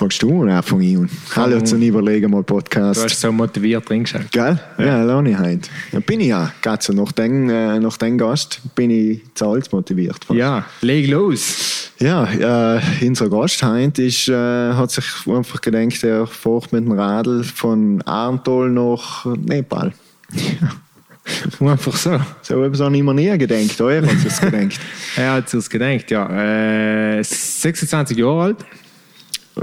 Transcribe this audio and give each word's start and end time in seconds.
Fragst 0.00 0.22
du 0.22 0.30
oder 0.30 0.62
von 0.62 0.80
ihm? 0.80 1.10
Hallo 1.36 1.60
zum 1.60 1.82
Überlegen 1.82 2.30
mal 2.30 2.42
Podcast. 2.42 3.00
Du 3.00 3.04
hast 3.04 3.20
so 3.20 3.30
motiviert 3.30 3.86
drin 3.86 4.04
geschaut. 4.04 4.32
Gell? 4.32 4.58
Ja, 4.78 4.84
ja 4.86 5.04
lerne 5.04 5.32
ich 5.32 5.38
heute. 5.38 5.68
Ja, 5.92 6.00
bin 6.00 6.20
ich 6.20 6.28
ja. 6.28 6.50
Geht 6.62 6.82
so. 6.82 6.94
Nach 6.94 7.12
dem, 7.12 7.50
äh, 7.50 7.78
nach 7.78 7.98
dem 7.98 8.16
Gast 8.16 8.62
bin 8.74 8.88
ich 8.88 9.20
zahlt 9.34 9.70
motiviert. 9.74 10.24
fast. 10.24 10.38
Ja, 10.38 10.64
leg 10.80 11.06
los. 11.06 11.90
Ja, 11.98 12.76
äh, 12.76 12.80
unser 13.06 13.28
Gast 13.28 13.62
heute 13.62 14.04
ist, 14.04 14.26
äh, 14.30 14.72
hat 14.72 14.90
sich 14.90 15.04
einfach 15.26 15.60
gedacht, 15.60 16.02
er 16.02 16.26
fährt 16.26 16.72
mit 16.72 16.86
dem 16.86 16.92
Radl 16.92 17.44
von 17.44 18.00
Arntol 18.06 18.70
nach 18.70 19.26
Nepal. 19.26 19.92
Einfach 21.60 21.96
so. 21.96 22.18
So 22.40 22.64
etwas 22.64 22.80
habe 22.80 22.96
ich 22.96 23.02
mir 23.02 23.12
nie 23.12 23.36
gedacht. 23.36 23.78
Euer 23.82 24.00
hat 24.00 24.26
es 24.26 24.40
gedacht. 24.40 24.80
Er 25.16 25.34
hat 25.34 25.50
sich 25.50 25.68
gedacht, 25.68 26.10
ja. 26.10 27.18
Äh, 27.18 27.22
26 27.22 28.16
Jahre 28.16 28.42
alt. 28.42 28.64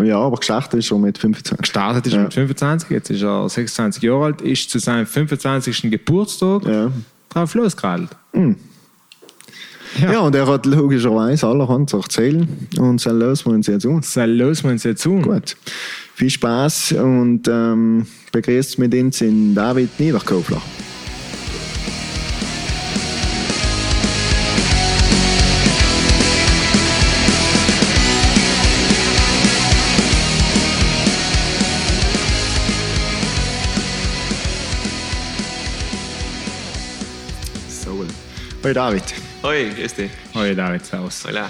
Ja, 0.04 0.19
aber 0.19 0.38
gestartet 0.38 0.79
ist 0.79 0.91
er 0.91 0.97
mit 1.00 1.18
25. 1.18 1.57
Gestartet 1.59 2.05
ist 2.07 2.14
er 2.14 2.18
Ja. 2.19 2.23
mit 2.25 2.33
25, 2.33 2.89
jetzt 2.89 3.09
ist 3.09 3.23
er 3.23 3.50
26 3.50 4.04
Jahre 4.04 4.25
alt, 4.25 4.41
ist 4.41 4.69
zu 4.69 4.79
seinem 4.79 5.05
25. 5.07 5.89
Geburtstag 5.89 6.65
Ja. 6.65 6.91
drauf 7.29 7.54
losgeradelt. 7.55 8.10
Ja. 10.00 10.19
und 10.19 10.36
er 10.36 10.46
hat 10.46 10.65
logischerweise 10.68 11.47
allerhand 11.47 11.89
zu 11.89 11.97
erzählen. 11.97 12.68
Und 12.77 13.04
dann 13.05 13.18
lösen 13.19 13.46
wir 13.47 13.54
uns 13.55 13.68
jetzt 13.68 13.86
aus. 13.87 14.13
So, 14.13 14.23
los 14.25 14.63
wir 14.63 14.71
uns 14.71 14.83
jetzt 14.83 15.01
tun. 15.04 15.21
Gut. 15.23 15.55
Viel 16.13 16.29
Spaß 16.29 16.91
und 16.93 17.47
ähm, 17.47 18.05
begrüßt 18.32 18.77
mit 18.79 18.93
uns 18.93 19.21
in 19.21 19.55
David 19.55 19.99
Niederkofler. 19.99 20.61
Hoi 38.67 38.73
David. 38.73 39.03
Hoi, 39.43 39.69
grüß 39.73 39.93
dich. 39.95 40.11
Hoi 40.35 40.53
David, 40.53 40.85
servus. 40.85 41.23
Hola. 41.25 41.49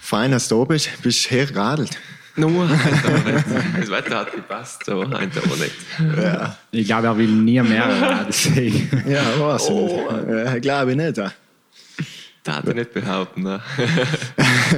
Fein, 0.00 0.32
dass 0.32 0.48
du 0.48 0.58
da 0.58 0.64
bist. 0.64 0.90
Bist 1.00 1.30
hergeradelt. 1.30 1.96
Nur, 2.34 2.68
das 3.78 3.88
Wetter 3.88 4.18
hat 4.18 4.32
gepasst, 4.32 4.88
aber 4.88 5.08
heute 5.16 5.40
aber 5.44 5.56
nicht. 5.58 5.76
Ja. 6.20 6.56
Ich 6.72 6.86
glaube, 6.88 7.06
er 7.06 7.16
will 7.16 7.28
nie 7.28 7.60
mehr 7.60 7.84
radeln 7.86 8.32
sehen. 8.32 8.90
Ja, 9.06 9.22
weiß 9.38 9.62
ich 9.62 9.70
Oh. 9.70 10.10
nicht. 10.12 10.28
Ja, 10.44 10.58
glaube 10.58 10.90
ich 10.90 10.96
nicht. 10.96 11.18
Darf 12.42 12.66
ich 12.66 12.74
nicht 12.74 12.92
behaupten. 12.92 13.44
Ne? 13.44 13.60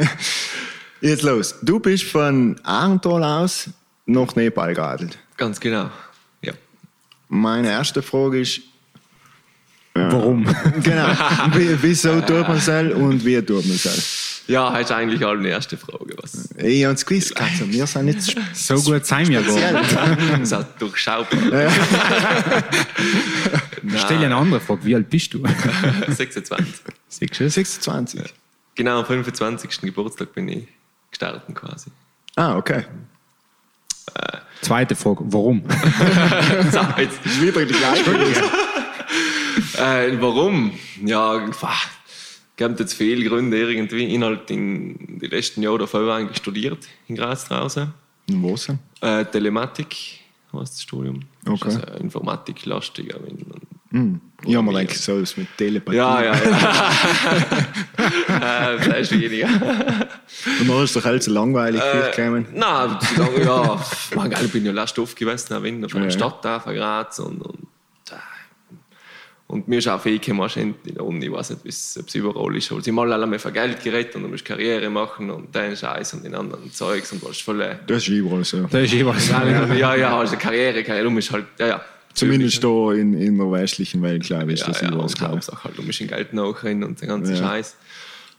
Jetzt 1.00 1.22
los. 1.22 1.54
Du 1.62 1.80
bist 1.80 2.04
von 2.04 2.60
Arntal 2.64 3.24
aus 3.24 3.70
nach 4.04 4.36
Nepal 4.36 4.74
geradelt. 4.74 5.18
Ganz 5.38 5.58
genau. 5.58 5.88
Ja. 6.42 6.52
Meine 7.30 7.70
erste 7.70 8.02
Frage 8.02 8.42
ist, 8.42 8.60
Warum? 10.10 10.44
genau, 10.82 11.08
wie, 11.54 11.76
wieso 11.82 12.20
tut 12.20 12.46
man 12.48 12.56
es 12.56 12.68
und 12.68 13.24
wie 13.24 13.40
tut 13.42 13.66
man 13.66 13.74
es? 13.76 14.42
Ja, 14.46 14.70
das 14.70 14.80
ist 14.82 14.92
eigentlich 14.92 15.22
auch 15.24 15.32
eine 15.32 15.48
erste 15.48 15.76
Frage. 15.76 16.14
Was 16.22 16.48
Ich 16.56 16.84
habe 16.84 16.94
es 16.94 17.04
gewusst, 17.04 17.38
also, 17.38 17.70
wir 17.70 17.86
sind 17.86 18.06
nicht 18.06 18.20
sp- 18.24 18.40
So 18.54 18.80
gut 18.80 19.04
sein 19.04 19.28
wir 19.28 19.42
gar 19.42 19.72
nicht. 19.72 19.94
das 20.40 20.52
hat 20.52 20.80
durchschaubar. 20.80 21.28
Stell 23.96 24.18
dir 24.18 24.26
eine 24.26 24.36
andere 24.36 24.60
Frage. 24.60 24.84
Wie 24.84 24.94
alt 24.94 25.10
bist 25.10 25.34
du? 25.34 25.42
26. 26.08 26.74
Siehst 27.08 27.40
du? 27.40 27.50
26. 27.50 28.22
Genau, 28.74 29.00
am 29.00 29.06
25. 29.06 29.80
Geburtstag 29.82 30.32
bin 30.34 30.48
ich 30.48 30.68
gestartet 31.10 31.42
quasi. 31.54 31.90
Ah, 32.36 32.56
okay. 32.56 32.84
Zweite 34.62 34.96
Frage. 34.96 35.20
Warum? 35.26 35.62
So, 36.72 36.80
jetzt 36.96 37.18
Ist 37.24 37.42
wieder 37.42 37.64
die 37.64 37.72
gleiche. 37.74 38.04
Äh, 39.78 40.20
warum? 40.20 40.72
Ja, 41.04 41.38
gibt 42.56 42.80
jetzt 42.80 42.94
viele 42.94 43.28
Gründe 43.28 43.58
irgendwie. 43.58 44.06
Ich 44.06 44.20
habe 44.20 44.40
in 44.48 45.18
den 45.20 45.30
letzten 45.30 45.62
Jahren 45.62 45.78
davor 45.78 46.12
eigentlich 46.12 46.38
studiert 46.38 46.78
in 47.06 47.16
Graz 47.16 47.46
draußen. 47.46 47.92
Wo 48.30 48.56
sind? 48.56 48.78
Äh, 49.00 49.24
Telematik 49.24 49.96
heißt 50.52 50.74
das 50.74 50.82
Studium. 50.82 51.20
Okay. 51.46 51.58
Das 51.64 51.76
also 51.82 51.98
Informatik-lastiger. 51.98 53.18
wenn- 53.24 53.44
hm. 53.90 54.20
Ich 54.44 54.54
habe 54.54 54.70
mir 54.70 54.80
gedacht, 54.80 54.98
so 54.98 55.18
ist 55.18 55.38
mit 55.38 55.48
Telepathie. 55.56 55.96
Ja, 55.96 56.22
ja, 56.22 56.34
ja. 56.34 56.90
äh, 58.74 58.78
vielleicht 58.80 59.10
weniger. 59.12 59.48
Und 60.60 60.68
dann 60.68 60.84
ist 60.84 60.94
doch 60.94 61.04
halt 61.04 61.22
so 61.22 61.32
langweilig 61.32 61.80
gekommen. 62.14 62.46
Nein, 62.52 62.98
ja. 63.44 63.80
Man, 64.14 64.32
ich 64.32 64.52
bin 64.52 64.66
ja 64.66 64.72
last 64.72 64.98
oft 64.98 65.16
gewesen, 65.16 65.62
wenn, 65.62 65.88
von 65.88 66.02
der 66.02 66.10
Ja. 66.10 66.16
Stadt 66.18 66.44
da, 66.44 66.60
von 66.60 66.74
Graz. 66.74 67.18
Und, 67.18 67.40
und, 67.40 67.58
äh, 67.62 67.67
und 69.48 69.66
mir 69.66 69.78
ist 69.78 69.88
auch 69.88 70.00
viel 70.00 70.18
gekommen 70.18 70.48
in 70.56 70.74
der 70.94 71.04
Uni, 71.04 71.26
ich 71.26 71.32
weiß 71.32 71.50
nicht, 71.50 71.60
ob 71.62 72.06
es 72.06 72.14
überall 72.14 72.54
ist. 72.56 72.70
Aber 72.70 72.80
sie 72.82 72.90
haben 72.90 72.98
alle 73.00 73.20
einmal 73.20 73.38
von 73.38 73.52
Geld 73.52 73.82
geredet 73.82 74.14
und 74.14 74.22
du 74.22 74.28
musst 74.28 74.44
Karriere 74.44 74.88
machen 74.90 75.30
und 75.30 75.54
den 75.54 75.74
Scheiß 75.76 76.14
und 76.14 76.24
den 76.24 76.34
anderen 76.34 76.70
Zeugs 76.72 77.10
und 77.12 77.24
was 77.24 77.38
voll. 77.38 77.60
äh, 77.62 77.76
Das 77.86 77.98
ist 77.98 78.08
überall 78.08 78.44
so. 78.44 78.62
Das 78.70 78.82
ist 78.84 78.92
jeweils. 78.92 79.28
Ja, 79.76 79.94
ja, 79.96 80.18
also 80.18 80.36
Karriere, 80.36 80.82
Karriere, 80.84 81.04
du 81.04 81.10
musst 81.10 81.32
halt, 81.32 81.46
ja, 81.58 81.66
ja. 81.66 81.80
Zumindest 82.14 82.62
da 82.64 82.92
in, 82.92 83.14
in 83.14 83.38
der 83.38 83.50
westlichen 83.50 84.02
Welt, 84.02 84.24
glaube 84.24 84.52
ich, 84.52 84.60
ist 84.60 84.66
ja, 84.66 84.72
das 84.72 84.80
ja, 84.82 84.88
überall 84.88 85.02
das 85.04 85.14
Gleiche. 85.16 85.32
Hauptsache 85.32 85.64
halt, 85.64 85.78
du 85.78 85.82
musst 85.82 86.00
in 86.00 86.08
Geld 86.08 86.32
nachrennen 86.32 86.84
und 86.84 87.00
den 87.00 87.08
ganzen 87.08 87.34
Ja. 87.34 87.40
Scheiß. 87.42 87.76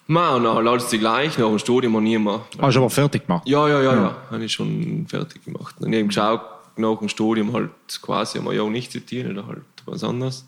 Ma, 0.07 0.35
und 0.35 0.43
dann 0.43 0.67
alles 0.67 0.89
gleich, 0.89 1.37
nach 1.37 1.47
dem 1.47 1.59
Studium 1.59 1.95
und 1.95 2.03
niemand. 2.03 2.41
Hast 2.59 2.75
du 2.75 2.79
aber 2.79 2.89
fertig 2.89 3.25
gemacht? 3.27 3.47
Ja, 3.47 3.67
ja, 3.69 3.81
ja, 3.81 3.93
ja. 3.95 4.17
Habe 4.31 4.43
ich 4.43 4.51
schon 4.51 5.05
fertig 5.07 5.45
gemacht. 5.45 5.75
Und 5.79 5.93
ich 5.93 5.97
habe 5.99 6.07
geschaut, 6.07 6.41
nach 6.77 6.97
dem 6.99 7.09
Studium 7.09 7.53
halt 7.53 7.69
quasi 8.01 8.39
einmal 8.39 8.55
ja 8.55 8.63
nicht 8.65 8.91
zitieren 8.91 9.37
oder 9.37 9.47
halt 9.47 9.61
was 9.85 10.03
anderes. 10.03 10.45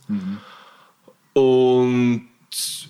Und 1.33 2.27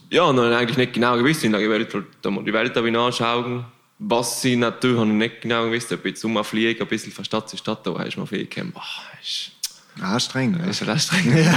ja, 0.10 0.24
und 0.24 0.38
dann 0.38 0.46
habe 0.46 0.54
ich 0.54 0.60
eigentlich 0.60 0.78
nicht 0.78 0.94
genau 0.94 1.18
gewusst, 1.18 1.44
der 1.44 1.52
Welt 1.54 1.94
halt 1.94 2.06
einmal 2.24 2.44
die 2.44 2.54
Welt 2.54 2.76
habe 2.76 2.90
ich 2.90 2.98
anschauen. 2.98 3.66
Was 4.00 4.44
ich 4.44 4.58
natürlich 4.58 5.00
habe 5.00 5.10
ich 5.10 5.16
nicht 5.16 5.42
genau 5.42 5.66
gewusst, 5.66 5.92
ob 5.94 6.00
ich 6.00 6.14
jetzt 6.14 6.26
umfliege, 6.26 6.82
ein 6.82 6.88
bisschen 6.88 7.12
von 7.12 7.24
Stadt 7.24 7.48
zu 7.48 7.56
Stadt, 7.56 7.88
aber 7.88 8.06
ist 8.06 8.18
mir 8.18 8.26
viel 8.26 8.48
gekommen, 8.48 8.72
boah, 8.72 8.82
ist, 9.22 9.52
Anstrengend. 10.00 10.60
das 10.60 10.66
ne? 10.66 10.72
ist 10.72 10.78
schon 10.78 10.90
anstrengend. 10.90 11.48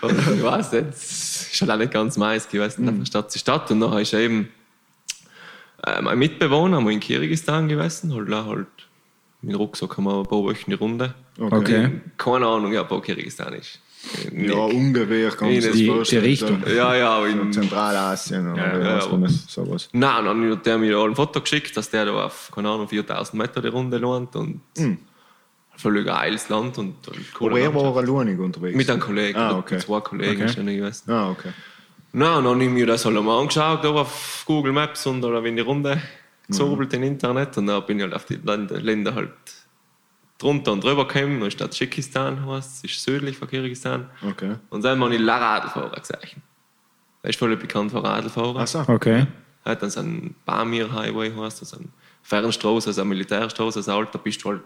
und 0.00 0.18
ich 0.36 0.42
weiß 0.42 0.72
nicht, 0.72 0.88
es 0.90 1.52
ist 1.52 1.60
halt 1.60 1.70
auch 1.70 1.76
nicht 1.76 1.92
ganz 1.92 2.16
meins 2.16 2.48
gewesen, 2.48 2.86
von 2.86 3.04
Stadt 3.04 3.30
zu 3.30 3.38
Stadt. 3.38 3.70
Und 3.70 3.80
nachher 3.80 4.00
ist 4.00 4.14
eben 4.14 4.48
äh, 5.84 6.00
mein 6.00 6.18
Mitbewohner, 6.18 6.82
wo 6.82 6.88
in 6.88 7.00
Kirgisistan 7.00 7.68
gewesen, 7.68 8.14
halt, 8.14 8.28
halt 8.30 8.66
mit 9.46 9.54
dem 9.54 9.58
Rucksack 9.58 9.96
haben 9.96 10.04
wir 10.04 10.18
ein 10.18 10.24
paar 10.24 10.42
Wochen 10.42 10.56
die 10.66 10.74
Runde. 10.74 11.14
Okay. 11.38 12.00
Keine 12.18 12.46
Ahnung, 12.46 12.72
ja, 12.72 12.88
wo 12.88 13.00
Kirgisistan 13.00 13.54
ist. 13.54 13.80
Ja, 14.32 14.54
ungefähr 14.54 15.30
kann 15.30 15.48
man 15.48 15.54
Die- 15.54 15.60
sich 15.60 15.70
das 15.70 15.78
die 15.78 15.86
vorstellen. 15.88 16.24
Richtung. 16.24 16.62
Ja, 16.74 16.94
ja, 16.94 17.18
so 17.20 17.24
in, 17.26 17.52
Zentralasien 17.52 18.52
oder 18.52 18.78
Ja, 18.80 18.94
ja, 18.96 19.00
sowas. 19.00 19.88
Nein, 19.92 20.24
dann 20.24 20.50
hat 20.52 20.66
der 20.66 20.78
mir 20.78 20.98
ein 20.98 21.14
Foto 21.16 21.40
geschickt, 21.40 21.76
dass 21.76 21.90
der 21.90 22.04
da 22.06 22.26
auf, 22.26 22.50
keine 22.54 22.68
Ahnung, 22.70 22.88
4000 22.88 23.34
Meter 23.40 23.60
die 23.62 23.68
Runde 23.68 23.98
lohnt 23.98 24.36
und 24.36 24.60
voll 25.76 26.04
geiles 26.04 26.48
Land 26.48 26.78
und 26.78 26.94
Aber 27.40 27.58
er 27.58 27.74
war 27.74 27.96
alleinig 27.96 28.38
unterwegs. 28.38 28.76
Mit 28.76 28.88
einem 28.90 29.00
Kollegen, 29.00 29.38
Ah, 29.38 29.48
mit 29.48 29.56
okay. 29.58 29.78
zwei 29.78 30.00
Kollegen 30.00 30.42
Okay. 30.42 30.52
schon 30.54 30.66
gewesen. 30.66 31.10
Ah, 31.10 31.30
okay. 31.30 31.50
Und 32.12 32.20
dann 32.20 32.44
habe 32.44 32.64
ich 32.64 32.70
mir 32.70 32.86
das 32.86 33.04
halt 33.04 33.16
einmal 33.16 33.40
angeschaut 33.40 33.84
da 33.84 33.90
auf 33.90 34.44
Google 34.46 34.72
Maps 34.72 35.04
und 35.06 35.20
da 35.20 35.28
bin 35.40 35.56
ich 35.58 35.62
die 35.62 35.68
Runde 35.68 36.00
gesobelt 36.48 36.92
im 36.94 37.02
Internet 37.02 37.56
und 37.58 37.66
dann 37.66 37.84
bin 37.86 37.98
ich 37.98 38.04
halt 38.04 38.14
auf 38.14 38.24
die 38.24 38.36
Länder, 38.36 38.80
Länder 38.80 39.14
halt 39.14 39.30
drunter 40.38 40.72
und 40.72 40.84
drüber 40.84 41.06
gekommen. 41.08 41.40
Dann 41.40 41.48
ist 41.48 41.58
Tadschikistan, 41.58 42.46
heißt, 42.46 42.84
das 42.84 42.90
ist 42.90 43.02
südlich 43.02 43.36
von 43.38 43.48
Kirgisistan. 43.48 44.08
Okay. 44.28 44.56
Und 44.70 44.84
dann 44.84 45.00
habe 45.02 45.14
ich 45.14 45.20
La 45.20 45.38
Radlfahrer 45.38 45.96
gesehen. 45.98 46.42
Der 47.22 47.30
ist 47.30 47.38
voll 47.38 47.56
bekannt 47.56 47.90
für 47.90 48.02
Radlfahrer. 48.02 48.60
Ach 48.60 48.66
so. 48.66 48.84
Okay. 48.86 49.26
Er 49.64 49.72
hat 49.72 49.82
dann 49.82 49.90
so 49.90 50.00
einen 50.00 50.36
Bamir 50.44 50.92
Highway, 50.92 51.32
heißt 51.34 51.62
das, 51.62 51.74
ein 51.74 51.92
Fernstraße, 52.22 52.88
also 52.90 53.00
eine 53.00 53.08
Militärstraße, 53.08 53.80
also 53.80 53.92
alt, 53.92 54.08
da 54.12 54.18
bist 54.18 54.44
du 54.44 54.50
halt 54.50 54.60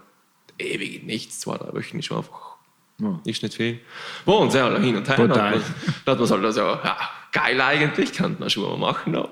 ewig 0.59 1.01
in 1.01 1.07
nichts, 1.07 1.39
zwei, 1.39 1.57
drei 1.57 1.73
Wochen 1.73 1.97
ist 1.99 2.05
schon 2.05 2.17
einfach, 2.17 2.55
Ja. 2.99 3.19
ist 3.25 3.41
nicht 3.41 3.55
viel. 3.55 3.79
Wo 4.25 4.33
und 4.37 4.51
sehr 4.51 4.79
hin 4.79 4.95
und 4.97 5.07
her, 5.07 5.17
da 5.17 5.27
Total. 5.27 5.49
hat 5.55 5.61
man, 5.61 5.63
da 6.05 6.11
hat 6.11 6.19
man 6.19 6.29
halt 6.29 6.45
also, 6.45 6.61
ja, 6.61 6.97
geil 7.31 7.59
eigentlich, 7.61 8.13
kann 8.13 8.35
man 8.39 8.49
schon 8.49 8.63
mal 8.63 8.77
machen, 8.77 9.13
da. 9.13 9.27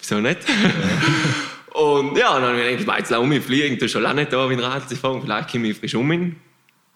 wieso 0.00 0.20
nicht? 0.20 0.40
und 1.74 2.16
ja, 2.16 2.38
dann 2.38 2.50
habe 2.50 2.62
ich 2.62 2.78
gedacht, 2.78 2.98
jetzt 3.00 3.12
um 3.12 3.28
mich 3.28 3.44
fliegen, 3.44 3.78
du 3.78 3.88
schon 3.88 4.06
auch 4.06 4.12
nicht 4.14 4.32
da, 4.32 4.48
wie 4.48 4.54
ein 4.54 4.60
Radl 4.60 4.86
zu 4.86 4.96
fahren, 4.96 5.20
vielleicht 5.22 5.50
komme 5.50 5.66
ich 5.68 5.76
frisch 5.78 5.94
um 5.94 6.10
hin 6.10 6.36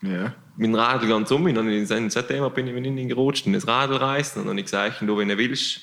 Ja. 0.03 0.33
mit 0.57 0.67
dem 0.69 0.75
Radl 0.75 1.09
ganz 1.09 1.31
um. 1.31 1.45
Und 1.45 1.55
dann 1.55 2.11
seitdem 2.11 2.49
bin 2.53 2.67
ich 2.69 2.75
mit 2.75 2.87
ihnen 2.87 3.09
gerutscht 3.09 3.47
und 3.47 3.53
das 3.55 3.67
Radl 3.67 3.97
reißt. 3.97 4.37
Und 4.37 4.43
dann 4.45 4.51
habe 4.51 4.61
ich 4.61 4.67
gesagt, 4.67 5.01
du, 5.03 5.19
wenn 5.19 5.29
du 5.29 5.37
willst, 5.37 5.81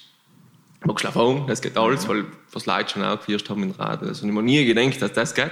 magst 0.86 1.06
du 1.06 1.12
fahren, 1.12 1.46
das 1.48 1.62
geht 1.62 1.78
alles, 1.78 2.08
weil 2.08 2.26
was 2.52 2.66
Leute 2.66 2.90
schon 2.94 3.04
auch 3.04 3.18
gefährst 3.18 3.50
haben 3.50 3.62
mit 3.62 3.76
dem 3.76 3.80
Radl. 3.80 4.08
Also 4.08 4.26
ich 4.26 4.32
habe 4.32 4.42
mir 4.42 4.44
nie 4.44 4.66
gedacht, 4.66 5.02
dass 5.02 5.12
das 5.14 5.34
geht. 5.34 5.52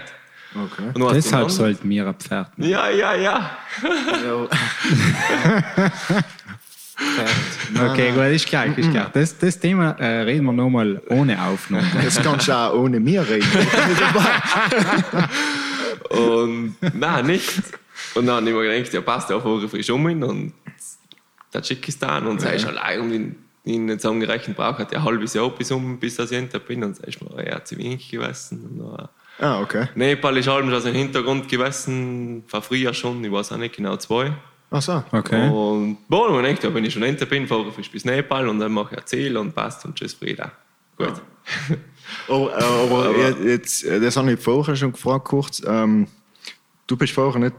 Okay. 0.55 1.11
Deshalb 1.13 1.49
sollten 1.49 1.89
wir 1.89 2.07
ein 2.07 2.13
Pferd 2.13 2.57
nehmen. 2.57 2.71
Ja, 2.71 2.89
ja, 2.89 3.15
ja. 3.15 3.57
Okay, 7.91 8.11
gut, 8.11 8.25
ist 8.25 8.45
klar, 8.45 8.65
ist 8.77 8.91
klar. 8.91 9.09
Das, 9.13 9.37
das 9.37 9.59
Thema 9.59 9.91
äh, 9.99 10.21
reden 10.21 10.45
wir 10.45 10.53
nochmal 10.53 11.01
ohne 11.09 11.41
Aufnahme. 11.41 11.87
Das 12.03 12.21
kannst 12.21 12.47
du 12.47 12.55
auch 12.55 12.73
ohne 12.75 12.99
mir 12.99 13.27
reden. 13.27 13.47
Und 16.09 16.75
nein, 16.93 17.25
nicht. 17.25 17.51
Und 18.13 18.27
dann 18.27 18.37
habe 18.37 18.49
ich 18.49 18.55
mir 18.55 18.75
gedacht, 18.75 18.93
ja, 18.93 19.01
passt 19.01 19.29
ja 19.29 19.37
auf 19.37 19.71
frisch 19.71 19.89
um 19.89 20.07
ihn 20.07 20.23
und 20.23 20.53
Tadschikistan 21.51 22.27
und 22.27 22.41
sei 22.41 22.59
schon 22.59 22.77
allein 22.77 23.01
um 23.01 23.11
ihn, 23.11 23.35
ihn 23.63 23.89
jetzt 23.89 24.05
angerechnet 24.05 24.55
braucht, 24.55 24.79
hat 24.79 24.91
ja 24.91 24.99
ein 24.99 25.05
halbes 25.05 25.33
Jahr 25.33 25.49
bis 25.49 25.71
um, 25.71 25.99
bis 25.99 26.15
das 26.15 26.31
Ende 26.31 26.59
bin 26.59 26.83
und 26.83 26.95
sagst 26.95 27.21
mir, 27.21 27.47
ja, 27.47 27.63
zu 27.63 27.77
wenig 27.77 28.09
gewesen. 28.09 28.63
Und 28.63 28.87
dann, 28.87 29.09
Ah, 29.39 29.61
okay. 29.61 29.87
Nepal 29.95 30.37
ist 30.37 30.47
halb 30.47 30.69
schon 30.69 30.87
im 30.87 30.95
Hintergrund 30.95 31.49
gewesen, 31.49 32.43
war 32.49 32.61
früher 32.61 32.93
schon, 32.93 33.23
ich 33.23 33.31
weiß 33.31 33.51
auch 33.51 33.57
nicht 33.57 33.75
genau, 33.75 33.97
zwei. 33.97 34.31
Ach 34.75 34.81
so. 34.81 35.03
Okay. 35.11 35.49
Und 35.49 35.97
boah, 36.09 36.31
man 36.31 36.43
denkt, 36.43 36.63
ja, 36.63 36.73
wenn 36.73 36.83
ich 36.83 36.93
schon 36.93 37.03
hinter 37.03 37.27
bin, 37.27 37.47
fahre 37.47 37.67
ich 37.77 37.91
bis 37.91 38.05
Nepal 38.05 38.47
und 38.47 38.57
dann 38.59 38.71
mache 38.71 38.95
ich 38.95 38.99
ein 39.01 39.05
Ziel 39.05 39.37
und 39.37 39.53
passt 39.53 39.85
und 39.85 39.95
tschüss, 39.95 40.13
Frieda. 40.15 40.51
Gut. 40.97 41.13
Aber, 42.27 42.51
äh, 42.59 42.63
aber, 42.63 43.05
Aber- 43.09 43.39
jetzt- 43.45 43.83
äh, 43.83 43.99
das 43.99 44.17
habe 44.17 44.33
ich 44.33 44.39
vorher 44.39 44.75
schon 44.75 44.91
gefragt, 44.91 45.25
kurz. 45.25 45.61
Ähm, 45.65 46.07
du 46.87 46.97
bist 46.97 47.13
vorher 47.13 47.39
nicht, 47.39 47.53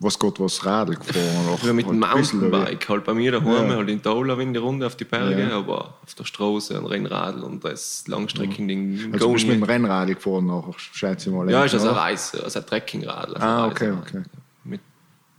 was 0.00 0.18
Gott, 0.18 0.40
was 0.40 0.64
Radl 0.66 0.96
gefahren? 0.96 1.46
oder? 1.54 1.66
Ja, 1.68 1.72
mit 1.74 1.86
dem 1.86 2.00
Mountainbike, 2.00 2.88
halt 2.88 3.04
bei 3.04 3.14
mir 3.14 3.30
daheim, 3.32 3.70
Ja. 3.70 3.76
halt 3.76 3.88
in 3.90 4.02
Taula 4.02 4.34
in 4.40 4.52
die 4.52 4.58
Runde 4.58 4.86
auf 4.86 4.96
die 4.96 5.04
Berge, 5.04 5.42
Ja. 5.48 5.58
aber 5.58 5.94
auf 6.02 6.14
der 6.18 6.24
Straße 6.24 6.76
ein 6.76 6.86
Rennradl 6.86 7.42
und 7.44 7.62
das 7.64 8.04
Langstreckending. 8.08 8.98
wie? 8.98 9.12
Also 9.12 9.26
du 9.28 9.32
bist 9.34 9.46
mit 9.46 9.56
dem 9.56 9.62
Rennrad 9.62 10.08
gefahren 10.08 10.46
nachher, 10.46 10.74
schätze 10.76 11.30
ich 11.30 11.36
mal. 11.36 11.48
ja, 11.50 11.64
ist 11.64 11.74
also 11.74 11.90
ein? 11.90 11.94
Reise, 11.94 12.42
also 12.42 12.58
ein 12.58 12.66
Trekkingradl. 12.66 13.34
Also 13.34 13.46
Ah, 13.46 13.66
okay, 13.68 13.90
okay. 13.92 14.22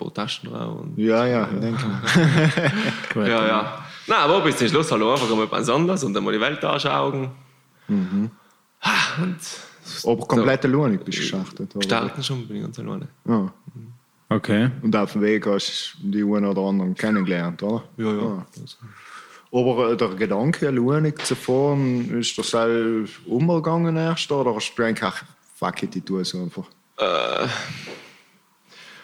Paar 0.01 0.13
Taschen 0.13 0.49
drauf. 0.49 0.79
Und 0.81 0.97
Ja, 0.97 1.25
ja, 1.25 1.47
ich 1.53 1.59
denke 1.59 1.85
mal. 1.85 2.01
ja, 3.29 3.47
ja. 3.47 3.85
Nein, 4.07 4.17
aber 4.19 4.41
bis 4.41 4.57
zum 4.57 4.67
Schluss 4.67 4.91
halt 4.91 5.01
einfach 5.03 5.29
einmal 5.31 5.49
was 5.51 5.69
anderes 5.69 6.03
und 6.03 6.17
einmal 6.17 6.33
die 6.33 6.41
Welt 6.41 6.63
anschauen. 6.65 7.29
Mhm. 7.87 8.31
Ah, 8.81 9.21
Und 9.21 9.37
Aber 10.05 10.25
komplette 10.27 10.67
Lohnig 10.67 11.03
bist 11.05 11.31
du 11.31 11.37
oder? 11.37 11.81
starten 11.83 12.23
schon, 12.23 12.47
bin 12.47 12.57
ich 12.57 12.63
ganz 12.63 12.79
alleine. 12.79 13.07
Ja. 13.27 13.51
Okay. 14.29 14.71
Und 14.81 14.95
auf 14.95 15.11
dem 15.11 15.21
Weg 15.21 15.45
hast 15.45 15.97
du 16.01 16.09
die 16.11 16.23
einen 16.23 16.45
oder 16.45 16.61
anderen 16.61 16.95
kennengelernt, 16.95 17.61
oder? 17.61 17.83
Ja, 17.97 18.11
ja. 18.13 18.45
Aber 19.53 19.91
äh, 19.91 19.97
der 19.97 20.07
Gedanke, 20.09 20.69
Luenig 20.71 21.23
zu 21.25 21.35
fahren, 21.35 22.17
ist 22.19 22.37
das 22.37 22.55
auch 22.55 22.67
umgegangen 23.27 23.97
erst? 23.97 24.31
Oder 24.31 24.55
hast 24.55 24.73
du 24.73 24.83
eigentlich, 24.83 25.13
fuck 25.55 25.83
it, 25.83 25.95
ich 25.97 26.03
tue 26.05 26.21
es 26.21 26.33
einfach? 26.33 26.63
Äh, 26.97 27.47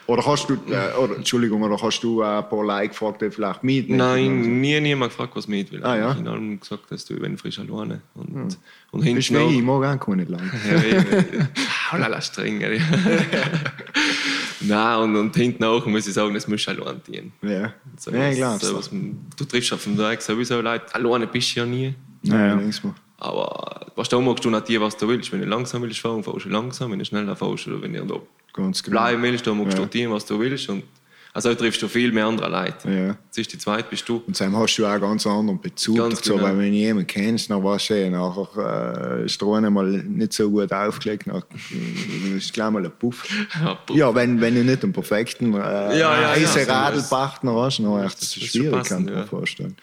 Oder 0.08 0.24
hast 0.24 0.48
du, 0.48 0.54
äh, 0.54 0.96
oder, 0.98 1.16
Entschuldigung, 1.16 1.62
oder 1.62 1.76
hast 1.82 2.00
du 2.00 2.24
auch 2.24 2.42
ein 2.42 2.48
paar 2.48 2.64
Leute 2.64 2.88
gefragt, 2.88 3.20
die 3.20 3.30
vielleicht 3.30 3.62
mitnehmen? 3.62 3.98
Nein, 3.98 4.60
nie 4.60 4.80
niemand 4.80 5.12
gefragt, 5.12 5.36
was 5.36 5.46
mit 5.46 5.70
will. 5.70 5.84
Ah, 5.84 5.96
ja? 5.98 6.10
Ich 6.12 6.16
habe 6.18 6.30
allem 6.30 6.58
gesagt, 6.58 6.90
dass 6.90 7.04
du 7.04 7.20
wenn 7.20 7.36
frisch 7.36 7.58
alleine. 7.58 8.00
Und, 8.14 8.56
und 8.90 9.04
Bist 9.14 9.28
hinten 9.28 9.34
wie 9.34 9.36
auch- 9.38 9.50
ich, 9.50 9.58
ich 9.58 9.62
mag 9.62 10.08
auch 10.08 10.14
nicht 10.14 10.30
lang. 10.30 10.50
Ja, 10.66 10.82
eben. 10.82 11.48
Halala 11.90 12.20
streng. 12.22 12.60
ja. 12.62 12.68
Nein, 14.60 14.98
und, 15.00 15.16
und 15.16 15.36
hinten 15.36 15.62
auch 15.64 15.84
muss 15.86 16.06
ich 16.08 16.14
sagen, 16.14 16.34
das 16.34 16.48
muss 16.48 16.64
du 16.64 16.70
allein 16.70 17.00
dienen. 17.06 17.32
Ja, 17.42 17.72
So, 17.98 18.10
ja 18.10 18.58
so, 18.58 18.76
was 18.78 18.90
man- 18.90 19.18
Du 19.36 19.44
triffst 19.44 19.72
auf 19.72 19.84
dem 19.84 19.96
Tag 19.96 20.20
sowieso 20.22 20.60
Leute, 20.60 20.94
alleine 20.94 21.26
bist 21.26 21.54
du 21.54 21.60
ja 21.60 21.66
nie. 21.66 21.94
Ja, 22.22 22.46
Ja. 22.48 22.56
mal. 22.56 22.94
Aber 23.18 23.86
was 23.96 24.08
du 24.08 24.20
magst 24.20 24.44
du 24.44 24.50
nicht 24.50 24.68
dir, 24.68 24.80
was 24.80 24.96
du 24.96 25.08
willst. 25.08 25.32
Wenn 25.32 25.40
du 25.40 25.46
langsam 25.46 25.82
willst 25.82 25.98
fahren, 26.00 26.22
fahrst 26.22 26.44
du 26.46 26.48
langsam. 26.50 26.92
Wenn 26.92 27.00
du 27.00 27.04
schneller 27.04 27.34
fährst 27.34 27.66
oder 27.66 27.82
wenn 27.82 27.92
du 27.92 28.04
da 28.04 28.14
Ganz 28.52 28.82
genau. 28.82 28.94
bleiben 29.00 29.22
willst, 29.22 29.46
dann 29.46 29.58
magst 29.58 29.76
Ja. 29.76 29.84
du 29.84 29.90
dir, 29.90 30.10
was 30.10 30.24
du 30.24 30.38
willst. 30.38 30.68
Und 30.68 30.84
also 31.34 31.54
triffst 31.54 31.82
du 31.82 31.88
viel 31.88 32.10
mehr 32.10 32.26
andere 32.26 32.48
Leute. 32.48 32.90
Ja. 32.90 33.16
Jetzt 33.26 33.38
ist 33.38 33.52
die 33.52 33.58
zweite, 33.58 33.88
bist 33.90 34.08
du. 34.08 34.22
Und 34.26 34.40
dann 34.40 34.56
hast 34.56 34.76
du 34.76 34.86
auch 34.86 34.90
einen 34.90 35.00
ganz 35.02 35.26
anderen 35.26 35.60
Bezug 35.60 35.96
Ganz 35.98 36.16
dazu, 36.16 36.34
genau. 36.34 36.44
weil 36.44 36.58
wenn 36.58 36.72
du 36.72 36.78
jemanden 36.78 37.06
kennst, 37.06 37.50
dann 37.50 37.62
weißt 37.62 37.90
du, 37.90 37.94
eh, 37.94 38.10
nachher 38.10 39.18
äh, 39.20 39.24
ist 39.26 39.40
mal 39.42 39.84
nicht 39.86 40.32
so 40.32 40.50
gut 40.50 40.72
aufgelegt, 40.72 41.26
dann 41.26 41.42
ist 42.36 42.52
gleich 42.52 42.70
mal 42.70 42.84
ein 42.84 42.90
Puff. 42.98 43.24
Ja, 43.62 43.74
puh. 43.74 43.94
Ja, 43.96 44.14
wenn, 44.14 44.40
wenn 44.40 44.54
du 44.54 44.64
nicht 44.64 44.82
einen 44.82 44.92
perfekten 44.92 45.54
äh, 45.54 45.58
Ja, 45.58 45.92
ja, 45.98 46.36
ja, 46.36 46.46
so 46.46 46.60
hast, 47.62 47.78
dann 47.80 48.04
ist 48.06 48.20
das 48.22 48.34
das 48.34 48.44
schwierig, 48.44 48.84
kann 48.88 49.06
ich 49.06 49.14
mir 49.14 49.26
vorstellen. 49.26 49.76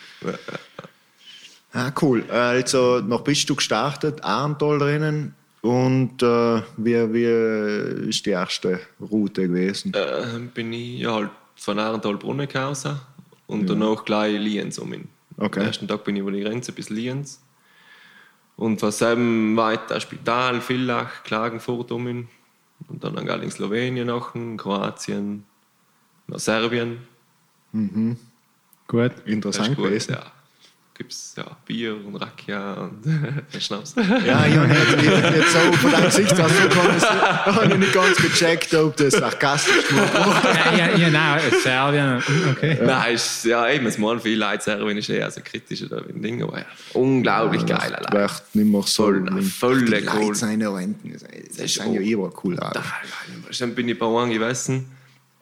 Ah, 1.75 1.92
cool. 2.01 2.24
Also, 2.30 3.01
noch 3.01 3.22
bist 3.22 3.50
du 3.50 3.56
gestartet, 3.56 4.24
Arntal-Rennen. 4.24 5.36
Und 5.62 6.24
äh, 6.24 6.62
wie, 6.77 7.13
wie 7.13 8.10
ist 8.10 8.25
die 8.25 8.30
erste 8.30 8.80
Route 9.01 9.48
gewesen? 9.48 9.94
Äh, 9.94 10.39
bin 10.54 10.72
ich 10.72 11.00
ja, 11.00 11.13
halt 11.13 11.31
von 11.56 11.77
Arental 11.77 12.16
Brunnen 12.16 12.48
raus 12.50 12.86
und 13.48 13.69
danach 13.69 14.06
gleich 14.06 14.39
Lienz 14.39 14.77
um 14.77 14.94
ihn. 14.94 15.10
Okay. 15.38 15.60
Am 15.60 15.66
ersten 15.66 15.88
Tag 15.88 16.06
bin 16.06 16.16
ich 16.16 16.22
über 16.22 16.31
die 16.31 16.42
Grenze 16.42 16.72
bis 16.72 16.89
Lienz. 16.89 17.42
Und 18.56 18.80
von 18.80 18.94
dem 19.01 19.57
weiter 19.57 20.00
Spital, 20.00 20.62
Villach, 20.62 21.24
Klagenfurt 21.24 21.92
um 21.92 22.07
ihn. 22.07 22.27
Und 22.88 23.04
dann 23.04 23.16
gegangen 23.16 23.44
in 23.44 23.51
Slowenien 23.51 24.07
noch, 24.07 24.33
Kroatien, 24.57 25.44
nach 26.27 26.39
Serbien. 26.39 27.00
Gut. 28.88 29.12
Das 29.12 29.25
Interessant 29.25 29.75
gut, 29.75 29.86
gewesen. 29.86 30.13
ja. 30.13 30.31
Gibt 30.97 31.12
es 31.12 31.33
ja, 31.36 31.45
Bier 31.65 31.94
und 32.06 32.15
Rakia 32.15 32.74
und 32.74 33.03
Schnaps. 33.62 33.95
Ja, 33.97 34.45
ich 34.45 34.56
habe 34.56 34.68
jetzt, 34.74 35.36
jetzt 35.36 35.51
so 35.51 35.59
von 35.74 35.92
deinem 35.92 36.06
Gesicht 36.06 36.31
hast 36.39 36.57
du 36.63 36.69
ganz, 36.69 37.09
habe 37.09 37.65
ich 37.74 37.77
nicht 37.80 37.94
ganz 37.94 38.15
gecheckt, 38.15 38.74
ob 38.75 38.95
das 38.95 39.13
sarkastisch 39.15 39.89
gemacht 39.89 40.13
war. 40.13 40.56
ja, 40.77 40.88
ja, 40.92 40.95
ja, 40.97 41.09
nein, 41.09 41.42
Serbien. 41.62 42.24
Okay. 42.51 42.80
Nein, 42.81 43.13
ist, 43.15 43.44
ja, 43.44 43.69
eben, 43.69 43.88
es 43.88 43.97
machen 43.97 44.21
viele 44.21 44.45
Leute 44.45 44.63
Serbien 44.63 44.97
ist 44.97 45.09
eher 45.09 45.30
so 45.31 45.42
kritisch 45.44 45.83
oder 45.83 45.97
ein 46.07 46.21
Ding, 46.21 46.42
aber 46.42 46.59
ja, 46.59 46.65
unglaublich 46.94 47.65
geil 47.65 47.77
Das 47.91 48.07
allein. 48.07 48.13
wird 48.30 48.44
nicht 48.53 48.65
mehr 48.65 48.81
so. 48.83 49.03
Voll, 49.59 49.83
die 49.83 49.94
cool. 49.95 50.00
Leute 50.27 50.36
sind 50.36 50.62
ja 50.62 50.74
Renten. 50.74 51.12
Das 51.12 51.57
ist 51.59 51.75
ja 51.75 51.83
auch- 51.83 51.94
immer 51.94 52.31
cool 52.45 52.57
aus. 52.57 52.74
Dann 53.59 53.75
bin 53.75 53.89
ich 53.89 54.00
bei 54.00 54.06
einem 54.07 54.31
gewesen. 54.31 54.94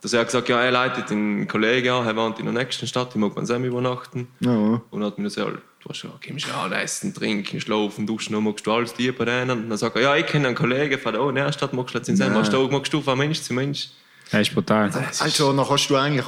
Da 0.04 0.10
hat 0.10 0.14
er 0.14 0.26
gesagt, 0.26 0.50
ja, 0.50 0.62
er 0.62 0.72
leitet 0.72 1.10
den 1.10 1.48
Kollegen 1.48 1.90
an, 1.90 2.06
er 2.06 2.16
wohnt 2.18 2.38
in 2.38 2.46
der 2.46 2.54
nächsten 2.54 2.86
Stadt, 2.88 3.10
ich 3.12 3.16
mag 3.16 3.34
beim 3.34 3.46
Sam 3.46 3.64
übernachten. 3.64 4.28
Ja. 4.42 4.82
Und 4.90 5.04
hat 5.04 5.18
mir 5.18 5.24
gesagt, 5.24 5.60
du 5.80 5.90
hast 5.90 6.04
ja, 6.04 6.10
kommst 6.28 6.46
ja 6.48 6.70
essen, 6.78 7.14
trinken, 7.14 7.62
schlafen, 7.62 8.06
duschen, 8.06 8.34
dann 8.34 8.44
magst 8.44 8.68
du 8.68 8.74
alles 8.74 8.94
dir 8.94 9.16
bei 9.16 9.24
denen. 9.24 9.52
Und 9.52 9.70
dann 9.70 9.78
sagt 9.78 9.96
er, 9.96 10.02
ja, 10.02 10.16
ich 10.18 10.26
kenne 10.26 10.48
einen 10.48 10.58
Kollegen 10.58 11.00
von 11.00 11.14
der 11.14 11.32
nächsten 11.32 11.54
Stadt, 11.54 11.74
magst 11.74 11.94
du 11.96 12.00
jetzt 12.00 12.10
in 12.10 12.18
Sam, 12.18 12.34
magst 12.34 12.52
du, 12.52 12.68
magst 12.68 12.92
du 12.92 13.02
von 13.02 13.18
Mensch 13.18 13.42
zu 13.42 13.54
Mensch. 13.54 13.90
Das 14.30 14.42
ist 14.42 14.54
brutal. 14.54 14.92
Also, 15.20 15.54
dann 15.56 15.70
hast 15.70 15.88
du 15.90 15.96
eigentlich. 15.96 16.26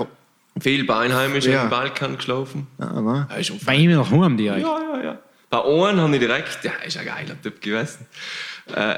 Viel 0.57 0.85
bei 0.85 0.99
Einheimischen 0.99 1.51
Ja. 1.51 1.63
im 1.63 1.69
Balkan 1.69 2.15
geschlafen. 2.15 2.67
Ja, 2.79 3.27
ist 3.37 3.47
schon 3.47 3.59
Bei 3.65 3.75
ihm 3.75 3.91
noch 3.91 4.09
Hum 4.09 4.37
direkt. 4.37 4.61
Ja, 4.65 4.79
ja, 4.79 5.03
ja. 5.03 5.19
Bei 5.49 5.61
einem 5.61 5.99
habe 5.99 6.13
ich 6.13 6.19
direkt, 6.19 6.63
ja, 6.63 6.71
ist 6.85 6.95
ein 6.97 7.05
geiler 7.05 7.41
Typ 7.41 7.61
gewesen. 7.61 8.07
Äh, 8.73 8.95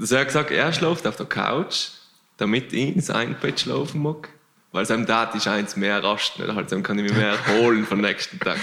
das 0.00 0.12
hat 0.12 0.26
gesagt, 0.26 0.50
er 0.50 0.72
schläft 0.72 1.06
auf 1.06 1.14
der 1.14 1.26
Couch, 1.26 1.90
damit 2.38 2.72
ich 2.72 2.96
ins 2.96 3.12
Bett 3.40 3.60
schlafen 3.60 4.02
mag. 4.02 4.30
Weil 4.72 4.84
seinem 4.86 5.06
Dad 5.06 5.34
ist 5.34 5.46
eins 5.46 5.76
mehr 5.76 6.02
rasten, 6.02 6.42
oder 6.42 6.54
halt, 6.54 6.70
dann 6.72 6.82
kann 6.82 6.98
ich 6.98 7.04
mich 7.04 7.14
mehr 7.14 7.32
erholen 7.46 7.84
vom 7.86 8.00
nächsten 8.00 8.38
Tag. 8.38 8.58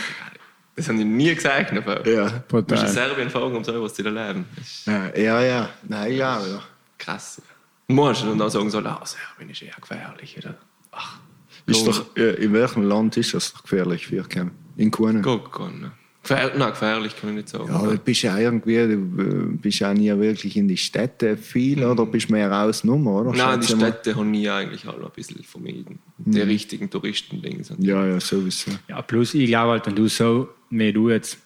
Das 0.76 0.88
habe 0.88 1.00
ich 1.00 1.06
nie 1.06 1.34
gesagt. 1.34 1.72
Aber 1.76 2.06
Ja. 2.08 2.44
Du 2.48 2.58
musst 2.58 2.72
in. 2.72 2.88
Serbien 2.88 3.30
fahren, 3.30 3.56
um 3.56 3.64
sowas 3.64 3.94
zu 3.94 4.04
erleben. 4.04 4.46
Ja, 4.86 5.16
ja, 5.16 5.42
ja. 5.42 5.70
Nein, 5.84 6.14
ja, 6.14 6.46
ja. 6.46 6.62
krass. 6.98 7.42
Und 7.88 7.96
manche 7.96 8.26
dann 8.26 8.42
auch 8.42 8.50
sagen 8.50 8.70
so, 8.70 8.80
ah, 8.80 9.02
Serbien 9.04 9.50
ist 9.52 9.62
eher 9.62 9.74
gefährlich. 9.80 10.38
Oder? 10.38 10.56
Ach, 10.92 11.18
Ist 11.66 11.88
doch, 11.88 12.16
in 12.16 12.54
welchem 12.54 12.84
Land 12.84 13.18
ist 13.18 13.34
das 13.34 13.54
gefährlich 13.54 14.08
für 14.08 14.24
Cam? 14.24 14.52
In 14.78 14.92
Kuhnen? 14.92 15.22
Ne. 15.22 15.92
Gefähr 16.28 16.52
nein, 16.58 16.72
gefährlich 16.72 17.16
kann 17.16 17.30
ich 17.30 17.36
nicht 17.36 17.50
sagen. 17.50 17.68
Ja, 17.70 17.84
du 17.84 17.98
bist 18.00 18.24
ja 18.24 18.38
irgendwie, 18.40 18.76
du 18.76 19.22
äh, 19.22 19.58
bist 19.58 19.78
ja 19.80 19.94
nie 19.94 20.10
wirklich 20.18 20.58
in 20.58 20.68
die 20.68 20.76
Städte 20.76 21.38
viel, 21.38 21.84
oder 21.86 22.04
bist 22.08 22.32
mehr 22.32 22.52
rausgenommen, 22.52 23.08
oder? 23.08 23.32
Mhm. 23.32 23.38
Nein, 23.38 23.60
die 23.60 23.68
Schätze 23.68 23.76
ich 23.76 23.82
mal. 23.82 23.92
Städte 23.92 24.16
haben 24.16 24.32
nie 24.32 24.50
eigentlich 24.50 24.88
alle 24.88 25.06
ein 25.06 25.12
bisschen 25.16 25.44
vermieden. 25.44 26.00
Die 26.18 26.42
richtigen 26.42 26.90
Touristendinge 26.90 27.64
sind. 27.64 27.84
Ja, 27.84 28.06
ja, 28.08 28.20
sowieso. 28.20 28.72
Ja, 28.88 29.04
plus 29.04 29.36
ich 29.36 29.48
glaube 29.48 29.74
halt, 29.74 29.86
wenn 29.86 29.96
du 29.96 30.08
so, 30.08 30.50
wie 30.72 30.92
du 30.92 31.12
jetzt, 31.12 31.38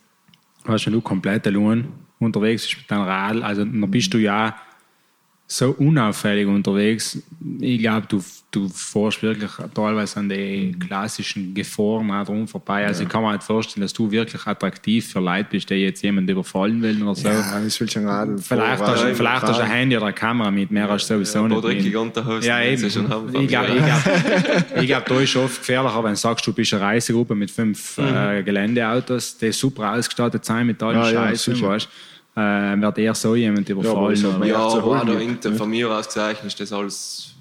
hast 0.63 0.86
wenn 0.86 0.93
du 0.93 1.01
komplett 1.01 1.45
allein 1.45 1.89
unterwegs 2.19 2.65
bist 2.65 2.77
mit 2.77 2.89
deinem 2.89 3.01
Radl, 3.01 3.43
also 3.43 3.65
dann 3.65 3.91
bist 3.91 4.13
du 4.13 4.17
ja 4.17 4.55
so 5.51 5.72
unauffällig 5.79 6.46
unterwegs. 6.48 7.18
Ich 7.60 7.79
glaube, 7.79 8.06
du, 8.08 8.24
du 8.51 8.70
fährst 8.70 9.24
wirklich 9.24 9.50
teilweise 9.74 10.20
an 10.20 10.29
die 10.29 10.75
klassischen 10.79 11.56
Gefahren 11.56 12.12
auch 12.12 12.24
drum 12.24 12.48
vorbei. 12.48 12.86
Also 12.86 13.01
ich 13.01 13.10
kann 13.10 13.24
mir 13.24 13.29
halt 13.32 13.41
vorstellen, 13.41 13.82
dass 13.82 13.91
du 13.94 14.12
wirklich 14.12 14.46
attraktiv 14.46 15.08
für 15.12 15.20
Leute 15.20 15.48
bist, 15.50 15.68
die 15.72 15.74
jetzt 15.74 16.03
jemanden 16.03 16.29
überfallen 16.29 16.79
will 16.84 17.01
oder 17.01 17.15
so. 17.15 17.27
Ja, 17.27 17.44
willst 17.63 17.79
du 17.82 18.00
ein 18.00 18.08
Radl 18.08 18.38
Vielleicht, 18.38 18.79
hast, 18.84 19.03
du- 19.03 19.15
vielleicht 19.15 19.41
hast 19.41 19.58
du 19.60 19.63
ein. 19.63 19.72
Handy 19.72 19.98
oder 19.98 20.06
eine 20.06 20.13
Kamera 20.13 20.51
mit, 20.51 20.70
mehr 20.70 20.88
hast 20.88 21.10
du 21.10 21.15
sowieso 21.15 21.39
Ja, 21.39 21.48
nicht. 21.48 21.63
dreckige 21.63 22.00
Unterhosen, 22.00 22.48
Ja, 22.48 22.62
eben. 22.62 22.88
schon. 22.91 23.06
Ich 23.41 23.48
glaube, 23.48 23.70
ich 23.72 23.84
glaub, 23.84 24.82
ich 24.82 24.88
glaub, 24.88 25.06
da 25.08 25.20
ist 25.20 25.36
oft 25.36 25.58
gefährlicher, 25.62 26.03
wenn 26.03 26.12
du 26.12 26.18
sagst, 26.18 26.46
du 26.46 26.53
bist 26.53 26.72
eine 26.75 26.84
Reisegruppe 26.84 27.34
mit 27.34 27.50
fünf 27.50 27.98
äh, 27.98 28.44
Geländeautos, 28.44 29.36
die 29.39 29.51
super 29.51 29.94
ausgestattet 29.94 30.46
sind 30.46 30.68
mit 30.68 30.84
allen 30.84 30.98
Ja, 30.98 31.10
ja, 31.12 31.12
Scheißen, 31.29 31.56
sicher. 31.56 31.77
Äh, 32.36 32.79
wird 32.81 32.98
eher 32.98 33.13
so 33.13 33.36
jemand 33.36 33.67
überfallen. 33.69 34.43
Ja, 34.43 34.69
zu 34.69 34.77
aber 34.77 35.05
gibt, 35.05 35.21
Inter 35.21 35.53
von 35.55 35.69
mir 35.69 35.89
aus 35.91 36.05
gezeichnet 36.07 36.48
ist 36.48 36.59
das 36.59 36.71
alles 36.74 37.33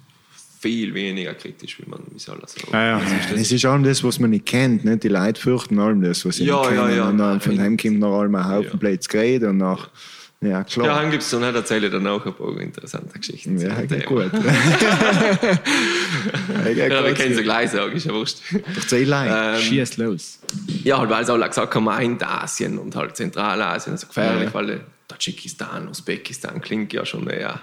viel 0.61 0.93
weniger 0.93 1.35
kritisch, 1.35 1.79
wie 1.81 1.89
man 1.89 2.01
wie 2.11 2.19
soll 2.19 2.39
das 2.41 2.53
sagen. 2.55 2.69
Ja, 2.73 2.99
ja. 2.99 3.01
Es 3.35 3.53
ist 3.53 3.65
allem 3.65 3.85
das, 3.85 4.03
was 4.03 4.19
man 4.19 4.31
nicht 4.31 4.47
kennt. 4.47 4.85
Nicht? 4.85 5.05
Die 5.05 5.09
Leute 5.09 5.41
fürchten 5.41 5.79
allem 5.79 6.03
das, 6.03 6.25
was 6.25 6.37
sie 6.37 6.45
Ja, 6.47 6.61
nicht 6.63 6.73
ja, 6.73 6.85
kennen. 6.87 6.97
ja. 6.97 7.09
Und 7.09 7.19
dann 7.19 7.41
von 7.41 7.57
dem 7.57 7.77
kommt 7.77 8.01
noch 8.01 8.21
einmal 8.21 8.43
ein 8.43 8.51
Haufen 8.51 8.71
Ja. 8.73 8.79
Geredet 9.09 9.49
und 9.51 9.59
nach. 9.59 9.89
Ja, 10.41 10.49
Ja, 10.49 10.65
klar. 10.65 11.13
es 11.13 11.31
dann 11.31 11.43
erzähle 11.43 11.87
ich 11.89 11.93
dann 11.93 12.07
auch 12.07 12.25
ein 12.25 12.33
paar 12.33 12.57
interessante 12.61 13.19
Geschichten. 13.19 13.59
Ja, 13.59 13.75
gut. 14.07 14.31
ja, 16.65 16.71
Ja, 16.71 17.05
wir 17.05 17.15
können 17.15 17.35
sie 17.35 17.43
gleich 17.43 17.71
sagen, 17.71 17.93
ist 17.93 18.07
ja 18.07 18.13
wurscht. 18.13 18.39
Erzähl. 18.77 19.13
Ähm, 19.13 19.61
Schieß 19.61 19.97
los. 19.97 20.39
Ja, 20.85 20.99
halt, 20.99 21.11
weil 21.11 21.27
sie 21.27 21.33
alle 21.33 21.49
gesagt 21.49 21.75
haben, 21.75 21.85
meint 21.85 22.23
Asien 22.23 22.79
und 22.79 22.95
halt 22.95 23.17
Zentralasien, 23.17 23.93
also 23.95 24.07
gefährlich, 24.07 24.55
weil 24.55 24.83
Tadschikistan, 25.09 25.89
Usbekistan 25.89 26.61
klingt 26.61 26.93
ja 26.93 27.05
schon 27.05 27.29
eher 27.29 27.61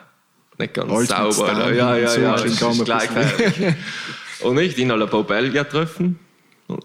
nicht 0.58 0.74
ganz 0.74 0.91
mit 0.91 1.08
sauber. 1.08 1.53
Oder? 1.53 1.74
Ja, 1.74 1.94
und 1.94 2.01
ja, 2.01 2.08
so 2.10 2.22
ja, 2.22 2.36
gar 2.36 2.46
ist 2.46 2.86
gleich 2.86 3.08
gefährlich. 3.13 3.75
Und 4.41 4.58
ich, 4.60 4.75
die 4.75 4.89
haben 4.89 5.01
ein 5.01 5.10
paar 5.10 5.24
Belgier 5.24 5.63
getroffen, 5.63 6.20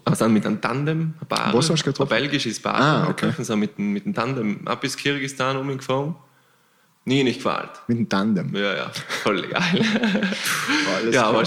also 0.05 0.25
dann 0.25 0.33
mit 0.33 0.45
einem 0.45 0.61
Tandem, 0.61 1.13
ein 1.19 1.27
Paar. 1.27 1.53
Was 1.53 1.69
hast 1.69 1.81
du 1.81 1.85
getroffen? 1.91 2.13
Ein 2.13 2.19
belgisches 2.21 2.59
Paar. 2.61 2.75
Ah, 2.75 3.03
Wir 3.03 3.09
okay. 3.09 3.25
treffen 3.27 3.43
sie 3.45 3.55
mit, 3.55 3.77
dem- 3.77 3.93
mit 3.93 4.05
dem 4.05 4.13
Tandem 4.13 4.67
ab 4.67 4.81
bis 4.81 4.95
Kirgisistan 4.95 5.57
umgefahren. 5.57 6.15
Nie 7.03 7.23
nicht 7.23 7.37
gefallen. 7.37 7.67
Mit 7.87 7.97
dem 7.97 8.07
Tandem. 8.09 8.55
Ja, 8.55 8.75
ja, 8.75 8.91
voll 9.23 9.41
geil. 9.47 9.83
Alles 10.97 11.15
ja, 11.15 11.25
aber 11.25 11.43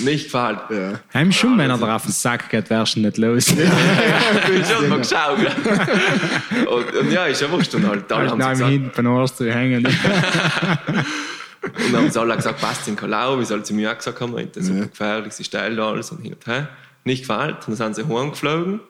nicht 0.00 0.24
gefallen. 0.24 0.58
Ja. 0.68 1.00
Heim 1.14 1.32
schon, 1.32 1.56
wenn 1.56 1.70
er 1.70 1.78
drauf 1.78 2.02
den 2.02 2.12
Sack 2.12 2.50
geht, 2.50 2.68
wärst 2.68 2.96
du 2.96 3.00
nicht 3.00 3.16
los. 3.16 3.46
Ich 3.56 4.74
hab 4.74 4.86
mal 4.86 4.98
geschaut. 4.98 5.38
und, 6.70 6.94
und 6.94 7.10
ja, 7.10 7.24
ist 7.24 7.40
ja 7.40 7.50
wurscht. 7.50 7.74
Und 7.74 7.88
halt, 7.88 8.12
alle 8.12 8.30
haben 8.30 8.38
sie 8.38 8.44
Nein, 8.44 8.52
gesagt, 8.52 8.70
hinten 8.70 9.04
beim 9.04 9.26
zu 9.26 9.50
hängen. 9.50 9.86
Und 11.62 11.92
dann 11.92 12.02
haben 12.02 12.10
sie 12.10 12.20
alle 12.20 12.36
gesagt, 12.36 12.60
passt 12.60 12.86
in 12.88 12.94
Kalau, 12.96 13.38
wie 13.40 13.44
soll 13.44 13.64
sie 13.64 13.74
mir 13.74 13.90
auch 13.92 13.96
gesagt 13.96 14.20
haben, 14.20 14.32
das 14.36 14.62
ist 14.64 14.66
super 14.68 14.86
gefährlich, 14.86 15.32
sie 15.32 15.44
steil 15.44 15.74
da 15.76 15.88
alles 15.90 16.10
und 16.10 16.22
hin 16.22 16.34
und 16.34 16.46
her. 16.46 16.68
Nicht 17.08 17.26
gefällt. 17.26 17.66
Und 17.66 17.78
dann 17.80 17.94
sind 17.94 17.96
sie 17.96 18.14
heimgeflogen 18.14 18.80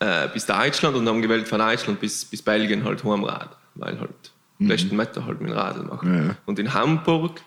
äh, 0.00 0.28
bis 0.28 0.46
Deutschland 0.46 0.96
und 0.96 1.08
haben 1.08 1.22
gewählt 1.22 1.46
von 1.48 1.60
Deutschland 1.60 2.00
bis, 2.00 2.24
bis 2.24 2.42
Belgien 2.42 2.84
halt 2.84 3.04
heimradeln, 3.04 3.50
weil 3.76 3.98
halt 4.00 4.10
mhm. 4.58 4.68
letzten 4.68 4.96
Meter 4.96 5.24
halt 5.24 5.40
mit 5.40 5.50
dem 5.50 5.56
Radl 5.56 5.84
machen. 5.84 6.26
Ja. 6.28 6.36
Und 6.46 6.58
in 6.58 6.72
Hamburg 6.74 7.40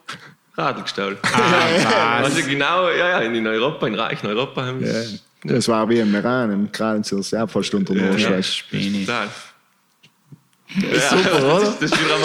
Radl 0.58 0.84
gestellt. 0.84 1.18
Ah, 1.24 2.22
was? 2.22 2.34
also 2.36 2.48
genau, 2.48 2.90
ja, 2.90 3.10
ja, 3.10 3.20
in 3.20 3.46
Europa, 3.46 3.88
in 3.88 3.96
reichen 3.96 4.28
Europa 4.28 4.66
haben 4.66 4.82
Ja. 4.84 5.02
sie 5.02 5.20
Das 5.44 5.68
war 5.68 5.88
wie 5.90 6.00
im 6.00 6.16
Iran, 6.16 6.52
im 6.52 6.72
Kranz, 6.72 7.12
ja 7.32 7.46
fast 7.46 7.74
unter 7.76 7.94
der 7.94 8.18
Ja. 8.18 8.42
Total. 9.06 9.30
Super, 11.10 11.44
oder? 11.44 11.60
Das, 11.60 11.80
das 11.80 11.92
ist 11.92 12.00
wieder 12.00 12.18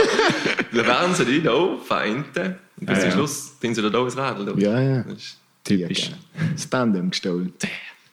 da 0.73 0.87
werden 0.87 1.15
sie 1.15 1.25
die 1.25 1.43
da 1.43 1.77
vereinten 1.85 2.57
und 2.79 2.87
bis 2.87 2.97
Ja, 2.97 3.01
zum 3.01 3.11
ja. 3.11 3.17
Schluss 3.17 3.59
tun 3.59 3.75
sie 3.75 3.83
da 3.83 3.91
da 3.91 4.05
das 4.05 4.17
Radl. 4.17 4.47
Da. 4.47 4.53
Ja, 4.57 4.81
ja. 4.81 5.03
Das 5.03 5.15
ist- 5.15 5.40
Typisch. 5.65 6.11
Ja, 6.11 6.17
das 6.53 6.69
Tandem 6.69 7.11
gestohlen. 7.11 7.53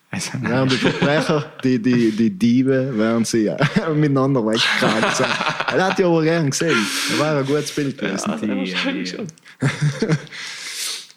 Also, 0.10 0.32
Ja, 0.44 0.62
und 0.63 0.72
die 0.72 0.77
Verbrecher, 0.77 1.51
die, 1.63 1.82
die, 1.82 2.12
die 2.12 2.30
Diebe, 2.30 2.98
werden 2.98 3.25
sie 3.25 3.44
ja 3.44 3.58
miteinander 3.94 4.46
weggekramt. 4.46 5.16
So. 5.16 5.24
Er 5.24 5.88
hat 5.88 6.00
ja 6.00 6.08
aber 6.08 6.24
gern 6.24 6.50
gesehen. 6.50 6.77
Das 7.10 7.20
war 7.20 7.38
ein 7.38 7.46
gutes 7.46 7.72
Bild 7.72 7.98
gewesen. 7.98 8.30
Ja, 8.30 9.06
schon. 9.06 9.27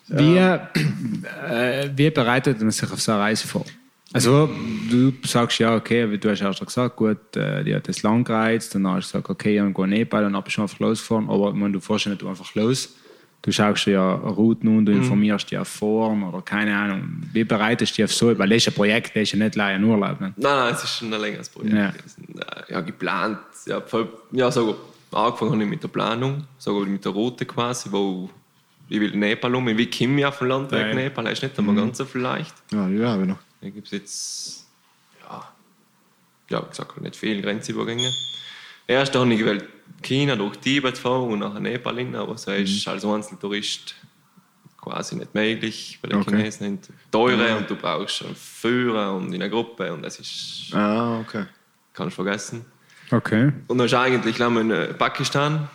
Wie, 0.09 0.37
äh, 0.37 1.91
wie 1.95 2.11
bereitet 2.11 2.61
man 2.61 2.73
sich 2.73 2.91
auf 2.91 3.01
so 3.01 3.13
eine 3.13 3.21
Reise 3.21 3.47
vor? 3.47 3.65
Also, 4.13 4.51
du 4.91 5.13
sagst 5.25 5.61
ja, 5.61 5.77
okay, 5.77 6.11
wie 6.11 6.19
du 6.19 6.31
hast 6.31 6.41
erst 6.41 6.67
gesagt, 6.67 6.97
gut, 6.97 7.37
äh, 7.37 7.63
die 7.63 7.73
hat 7.73 7.87
das 7.87 8.03
lang 8.03 8.25
gereizt, 8.25 8.75
dann 8.75 8.89
hast 8.89 9.15
du 9.15 9.19
gesagt, 9.19 9.31
okay, 9.31 9.65
ich 9.65 9.75
gehe 9.75 9.87
Nepal, 9.87 10.29
dann 10.29 10.43
bist 10.43 10.57
du 10.57 10.63
einfach 10.63 10.81
losgefahren, 10.81 11.31
aber 11.31 11.51
ich 11.51 11.55
meine, 11.55 11.75
du 11.75 11.81
fährst 11.81 12.07
ja 12.07 12.11
nicht 12.11 12.25
einfach 12.25 12.53
los. 12.57 12.97
Du 13.43 13.51
schaust 13.53 13.87
dir 13.87 13.93
ja 13.93 14.15
Routen 14.15 14.77
und 14.77 14.85
du 14.87 14.93
informierst 14.93 15.51
dich 15.51 15.57
auf 15.59 15.69
Foren 15.69 16.23
oder 16.25 16.43
keine 16.43 16.77
Ahnung. 16.77 17.23
Wie 17.33 17.43
bereitest 17.45 17.93
du 17.93 17.97
dich 17.97 18.05
auf 18.05 18.13
so, 18.13 18.39
weil 18.39 18.49
das 18.51 18.59
ist 18.59 18.69
ein 18.69 18.75
Projekt, 18.75 19.17
das 19.17 19.23
ist 19.23 19.33
ja 19.33 19.39
nicht 19.39 19.55
leider 19.57 19.77
ein 19.77 19.85
Urlaub. 19.85 20.21
Ne? 20.21 20.35
Nein, 20.37 20.57
nein, 20.57 20.75
es 20.75 20.85
ist 20.85 20.97
schon 20.99 21.13
ein 21.15 21.21
längeres 21.21 21.49
Projekt. 21.49 21.75
Ja. 21.75 21.89
Äh, 21.89 22.73
Ja, 22.73 22.81
geplant. 22.83 23.39
Ja, 23.67 23.81
voll, 23.81 24.09
ja 24.33 24.51
sogar 24.51 24.75
angefangen 25.13 25.53
habe 25.53 25.63
ich 25.65 25.69
mit 25.71 25.83
der 25.83 25.89
Planung, 25.89 26.45
sogar 26.59 26.87
mit 26.87 27.03
der 27.05 27.13
Route 27.13 27.47
quasi, 27.47 27.91
wo 27.91 28.29
ich 28.91 29.01
will 29.01 29.17
Nepal 29.17 29.55
um. 29.55 29.67
Wie 29.69 29.89
komme 29.89 30.19
ich 30.21 30.27
auf 30.27 30.39
dem 30.39 30.49
Landweg 30.49 30.89
Ja. 30.89 30.95
Nepal? 30.95 31.25
Das 31.25 31.35
ist 31.35 31.43
nicht 31.43 31.59
einmal 31.59 31.77
ganz 31.77 31.97
so 31.97 32.05
viel 32.05 32.21
leicht. 32.21 32.55
Ja, 32.73 32.89
ich 32.89 33.27
noch. 33.27 33.39
Da 33.63 33.69
gibt 33.71 33.87
es 33.87 33.93
jetzt, 33.93 34.67
ja, 35.23 35.45
ja, 36.51 36.61
gesagt, 36.61 37.01
nicht 37.01 37.17
viele 37.17 37.41
Grenzübergänge. 37.41 38.11
Erst 38.87 39.15
habe 39.15 39.33
ich 39.33 39.39
gewählt, 39.39 39.65
China 40.03 40.37
durch 40.37 40.57
Tibet 40.59 40.97
fahren 40.99 41.31
und 41.31 41.39
nachher 41.41 41.61
Nepal 41.61 41.97
hin, 41.97 42.15
aber 42.17 42.37
so 42.39 42.51
ist 42.53 42.87
als 42.89 43.05
Einzeltourist 43.05 43.95
quasi 44.81 45.17
nicht 45.17 45.35
möglich, 45.35 45.99
weil 46.01 46.11
die 46.11 46.17
Okay. 46.17 46.31
Chinesen 46.37 46.67
sind 46.67 46.89
teure 47.11 47.57
und 47.57 47.69
du 47.69 47.77
brauchst 47.77 48.25
einen 48.25 48.35
Führer 48.35 49.15
und 49.15 49.29
in 49.29 49.35
einer 49.43 49.51
Gruppe 49.51 49.93
und 49.93 50.03
das 50.03 50.19
ist, 50.19 50.71
Ah, 50.75 51.21
okay. 51.21 51.45
kannst 51.93 52.15
vergessen. 52.17 52.65
Okay. 53.11 53.53
Und 53.69 53.77
dann 53.79 53.87
ist 53.87 53.95
eigentlich 53.95 54.39
in 54.41 54.71
äh, 54.71 54.95
Pakistan 54.95 55.69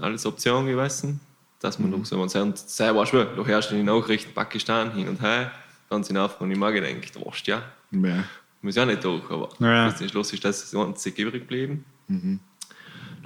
als 0.00 0.26
Option 0.26 0.66
gewesen, 0.66 1.18
dass 1.58 1.78
man 1.78 1.90
durch 1.90 2.06
so 2.06 2.18
man 2.18 2.28
sehr, 2.28 2.52
sehr 2.54 2.94
du 3.34 3.44
hörst 3.46 3.70
die 3.72 3.82
Nachrichten 3.82 4.32
Pakistan 4.32 4.92
hin 4.92 5.08
und 5.08 5.20
her, 5.20 5.50
ganz 5.90 6.08
in 6.10 6.16
Anfang 6.16 6.50
ich 6.50 6.58
mal 6.58 6.72
gedacht, 6.72 7.12
was 7.24 7.42
ja, 7.46 7.62
Ja. 7.90 8.22
muss 8.62 8.76
ja 8.76 8.84
nicht 8.84 9.02
durch, 9.02 9.28
aber 9.30 9.48
Ja. 9.58 9.86
bis 9.88 9.96
zum 9.96 10.08
Schluss 10.08 10.32
ist 10.32 10.44
das 10.44 10.72
einzig 10.74 11.18
übrig 11.18 11.40
geblieben. 11.48 11.84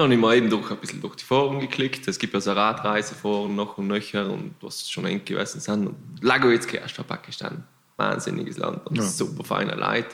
Dann 0.00 0.07
habe 0.07 0.14
ich 0.14 0.21
mal 0.21 0.35
eben 0.35 0.49
durch, 0.49 0.71
ein 0.71 0.78
bisschen 0.78 1.02
durch 1.02 1.16
die 1.16 1.25
Foren 1.25 1.61
geklickt. 1.61 2.09
Es 2.09 2.19
gibt 2.19 2.33
ja 2.33 2.40
so 2.40 2.52
Radreiseforen 2.52 3.54
noch 3.54 3.76
und 3.76 3.88
nöcher 3.88 4.30
und 4.30 4.54
was 4.62 4.90
schon 4.90 5.04
eng 5.04 5.23
gewesen 5.23 5.61
sind. 5.61 5.88
Und 5.88 5.97
Lagoitski 6.23 6.78
erst 6.78 6.97
von 6.97 7.04
Pakistan. 7.04 7.64
Wahnsinniges 7.99 8.57
Land 8.57 8.87
und 8.87 9.02
super 9.02 9.45
feiner 9.45 9.76
Leid. 9.76 10.07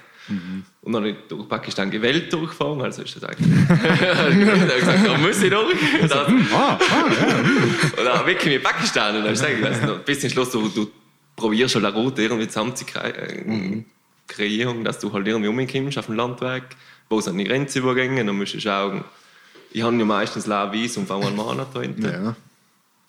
Und 0.83 0.93
dann 0.93 1.03
habe 1.03 1.11
ich 1.11 1.17
durch 1.29 1.49
Pakistan 1.49 1.89
gewählt 1.89 2.33
durchgefahren, 2.33 2.83
also 2.83 3.03
ist 3.03 3.15
das 3.15 3.23
eigentlich. 3.23 3.47
ich 3.63 4.49
habe 4.49 4.81
gesagt, 4.81 5.07
da 5.07 5.19
muss 5.19 5.41
ich 5.41 5.51
durch. 5.51 6.03
Und 6.03 6.11
dann, 6.11 6.49
Ah, 6.53 6.79
und 7.97 8.05
dann 8.05 8.27
wirklich 8.27 8.55
mit 8.55 8.65
Pakistan. 8.65 9.15
Und 9.15 9.25
dann 9.25 9.37
habe 9.39 9.53
ich 9.53 9.61
gesagt, 9.61 9.83
also, 9.83 10.01
bis 10.05 10.19
zum 10.19 10.31
Schluss, 10.31 10.51
du, 10.51 10.69
du 10.69 10.91
probierst 11.37 11.75
schon 11.75 11.85
eine 11.85 11.95
Route 11.95 12.23
irgendwie 12.23 12.49
zusammen 12.49 12.75
zu 12.75 12.85
äh, 13.01 13.85
kreieren, 14.27 14.83
dass 14.83 14.99
du 14.99 15.13
halt 15.13 15.29
irgendwie 15.29 15.49
umkommst 15.49 15.97
auf 15.97 16.07
dem 16.07 16.17
Landweg. 16.17 16.65
Wo 17.09 17.21
sind 17.21 17.39
die 17.39 17.45
Grenzübergänge? 17.45 18.25
Dann 18.25 18.37
musst 18.37 18.55
du 18.55 18.61
schauen. 18.61 19.05
Ich 19.77 19.83
habe 19.83 19.95
ja 19.95 20.05
meistens 20.07 20.49
ein 20.51 20.73
Visum 20.73 21.07
von 21.07 21.23
einem 21.23 21.37
Monat 21.37 21.69
da 21.75 21.83
hinten. 21.83 22.03
Ja. 22.07 22.35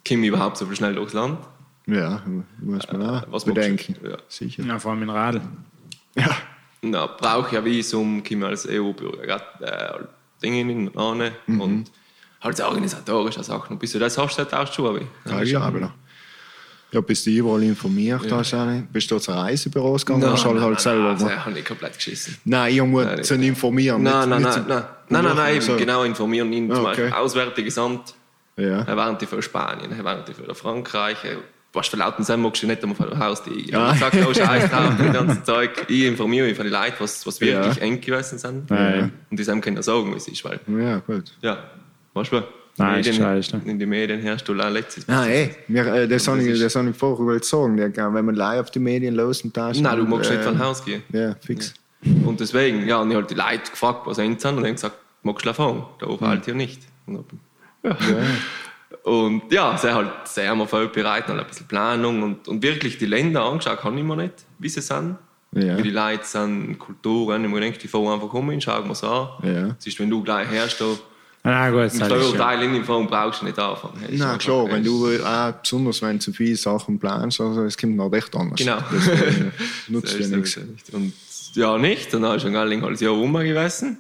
Komme 0.06 0.22
ich 0.22 0.28
überhaupt 0.28 0.58
so 0.58 0.70
schnell 0.76 0.96
durchs 0.96 1.14
Land? 1.14 1.40
Ja, 1.86 2.22
muss 2.60 2.86
man 2.92 3.02
auch 3.10 3.24
Äh, 3.24 3.26
was 3.32 3.46
bedenken. 3.46 3.96
Ja. 4.04 4.18
Sicher. 4.28 4.64
ja, 4.64 4.78
vor 4.78 4.92
allem 4.92 5.04
in 5.04 5.10
Radl. 5.10 5.40
Ja. 6.16 6.30
Na, 6.82 7.06
brauche 7.06 7.52
ich 7.52 7.58
ein 7.58 7.64
Visum, 7.64 8.22
komme 8.22 8.48
als 8.48 8.68
EU-Bürger 8.68 9.26
gerade 9.26 9.46
äh, 10.02 10.04
Dinge 10.44 10.60
in 10.70 10.98
an 10.98 11.32
und 11.48 11.86
halt 12.42 12.60
organisatorische 12.60 13.44
Sachen. 13.46 13.74
Und 13.74 13.80
bis 13.80 13.94
du 13.94 14.00
das 14.00 14.18
hast, 14.18 14.36
tauschst 14.36 14.78
du 14.78 14.90
aber. 14.90 15.00
Ja, 15.26 15.42
ich 15.42 15.56
habe 15.56 15.80
noch. 15.80 15.94
Ja, 16.92 17.02
bist 17.02 17.26
du 17.26 17.32
überall 17.32 17.64
informiert 17.64 18.32
hast, 18.32 18.52
ja. 18.52 18.82
bist 18.92 19.12
du 19.12 19.20
zu 19.20 19.32
Reisebüros 19.32 20.06
gegangen 20.06 20.24
oder 20.24 20.34
hast 20.34 20.46
du 20.46 20.62
halt 20.62 20.80
selber 20.80 21.10
also, 21.10 21.26
gemacht? 21.26 21.40
ich 21.42 21.46
habe 21.46 21.60
ich 21.60 21.66
komplett 21.66 21.96
geschissen. 21.96 22.38
Nein, 22.46 22.74
ich 22.74 22.82
muss 22.82 23.06
Nein, 23.06 23.24
zu 23.24 23.36
informieren. 23.36 24.04
Nein, 24.04 24.30
nicht- 24.30 24.30
nein, 24.30 24.42
nicht 24.42 24.56
nein, 24.56 24.66
nein, 24.68 24.84
nein, 25.10 25.24
nein, 25.26 25.36
nein, 25.36 25.56
eben, 25.62 25.78
genau 25.78 26.04
informieren 26.04 26.54
ihn, 26.54 26.70
zum 26.74 26.80
Ah. 26.86 26.90
Beispiel 26.90 27.12
Auswärtiges 27.12 27.78
Amt, 27.78 28.14
Ja. 28.56 28.84
er 28.84 28.96
warnt 28.98 29.22
für 29.22 29.42
Spanien, 29.42 29.92
er 29.92 30.04
warnt 30.06 30.30
für 30.30 30.56
Frankreich, 30.56 31.18
was 31.74 31.88
für 31.90 31.98
lauten 31.98 32.24
sein 32.24 32.42
magst 32.42 32.64
du 32.64 32.68
nicht 32.68 32.82
einmal 32.82 32.96
von 32.96 33.10
dem 33.10 33.20
Haus, 33.20 33.44
die 33.44 33.70
Ja. 33.70 33.92
ich 33.92 34.00
sag, 34.00 34.14
oh 34.26 34.34
Scheiß 34.34 34.70
drauf, 34.72 34.94
das 34.98 35.14
ganze 35.14 35.44
Zeug, 35.44 35.72
ich 35.90 36.04
informiere 36.06 36.48
mich 36.48 36.56
von 36.56 36.66
den 36.66 36.74
Leuten, 36.74 36.96
was, 37.00 37.28
was 37.28 37.42
wirklich 37.42 37.76
Ja. 37.76 37.82
eng 37.82 38.00
gewesen 38.00 38.38
sind. 38.40 38.70
Ja, 38.70 38.96
ja. 38.96 39.10
Und 39.30 39.38
die 39.40 39.44
können 39.44 39.82
sagen, 39.84 40.12
wie 40.14 40.18
es 40.18 40.28
ist, 40.30 40.44
weil, 40.46 40.60
ja, 40.68 41.00
gut. 41.00 41.34
ja, 41.42 41.58
weißt 42.14 42.32
du, 42.32 42.44
Nein, 42.78 43.00
ist 43.00 43.08
Medien, 43.08 43.24
scheiße. 43.24 43.62
in 43.66 43.80
den 43.80 43.90
Medien 43.90 44.20
herrscht 44.22 44.48
du 44.48 44.54
auch 44.60 44.70
letztes 44.70 45.08
Nein, 45.08 45.30
ey, 45.30 45.56
wir, 45.68 45.86
äh, 45.88 46.08
das 46.08 46.28
habe 46.28 46.38
das 46.38 46.46
ich, 46.48 46.54
ist- 46.54 46.64
das 46.64 46.76
habe 46.76 46.90
ich 46.90 46.96
vorher 46.96 47.44
sagen. 47.44 47.78
Ja, 47.78 48.14
wenn 48.14 48.26
man 48.26 48.36
live 48.36 48.62
auf 48.62 48.72
die 48.72 48.80
Medien 48.80 49.16
los 49.16 49.42
und 49.42 49.56
da 49.58 49.72
ist. 49.72 49.82
Nein, 49.82 49.98
du 49.98 50.04
magst 50.06 50.30
nicht 50.30 50.42
äh, 50.42 50.44
von 50.44 50.60
Haus 50.60 50.84
gehen. 50.86 51.02
Ja, 51.12 51.36
fix. 51.44 51.74
Und 52.26 52.40
deswegen, 52.40 52.88
ja, 52.88 52.98
und 53.02 53.10
ich 53.10 53.18
habe 53.18 53.26
die 53.28 53.34
Leute 53.34 53.72
gefragt, 53.72 54.02
was 54.06 54.18
sie 54.18 54.24
sind, 54.24 54.46
und 54.46 54.64
dann 54.64 54.74
gesagt, 54.74 54.98
magst 55.24 55.46
du 55.46 55.54
fahren? 55.54 55.84
Da 56.00 56.08
oben 56.08 56.28
halt 56.28 56.46
hier 56.46 56.54
nicht. 56.54 56.82
Und, 57.08 57.18
hab- 57.84 57.98
ja. 58.00 58.18
und 59.12 59.52
ja, 59.52 59.78
sie 59.78 59.94
halt 59.94 60.12
sehr 60.26 60.54
mal 60.56 60.68
voll 60.68 60.90
bereit, 60.90 61.30
und 61.30 61.40
ein 61.40 61.48
bisschen 61.48 61.68
Planung 61.68 62.22
und, 62.24 62.48
und 62.48 62.62
wirklich 62.64 62.98
die 62.98 63.06
Länder 63.06 63.44
angeschaut, 63.44 63.80
kann 63.80 63.98
ich 63.98 64.04
mir 64.04 64.16
nicht, 64.16 64.34
wie 64.60 64.70
sie 64.70 64.82
sind. 64.82 65.18
Ja. 65.54 65.78
Wie 65.78 65.82
die 65.84 65.92
Leute 65.92 66.24
sind, 66.26 66.78
Kulturen. 66.78 67.44
Ich 67.46 67.50
mir 67.50 67.60
gedacht, 67.62 67.82
die 67.82 67.88
fahren 67.88 68.08
einfach 68.14 68.34
um, 68.34 68.62
schauen 68.62 68.86
wir 68.86 68.92
es 68.92 69.04
an. 69.04 69.28
Ja. 69.44 69.76
Es 69.80 69.88
ist, 69.88 70.00
wenn 70.00 70.10
du 70.10 70.22
gleich 70.22 70.48
herrschst, 70.50 70.84
da 71.48 71.70
Na 71.70 71.70
gut, 71.70 71.80
im 71.80 71.84
das 71.84 71.94
ist 71.94 72.00
ja. 72.02 72.08
Steuerteil 72.08 72.64
in 72.64 72.74
die 72.74 72.84
Form 72.84 73.08
brauchst 73.08 73.42
du 73.42 73.46
nicht 73.46 73.58
anfangen. 73.60 74.04
Einfach- 74.04 74.38
klar, 74.38 74.66
wenn 74.70 74.84
du 74.84 75.08
äh, 75.10 75.54
besonders 75.62 76.02
wenn 76.02 76.18
du 76.18 76.20
zu 76.20 76.34
viele 76.34 76.56
Sachen 76.56 77.00
planst, 77.00 77.40
also 77.42 77.64
es 77.64 77.78
kommt 77.78 77.96
noch 77.96 78.12
recht 78.12 78.36
anders. 78.36 78.58
Genau. 78.60 78.78
Das 78.92 79.08
äh, 79.08 79.52
nutzt 79.88 80.10
So 80.14 80.18
ist 80.20 80.30
nichts. 80.32 80.58
es 80.58 80.64
nicht. 80.66 80.94
Und 80.94 81.14
ja, 81.54 81.78
nicht. 81.78 82.14
Und 82.14 82.22
dann 82.24 82.36
ist 82.36 82.44
schon 82.44 82.54
gar 82.54 82.66
nicht 82.66 82.84
alles 82.84 83.00
Jahr 83.02 83.14
rum 83.14 83.34
gewesen. 83.34 83.98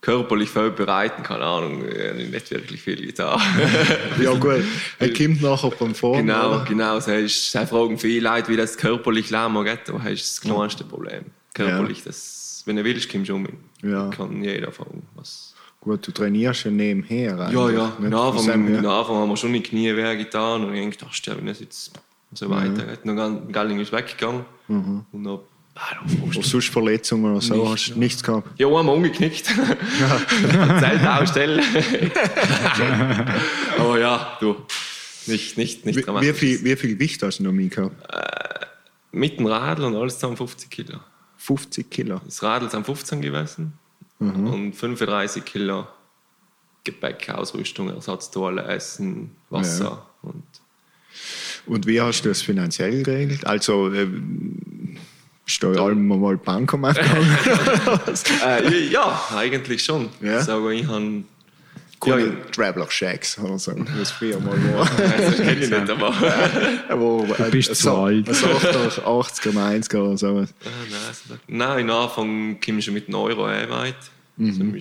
körperlich 0.00 0.48
vorbereiten, 0.50 1.22
keine 1.22 1.44
Ahnung, 1.44 1.82
nicht 2.30 2.50
wirklich 2.50 2.82
viel 2.82 3.06
getan. 3.06 3.40
Ja, 4.20 4.34
gut. 4.34 4.64
Er 4.98 5.12
kommt 5.12 5.40
nachher 5.42 5.70
beim 5.70 5.94
Fahren. 5.94 6.26
genau, 6.26 6.48
oder? 6.56 6.64
genau. 6.64 6.98
So 6.98 7.12
ist, 7.12 7.52
sie 7.52 7.66
fragen 7.66 7.98
viele 7.98 8.28
Leute, 8.28 8.48
wie 8.48 8.56
das 8.56 8.76
körperlich 8.76 9.30
lernen 9.30 9.64
geht, 9.64 9.88
aber 9.88 9.98
das 10.00 10.12
ist 10.14 10.30
das 10.32 10.40
kleinste 10.40 10.82
Problem. 10.84 11.26
Körperlich, 11.54 12.02
das, 12.02 12.62
wenn 12.66 12.76
du 12.76 12.84
willst, 12.84 13.10
kommst 13.12 13.28
du 13.30 13.34
um. 13.36 13.46
Ja. 13.82 14.08
Kann 14.10 14.42
jeder 14.42 14.72
fragen. 14.72 15.02
Was. 15.14 15.51
Gut, 15.82 16.06
du 16.06 16.12
trainierst 16.12 16.64
ja 16.64 16.70
nebenher. 16.70 17.36
Ja, 17.36 17.46
eigentlich, 17.46 17.76
ja. 17.76 17.96
nicht 17.98 18.14
Am 18.14 18.20
Anfang, 18.20 18.78
am 18.78 18.86
Anfang 18.86 19.16
haben 19.16 19.28
wir 19.30 19.36
schon 19.36 19.52
die 19.52 19.62
Knie 19.62 19.96
weh 19.96 20.16
getan 20.16 20.64
und 20.64 20.74
ich 20.74 20.96
dachte, 20.96 21.30
ja, 21.30 21.36
wenn 21.36 21.48
es 21.48 21.58
jetzt 21.58 21.92
so 22.32 22.48
weitergeht. 22.48 23.00
Dann 23.04 23.50
Galling 23.50 23.80
ist 23.80 23.90
weggegangen 23.90 24.44
und 24.68 25.06
dann, 25.12 25.40
ah, 25.74 25.80
Oder 26.24 26.40
sonst 26.40 26.68
Verletzungen 26.68 27.32
oder 27.32 27.40
so 27.40 27.54
Nicht, 27.54 27.72
hast 27.72 27.88
du 27.88 27.98
nichts 27.98 28.22
gehabt. 28.22 28.48
Ja, 28.60 28.68
einmal 28.68 28.94
umgeknickt. 28.94 29.44
Zelt 30.80 31.04
ausstellen. 31.04 31.64
Aber 33.78 33.98
ja, 33.98 34.36
du. 34.38 34.54
Nicht, 35.26 35.58
nicht, 35.58 35.84
nicht 35.84 35.96
Wie, 35.96 36.02
dramatisch. 36.02 36.28
wie, 36.28 36.32
viel, 36.34 36.64
wie 36.64 36.76
viel 36.76 36.90
Gewicht 36.94 37.20
hast 37.24 37.40
du 37.40 37.42
noch 37.42 37.52
mitgehabt? 37.52 37.96
Mit 39.10 39.40
dem 39.40 39.46
Radl 39.46 39.82
und 39.82 39.96
alles 39.96 40.14
zusammen 40.14 40.36
50 40.36 40.70
Kilo. 40.70 41.00
50 41.38 41.90
Kilo. 41.90 42.20
Das 42.24 42.40
Radl 42.40 42.70
sind 42.70 42.86
15 42.86 43.20
gewesen 43.20 43.72
und 44.30 44.72
35 44.74 45.44
Kilo 45.44 45.86
Gepäck, 46.84 47.30
Ausrüstung, 47.30 47.88
Ersatzteile, 47.90 48.62
Essen, 48.64 49.36
Wasser. 49.50 50.06
Und 50.22 50.42
Und 51.66 51.86
wie 51.86 52.00
hast 52.00 52.22
du 52.22 52.28
das 52.28 52.42
finanziell 52.42 53.02
geregelt? 53.02 53.46
Also, 53.46 53.92
ähm, 53.92 54.96
bist 55.44 55.62
du 55.62 55.68
allem 55.70 56.06
mal 56.06 56.36
Bankomat 56.36 56.98
äh, 58.46 58.88
ja, 58.88 59.22
eigentlich 59.36 59.84
schon. 59.84 60.08
Ja? 60.20 60.40
Sage, 60.40 60.72
ich 60.74 60.86
habe. 60.86 61.24
Ja, 62.04 62.16
Cool. 62.16 62.36
Traveler 62.50 62.90
Shacks 62.90 63.38
oder 63.38 63.58
so, 63.58 63.72
wie 63.76 64.00
es 64.00 64.10
früher 64.10 64.40
mal 64.40 64.52
war. 64.74 64.90
das 65.16 65.36
kenne 65.36 65.52
ich 65.52 65.70
nicht, 65.70 65.90
aber. 65.90 66.12
Wo, 66.98 67.24
du 67.26 67.50
bist 67.50 67.74
zu 67.76 67.92
alt. 67.92 68.28
Ein 68.28 68.34
80er, 68.34 69.02
80er, 69.04 69.52
90er 69.52 69.96
oder 69.98 70.18
so. 70.18 70.28
Ah, 70.28 70.32
nein, 70.40 70.46
so- 71.28 71.34
Nein, 71.46 71.78
in 71.80 71.90
Anfang 71.90 72.58
kam 72.60 72.78
ich 72.78 72.84
schon 72.84 72.94
mit 72.94 73.06
einem 73.06 73.16
Euro 73.16 73.44
ein 73.44 73.70
weit. 73.70 73.94
Mhm. 74.36 74.76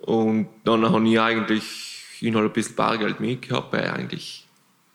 Und 0.00 0.48
dann 0.64 0.88
habe 0.90 1.08
ich 1.08 1.20
eigentlich 1.20 1.62
ich 2.20 2.34
habe 2.34 2.44
ein 2.46 2.52
bisschen 2.52 2.74
Bargeld 2.76 3.20
mitgehabt, 3.20 3.72
weil 3.72 3.84
ich 3.84 3.90
eigentlich 3.92 4.46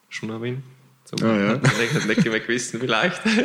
schon 0.10 0.30
erwähnt. 0.32 0.64
So, 1.06 1.16
Ah, 1.26 1.38
ja. 1.38 1.54
Ich 1.84 1.94
hätte 1.94 2.08
nicht 2.08 2.26
mehr 2.26 2.40
gewusst, 2.40 2.76
vielleicht. 2.80 3.22
und 3.26 3.36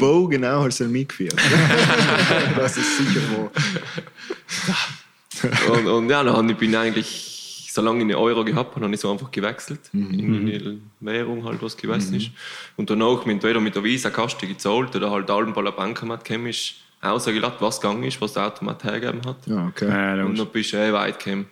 Wo 0.00 0.26
genau 0.26 0.64
hast 0.64 0.80
du 0.80 0.84
denn 0.84 0.92
mitgeführt? 0.94 1.36
das 2.56 2.76
ist 2.76 2.98
sicher 2.98 3.20
wo. 3.36 3.50
und, 5.72 5.86
und 5.86 6.08
ja, 6.10 6.22
dann 6.24 6.46
bin 6.56 6.70
ich 6.70 6.76
eigentlich, 6.76 7.68
solange 7.72 7.98
ich 7.98 8.04
einen 8.04 8.14
Euro 8.14 8.44
gehabt 8.44 8.74
habe, 8.74 8.84
habe 8.84 8.94
ich 8.94 9.00
so 9.00 9.10
einfach 9.12 9.30
gewechselt. 9.30 9.80
In 9.92 10.46
die 10.46 10.80
Währung 11.00 11.44
halt, 11.44 11.60
was 11.62 11.76
gewesen 11.76 12.16
ist. 12.16 12.30
Und 12.76 12.88
danach 12.90 13.24
mit, 13.26 13.34
entweder 13.34 13.60
mit 13.60 13.74
der 13.74 13.84
Visa-Kaste 13.84 14.46
gezahlt 14.46 14.94
oder 14.96 15.10
halt 15.10 15.30
allen 15.30 15.52
bei 15.52 15.62
der 15.62 15.72
Bankomat 15.72 16.24
chemisch 16.26 16.76
ausgeladen, 17.02 17.56
was 17.60 17.80
gegangen 17.80 18.02
ist, 18.04 18.20
was 18.20 18.32
der 18.32 18.46
Automat 18.46 18.82
hergegeben 18.84 19.20
hat. 19.26 19.36
Ja, 19.46 19.66
okay. 19.66 19.88
Ja, 19.88 20.24
Und 20.24 20.38
dann 20.38 20.46
bist 20.48 20.72
du 20.72 20.76
eh 20.78 20.92
weit 20.92 21.18
gekommen. 21.22 21.46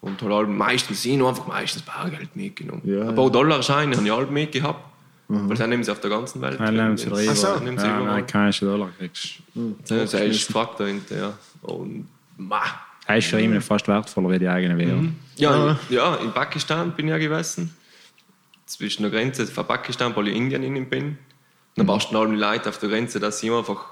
Und 0.00 0.22
halt 0.22 0.32
alle- 0.32 0.46
meistens, 0.46 1.04
ich 1.04 1.16
habe 1.18 1.28
einfach 1.28 1.46
meistens 1.46 1.82
Bargeld 1.82 2.34
mitgenommen. 2.36 2.82
Ja, 2.84 3.08
Ein 3.08 3.14
paar 3.14 3.30
Dollarscheine 3.30 3.96
habe 3.96 4.04
ich 4.06 4.12
alle 4.12 4.26
mitgehabt. 4.26 4.80
Weil 5.28 5.56
dann 5.56 5.70
nehmen 5.70 5.82
sie 5.82 5.90
auf 5.90 5.98
der 6.00 6.10
ganzen 6.10 6.40
Welt. 6.40 6.60
Ja, 6.60 6.70
nehmen 6.70 6.96
sie 6.96 7.06
drüber. 7.06 7.20
Ach 7.30 7.34
so. 7.34 7.46
Ja, 7.48 7.58
nehmen 7.60 7.76
sie 7.78 7.84
Ja, 7.86 7.96
überall. 7.96 8.10
amerikanische 8.10 8.64
Dollar 8.64 8.90
kriegst 8.96 9.38
Das 9.88 10.14
ist 10.14 10.46
gefragt 10.46 10.78
dahinter, 10.78 11.16
ja. 11.16 11.32
Und, 11.62 12.06
ma. 12.36 12.62
Er 13.06 13.18
ist 13.18 13.28
für 13.28 13.40
ihn 13.40 13.60
fast 13.60 13.86
wertvoller 13.88 14.30
wie 14.30 14.38
die 14.38 14.48
eigene 14.48 14.76
Währung. 14.78 15.14
Ja, 15.36 15.70
in, 15.70 15.94
ja, 15.94 16.16
in 16.16 16.32
Pakistan 16.32 16.92
bin 16.92 17.06
ich 17.06 17.10
ja 17.12 17.18
gewesen. 17.18 17.74
Zwischen 18.66 19.02
der 19.02 19.10
Grenze 19.12 19.46
von 19.46 19.66
Pakistan, 19.66 20.14
weil 20.16 20.28
ich 20.28 20.36
Indien 20.36 20.62
innen 20.62 20.88
bin. 20.88 21.18
Dann 21.76 21.86
warst 21.86 22.10
du 22.10 22.18
alle 22.18 22.34
Leute 22.34 22.68
auf 22.70 22.78
der 22.78 22.88
Grenze, 22.88 23.20
dass 23.20 23.42
ich 23.42 23.52
einfach, 23.52 23.84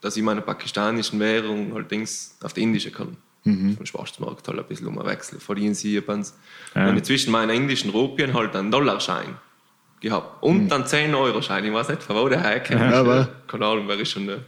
dass 0.00 0.16
ich 0.16 0.22
meine 0.22 0.40
pakistanischen 0.40 1.20
Währung 1.20 1.74
halt 1.74 1.90
Dings 1.90 2.36
auf 2.42 2.52
die 2.54 2.62
indische 2.62 2.90
kann. 2.90 3.16
Mhm. 3.44 3.76
Vom 3.76 3.84
Schwarzmarkt 3.84 4.46
halt 4.48 4.58
ein 4.58 4.64
bisschen 4.64 4.86
umwechseln. 4.86 5.40
Verdienen 5.40 5.74
sie 5.74 5.92
Japans. 5.94 6.34
Ja. 6.74 6.88
Und 6.88 7.04
zwischen 7.04 7.32
meinen 7.32 7.50
indischen 7.50 7.90
Rupien 7.90 8.32
halt 8.32 8.54
einen 8.56 8.70
Dollarschein 8.70 9.34
gehabt. 10.00 10.42
Und 10.42 10.68
dann 10.68 10.86
10 10.86 11.14
Euro 11.14 11.42
Schein. 11.42 11.64
Ich 11.64 11.72
weiß 11.72 11.88
nicht, 11.88 12.02
von 12.04 12.16
wo 12.16 12.28
der 12.28 12.40
herkommt. 12.40 12.80
Ja, 12.80 13.00
aber- 13.00 13.28
Keine 13.48 13.66
Ahnung, 13.66 13.84
wer 13.88 13.98
ist 13.98 14.10
schon 14.12 14.26
der 14.28 14.38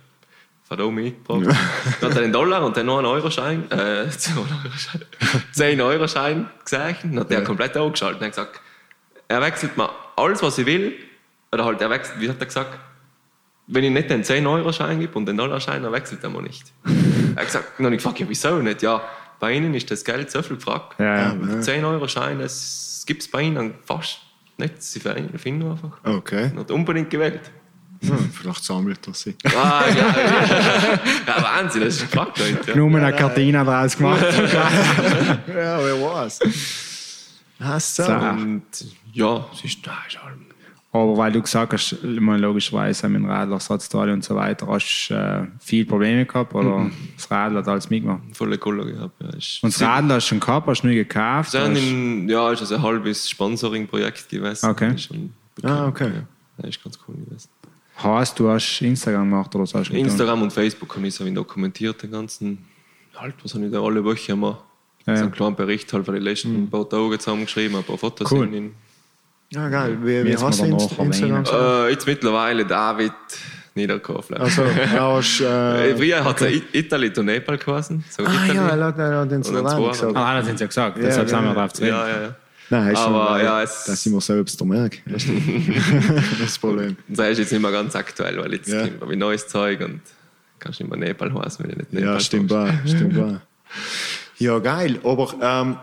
von 0.64 0.78
da 0.78 0.86
mitgebracht. 0.86 1.56
Dann 2.00 2.10
hat 2.10 2.16
er 2.16 2.22
den 2.22 2.32
Dollar 2.32 2.64
und 2.64 2.76
dann 2.76 2.86
noch 2.86 2.98
einen 2.98 3.06
Euroschein, 3.06 3.70
äh, 3.70 4.08
10 4.10 4.36
Euro-Schein, 4.38 5.02
10 5.52 5.80
Euro-Schein 5.80 6.48
gesehen. 6.64 6.96
Dann 7.02 7.20
hat 7.20 7.30
der 7.30 7.44
komplett 7.44 7.76
angeschaltet 7.76 8.20
und 8.20 8.26
hat 8.26 8.32
gesagt, 8.32 8.60
er 9.28 9.40
wechselt 9.42 9.76
mal 9.76 9.90
alles, 10.16 10.42
was 10.42 10.58
ich 10.58 10.66
will. 10.66 10.94
Oder 11.52 11.66
halt, 11.66 11.80
er 11.80 11.90
wechselt, 11.90 12.20
wie 12.20 12.28
hat 12.28 12.40
er 12.40 12.46
gesagt, 12.46 12.78
wenn 13.66 13.84
ich 13.84 13.90
nicht 13.90 14.10
den 14.10 14.22
10-Euro-Schein 14.24 15.00
gebe 15.00 15.16
und 15.16 15.26
den 15.26 15.36
Dollarschein, 15.36 15.82
dann 15.82 15.92
wechselt 15.92 16.22
er 16.22 16.30
mal 16.30 16.42
nicht. 16.42 16.72
er 17.34 17.40
hat 17.40 17.46
gesagt, 17.46 17.78
habe 17.78 17.90
ich 17.90 17.98
gefragt, 17.98 18.20
ja, 18.20 18.28
wieso 18.28 18.58
nicht? 18.58 18.82
Ja, 18.82 19.02
bei 19.40 19.52
Ihnen 19.52 19.74
ist 19.74 19.90
das 19.90 20.04
Geld 20.04 20.30
so 20.30 20.42
viel 20.42 20.56
gefragt. 20.56 20.98
Ja, 20.98 21.16
ja. 21.16 21.32
Und 21.32 21.62
10-Euro-Schein, 21.62 22.38
das 22.40 23.04
gibt 23.06 23.22
es 23.22 23.30
bei 23.30 23.42
Ihnen 23.42 23.74
fast 23.84 24.20
nicht. 24.56 24.82
Sie 24.82 25.00
finden 25.00 25.70
einfach. 25.70 25.98
Okay. 26.04 26.50
Nicht 26.54 26.70
unbedingt 26.70 27.10
gewählt. 27.10 27.50
Hm, 28.08 28.30
vielleicht 28.32 28.64
sammelt 28.64 29.06
er 29.06 29.14
sie. 29.14 29.34
Ah, 29.44 29.82
ja, 29.88 29.96
ja. 29.96 30.98
ja, 31.26 31.42
Wahnsinn, 31.42 31.82
das 31.82 31.94
ist 31.96 32.02
gefragt 32.10 32.38
heute. 32.40 32.76
Nur 32.78 32.88
eine 32.98 33.12
Kartina 33.16 33.64
draus 33.64 33.96
gemacht. 33.96 34.24
Ja, 35.48 35.78
wer 35.82 36.00
weiß. 36.00 36.40
Hast 37.60 37.98
du 37.98 38.02
So. 38.02 38.12
Und 38.12 38.62
ja, 39.12 39.46
es 39.52 39.64
ist, 39.64 39.78
nein, 39.86 39.94
ist 40.08 40.22
halt, 40.22 40.34
Aber 40.92 41.16
weil 41.16 41.32
du 41.32 41.40
gesagt 41.40 41.72
hast, 41.72 41.96
meine, 42.02 42.38
logischerweise 42.42 43.08
mit 43.08 43.22
dem 43.22 43.26
Radler, 43.30 43.54
Ersatzteile 43.54 44.12
und 44.12 44.24
so 44.24 44.34
weiter, 44.34 44.66
hast 44.66 45.08
du 45.08 45.14
äh, 45.14 45.46
viele 45.60 45.86
Probleme 45.86 46.26
gehabt 46.26 46.54
oder 46.54 46.90
das 47.16 47.30
Radler 47.30 47.60
hat 47.60 47.68
alles 47.68 47.88
mitgemacht? 47.90 48.20
volle 48.32 48.58
Kohle 48.58 48.84
gehabt. 48.92 49.14
Ja. 49.22 49.28
Ist, 49.30 49.60
Und 49.62 49.72
das 49.72 49.80
Radler 49.80 50.16
hast 50.16 50.24
du 50.26 50.28
schon 50.30 50.40
gehabt, 50.40 50.66
hast 50.66 50.82
du 50.82 50.88
nie 50.88 50.94
gekauft? 50.96 51.54
hast, 51.54 51.78
in, 51.78 52.28
ja, 52.28 52.50
ist 52.52 52.60
also 52.60 52.74
ein 52.74 52.82
halbes 52.82 53.30
Sponsoring-Projekt 53.30 54.28
gewesen. 54.28 54.68
Okay. 54.68 54.88
Das 54.90 54.96
Ist 55.00 55.06
schon 55.06 55.32
bekannt, 55.54 55.74
Ah, 55.80 55.86
okay. 55.86 56.10
Ja. 56.14 56.22
Das 56.58 56.70
ist 56.70 56.84
ganz 56.84 56.98
cool 57.08 57.16
gewesen. 57.16 57.48
Hast 57.96 58.38
du 58.38 58.48
hast 58.50 58.82
Instagram 58.82 59.30
gemacht 59.30 59.54
oder 59.54 59.62
was 59.62 59.74
hast 59.74 59.88
du 59.88 59.92
getan? 59.92 60.08
Instagram 60.08 60.42
und 60.42 60.52
Facebook 60.52 60.94
habe 60.96 61.06
ich 61.06 61.14
so 61.14 61.28
dokumentiert, 61.28 62.02
den 62.02 62.10
ganzen, 62.10 62.64
halt, 63.16 63.34
was 63.42 63.54
habe 63.54 63.66
ich 63.66 63.72
da 63.72 63.80
alle 63.82 64.04
Woche 64.04 64.32
immer. 64.32 64.62
Ja, 65.06 65.16
So 65.16 65.20
ja. 65.20 65.26
einen 65.26 65.32
kleinen 65.32 65.56
Bericht 65.56 65.92
halt 65.92 66.04
von 66.04 66.14
den 66.14 66.24
letzten 66.24 66.68
paar 66.70 66.88
Tagen 66.88 67.18
zusammengeschrieben, 67.18 67.76
ein 67.76 67.84
paar 67.84 67.98
Fotos 67.98 68.30
Cool. 68.32 68.52
in. 68.54 68.74
Ja, 69.50 69.68
geil. 69.68 69.98
Wie, 70.02 70.24
wie 70.24 70.36
hast 70.36 70.60
du 70.60 70.64
Instagram? 70.64 71.44
Äh, 71.44 71.90
jetzt 71.90 72.06
mittlerweile 72.06 72.64
David 72.64 73.12
Niederkofler. 73.74 74.40
Also, 74.40 74.62
ja, 74.94 75.12
hast, 75.16 75.40
Äh, 75.40 75.90
äh, 75.90 75.96
Früher 75.96 76.24
hat 76.24 76.40
es 76.40 76.62
Italy 76.72 77.12
to 77.12 77.22
Nepal 77.22 77.58
gewesen. 77.58 78.04
So 78.08 78.24
ah 78.24 78.30
Italy. 78.32 78.54
ja, 78.56 78.68
er 78.68 78.84
hat, 78.86 78.98
er 78.98 79.18
hat 79.20 79.30
den 79.30 79.36
Und 79.38 79.44
zwei. 79.44 79.60
gesagt. 79.60 80.16
Ah, 80.16 80.36
das 80.38 80.48
haben 80.48 80.56
sie 80.56 80.62
ja 80.64 80.66
gesagt, 80.68 80.98
deshalb 80.98 81.28
sind 81.28 81.40
wir 81.42 81.48
ja. 81.48 81.54
drauf 81.54 81.72
zu 81.72 81.82
reden. 81.82 81.94
ja, 81.94 82.08
ja, 82.08 82.22
ja. 82.22 82.34
Nein, 82.70 82.92
ist 82.92 82.98
Aber 82.98 83.28
schon, 83.36 83.44
ja, 83.44 83.62
es- 83.62 83.84
das 83.86 84.02
sind 84.02 84.12
wir 84.14 84.20
selbst 84.20 84.58
der 84.58 84.66
Merk. 84.66 84.98
Das 85.06 85.24
ist 85.24 86.40
das 86.40 86.58
Problem. 86.58 86.96
Das 87.08 87.28
ist 87.30 87.38
jetzt 87.38 87.52
nicht 87.52 87.60
mehr 87.60 87.70
ganz 87.72 87.94
aktuell, 87.94 88.38
weil 88.38 88.54
jetzt 88.54 88.68
Ja. 88.68 88.86
kommt 88.88 89.10
wie 89.10 89.16
neues 89.16 89.46
Zeug 89.48 89.80
und 89.80 90.00
kannst 90.58 90.80
nicht 90.80 90.88
mehr 90.88 90.98
Nepal 90.98 91.32
heißen, 91.34 91.64
wenn 91.64 91.72
du 91.72 91.78
nicht 91.78 91.92
Nepal 91.92 92.08
Ja, 92.14 92.20
stimmt 92.20 92.50
wahr, 92.50 92.72
stimmt 92.86 93.16
wahr. 93.16 93.40
Ja, 94.38 94.58
geil. 94.58 94.98
Aber 95.04 95.32
ähm, 95.40 95.76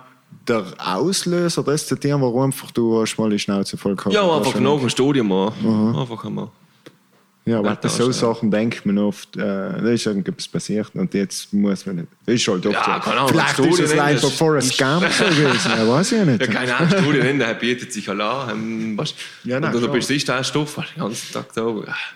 der 0.47 0.65
Auslöser, 0.77 1.63
das 1.63 1.87
zu 1.87 1.95
dir, 1.95 2.19
warum 2.19 2.43
einfach 2.45 2.71
du 2.71 3.01
hast 3.01 3.17
mal 3.17 3.29
die 3.29 3.39
Schnauze 3.39 3.77
voll 3.77 3.95
gehabt 3.95 4.13
Ja, 4.13 4.23
hast, 4.23 4.47
einfach 4.47 4.59
nach 4.59 4.77
dem 4.79 4.89
Studium. 4.89 5.31
Einfach 5.31 6.25
einmal. 6.25 6.49
Ja, 7.43 7.57
weil 7.57 7.65
Ja, 7.65 7.69
bei 7.73 7.75
das 7.81 7.97
so 7.97 8.05
ja. 8.05 8.11
Sachen 8.13 8.51
denkt 8.51 8.85
man 8.85 8.99
oft, 8.99 9.35
äh, 9.35 9.39
da 9.39 9.89
ist 9.89 10.05
irgendwas 10.05 10.47
passiert 10.47 10.91
und 10.93 11.11
jetzt 11.15 11.51
muss 11.51 11.83
man 11.87 11.95
nicht. 11.95 12.07
Das 12.25 12.35
ist 12.35 12.47
halt 12.47 12.63
oft 12.67 12.75
Ja, 12.75 12.83
so. 12.83 13.09
keine 13.09 13.17
Ahnung, 13.17 13.29
Vielleicht 13.29 13.59
ist 13.59 13.79
es 13.79 13.95
leider 13.95 14.17
ist- 14.27 14.33
Forrest 14.37 14.77
Gump 14.77 15.07
so 15.11 15.23
gewesen, 15.25 15.71
ja, 15.75 15.87
weiß 15.89 16.11
ich 16.11 16.25
nicht. 16.25 16.41
Ja, 16.41 16.47
keine 16.47 16.75
Ahnung, 16.77 16.99
Studienende 17.01 17.45
er 17.45 17.55
bietet 17.55 17.91
sich 17.93 18.07
halt 18.07 18.21
an. 18.21 18.49
Ähm, 18.51 18.97
weißt, 18.97 19.15
Ja, 19.45 19.55
und 19.55 19.61
nein, 19.63 19.71
dann 19.73 19.81
klar. 19.81 19.91
bist 19.93 20.09
du 20.09 20.13
nicht 20.13 20.29
ein 20.29 20.43
Stoff, 20.43 20.77
weil 20.77 20.85
den 20.95 21.01
ganzen 21.01 21.33
Tag 21.33 21.51
da, 21.55 21.73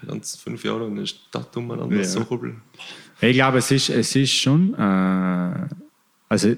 ganz 0.08 0.36
fünf 0.36 0.64
Jahre 0.64 0.86
in 0.86 0.96
der 0.96 1.06
Stadt 1.08 1.58
umeinander 1.58 1.96
Ja. 1.98 2.04
so 2.04 2.20
rubbeln. 2.22 2.62
Ich 3.20 3.34
glaube, 3.34 3.58
es 3.58 3.72
ist, 3.72 3.90
es 3.90 4.16
ist 4.16 4.32
schon, 4.32 4.76
äh, 4.76 5.68
also 6.30 6.56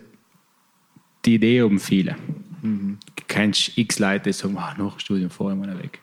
die 1.25 1.35
Idee 1.35 1.61
um 1.61 1.79
viele. 1.79 2.15
Mhm. 2.61 2.97
Du 3.15 3.23
kennst 3.27 3.77
x 3.77 3.99
Leute, 3.99 4.25
die 4.25 4.33
sagen, 4.33 4.57
ah, 4.57 4.73
nach 4.77 4.91
dem 4.95 4.99
Studium 4.99 5.29
vorher 5.29 5.55
mal 5.55 5.77
weg. 5.81 5.99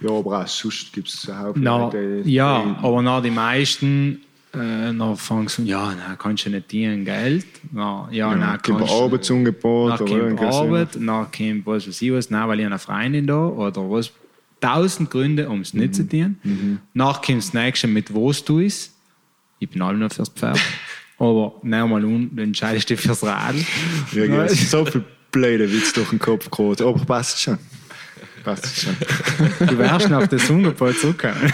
Ja, 0.00 0.10
aber 0.10 0.40
auch 0.42 0.48
sonst 0.48 0.92
gibt 0.92 1.08
es 1.08 1.26
Haufen 1.28 1.62
Na, 1.62 1.90
ja, 2.24 2.76
aber 2.82 3.02
nach 3.02 3.22
die 3.22 3.30
meisten 3.30 4.20
äh, 4.52 4.56
dann 4.96 5.16
fangen 5.16 5.48
sie 5.48 5.62
an, 5.62 5.66
ja, 5.66 5.86
nein, 5.94 6.16
kannst 6.18 6.46
du 6.46 6.50
nicht 6.50 6.70
dienen 6.70 7.04
Geld. 7.04 7.46
Na, 7.72 8.08
ja, 8.10 8.30
Ja, 8.30 8.36
nein, 8.36 8.58
kommt 8.62 8.88
Arbeitsangebot 8.88 9.88
nach 9.90 10.00
oder 10.00 10.12
irgendwas. 10.16 10.54
Arbeit, 10.54 10.96
nach 11.00 11.30
kommt 11.32 11.66
was 11.66 11.88
weiß 11.88 12.02
ich 12.02 12.12
was, 12.12 12.30
nein, 12.30 12.48
weil 12.48 12.60
ich 12.60 12.66
eine 12.66 12.78
Freundin 12.78 13.26
da 13.26 13.46
oder 13.46 13.90
was. 13.90 14.10
Tausend 14.60 15.10
Gründe, 15.10 15.48
um 15.48 15.60
es 15.60 15.74
nicht 15.74 15.88
Mhm. 15.88 15.92
zu 15.92 16.08
tun. 16.08 16.80
Nach 16.94 17.20
kommt 17.20 17.38
das 17.38 17.52
nächste 17.52 17.86
mit 17.86 18.14
was 18.14 18.44
du 18.44 18.60
ist. 18.60 18.92
Ich 19.58 19.68
bin 19.68 19.82
allem 19.82 19.98
noch 20.00 20.12
fürs 20.12 20.28
Pferd. 20.30 20.58
Aber 21.18 21.54
wir 21.62 21.86
mal 21.86 22.02
an, 22.04 22.30
du 22.32 22.42
entscheidest 22.42 22.88
dich 22.90 22.98
fürs 23.00 23.22
Radl. 23.22 23.62
Ja, 24.12 24.44
ist 24.44 24.70
so 24.70 24.84
viel 24.86 25.04
blöde 25.30 25.70
Witz 25.70 25.92
durch 25.92 26.10
den 26.10 26.18
Kopf 26.18 26.44
gekommen. 26.44 26.76
Aber 26.80 27.04
passt 27.04 27.40
schon. 27.42 27.58
Passt 28.44 28.80
schon. 28.82 28.96
Du 29.66 29.78
wärst 29.78 30.08
nach 30.10 30.26
der 30.26 30.38
Sonderpol 30.38 30.94
zurückgekommen. 30.94 31.52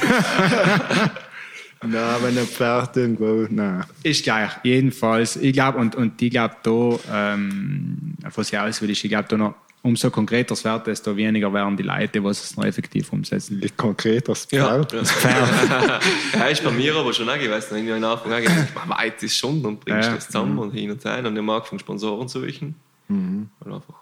Nein, 1.82 2.16
wenn 2.22 2.36
er 2.36 2.44
fährt 2.44 2.94
irgendwo, 2.96 3.46
nein. 3.48 3.84
Ist 4.02 4.22
gleich, 4.24 4.50
jedenfalls. 4.64 5.36
Ich 5.36 5.52
glaube, 5.54 5.78
und, 5.78 5.94
und 5.94 6.20
ich 6.20 6.30
glaube, 6.30 6.54
da, 6.62 7.32
ähm, 7.34 8.14
was 8.34 8.52
ich 8.52 8.58
aus 8.58 8.82
will, 8.82 8.90
ist, 8.90 9.02
ich 9.02 9.08
glaube, 9.10 9.28
da 9.28 9.36
noch, 9.38 9.54
umso 9.82 10.10
konkreter 10.10 10.52
es 10.52 10.62
wird, 10.62 10.88
desto 10.88 11.16
weniger 11.16 11.50
werden 11.54 11.78
die 11.78 11.82
Leute, 11.84 12.20
die 12.20 12.26
es 12.26 12.54
noch 12.54 12.64
effektiv 12.66 13.10
umsetzen. 13.14 13.62
Konkret 13.78 14.28
das 14.28 14.46
Ja, 14.50 14.84
Pferd. 14.84 14.92
ja. 14.92 16.00
ja, 16.38 16.46
ist 16.48 16.62
bei 16.62 16.70
mir 16.70 16.94
aber 16.96 17.14
schon 17.14 17.30
auch 17.30 17.38
gewesen. 17.38 17.68
Wenn 17.70 17.86
ich 17.86 17.92
am 17.94 18.04
Anfang 18.04 18.30
auch 18.30 18.36
gedacht 18.40 18.74
habe, 18.74 18.90
weit 18.90 19.22
ist 19.22 19.36
schon 19.38 19.64
und 19.64 19.80
bringst 19.80 20.08
Ja. 20.10 20.14
das 20.16 20.26
zusammen 20.26 20.58
und 20.58 20.72
hin 20.72 20.90
und 20.90 21.02
her. 21.02 21.24
Und 21.24 21.34
ich 21.34 21.40
habe 21.42 21.52
angefangen, 21.54 21.78
Sponsoren 21.80 22.28
zu 22.28 22.40
suchen. 22.40 22.74
Mhm. 23.08 23.48
Und 23.60 23.72
einfach. 23.72 23.94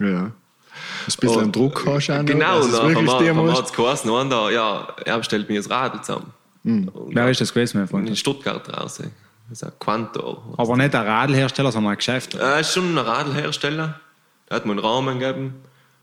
Ja. 0.00 0.32
Ein 1.06 1.14
bisschen 1.20 1.42
Und- 1.44 1.56
Druck 1.56 1.84
hast 1.86 2.10
auch 2.10 2.24
Genau, 2.24 2.60
dann 2.66 3.36
musst. 3.36 3.64
es 3.66 3.72
geheißen, 3.72 4.10
und 4.10 4.30
da, 4.30 4.50
ja, 4.50 4.88
er 5.04 5.22
stellt 5.22 5.48
mir 5.48 5.58
das 5.58 5.70
Radl 5.70 6.00
zusammen. 6.02 6.32
Mhm. 6.62 6.90
Wer 7.10 7.28
ist 7.30 7.40
das 7.40 7.52
gewesen, 7.52 7.78
mein 7.78 7.84
in 7.84 7.88
Freund? 8.06 8.18
Stuttgart 8.18 8.66
draußen. 8.66 9.10
Das 9.48 9.62
ist 9.62 9.64
ein 9.64 9.72
Quanto. 9.78 10.42
Aber 10.56 10.76
nicht 10.76 10.94
ein 10.94 11.06
Radlhersteller, 11.06 11.70
sondern 11.70 11.92
ein 11.92 11.96
Geschäft. 11.98 12.34
Er 12.34 12.58
ist 12.60 12.72
schon 12.72 12.94
ein 12.94 12.98
Radlhersteller. 12.98 14.00
Er 14.48 14.56
hat 14.56 14.66
mir 14.66 14.72
einen 14.72 14.80
Rahmen 14.80 15.18
gegeben. 15.20 15.54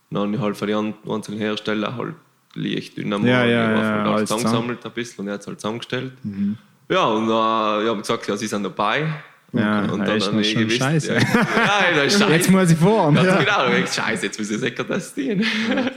Dann 0.10 0.22
habe 0.24 0.36
ich 0.36 0.42
halt 0.42 0.58
für 0.58 0.68
die 0.68 0.74
einzelnen 0.76 1.40
Hersteller 1.40 1.98
halt 1.98 2.14
Licht, 2.56 2.96
Dynamo, 2.98 3.26
Ja, 3.26 3.44
ja, 3.44 3.72
ja, 3.72 3.78
halt 3.78 3.80
alles 3.80 4.08
alles 4.08 4.30
zusammengesammelt 4.30 4.86
ein 4.86 4.92
bisschen 4.92 5.22
und 5.22 5.28
er 5.28 5.34
hat 5.34 5.42
es 5.42 5.48
halt 5.48 5.60
zusammengestellt. 5.60 6.14
Ja, 6.88 7.06
und 7.06 7.24
äh, 7.28 7.84
ich 7.84 7.90
habe 7.90 7.98
gesagt, 7.98 8.28
ja, 8.28 8.38
sie 8.38 8.48
sind 8.48 8.64
dabei. 8.64 9.08
Ja, 9.54 9.82
und 9.82 10.00
das 10.00 10.08
dann 10.08 10.18
ist 10.18 10.26
habe 10.26 10.36
noch 10.36 10.42
ich 10.42 10.52
schon 10.52 10.62
gewusst, 10.64 10.78
scheiße. 10.80 11.14
Ja, 11.14 11.20
ja, 11.22 11.96
das 11.96 12.14
ist 12.14 12.20
scheiße. 12.20 12.34
Jetzt 12.34 12.52
muss 12.52 12.72
ich 12.72 12.78
fahren. 12.78 13.16
Ganz 13.16 13.40
genau, 13.40 13.88
scheiße, 13.88 14.26
jetzt 14.26 14.40
muss 14.40 14.50
ich 14.52 14.60
sicher 14.60 14.84
das 14.84 15.14
dienen. 15.14 15.46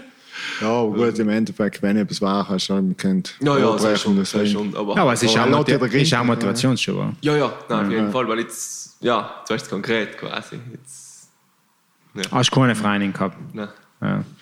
Ja, 0.60 0.68
aber 0.68 0.94
gut, 0.96 1.18
im 1.18 1.28
Endeffekt, 1.28 1.82
wenn 1.82 1.98
etwas 1.98 2.22
war, 2.22 2.48
hast 2.48 2.68
du 2.68 2.74
dann 2.74 2.96
könnt. 2.96 3.34
Ja, 3.40 3.58
ja, 3.58 3.76
das 3.76 4.00
schon, 4.00 4.16
das 4.16 4.30
schon. 4.30 4.74
Aber, 4.74 4.94
Ja, 4.96 5.02
aber 5.02 5.12
es 5.12 5.22
ist 5.22 5.36
Aber 5.36 5.58
auch, 5.58 5.68
ist 5.68 6.14
auch 6.14 6.24
Motivationsschub. 6.24 7.12
ja, 7.20 7.36
ja, 7.36 7.52
nein, 7.68 7.84
auf 7.86 7.92
jeden 7.92 8.10
Fall, 8.10 8.26
weil 8.28 8.38
jetzt, 8.40 8.96
ja, 9.00 9.34
jetzt 9.40 9.50
weißt 9.50 9.66
du 9.66 9.70
konkret 9.70 10.16
quasi. 10.16 10.58
Jetzt, 10.72 11.28
Hast 12.30 12.50
du 12.50 12.54
keine 12.54 12.74
Freundin 12.74 13.12
gehabt? 13.12 13.36
nein. 13.52 13.68
Ja. 14.00 14.24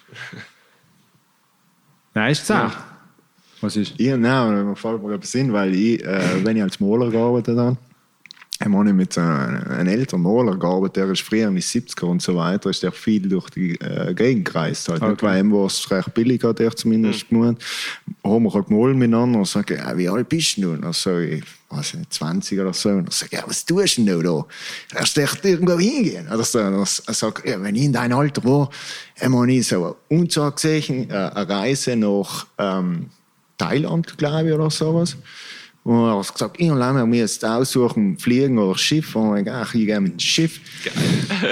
Nein, 2.15 2.31
ist 2.31 2.47
Sache. 2.47 2.77
Was 3.61 3.75
ist? 3.77 3.95
Ich, 3.97 4.15
nein, 4.17 4.67
mir 4.69 4.77
fällt 4.77 5.03
mir 5.03 5.15
etwas 5.15 5.35
in, 5.35 5.53
weil 5.53 5.75
ich, 5.75 6.05
äh, 6.05 6.45
wenn 6.45 6.57
ich 6.57 6.63
als 6.63 6.79
Maler 6.79 7.11
gearbeitet 7.11 7.59
habe, 7.59 7.77
habe 8.61 8.89
ich 8.89 8.95
mit 8.95 9.13
so 9.13 9.21
einem, 9.21 9.89
älteren 9.89 10.23
Maler 10.23 10.57
gearbeitet, 10.57 10.97
der 10.97 11.11
ist 11.11 11.23
früher 11.23 11.49
in 11.49 11.55
den 11.55 11.63
70er 11.63 12.05
und 12.05 12.23
so 12.23 12.37
weiter, 12.37 12.71
ist 12.71 12.83
der 12.83 12.93
viel 12.93 13.29
durch 13.29 13.51
die 13.51 13.73
äh, 13.81 14.15
Gegend 14.15 14.47
gereist. 14.47 14.89
Halt. 14.89 15.03
Nicht, 15.03 15.11
Okay. 15.13 15.27
weil 15.27 15.41
ihm 15.41 15.53
war 15.53 15.67
es 15.67 15.91
recht 15.91 16.15
billig, 16.15 16.43
hat 16.45 16.61
er 16.61 16.75
zumindest 16.75 17.29
gemeint. 17.29 17.61
Haben 18.23 18.45
wir 18.45 18.55
halt 18.55 18.67
gemalt 18.69 18.97
miteinander 18.97 19.41
und 19.41 19.49
sagen, 19.49 19.77
ja, 19.77 19.97
wie 19.99 20.09
alt 20.09 20.29
bist 20.29 20.57
du 20.57 20.63
nun? 20.63 20.85
Also, 20.85 21.19
ich 21.19 21.43
weiß 21.69 21.95
nicht, 21.95 22.13
20 22.15 22.61
oder 22.61 22.73
so. 22.73 22.91
Und 22.91 23.09
ich 23.09 23.15
sage, 23.17 23.37
ja, 23.37 23.43
was 23.45 23.65
tust 23.67 23.99
du 23.99 24.05
denn 24.05 24.23
da? 24.23 24.47
Erst 24.95 25.19
echt 25.19 25.45
irgendwo 25.45 25.79
hingehen. 25.79 26.29
Oder 26.29 26.45
so. 26.45 26.61
Und 26.61 26.75
er 26.75 26.87
sagt, 27.15 27.47
ja, 27.47 27.61
wenn 27.61 27.75
ich 27.75 27.83
in 27.85 27.93
deinem 27.93 28.17
Alter 28.19 28.45
war, 28.45 28.71
habe 29.21 29.53
ich 29.53 29.67
so 29.67 29.85
eine 29.85 29.95
Unzeit 30.21 30.55
gesehen, 30.57 31.11
äh, 31.11 31.15
eine 31.15 31.49
Reise 31.49 31.97
nach 31.97 32.47
ähm, 32.59 33.11
Thailand, 33.59 34.17
glaube 34.17 34.49
ich, 34.49 34.55
oder 34.55 34.71
sowas. 34.71 35.17
Und 35.85 36.09
er 36.09 36.19
hat 36.19 36.33
gesagt, 36.33 36.57
ich 36.59 36.71
und 36.71 36.79
Lama, 36.79 37.05
wir 37.07 37.21
jetzt 37.21 37.45
aussuchen, 37.45 38.19
fliegen 38.19 38.59
oder 38.59 38.77
Schiff. 38.77 39.15
Und 39.15 39.37
ich 39.37 39.51
ach, 39.51 39.75
ich 39.75 39.87
gehe 39.87 40.01
mit 40.01 40.15
dem 40.15 40.19
Schiff. 40.19 40.59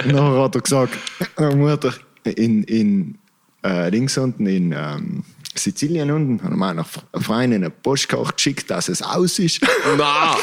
Und 0.05 0.13
dann 0.13 0.39
hat 0.39 0.55
er 0.55 0.61
gesagt, 0.61 0.97
dann 1.35 1.59
muss 1.59 1.77
er 1.83 2.37
in, 2.37 2.63
in 2.63 3.17
äh, 3.61 3.91
Dings 3.91 4.17
unten 4.17 4.47
in 4.47 4.71
ähm, 4.71 5.23
Sizilien 5.55 6.09
unten, 6.09 6.43
hat 6.43 6.49
er 6.49 6.57
meiner 6.57 6.83
Freundin 6.83 7.63
eine 7.63 7.69
Postkarte 7.69 8.33
geschickt, 8.33 8.71
dass 8.71 8.89
es 8.89 9.03
aus 9.03 9.37
ist. 9.37 9.61
Nein! 9.97 9.99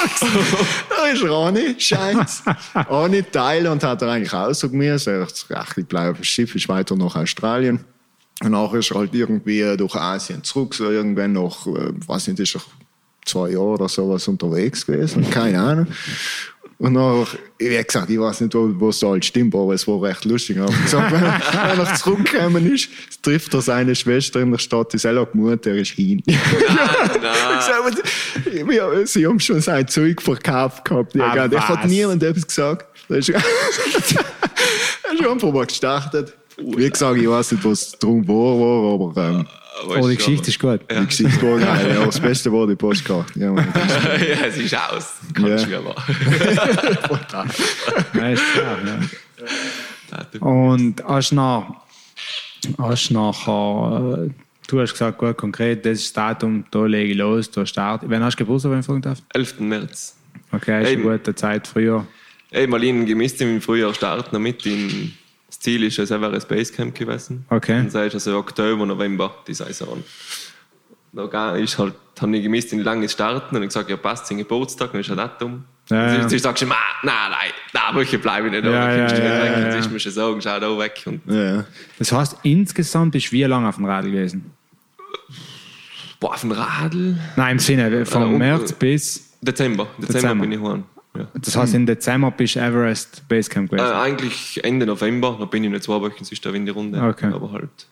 da 0.89 1.07
ist 1.07 1.25
Ronny, 1.25 1.75
scheint's. 1.79 2.45
Ronny 2.89 3.25
Thailand 3.25 3.83
hat 3.83 4.03
er 4.03 4.09
eigentlich 4.11 4.33
aussuchen 4.33 4.79
müssen. 4.79 5.15
Er 5.15 5.23
hat 5.23 5.31
gesagt, 5.31 5.53
ach, 5.57 5.77
ich 5.77 5.87
bleibe 5.87 6.13
auf 6.13 6.19
dem 6.19 6.25
Schiff, 6.25 6.55
ist 6.55 6.69
weiter 6.69 6.95
nach 6.95 7.17
Australien. 7.17 7.81
Und 8.43 8.53
nachher 8.53 8.79
ist 8.79 8.93
er 8.93 8.99
halt 8.99 9.15
irgendwie 9.15 9.77
durch 9.77 9.97
Asien 9.97 10.45
zurück, 10.45 10.75
so 10.75 10.91
irgendwann 10.91 11.33
noch, 11.33 11.67
äh, 11.67 11.93
weiß 12.07 12.29
nicht, 12.29 12.39
ist 12.39 12.55
er 12.55 12.63
zwei 13.31 13.51
Jahre 13.51 13.65
oder 13.67 13.89
sowas 13.89 14.27
unterwegs 14.29 14.85
gewesen, 14.87 15.29
keine 15.31 15.61
Ahnung. 15.61 15.87
Und 16.79 16.95
nachher, 16.95 17.27
ich 17.59 17.75
habe 17.75 17.85
gesagt, 17.85 18.09
ich 18.09 18.19
weiß 18.19 18.41
nicht, 18.41 18.55
wo 18.55 18.89
es 18.89 18.99
da 19.01 19.09
halt 19.09 19.23
stimmt, 19.23 19.55
aber 19.55 19.75
es 19.75 19.87
war 19.87 20.01
recht 20.01 20.25
lustig. 20.25 20.57
Ich 20.57 20.63
habe 20.63 20.73
gesagt, 20.83 21.13
wenn 21.13 21.23
er, 21.23 21.39
wenn 21.77 21.87
er 21.87 21.95
zurückgekommen 21.95 22.73
ist, 22.73 22.89
trifft 23.21 23.53
er 23.53 23.61
seine 23.61 23.95
Schwester 23.95 24.41
in 24.41 24.51
der 24.51 24.59
Stadt, 24.59 24.91
die 24.95 24.99
selber 24.99 25.27
gemeint, 25.27 25.67
er 25.67 25.75
ist 25.77 25.91
hin. 25.93 26.23
So, 27.61 27.73
aber 27.73 27.91
wir- 28.67 29.07
Sie 29.07 29.27
haben 29.27 29.39
schon 29.39 29.61
sein 29.61 29.87
Zeug 29.89 30.23
verkauft 30.23 30.85
gehabt. 30.87 31.15
Ja, 31.15 31.33
Ah. 31.33 31.49
Der 31.49 31.69
hat 31.69 31.85
niemand 31.87 32.23
etwas 32.23 32.47
gesagt. 32.47 32.87
Er 33.11 33.17
ist, 33.19 33.29
ist 33.29 34.17
einfach 35.29 35.53
mal 35.53 35.67
gestartet. 35.67 36.33
Wie 36.57 36.89
gesagt, 36.89 37.19
ich 37.21 37.29
weiß 37.29 37.53
nicht, 37.53 37.65
was 37.65 37.93
drum 37.93 38.27
war, 38.29 38.95
aber 38.95 39.31
ähm, 39.31 39.47
Oh, 39.87 40.09
die 40.09 40.17
Geschichte 40.17 40.51
ist 40.51 40.59
gut. 40.59 40.81
die 40.91 41.07
Geschichte 41.07 41.43
war 41.43 41.59
geil. 41.59 41.95
Ja, 41.95 42.05
das 42.05 42.21
Beste 42.21 42.53
war 42.53 42.67
die 42.67 42.75
Postkarte. 42.77 43.39
Ja, 43.39 43.53
Mann. 43.53 43.67
ja, 43.75 44.47
es 44.47 44.57
ist 44.59 44.75
aus. 44.77 45.15
Kann 45.35 45.47
Ja. 45.47 45.55
ich 45.57 45.63
schwer 45.63 45.81
machen. 45.81 46.17
Nein, 48.13 48.33
ist 48.35 48.43
klar, 48.53 48.79
ja. 48.85 50.41
Und 50.47 51.03
hast 51.07 51.31
du 51.31 51.35
nach, 51.37 51.65
hast 52.79 53.09
du 53.11 53.15
nachher, 53.15 54.27
äh, 54.27 54.31
du 54.69 54.81
hast 54.81 54.93
gesagt, 54.93 55.19
gut, 55.19 55.37
konkret, 55.37 55.87
das 55.87 55.99
ist 56.01 56.17
das 56.17 56.25
Datum, 56.25 56.65
da 56.71 56.85
lege 56.87 57.13
ich 57.13 57.19
los, 57.19 57.51
da 57.51 57.65
starte 57.65 58.07
ich. 58.07 58.11
Wann 58.11 58.23
hast 58.25 58.35
du 58.35 58.45
Geburtstag, 58.45 58.73
wenn 58.73 58.81
ich 58.81 58.87
fragen 58.87 59.03
darf? 59.03 59.19
11. 59.35 59.61
März. 59.61 60.17
Okay, 60.53 60.83
ist 60.83 60.89
eine 60.89 61.03
gute 61.03 61.35
Zeit 61.35 61.67
früher. 61.69 62.07
Ey, 62.51 62.67
Marlene 62.67 63.05
gemisst 63.05 63.41
im 63.41 63.61
Frühjahr 63.61 63.95
starten 63.95 64.31
damit. 64.33 64.67
In, 64.67 65.13
das 65.61 65.65
Ziel 65.65 65.83
ist 65.85 66.01
ein 66.01 66.07
Everest 66.07 66.49
Basecamp 66.49 66.95
gewesen. 66.95 67.45
Okay. 67.51 67.81
Und 67.81 67.95
das 67.95 68.07
ist 68.07 68.15
also 68.15 68.39
Oktober, 68.39 68.87
November, 68.87 69.35
die 69.47 69.53
Saison. 69.53 70.03
Da 71.13 71.55
ist 71.55 71.79
halt, 71.79 71.93
habe 72.19 72.35
ich 72.35 72.43
gemisst 72.43 72.73
in 72.73 72.81
langes 72.81 73.13
Starten 73.13 73.57
und 73.57 73.63
ich 73.63 73.69
gesagt, 73.69 73.91
ja 73.91 73.99
passt, 73.99 74.27
sein 74.27 74.39
Geburtstag, 74.39 74.93
dann 74.93 75.03
ist 75.03 75.11
ein 75.11 75.19
Datum. 75.19 75.65
Ja, 75.91 76.15
ja. 76.15 76.29
sie, 76.31 76.39
schon, 76.39 76.69
"Ma, 76.69 76.77
nein, 77.03 77.15
nein, 77.31 77.51
nein, 77.75 77.95
wirklich 77.95 78.23
bleibe 78.23 78.47
ich 78.47 78.53
nicht 78.53 78.65
da. 78.65 78.71
Ja, 78.71 78.87
dann 78.87 78.97
du 78.97 79.01
ja, 79.01 79.05
nicht 79.05 79.19
ja, 79.19 79.43
weg. 79.43 79.53
ja, 79.57 79.69
ja. 79.69 79.77
ist 79.77 79.91
mir 79.91 80.01
schon 80.01 80.13
sagen, 80.13 80.41
schau 80.41 80.61
da 80.61 80.79
weg. 80.79 81.03
Und, 81.05 81.21
Ja. 81.27 81.65
Das 81.99 82.11
heißt, 82.11 82.37
insgesamt 82.43 83.13
bist 83.13 83.27
du 83.27 83.33
wie 83.33 83.43
lange 83.43 83.69
auf 83.69 83.75
dem 83.77 83.85
Radl 83.85 84.11
gewesen? 84.11 84.53
boah, 86.21 86.35
auf 86.35 86.41
dem 86.41 86.53
Radl. 86.53 87.19
Nein, 87.37 87.53
im 87.53 87.59
Sinne, 87.59 88.07
von 88.07 88.39
März 88.39 88.73
bis, 88.73 89.31
Dezember. 89.43 89.89
Dezember, 89.99 90.13
Dezember. 90.21 90.47
bin 90.47 90.53
ich 90.53 90.61
heim. 90.61 90.85
Ja. 91.17 91.27
das 91.35 91.57
heißt, 91.57 91.75
im 91.75 91.87
Dezember 91.87 92.31
bist 92.31 92.55
du 92.55 92.61
Everest 92.61 93.27
Basecamp 93.29 93.73
Äh, 93.73 93.77
gewesen. 93.77 93.93
eigentlich 93.95 94.65
Ende 94.65 94.87
November, 94.87 95.37
da 95.41 95.45
bin 95.47 95.65
ich 95.65 95.71
nicht 95.71 95.83
zwei 95.83 96.01
Wochen, 96.01 96.23
sonst 96.25 96.45
da 96.47 96.51
in 96.51 96.65
die 96.65 96.71
Runde. 96.71 97.03
Okay. 97.03 97.33
Aber 97.33 97.51
halt, 97.51 97.89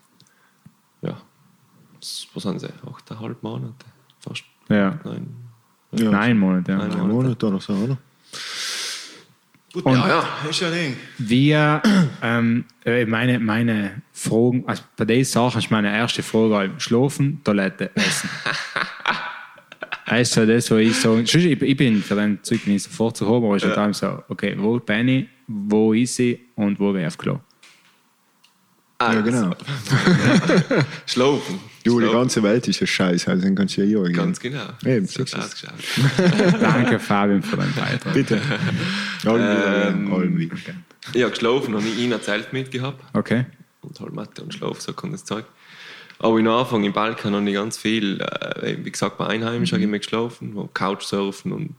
ja, 1.02 1.16
was 2.00 2.42
sind 2.44 2.60
sie? 2.60 2.68
Achteinhalb 2.88 3.42
Monate? 3.42 3.74
Fast. 4.20 4.44
ja. 4.68 4.98
Nein. 5.04 5.26
Ja. 5.92 6.10
Neun 6.10 6.38
Monate, 6.38 6.72
ja. 6.72 6.78
Nein. 6.78 6.92
Ein 6.92 7.08
Monat 7.08 7.42
oder 7.42 7.58
so, 7.60 7.72
oder? 7.72 7.98
Und 9.74 9.94
ja, 9.94 10.08
ja. 10.08 10.48
Ist 10.48 10.60
ja 10.60 10.70
Ding. 10.70 10.96
Wir, 11.18 11.82
ähm, 12.22 12.64
äh, 12.84 13.04
meine, 13.04 13.38
meine 13.38 14.02
Fragen, 14.12 14.64
also 14.66 14.82
bei 14.96 15.04
den 15.04 15.24
Sachen 15.24 15.58
ist 15.58 15.70
meine 15.70 15.94
erste 15.94 16.22
Frage 16.22 16.72
schlafen, 16.78 17.40
Toilette, 17.44 17.90
essen. 17.96 18.30
Also 20.08 20.46
das, 20.46 20.70
was 20.70 20.78
ich 20.80 20.96
so, 20.96 21.18
ich, 21.18 21.34
ich 21.34 21.76
bin 21.76 22.02
für 22.02 22.14
den 22.14 22.42
Zeug 22.42 22.66
nicht 22.66 22.84
sofort 22.84 23.16
zu 23.16 23.26
haben, 23.26 23.44
aber 23.44 23.56
ich 23.56 23.62
ja. 23.62 23.92
so, 23.92 24.22
okay, 24.28 24.54
wo 24.58 24.78
bin 24.78 25.08
ich, 25.08 25.26
wo 25.46 25.92
ist 25.92 26.18
ich 26.18 26.40
und 26.56 26.80
wo 26.80 26.92
gehe 26.92 27.02
ich 27.02 27.06
auf 27.08 27.18
Klo? 27.18 27.40
Ah, 28.98 29.12
Ja, 29.12 29.20
genau. 29.20 29.54
Schlafen. 31.06 31.60
Du, 31.84 32.00
die 32.00 32.06
ganze 32.06 32.42
Welt 32.42 32.66
ist 32.68 32.80
ja 32.80 32.86
scheiße, 32.86 33.30
also 33.30 33.44
dann 33.44 33.54
kannst 33.54 33.76
du 33.76 33.84
ja 33.84 34.02
ja 34.02 34.08
Ganz 34.10 34.40
genau. 34.40 34.66
Eben, 34.84 35.06
Das 35.06 35.34
ausgeschaut. 35.34 35.72
Danke, 36.60 36.98
Fabian, 36.98 37.42
für 37.42 37.56
deinen 37.56 37.74
Beitrag. 37.74 38.12
Bitte. 38.12 38.40
Ähm. 39.26 40.50
Ich 41.12 41.22
habe 41.22 41.30
geschlafen, 41.30 41.74
habe 41.74 41.86
ich 41.86 41.98
ihn 41.98 42.12
ein 42.12 42.22
Zelt 42.22 42.52
mitgehabt. 42.52 43.02
Okay. 43.14 43.46
Und 43.82 43.98
halt 44.00 44.12
Mathe 44.12 44.42
und 44.42 44.54
Schlaf, 44.54 44.80
so 44.80 44.92
kann 44.92 45.12
das 45.12 45.24
Zeug. 45.24 45.44
Aber 46.20 46.38
in 46.38 46.48
Anfang 46.48 46.82
im 46.82 46.92
Balkan 46.92 47.34
habe 47.34 47.48
ich 47.48 47.54
ganz 47.54 47.78
viel, 47.78 48.20
äh, 48.20 48.76
wie 48.82 48.90
gesagt, 48.90 49.18
bei 49.18 49.26
Einheimischen 49.26 49.76
habe 49.76 49.80
ich 49.80 49.88
immer 49.88 49.98
geschlafen, 49.98 50.50
wo 50.54 50.68
Couchsurfen 50.72 51.52
und 51.52 51.74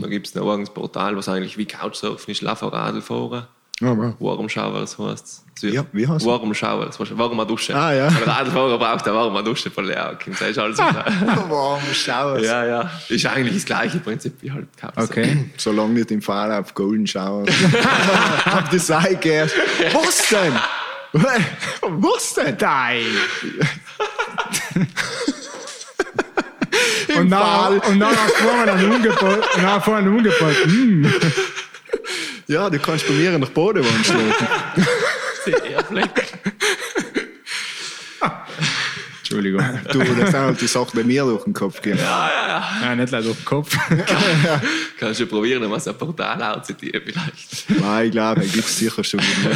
da 0.00 0.08
gibt 0.08 0.26
es 0.26 0.36
ein 0.36 0.42
eigenes 0.42 0.70
Portal, 0.70 1.16
was 1.16 1.28
eigentlich 1.28 1.56
wie 1.58 1.66
Couchsurfen 1.66 2.32
ist, 2.32 2.42
Lafa 2.42 2.68
Radl 2.68 3.00
fahren. 3.02 3.46
Aber. 3.82 4.14
Warm 4.20 4.48
Showers 4.48 4.98
heißt 4.98 5.44
es. 5.56 5.72
Ja, 5.72 5.84
wie 5.92 6.06
heißt 6.06 6.20
es? 6.20 6.26
Warm 6.26 6.54
Showers, 6.54 6.98
warme 7.18 7.46
Dusche. 7.46 7.74
Ah, 7.74 7.92
ja. 7.92 8.06
Ein 8.06 8.22
Radfahrer 8.22 8.78
braucht 8.78 9.06
eine 9.06 9.16
warme 9.16 9.42
Dusche 9.42 9.70
von 9.70 9.84
Leo. 9.84 10.16
Kim, 10.18 10.32
das 10.32 10.50
ist 10.50 10.58
alles. 10.58 10.78
Warm 11.48 11.82
Showers. 11.92 12.44
Ja, 12.44 12.64
ja. 12.64 12.90
Ist 13.08 13.26
eigentlich 13.26 13.56
das 13.56 13.64
gleiche 13.64 13.98
Prinzip 13.98 14.34
wie 14.42 14.52
halt 14.52 14.68
Kapsel. 14.76 15.04
Okay. 15.04 15.50
Solange 15.56 15.94
nicht 15.94 16.10
im 16.12 16.22
Fall 16.22 16.52
auf 16.52 16.72
Golden 16.74 17.06
Shower. 17.06 17.44
Hab 18.44 18.70
das 18.70 18.90
eingehört. 18.90 19.52
Was 19.92 20.28
denn? 20.28 20.52
Was 21.82 22.34
denn? 22.34 22.56
Nein! 22.60 23.06
Und 27.16 27.30
dann, 27.30 27.78
und 27.78 28.00
dann 28.00 28.14
vorne 28.14 28.72
ein 28.72 28.90
Umgebot, 28.90 29.56
und 29.56 29.62
dann 29.62 29.82
vorne 29.82 30.08
ein 30.08 30.08
Umgebot. 30.08 30.54
Hm. 30.64 31.12
Ja, 32.46 32.68
du 32.68 32.78
kannst 32.78 33.06
bei 33.06 33.14
mir 33.14 33.32
in 33.32 33.40
der 33.40 33.48
Bodenwand 33.48 34.04
schlafen. 34.04 34.46
Sehr 35.44 35.84
fleck. 35.84 36.32
Entschuldigung. 39.18 39.62
Du, 39.90 39.98
das 39.98 40.30
sind 40.30 40.34
halt 40.34 40.60
die 40.60 40.66
Sachen, 40.66 41.00
die 41.00 41.04
mir 41.04 41.24
durch 41.24 41.44
den 41.44 41.54
Kopf 41.54 41.80
gehen. 41.80 41.98
Nein, 42.80 42.98
nicht 42.98 43.10
leider 43.10 43.24
durch 43.24 43.38
den 43.38 43.44
Kopf. 43.44 43.76
Kannst 44.98 45.20
du 45.20 45.26
probieren, 45.26 45.70
was 45.70 45.88
ein 45.88 45.96
Portal 45.96 46.42
anzutieren 46.42 47.02
vielleicht. 47.04 47.70
Nein, 47.80 48.06
ich 48.06 48.12
glaube, 48.12 48.40
da 48.40 48.46
gibt 48.46 48.66
es 48.66 48.78
sicher 48.78 49.02
schon. 49.02 49.20
Mehr. 49.20 49.26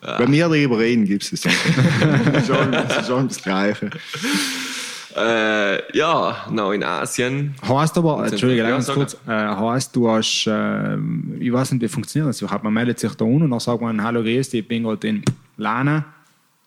Bei 0.00 0.26
mir 0.26 0.48
darüber 0.48 0.78
reden 0.78 1.04
gibt 1.04 1.22
es 1.24 1.30
das 1.30 1.44
nicht. 1.44 1.58
Das 2.32 2.42
ist 2.42 2.46
schon- 2.56 2.72
das 2.72 2.96
ist 2.98 3.06
schon 3.06 3.28
das 3.28 3.42
Gleiche. 3.42 3.90
Äh, 5.16 5.96
ja, 5.98 6.46
noch 6.50 6.72
in 6.72 6.84
Asien. 6.84 7.54
Heißt 7.66 7.98
aber, 7.98 8.24
Entschuldige, 8.26 8.62
Ja, 8.62 8.80
kurz, 8.80 9.14
äh, 9.26 9.30
heißt 9.30 9.94
du 9.96 10.08
hast, 10.08 10.46
äh, 10.46 10.96
ich 11.40 11.52
weiß 11.52 11.72
nicht, 11.72 11.82
wie 11.82 11.88
funktioniert 11.88 12.28
das 12.28 12.40
überhaupt? 12.40 12.62
Man 12.62 12.72
meldet 12.72 13.00
sich 13.00 13.12
da 13.14 13.24
unten 13.24 13.42
und 13.42 13.50
dann 13.50 13.60
sagt 13.60 13.80
man, 13.82 14.00
hallo, 14.02 14.22
grüß 14.22 14.50
dich, 14.50 14.60
ich 14.60 14.68
bin 14.68 14.84
gerade 14.84 15.08
in 15.08 15.24
Lana. 15.56 16.04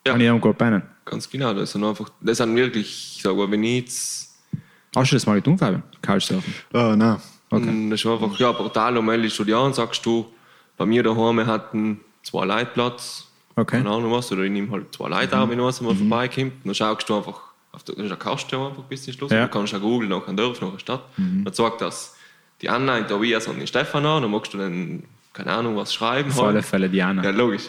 Ja. 0.06 0.13
Und 0.13 0.19
ich 0.19 0.26
irgendwo 0.28 0.52
pennen. 0.52 0.84
Ganz 1.06 1.30
genau, 1.30 1.54
das 1.54 1.72
sind 1.72 1.84
einfach, 1.86 2.10
das 2.19 2.38
sind 2.38 2.54
wirklich, 2.56 3.19
sag 3.24 3.36
mal, 3.36 3.50
wenn 3.50 3.63
ich 3.63 3.82
jetzt, 3.86 4.30
Hast 4.96 5.12
du 5.12 5.15
das 5.15 5.26
mal 5.26 5.36
getan, 5.36 5.58
Fabian? 5.58 5.84
Couchsurfen? 6.02 6.54
Oh, 6.74 6.93
nein. 6.96 7.17
okay. 7.50 7.88
das 7.89 8.02
ist 8.02 8.06
einfach, 8.06 8.38
ja, 8.39 8.52
Portal 8.54 8.98
und 8.98 9.06
meldest 9.06 9.39
du 9.39 9.43
dich 9.46 9.56
an, 9.56 9.74
sagst 9.74 10.06
du, 10.06 10.26
bei 10.78 10.86
mir 10.86 11.02
daheim 11.02 11.46
hatten 11.48 12.00
zwei 12.24 12.46
Leute 12.46 12.72
Platz, 12.74 13.28
Okay. 13.56 13.78
keine 13.78 13.90
Ahnung 13.92 14.12
was, 14.12 14.32
oder 14.32 14.42
ich 14.42 14.50
nehme 14.52 14.72
halt 14.72 14.92
zwei 14.96 15.10
Leute 15.10 15.38
auch, 15.40 15.48
wenn 15.48 15.62
was 15.62 15.80
mal 15.80 15.94
vorbeikommt, 15.96 16.54
dann 16.66 16.74
schaust 16.74 17.08
du 17.08 17.16
einfach, 17.18 17.40
auf 17.72 17.84
der, 17.84 17.96
ist 17.98 18.06
eine 18.06 18.16
Kaste 18.18 18.58
einfach 18.58 18.82
bis 18.90 19.04
zum 19.04 19.14
Schluss, 19.14 19.32
Ja. 19.32 19.46
du 19.46 19.52
kannst 19.52 19.76
auch 19.76 19.80
googeln 19.80 20.10
nach 20.10 20.28
einem 20.28 20.38
Dorf, 20.38 20.60
nach 20.60 20.70
einer 20.70 20.80
Stadt, 20.80 21.04
dann 21.18 21.54
sagt 21.54 21.82
das 21.82 22.16
die 22.62 22.70
Anna 22.70 22.98
in 22.98 23.08
Tobias 23.08 23.48
und 23.48 23.60
den 23.60 23.68
Stefan 23.68 24.06
an, 24.08 24.24
dann 24.24 24.32
magst 24.32 24.54
du 24.54 24.58
dann, 24.58 25.04
keine 25.34 25.52
Ahnung, 25.52 25.76
was 25.76 25.94
schreiben. 25.94 26.32
Auf 26.32 26.42
alle 26.44 26.54
halt. 26.56 26.66
Fälle 26.66 26.90
Diana. 26.90 27.24
Ja, 27.24 27.30
logisch. 27.32 27.64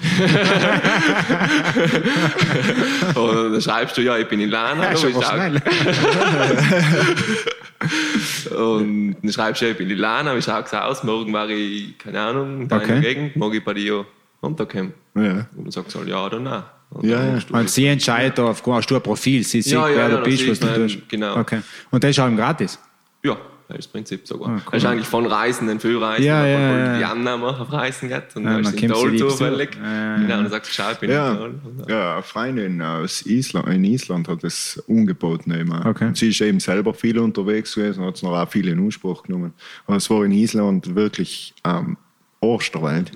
und 3.14 3.52
dann 3.54 3.60
schreibst 3.62 3.96
du, 3.96 4.02
ja, 4.02 4.16
ich 4.18 4.28
bin 4.28 4.40
in 4.40 4.50
Lana. 4.50 4.92
Ja, 4.92 4.92
logisch, 4.92 5.16
auch. 5.16 5.34
Und 8.56 9.16
dann 9.22 9.32
schreibst 9.32 9.62
du, 9.62 9.66
ja, 9.66 9.72
ich 9.72 9.78
bin 9.78 9.90
in 9.90 9.98
Lana, 9.98 10.36
wie 10.36 10.42
schaut 10.42 10.66
es 10.66 10.74
aus? 10.74 11.02
Morgen 11.04 11.32
war 11.32 11.48
ich, 11.48 11.96
keine 11.98 12.20
Ahnung, 12.20 12.62
in 12.62 12.68
deiner 12.68 12.82
Okay. 12.82 13.00
Gegend, 13.00 13.36
mag 13.36 13.52
ich 13.54 13.64
bei 13.64 13.74
dir 13.74 14.04
runterkommen. 14.44 14.92
Ja. 15.16 15.46
Und 15.56 15.64
dann 15.64 15.70
sagst 15.70 15.94
du 15.94 15.98
halt 16.00 16.08
ja 16.08 16.24
oder 16.24 16.40
nein. 16.40 16.62
Und 16.90 17.04
Ja, 17.06 17.24
ja. 17.24 17.38
Und 17.52 17.70
sie 17.70 17.86
entscheidet 17.86 18.38
da 18.38 18.44
aufgrund, 18.46 18.76
hast 18.78 18.90
du 18.90 18.94
ein 18.96 19.02
Profil, 19.02 19.42
sie 19.44 19.62
sieht, 19.62 19.72
Ja, 19.72 19.88
ja, 19.88 19.96
wer 19.96 20.08
ja, 20.10 20.16
du 20.18 20.22
bist, 20.24 20.48
was 20.48 20.60
du 20.60 20.66
man, 20.66 20.74
tust. 20.76 20.98
genau. 21.08 21.36
Okay. 21.38 21.60
Und 21.90 22.04
das 22.04 22.10
ist 22.10 22.18
auch 22.20 22.30
gratis? 22.36 22.78
Ja, 23.24 23.36
das 23.68 23.78
ist 23.78 23.86
das 23.86 23.92
Prinzip 23.92 24.28
sogar. 24.28 24.48
Ah, 24.50 24.52
cool. 24.56 24.62
Das 24.72 24.82
ist 24.82 24.88
eigentlich 24.88 25.06
von 25.08 25.26
Reisenden 25.26 25.80
für 25.80 26.00
Reisende, 26.00 26.26
Ja, 26.28 26.38
aber 26.40 26.48
ja, 26.48 26.58
halt 26.58 26.86
ja. 26.86 26.98
die 26.98 27.04
Annahme 27.06 27.46
auf 27.46 27.72
Reisen 27.72 28.08
geht. 28.10 28.36
Und 28.36 28.44
Ja, 28.44 28.50
dann 28.52 28.60
ist 28.60 28.78
sie 28.78 28.84
in 28.84 28.90
kommt 28.92 28.94
sie 29.00 29.06
Tirol 29.06 29.10
die 29.12 29.18
zufällig. 29.18 29.70
Ja, 29.82 30.16
Genau, 30.16 30.28
ja. 30.28 30.36
und 30.36 30.44
dann 30.44 30.50
sagst 30.50 30.70
du, 30.70 30.74
schau, 30.74 30.90
ich 30.92 30.98
bin 30.98 31.10
in 31.10 31.16
Ja. 31.16 31.32
Und 31.32 31.60
dann- 31.78 31.88
ja, 31.88 32.12
eine 32.14 32.22
Freundin 32.22 32.82
aus 32.82 33.22
Island, 33.26 33.68
in 33.68 33.84
Island 33.84 34.28
hat 34.28 34.44
das 34.44 34.80
angeboten. 34.88 35.52
Eben. 35.52 35.72
Okay. 35.86 36.10
Sie 36.14 36.28
ist 36.28 36.40
eben 36.42 36.60
selber 36.60 36.92
viel 36.94 37.18
unterwegs 37.18 37.74
gewesen, 37.74 38.04
hat 38.04 38.16
es 38.16 38.22
noch 38.22 38.32
auch 38.38 38.48
viel 38.48 38.68
in 38.68 38.78
Anspruch 38.78 39.22
genommen. 39.24 39.52
Und 39.86 39.96
es 39.96 40.08
war 40.10 40.24
in 40.24 40.32
Island 40.32 40.94
wirklich 40.94 41.54
am 41.62 41.96
Arsch 42.42 42.70
der 42.70 42.82
Welt. 42.82 43.10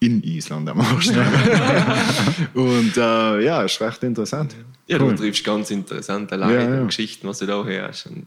In 0.00 0.22
Island 0.22 0.68
am 0.68 0.80
Arsch. 0.80 1.08
Und 2.54 2.96
äh, 2.96 3.44
ja, 3.44 3.62
ist 3.62 3.80
recht 3.80 4.02
interessant. 4.04 4.54
Ja, 4.86 5.00
Cool. 5.00 5.10
du 5.10 5.16
triffst 5.22 5.44
ganz 5.44 5.70
interessante 5.70 6.36
Leute 6.36 6.54
Ja, 6.54 6.74
ja. 6.74 6.80
und 6.80 6.86
Geschichten, 6.86 7.26
was 7.28 7.38
du 7.40 7.46
da 7.46 7.64
hörst. 7.64 8.06
Und, 8.06 8.14
und 8.18 8.26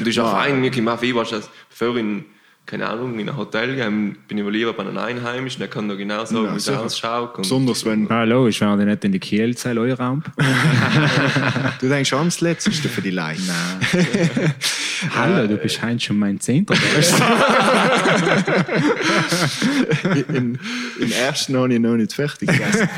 das 0.00 0.08
ist 0.08 0.18
auch 0.18 0.30
fein, 0.30 0.70
kommt 0.70 0.88
auch 0.88 0.98
viel, 1.00 1.14
weißt 1.14 1.32
du, 1.32 1.40
bevor 1.70 1.96
in, 1.96 2.24
keine 2.66 2.86
Ahnung, 2.86 3.18
in 3.18 3.28
ein 3.28 3.36
Hotel 3.36 3.74
gehen, 3.74 4.18
bin 4.28 4.36
ich 4.38 4.44
mal 4.44 4.52
lieber 4.52 4.74
bei 4.74 4.84
einem 4.84 4.96
Einheimischen, 4.98 5.60
der 5.60 5.68
kann 5.68 5.88
da 5.88 5.94
genau 5.94 6.24
sagen, 6.24 6.44
Ja, 6.44 6.52
wie 6.52 6.56
es 6.58 6.68
ausschaut. 6.68 7.34
Besonders 7.38 7.84
wenn 7.86 8.08
Ah, 8.10 8.24
logisch, 8.24 8.60
wenn 8.60 8.78
er 8.78 8.84
nicht 8.84 9.04
in 9.04 9.12
die 9.12 9.18
Kielzeit 9.18 9.76
Raum. 9.76 10.22
du 11.80 11.88
denkst 11.88 12.10
schon 12.10 12.26
das 12.26 12.40
Letzte 12.42 12.70
für 12.70 13.00
die 13.02 13.10
Leute. 13.10 13.40
Nein. 13.46 14.54
Hallo, 15.14 15.46
du 15.46 15.56
bist 15.56 15.82
heute 15.82 16.00
schon 16.00 16.18
mein 16.18 16.40
Zehnter. 16.40 16.74
in, 20.28 20.58
Im 21.00 21.12
ersten 21.12 21.56
habe 21.56 21.72
ich 21.72 21.80
noch 21.80 21.96
nicht 21.96 22.12
fertig 22.12 22.48
gegessen. 22.48 22.88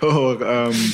Aber, 0.00 0.70
ähm, 0.70 0.92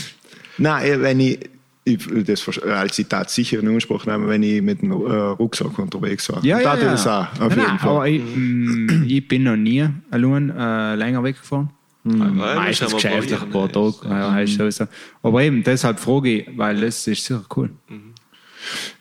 nein, 0.59 1.01
wenn 1.01 1.21
ich, 1.21 1.39
ich 1.85 1.99
das 2.25 2.47
als 2.63 2.97
Zitat 2.97 3.31
sicher 3.31 3.61
in 3.61 3.69
Anspruch 3.69 4.05
nehmen, 4.07 4.29
wenn 4.29 4.43
ich 4.43 4.61
mit 4.61 4.83
dem 4.83 4.91
äh, 4.93 4.95
Rucksack 4.95 5.79
unterwegs 5.79 6.29
war. 6.31 6.45
Ja, 6.45 6.57
Und 6.57 6.63
ja, 6.65 6.77
ja. 6.77 6.91
das 6.91 7.07
auch, 7.07 7.27
auf 7.41 7.57
Nein, 7.57 7.67
jeden 7.67 7.79
Fall. 7.79 7.91
aber 7.91 8.09
ich, 8.09 8.23
mm, 8.23 9.05
ich 9.07 9.29
bin 9.29 9.45
noch 9.45 9.57
nie 9.57 9.89
allein 10.11 10.51
äh, 10.51 10.95
länger 10.97 11.23
weggefahren. 11.23 11.71
Ja, 12.07 12.13
Meistens 12.13 12.93
geschäftlich 12.93 13.41
ein 13.41 13.49
paar 13.49 13.73
Tage. 13.73 13.95
Ja, 14.05 14.39
ist 14.39 14.59
sowieso. 14.59 14.85
Aber 15.23 15.43
eben, 15.43 15.63
deshalb 15.63 15.99
frage 15.99 16.41
ich, 16.41 16.47
weil 16.55 16.79
das 16.79 17.07
ist 17.07 17.25
sicher 17.25 17.43
cool. 17.57 17.71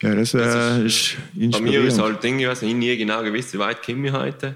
Ja, 0.02 0.16
das, 0.16 0.34
äh, 0.34 0.86
ist 0.86 1.16
Bei 1.52 1.62
mir 1.62 1.82
ist 1.84 2.00
halt 2.00 2.24
Ding, 2.24 2.40
ich 2.40 2.48
weiß 2.48 2.62
nicht, 2.62 2.72
ich 2.72 2.78
nie 2.78 2.98
genau 2.98 3.22
gewusst, 3.24 3.54
wie 3.54 3.60
weit 3.60 3.84
komme 3.86 4.08
ich 4.08 4.14
heute. 4.14 4.56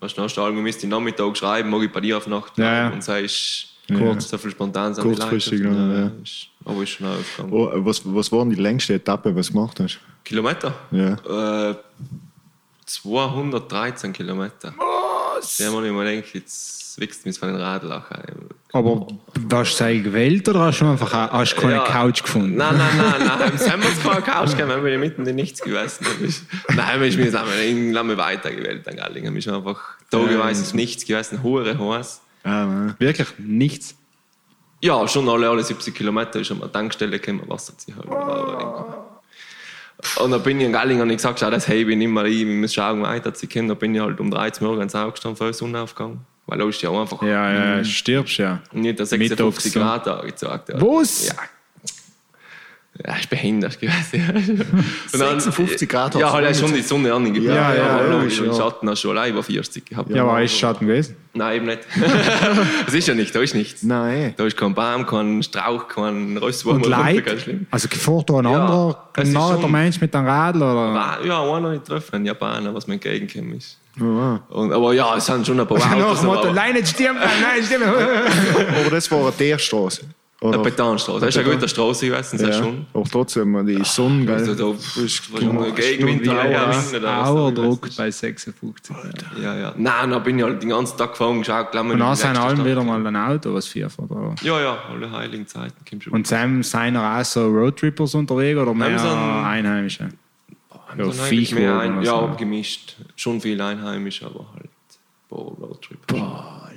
Weißt 0.00 0.18
du, 0.18 0.22
hast 0.22 0.34
du 0.36 0.40
irgendwie 0.40 0.62
den 0.72 0.90
Nachmittag 0.90 1.36
schreiben, 1.36 1.70
mag 1.70 1.82
ich 1.82 1.92
bei 1.92 2.00
dir 2.00 2.16
auf 2.16 2.26
Nacht 2.26 2.56
Ja, 2.58 2.74
ja. 2.74 2.88
und 2.90 3.04
sagst, 3.04 3.68
Kurz. 3.86 4.28
so 4.28 4.38
viel 4.38 4.50
spontan 4.50 4.94
sind 4.94 5.04
Kurzfristig 5.04 5.58
die 5.58 5.64
Leute. 5.64 5.76
noch, 5.76 5.94
ja. 5.96 6.10
ist- 6.22 6.48
Aber 6.64 6.82
ist 6.82 6.90
schon 6.90 7.06
aufgegangen. 7.06 7.52
Oh, 7.52 7.70
was, 7.84 8.00
was 8.04 8.32
war 8.32 8.40
denn 8.40 8.50
die 8.50 8.60
längste 8.60 8.94
Etappe, 8.94 9.34
was 9.36 9.46
du 9.48 9.52
gemacht 9.52 9.78
hast? 9.80 10.00
Kilometer? 10.24 10.74
Ja. 10.90 11.70
Äh, 11.70 11.74
213 12.86 14.12
Kilometer. 14.12 14.74
Was? 14.76 15.58
Ja, 15.58 15.70
man, 15.70 15.84
ich 15.84 15.92
mir 15.92 16.04
denke, 16.04 16.26
jetzt 16.38 16.83
wächst 16.98 17.26
mich 17.26 17.38
von 17.38 17.48
den 17.48 17.60
Radlachen. 17.60 18.16
Aber 18.72 19.06
hast 19.52 19.80
du 19.80 19.84
sie 19.84 20.02
gewählt 20.02 20.48
oder 20.48 20.60
hast 20.60 20.80
du 20.80 20.86
einfach 20.86 21.12
hast 21.12 21.54
du 21.54 21.60
keine 21.60 21.74
Ja. 21.74 21.84
Couch 21.84 22.22
gefunden? 22.22 22.56
Nein, 22.56 22.76
nein, 22.76 22.96
nein, 22.96 23.26
nein. 23.38 23.50
Im 23.52 23.58
Sommer 23.58 23.84
keine 24.02 24.22
Couch 24.22 24.50
dann 24.58 24.82
bin 24.82 24.92
ich 24.92 24.98
mitten 24.98 25.26
in 25.26 25.36
nichts 25.36 25.60
gewesen. 25.60 26.06
Nein, 26.74 27.02
ich 27.02 27.16
bin 27.16 27.30
lange, 27.32 27.92
lange 27.92 28.16
weitergewählt. 28.16 28.86
Dann 28.86 28.96
Gallingen 28.96 29.36
ist 29.36 29.48
einfach 29.48 29.80
tageweise 30.10 30.62
ist 30.62 30.74
nichts 30.74 31.06
gewesen, 31.06 31.42
hohe. 31.42 31.76
Ah, 32.44 32.66
nein. 32.66 32.94
Wirklich 32.98 33.28
nichts. 33.38 33.94
Ja, 34.82 35.08
schon 35.08 35.28
alle, 35.28 35.48
alle 35.48 35.62
70 35.62 35.94
Kilometer 35.94 36.40
ist 36.40 36.50
an 36.50 36.60
eine 36.60 36.70
Tankstelle 36.70 37.18
gekommen, 37.18 37.48
Wasser 37.48 37.72
zu 37.78 37.94
holen. 37.96 38.94
Und 40.16 40.30
dann 40.30 40.42
bin 40.42 40.60
ich 40.60 40.66
in 40.66 40.72
Gallingen 40.72 41.02
und 41.02 41.10
ich 41.10 41.16
gesagt, 41.16 41.40
schau, 41.40 41.50
das 41.50 41.66
hebe 41.68 41.92
ich 41.92 41.96
nicht 41.96 42.08
mehr 42.08 42.24
ein, 42.24 42.30
wir 42.32 42.44
müssen 42.44 42.74
schauen, 42.74 43.00
weiter 43.02 43.32
zu 43.32 43.46
kommen. 43.46 43.68
Da 43.68 43.74
bin 43.74 43.94
ich 43.94 44.00
halt 44.00 44.20
um 44.20 44.30
13 44.30 44.66
Uhr 44.66 44.76
ganz 44.78 44.94
aufgestanden, 44.94 45.36
vor 45.38 45.52
Sonnenaufgang. 45.52 46.20
Weil 46.46 46.60
ist 46.68 46.82
ja 46.82 46.90
einfach 46.90 47.22
Ja, 47.22 47.76
ja, 47.78 47.84
stirbst 47.84 48.36
ja. 48.38 48.60
nicht 48.72 48.98
der 48.98 49.06
56 49.06 49.38
Mittags 49.38 49.72
so. 49.72 49.80
Grad 49.80 50.08
angezeigt. 50.08 50.68
Ja. 50.68 50.80
Was? 50.80 51.28
Ja. 51.28 51.34
Ja, 53.04 53.16
ist 53.16 53.28
behindert 53.28 53.80
gewesen. 53.80 54.22
Und 55.12 55.20
dann- 55.20 55.40
56 55.40 55.88
Grad 55.88 56.14
Ja, 56.14 56.30
halt 56.32 56.56
schon 56.56 56.72
die 56.72 56.80
Sonne 56.80 57.12
angebracht. 57.12 57.44
Ja, 57.56 57.74
ja, 57.74 57.86
aber 57.88 58.08
logisch, 58.18 58.38
im 58.38 58.46
ja. 58.46 58.54
Schatten 58.54 58.88
hast 58.88 59.02
du 59.02 59.08
schon 59.08 59.18
allein 59.18 59.32
über 59.32 59.42
40 59.42 59.84
gehabt. 59.84 60.10
Ja, 60.10 60.22
aber 60.22 60.40
ist 60.42 60.56
Schatten 60.56 60.86
gewesen? 60.86 61.16
Nein, 61.32 61.56
eben 61.56 61.66
nicht. 61.66 61.80
das 62.86 62.94
ist 62.94 63.08
ja 63.08 63.14
nicht, 63.14 63.34
da 63.34 63.40
ist 63.40 63.52
nichts. 63.56 63.82
Nein. 63.82 64.34
Da 64.36 64.44
ist 64.46 64.56
kein 64.56 64.74
Baum, 64.74 65.04
kein 65.06 65.42
Strauch, 65.42 65.88
kein 65.88 66.36
Röstwurm. 66.36 66.76
Und 66.76 66.86
oder 66.86 66.98
ganz 67.02 67.26
Leid? 67.26 67.40
schlimm. 67.40 67.66
Also 67.72 67.88
fährt 67.88 68.30
da 68.30 68.34
ein 68.38 68.44
Ja, 68.44 68.60
anderer, 68.64 69.08
ein 69.14 69.26
anderer 69.36 69.60
schon- 69.62 69.72
Mensch 69.72 70.00
mit 70.00 70.14
einem 70.14 70.28
Radl? 70.28 70.62
Oder? 70.62 71.18
Ja, 71.24 71.42
einer 71.52 71.70
nicht 71.72 71.86
treffen, 71.86 72.14
ein 72.14 72.24
Japaner, 72.26 72.72
was 72.72 72.86
mir 72.86 72.94
entgegengekommen 72.94 73.56
ist. 73.58 73.76
Ah. 74.00 74.40
Und, 74.48 74.72
aber 74.72 74.92
ja, 74.92 75.16
es 75.16 75.26
sind 75.26 75.46
schon 75.46 75.60
ein 75.60 75.66
paar 75.66 75.78
Nach 75.78 75.92
Autos. 75.92 76.20
dem 76.20 76.26
Motto, 76.26 76.52
nicht 76.52 76.88
stimmt, 76.88 77.18
nein, 77.20 77.56
nicht 77.58 77.66
stimmt. 77.66 77.84
Aber 77.86 78.90
das 78.90 79.10
war 79.10 79.32
der 79.38 79.58
Straße. 79.58 80.02
eine 80.40 80.48
Oder? 80.50 80.58
Betonstraße. 80.58 81.20
Das 81.20 81.28
ist 81.34 81.38
eine 81.42 81.54
gute 81.54 81.68
Straße 81.68 82.06
gewesen, 82.10 82.38
das 82.38 82.48
Ja. 82.48 82.52
schon. 82.64 82.86
Aber 82.92 83.04
trotzdem, 83.04 83.64
die 83.66 83.82
Sonne, 83.84 84.26
gell? 84.26 84.34
Also, 84.34 84.54
da 84.54 84.76
Das 84.76 84.96
ist 84.96 85.24
schon 85.26 85.58
ein 85.64 85.74
Gegenwind, 85.74 86.26
ja, 86.26 86.44
ja, 86.44 87.24
Auerdruck 87.24 87.86
ich 87.88 87.96
bei 87.96 88.10
56. 88.10 88.94
nicht. 89.04 89.24
Ja, 89.42 89.54
ja. 89.56 89.72
Nein, 89.76 90.10
dann 90.10 90.22
bin 90.22 90.38
ich 90.38 90.44
halt 90.44 90.60
den 90.60 90.68
ganzen 90.70 90.98
Tag 90.98 91.12
gefahren, 91.12 91.38
geschaut, 91.38 91.70
gleich 91.70 91.84
mal 91.84 91.92
Und 91.92 92.00
dann 92.00 92.16
sind 92.16 92.36
allen 92.36 92.64
wieder 92.64 92.82
mal 92.82 93.06
ein 93.06 93.16
Auto, 93.16 93.54
was 93.54 93.66
fährt. 93.68 93.92
Oder? 93.98 94.34
Ja, 94.42 94.60
ja, 94.60 94.78
alle 94.90 95.10
heiligen 95.10 95.46
Zeiten. 95.46 95.74
Und 96.10 96.26
Sam, 96.26 96.62
seien 96.62 96.96
auch 96.96 97.24
so 97.24 97.46
Roadtrippers 97.46 98.14
unterwegs 98.16 98.58
oder 98.58 98.74
mehr 98.74 98.98
sind- 98.98 99.08
Einheimische? 99.08 100.08
Eigentlich 100.98 101.20
Viechwurm 101.20 101.62
mehr 101.62 101.78
ein, 101.78 101.98
oder 101.98 102.06
ja, 102.06 102.28
so. 102.32 102.36
gemischt. 102.36 102.96
Schon 103.16 103.40
viel 103.40 103.60
einheimisch, 103.60 104.22
aber 104.22 104.46
halt. 104.54 104.70
Boah, 105.28 105.52
Roadtrip. 105.52 106.06
Boah, 106.06 106.70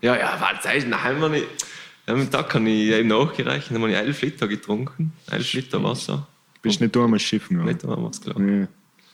ja. 0.00 0.16
Ja, 0.16 0.38
was 0.40 0.64
heißt, 0.64 0.86
haben 0.90 1.20
wir 1.20 1.28
nicht. 1.28 1.46
Am 2.06 2.30
Tag 2.30 2.50
kann 2.50 2.66
ich 2.66 2.90
eben 2.90 3.08
nachgerechnet, 3.08 3.80
habe 3.80 3.90
ich 3.90 3.96
11 3.96 4.22
Liter 4.22 4.48
getrunken. 4.48 5.12
11 5.30 5.52
Liter 5.54 5.82
Wasser. 5.82 6.26
Bist 6.60 6.80
nicht 6.80 6.94
du 6.94 7.02
am 7.02 7.18
Schiff 7.18 7.48
gegangen? 7.48 7.66
Nicht 7.66 7.82
einmal 7.82 8.04
was 8.04 8.20
klar. 8.20 8.38
Ja. 8.40 8.68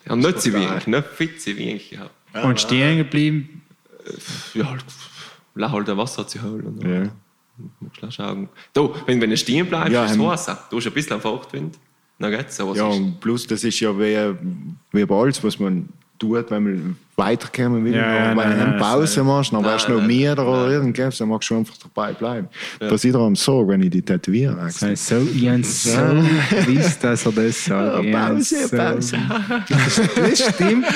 Ja, 0.06 0.16
nicht 0.16 0.40
so 0.40 0.52
wenig, 0.52 0.86
nicht 0.86 1.06
viel 1.08 1.36
zu 1.36 1.56
wenig 1.56 1.90
gehabt. 1.90 2.10
Und 2.42 2.60
stehen 2.60 2.98
geblieben. 2.98 3.62
Ja, 4.54 4.70
halt, 4.70 4.84
lass 5.54 5.72
halt 5.72 5.96
Wasser 5.96 6.26
zu 6.26 6.42
holen. 6.42 6.80
Ja. 6.82 7.12
Musst 7.80 8.02
du 8.02 8.10
schauen. 8.10 8.48
Du, 8.72 8.94
wenn, 9.06 9.20
wenn 9.20 9.30
du 9.30 9.36
stehen 9.36 9.68
bleibst, 9.68 9.92
Ja, 9.92 10.06
ist 10.06 10.14
ähm, 10.14 10.22
Wasser. 10.22 10.66
Du 10.70 10.78
hast 10.78 10.86
ein 10.86 10.92
bisschen 10.92 11.14
am 11.14 11.20
Geht's. 12.28 12.60
Aber 12.60 12.76
Ja, 12.76 12.84
und 12.84 13.20
plus, 13.20 13.46
das 13.46 13.64
ist 13.64 13.80
ja 13.80 13.98
wie, 13.98 14.34
wie 14.92 15.06
bei 15.06 15.14
alles, 15.14 15.42
was 15.42 15.58
man 15.58 15.88
tut, 16.20 16.50
wenn 16.50 16.62
man 16.62 16.96
weiterkommen 17.16 17.84
will. 17.84 17.94
Ja, 17.94 18.30
ja, 18.30 18.36
wenn 18.36 18.50
du 18.50 18.64
eine 18.64 18.78
Pause 18.78 19.22
machst, 19.22 19.52
dann 19.52 19.62
wärst 19.62 19.88
du 19.88 19.92
noch 19.92 20.02
mehr 20.06 20.32
oder 20.32 20.70
irgendwas, 20.70 21.18
dann 21.18 21.28
magst 21.28 21.50
du 21.50 21.56
einfach 21.58 21.74
dabei 21.76 22.12
bleiben. 22.14 22.48
Das 22.78 23.04
ist 23.04 23.14
am 23.14 23.36
Sorge, 23.36 23.72
wenn 23.72 23.82
ich 23.82 23.90
die 23.90 24.00
tätowiere. 24.00 24.56
Das 24.56 24.80
heißt, 24.80 25.06
so, 25.06 25.28
ich 25.34 25.46
habe 25.48 25.62
so 25.62 25.90
gewusst, 26.64 27.04
dass 27.04 27.26
er 27.26 27.32
das 27.32 27.64
sagt. 27.64 27.96
Hab 27.96 28.10
Pause, 28.12 28.68
so, 28.68 28.76
Pause. 28.76 29.18
Das 30.16 30.54
stimmt, 30.54 30.86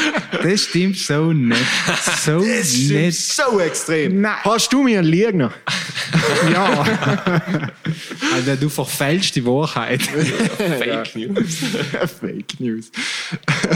das 0.42 0.60
stimmt 0.62 0.96
so 0.96 1.32
nicht. 1.32 1.60
So 2.24 2.38
Das 2.38 2.72
ist 2.72 2.90
nicht. 2.90 3.20
so 3.20 3.60
extrem. 3.60 4.22
Nein. 4.22 4.36
Hast 4.44 4.72
du 4.72 4.82
mir 4.82 5.00
einen 5.00 5.08
Lügner? 5.08 5.50
Ja. 6.52 6.84
Also, 8.34 8.56
du 8.58 8.68
verfälschst 8.68 9.36
die 9.36 9.44
Wahrheit. 9.44 10.02
Fake 10.56 11.14
News. 11.16 11.58
Fake 12.20 12.60
News. 12.60 12.90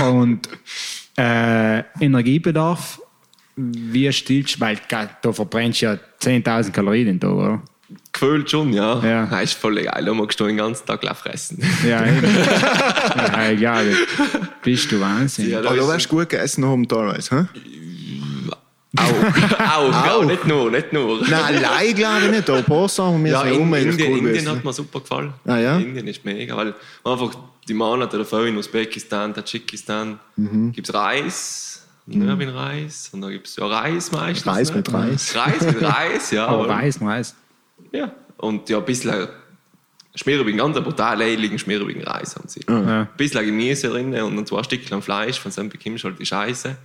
Und 0.03 0.49
äh, 1.19 1.83
Energiebedarf, 2.01 3.01
wie 3.57 4.11
stillst 4.13 4.57
du? 4.57 4.61
Weil 4.61 4.79
da 4.89 5.33
verbrennst 5.33 5.83
du 5.83 5.87
ja 5.87 5.99
10.000 6.23 6.71
Kalorien 6.71 7.19
Tag, 7.19 7.31
oder? 7.31 7.63
Gefühlt 8.13 8.51
schon, 8.51 8.73
ja. 8.73 9.01
Ja. 9.05 9.27
Das 9.27 9.45
ist 9.45 9.55
voll 9.55 9.83
geil. 9.83 10.05
Da 10.05 10.13
magst 10.15 10.39
du 10.39 10.47
den 10.47 10.57
ganzen 10.57 10.87
Tag 10.87 11.05
fressen. 11.17 11.63
Ja, 11.87 12.05
eben. 12.07 12.23
ja, 12.25 13.49
egal. 13.51 13.87
Bist 14.63 14.91
du 14.93 15.01
Wahnsinn. 15.01 15.51
Ja, 15.51 15.61
Aber 15.61 15.75
du 15.77 15.89
wärst 15.89 16.09
gut 16.09 16.29
gegessen 16.29 16.65
haben 16.65 16.87
teilweise, 16.87 17.37
hä? 17.37 17.47
Auch, 18.97 19.03
auch, 19.03 19.95
Auch. 19.95 20.21
ja, 20.23 20.25
nicht 20.25 20.47
nur, 20.47 20.71
nicht 20.71 20.93
nur. 20.93 21.21
Nein, 21.29 21.33
allein 21.63 21.95
glaube 21.95 22.25
ich 22.25 22.31
nicht. 22.31 22.49
Aber 22.49 22.59
ein 22.59 22.65
paar 22.65 22.89
Sachen 22.89 23.23
müssen 23.23 23.35
Ja, 23.35 23.47
ja, 23.47 23.53
in, 23.53 23.73
Indien, 23.73 24.13
cool 24.13 24.19
Indien 24.19 24.49
hat 24.49 24.65
mir 24.65 24.73
super 24.73 25.01
gefallen. 25.01 25.33
Ah, 25.47 25.59
ja? 25.59 25.77
Indien 25.79 26.07
ist 26.09 26.25
mega, 26.25 26.57
weil 26.57 26.75
einfach 27.05 27.31
die 27.69 27.75
Monate 27.75 28.19
davor 28.19 28.47
in 28.47 28.57
Usbekistan, 28.57 29.35
Tadschikistan 29.35 30.19
Mhm. 30.37 30.73
gibt 30.73 30.89
es 30.89 30.95
Reis, 30.95 31.87
Nörbin 32.07 32.49
Reis 32.49 33.11
und 33.13 33.21
dann 33.21 33.31
gibt 33.31 33.47
es 33.49 33.57
ja 33.57 33.67
Reis 33.67 34.11
meistens. 34.13 34.47
Reis 34.47 34.71
ne? 34.71 34.77
mit 34.77 34.93
Reis. 34.93 35.37
Reis 35.37 35.61
mit 35.63 35.83
Reis, 35.83 36.31
ja. 36.31 36.47
Aber 36.47 36.63
oder? 36.63 36.71
weiß, 36.71 37.01
weiß. 37.01 37.35
Ja. 37.93 38.13
Und 38.39 38.69
ja, 38.69 38.79
ein 38.79 38.85
bisschen 38.85 39.29
Schmierbigen, 40.15 40.59
ganz 40.59 40.81
brutal 40.81 41.21
eiligen 41.21 41.59
Schmierbigen 41.59 42.03
Reis 42.03 42.35
haben 42.35 42.49
sie. 42.49 42.61
Ja. 42.69 43.03
Ein 43.03 43.09
bisschen 43.17 43.45
Gemüse 43.45 43.89
drin 43.89 44.15
und 44.15 44.37
dann 44.37 44.47
zwei 44.47 44.63
Stückchen 44.63 45.03
Fleisch, 45.03 45.39
von 45.39 45.53
dem 45.53 45.69
bekommst 45.69 46.03
du 46.03 46.09
halt 46.09 46.19
die 46.19 46.27
Scheiße. 46.27 46.77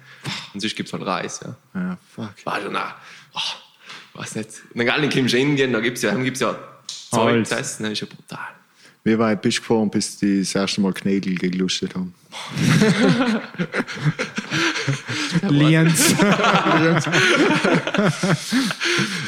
Und 0.53 0.59
sonst 0.59 0.75
gibt 0.75 0.87
es 0.89 0.93
halt 0.93 1.05
Reis, 1.05 1.39
ja. 1.43 1.55
Ja, 1.73 1.97
fuck. 2.13 2.33
War 2.45 2.61
schon 2.61 2.75
auch, 2.75 2.93
oh, 3.35 4.19
weiß 4.19 4.35
nicht. 4.35 4.49
Und 4.73 4.85
dann 4.85 5.09
kommst 5.09 5.33
du 5.33 5.37
in 5.37 5.49
Indien, 5.49 5.73
da 5.73 5.79
gibt 5.79 5.97
es 5.97 6.03
ja, 6.03 6.13
gibt's 6.15 6.41
ja 6.41 6.55
Zeug 6.85 7.47
zu 7.47 7.55
essen, 7.55 7.83
das 7.83 7.93
ist 7.93 8.01
ja 8.01 8.07
brutal. 8.07 8.49
Wie 9.05 9.19
weit 9.19 9.41
bist 9.41 9.57
du 9.57 9.61
gefahren, 9.61 9.89
bis 9.89 10.17
die 10.17 10.39
das 10.39 10.55
erste 10.55 10.79
Mal 10.79 10.93
Knägel 10.93 11.35
geglustet 11.35 11.93
haben? 11.93 12.13
Lienz. 15.49 16.15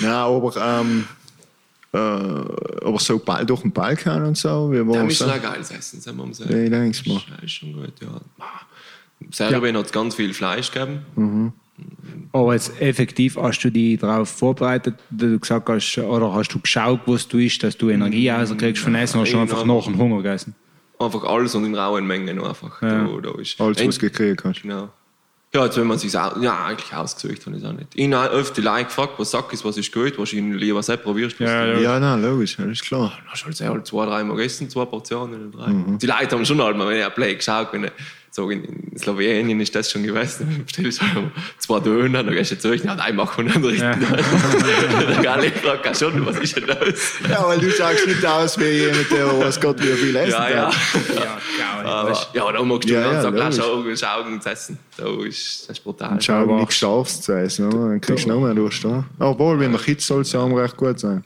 Nein, 0.01 0.11
aber, 0.11 0.55
ähm, 0.81 1.05
äh, 1.93 1.97
aber 1.97 2.99
so 2.99 3.19
bald 3.19 3.49
durch 3.49 3.61
den 3.61 3.71
Balkan 3.71 4.25
und 4.25 4.37
so, 4.37 4.71
wie 4.71 4.77
Ja, 4.77 4.87
war 4.87 5.05
ist 5.05 5.13
es? 5.13 5.17
schon 5.17 5.29
ein 5.29 5.41
geiles 5.41 5.71
Essen, 5.71 6.01
sagen 6.01 6.17
wir 6.17 6.25
mal 6.25 6.33
so. 6.33 6.43
Ja, 6.45 6.57
ich 6.57 6.69
denk's 6.69 7.05
mal. 7.05 7.21
Das 7.35 7.43
ist 7.43 7.51
schon 7.51 7.73
gut, 7.73 7.93
ja. 8.01 8.21
Serbien 9.31 9.77
hat 9.77 9.91
ganz 9.91 10.15
viel 10.15 10.33
Fleisch 10.33 10.71
gegeben. 10.71 11.53
Aber 12.31 12.53
jetzt 12.53 12.79
effektiv 12.81 13.37
hast 13.37 13.59
du 13.63 13.69
dich 13.69 13.99
darauf 13.99 14.29
vorbereitet, 14.29 14.95
dass 15.09 15.29
du 15.29 15.39
gesagt 15.39 15.69
hast, 15.69 15.97
oder 15.97 16.33
hast 16.33 16.49
du 16.53 16.59
geschaut, 16.59 17.01
was 17.05 17.27
du 17.27 17.37
isst, 17.37 17.63
dass 17.63 17.77
du 17.77 17.89
Energie 17.89 18.29
rauskriegst 18.29 18.81
von 18.83 18.95
Essen, 18.95 19.17
oder 19.17 19.25
hast 19.25 19.33
du 19.33 19.39
einfach 19.39 19.65
nach 19.65 19.83
dem 19.85 19.97
Hunger 19.97 20.17
gegessen? 20.17 20.55
Einfach 20.99 21.23
alles 21.25 21.53
und 21.55 21.65
in 21.65 21.75
rauen 21.75 22.05
Mengen 22.07 22.39
einfach. 22.41 22.81
Ja. 22.81 23.05
Da, 23.05 23.19
da 23.21 23.39
ist. 23.39 23.59
Alles, 23.59 23.85
was 23.85 23.95
du 23.97 24.09
gekriegt 24.09 24.43
hast. 24.45 24.61
Genau. 24.61 24.89
Ja, 25.53 25.63
jetzt 25.65 25.77
wenn 25.77 25.87
man 25.87 25.97
sich 25.97 26.11
ja, 26.11 26.65
eigentlich 26.65 26.93
ausgesucht 26.93 27.45
habe 27.45 27.55
ich 27.55 27.63
es 27.63 27.69
auch 27.69 27.73
nicht. 27.73 27.87
Ich 27.93 28.11
habe 28.11 28.27
öfter 28.29 28.55
die 28.61 28.67
Leute 28.67 28.85
gefragt, 28.85 29.13
was 29.17 29.31
sagt 29.31 29.53
ist, 29.53 29.63
was 29.63 29.77
ist 29.77 29.89
gut, 29.93 30.17
wahrscheinlich 30.17 30.59
lieber 30.59 30.83
selbst 30.83 31.03
probierst. 31.03 31.39
was 31.39 31.49
Ja, 31.49 31.65
du- 31.65 31.71
ja. 31.73 31.79
Ja, 31.79 31.99
nein, 31.99 32.21
logisch, 32.21 32.57
das 32.57 32.65
ist 32.67 32.83
klar. 32.83 33.13
Dann 33.17 33.27
hast 33.31 33.43
du 33.43 33.47
halt, 33.47 33.61
halt 33.61 33.87
zwei, 33.87 34.05
dreimal 34.05 34.35
gegessen, 34.35 34.69
zwei 34.69 34.83
Portionen 34.83 35.51
drei. 35.53 35.71
Die 35.97 36.05
Leute 36.07 36.35
haben 36.35 36.45
schon 36.45 36.61
halt 36.61 36.75
mal, 36.75 36.87
wenn 36.89 36.97
ich 36.99 37.05
ein 37.05 37.13
Play 37.13 37.35
geschaut 37.35 37.69
wenn 37.71 37.85
ich, 37.85 37.91
so 38.35 38.49
in, 38.49 38.65
in 38.65 38.97
Slowenien 38.97 39.61
ist 39.61 39.73
das 39.73 39.89
schon 39.89 40.03
gewesen, 40.03 40.45
dann 40.49 40.65
bestellst 40.65 41.01
du 41.01 41.05
halt 41.05 41.31
zwei 41.57 41.79
Döner, 41.79 42.21
dann 42.21 42.33
gehst 42.33 42.51
du 42.51 42.59
zurück, 42.59 42.83
ja, 42.83 42.93
nein, 42.93 43.15
machen 43.15 43.45
wir 43.45 43.53
den 43.53 43.61
dritten. 43.61 43.79
dann 45.07 45.23
gar 45.23 45.37
nicht 45.39 45.53
ja, 45.63 45.95
schon, 45.95 46.25
was 46.25 46.37
ist 46.39 46.57
denn 46.57 46.67
das? 46.67 47.13
Ja, 47.29 47.47
weil 47.47 47.59
du 47.59 47.71
sagst 47.71 48.05
nicht 48.05 48.25
aus 48.25 48.59
wie 48.59 48.65
jemand, 48.65 49.09
der 49.09 49.39
was 49.39 49.61
Gott 49.61 49.81
wie 49.81 49.87
viel 49.87 50.15
essen 50.17 50.31
Ja, 50.31 50.49
ja. 50.49 50.71
Aber, 51.85 52.11
ja, 52.33 52.51
da 52.51 52.63
magst 52.63 52.89
du 52.89 52.93
Ja, 52.93 53.21
den 53.21 53.35
ja, 53.37 53.45
logisch. 53.45 53.55
schauen, 53.57 53.97
schauen 53.97 54.33
und 54.33 54.45
essen. 54.45 54.77
Da 54.97 55.05
ist, 55.23 55.69
das 55.69 55.77
ist 55.77 55.83
brutal. 55.83 56.11
Und 56.11 56.23
schau, 56.23 56.33
Aber- 56.33 56.57
nichts 56.57 56.79
darfst 56.81 57.23
zu 57.23 57.31
essen, 57.33 57.67
oder? 57.67 57.89
dann 57.89 58.01
kriegst 58.01 58.25
du 58.25 58.29
noch 58.29 58.41
mehr 58.41 58.53
Lust. 58.53 58.83
Oder? 58.83 59.05
Obwohl, 59.19 59.59
wenn 59.61 59.71
der 59.71 59.79
Kitz 59.79 60.07
soll 60.07 60.21
es 60.21 60.33
ja 60.33 60.41
auch 60.41 60.49
recht 60.57 60.75
gut 60.75 60.99
sein. 60.99 61.23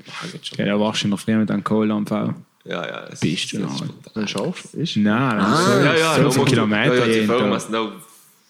Ja, 0.57 0.65
da 0.65 0.79
warst 0.79 1.01
du 1.01 1.07
in 1.07 1.11
der 1.11 1.17
Früh 1.17 1.35
mit 1.35 1.49
einem 1.49 1.63
Kohleanfall. 1.63 2.35
Ja, 2.69 2.85
ja. 2.85 3.05
Das, 3.09 3.19
Bist 3.19 3.51
du 3.53 3.59
noch? 3.61 3.81
ist 4.15 4.29
schaffst 4.29 4.73
du 4.75 4.81
es. 4.81 4.95
Nein, 4.95 5.37
das 5.39 5.59
ist 5.59 5.65
so, 5.65 5.71
Ja, 5.71 5.83
ja, 5.83 5.91
da 5.93 6.13
15 6.13 6.23
magst 6.25 6.37
du- 6.37 6.45
Kilometer 6.45 6.95
Ja, 6.95 7.05
ja, 7.05 7.19
die 7.21 7.25
Firma 7.25 7.59
sind 7.59 7.75
auch 7.75 7.91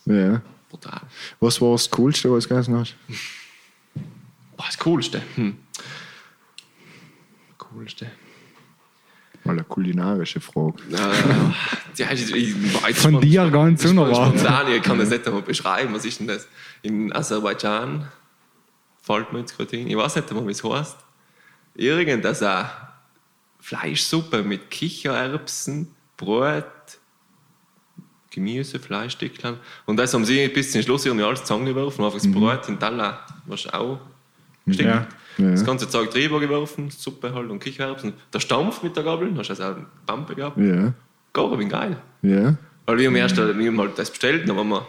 Ja. 0.05 0.41
brutal. 0.69 1.01
Was 1.39 1.61
war 1.61 1.71
das 1.71 1.89
Coolste, 1.89 2.31
was 2.31 2.43
du 2.43 2.49
gegessen 2.49 2.77
hast? 2.77 2.95
Boah, 4.57 4.65
das 4.65 4.77
Coolste. 4.77 5.21
Hm. 5.35 5.57
Coolste. 7.57 8.11
Mal 9.45 9.53
eine 9.53 9.63
kulinarische 9.63 10.41
Frage. 10.41 10.75
Äh, 10.91 10.95
ja, 11.95 12.11
ich, 12.11 12.33
ich, 12.35 12.55
jetzt 12.87 12.99
Von 13.01 13.21
dir 13.21 13.49
ganz 13.49 13.85
unerwartet. 13.85 14.41
Spontan, 14.41 14.71
ich 14.73 14.81
kann 14.83 14.99
das 14.99 15.09
nicht 15.09 15.25
einmal 15.25 15.41
beschreiben. 15.43 15.93
Was 15.93 16.03
ist 16.03 16.19
denn 16.19 16.27
das? 16.27 16.45
In 16.81 17.13
Aserbaidschan 17.13 18.07
fällt 19.01 19.31
mir 19.31 19.39
jetzt 19.39 19.55
gerade 19.55 19.77
hin. 19.77 19.87
Ich 19.89 19.95
weiß 19.95 20.17
nicht 20.17 20.29
einmal, 20.29 20.45
wie 20.47 20.51
es 20.51 20.63
heißt. 20.63 20.97
Irgendeine 21.75 22.35
so 22.35 22.45
Fleischsuppe 23.69 24.41
mit 24.41 24.71
Kichererbsen, 24.71 25.89
Brot, 26.17 26.65
Gemüse, 28.31 28.79
Fleischstückchen. 28.79 29.57
Und 29.85 29.97
das 29.97 30.11
haben 30.11 30.25
sie 30.25 30.47
bis 30.47 30.71
zum 30.71 30.81
Schluss 30.81 31.05
irgendwie 31.05 31.23
alles 31.23 31.41
zusammengeworfen. 31.41 32.03
Einfach 32.03 32.17
das 32.17 32.31
Brot 32.31 32.67
in 32.67 32.75
den 32.75 32.79
Teller, 32.79 33.19
was 33.45 33.71
auch 33.71 33.99
stimmt. 34.67 34.89
Ja. 34.89 35.07
Ja. 35.37 35.51
Das 35.51 35.63
ganze 35.63 35.87
Zeug 35.87 36.09
drüber 36.09 36.39
geworfen, 36.39 36.89
Suppe 36.89 37.31
halt 37.31 37.51
und 37.51 37.59
Kichererbsen. 37.59 38.13
Der 38.33 38.39
Stampf 38.39 38.81
mit 38.81 38.95
der 38.95 39.03
Gabel, 39.03 39.37
hast 39.37 39.49
du 39.49 39.53
also 39.53 39.63
auch 39.63 39.75
eine 39.75 39.85
Pampe 40.07 40.33
gehabt. 40.33 40.57
Ja. 40.57 40.93
Gar 41.31 41.55
bin 41.55 41.69
geil. 41.69 41.95
Ja. 42.23 42.57
Weil 42.87 42.97
wir 42.97 43.07
haben 43.07 43.15
erst 43.17 43.37
wir 43.37 43.45
haben 43.53 43.79
halt 43.79 43.99
das 43.99 44.09
bestellt, 44.09 44.49
dann 44.49 44.57
haben 44.57 44.69
wir 44.69 44.87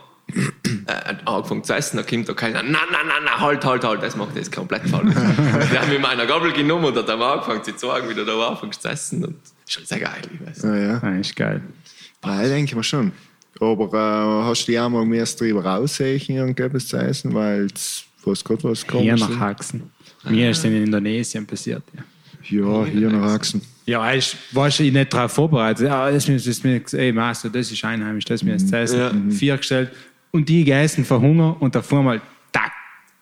äh, 0.86 1.14
angefangen 1.24 1.64
zu 1.64 1.74
essen, 1.74 1.96
dann 1.96 2.06
kommt 2.06 2.28
da 2.28 2.34
keiner, 2.34 2.62
nein, 2.62 2.72
nein, 2.72 3.06
nein, 3.06 3.24
nein, 3.24 3.40
halt, 3.40 3.64
halt, 3.64 3.84
halt, 3.84 4.02
das 4.02 4.16
macht 4.16 4.36
das 4.36 4.50
komplett 4.50 4.88
falsch. 4.88 5.14
wir 5.14 5.80
haben 5.80 5.90
mit 5.90 6.00
meiner 6.00 6.26
Gabel 6.26 6.52
genommen 6.52 6.86
und 6.86 6.96
dann 6.96 7.06
haben 7.06 7.20
wir 7.20 7.32
angefangen 7.32 7.64
zu 7.64 7.76
sagen, 7.76 8.08
wie 8.08 8.14
du 8.14 8.24
da 8.24 8.48
anfängst 8.48 8.82
zu 8.82 8.88
essen 8.88 9.24
und 9.24 9.36
das 9.66 9.76
ist 9.76 9.76
halt 9.76 9.88
sehr 9.88 10.00
geil, 10.00 10.22
ich 10.34 10.46
weiß. 10.46 10.62
Ja, 10.62 10.76
ja. 10.76 10.98
Das 10.98 11.26
ist 11.26 11.36
geil. 11.36 11.62
Nein, 12.22 12.48
denke 12.48 12.64
ich 12.64 12.74
mir 12.74 12.82
schon. 12.82 13.12
Aber 13.60 13.84
äh, 13.92 14.48
hast 14.48 14.66
du 14.66 14.72
dich 14.72 14.80
auch 14.80 14.88
mal 14.88 15.04
mehr 15.04 15.24
drüber 15.24 15.64
raussehen, 15.64 16.20
irgendetwas 16.28 16.88
zu 16.88 16.96
essen, 16.96 17.34
weil 17.34 17.66
es, 17.74 18.04
was 18.24 18.42
Gott 18.42 18.64
was 18.64 18.82
Hier 18.82 18.90
komisch 18.90 19.20
nach 19.20 19.38
Haxen. 19.38 19.90
Mir 20.24 20.50
ist 20.50 20.58
es 20.58 20.64
in 20.64 20.84
Indonesien 20.84 21.46
passiert. 21.46 21.82
Ja. 21.96 22.02
Ja, 22.48 22.84
hier 22.84 23.10
nach 23.10 23.32
Haxen. 23.32 23.60
Ja, 23.86 24.12
ich 24.12 24.36
war 24.52 24.68
ich 24.68 24.80
nicht 24.80 25.12
darauf 25.12 25.32
vorbereitet. 25.32 25.86
Ja, 25.86 26.10
das 26.10 26.28
ist, 26.28 26.46
das 26.46 26.58
ist, 26.58 26.94
ey, 26.94 27.12
Master, 27.12 27.50
das 27.50 27.70
ist 27.70 27.84
einheimisch, 27.84 28.24
das 28.24 28.40
ist 28.40 28.44
mir 28.44 28.52
jetzt 28.52 28.68
zu 28.68 28.76
essen. 28.76 28.98
Ja. 28.98 29.12
Vier 29.30 29.56
gestellt. 29.56 29.90
Und 30.32 30.48
die 30.48 30.64
gegessen 30.64 31.04
vor 31.04 31.20
Hunger 31.20 31.56
und 31.60 31.74
davor 31.74 32.02
mal, 32.02 32.20
tack. 32.52 32.72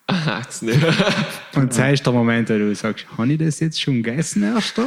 Das 0.07 0.63
nicht. 0.63 0.79
Und 1.55 1.77
das 1.77 1.93
ist 1.95 2.07
der 2.07 2.13
Moment, 2.15 2.49
wo 2.49 2.55
du 2.55 2.75
sagst, 2.75 3.05
habe 3.19 3.31
ich 3.33 3.39
das 3.39 3.61
jetzt 3.61 3.81
schon 3.81 4.03
gegessen 4.03 4.43
erst? 4.43 4.81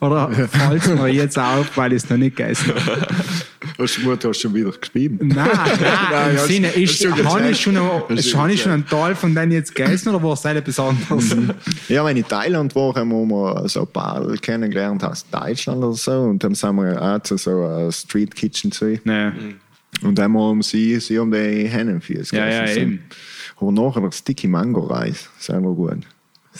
Oder 0.00 0.30
fällt 0.30 0.82
es 0.84 0.88
mir 0.88 1.08
jetzt 1.08 1.36
auf, 1.38 1.76
weil 1.76 1.92
ich 1.94 2.02
es 2.04 2.10
noch 2.10 2.16
nicht 2.16 2.36
gegessen 2.36 2.72
habe? 2.74 3.06
Hast 3.78 3.96
du 3.96 4.02
Mutter 4.02 4.28
hast 4.28 4.40
schon 4.40 4.54
wieder 4.54 4.70
geschrieben? 4.70 5.28
Nein, 5.28 5.48
nein, 5.52 5.78
Nein, 6.10 6.30
im 6.32 6.36
hast- 6.36 6.46
Sinne, 6.46 6.68
ist, 6.68 7.02
schon 7.02 7.24
habe 7.24 7.48
ich 7.50 7.60
schon, 7.60 7.76
Hast 7.76 8.10
ein, 8.10 8.22
schon 8.22 8.40
habe 8.40 8.52
ich 8.52 8.62
schon 8.62 8.72
einen 8.72 8.86
Teil 8.86 9.14
von 9.14 9.34
denen 9.34 9.52
jetzt 9.52 9.74
gegessen 9.74 10.10
oder 10.10 10.22
war 10.22 10.34
es 10.34 10.44
etwas 10.44 10.78
anderes? 10.78 11.34
Ja, 11.88 12.04
wenn 12.04 12.16
ich 12.16 12.22
in 12.24 12.28
Thailand 12.28 12.74
war, 12.74 12.94
haben 12.94 13.10
wir 13.10 13.68
so 13.68 13.80
ein 13.80 13.86
paar 13.88 14.36
kennengelernt 14.36 15.02
aus 15.04 15.24
Deutschland 15.30 15.82
oder 15.82 15.94
so. 15.94 16.12
Und 16.22 16.44
dann 16.44 16.54
sind 16.54 16.76
wir 16.76 17.00
auch 17.00 17.22
zu 17.22 17.36
so 17.36 17.50
einer 17.64 17.90
Street 17.92 18.34
Kitchen 18.34 18.70
zu. 18.70 18.98
Nein. 19.04 19.60
Und 20.02 20.18
einmal 20.20 20.50
um 20.50 20.62
sie, 20.62 20.98
sie 21.00 21.18
um 21.18 21.30
die 21.30 21.68
Hennenfüße. 21.68 22.36
Ja, 22.36 22.48
ja, 22.48 22.68
eben. 22.76 23.04
Aber 23.56 23.72
nachher 23.72 24.00
noch 24.00 24.12
Sticky 24.12 24.48
Mango 24.48 24.80
Reis. 24.80 25.28
Sehr 25.38 25.60
gut. 25.60 25.98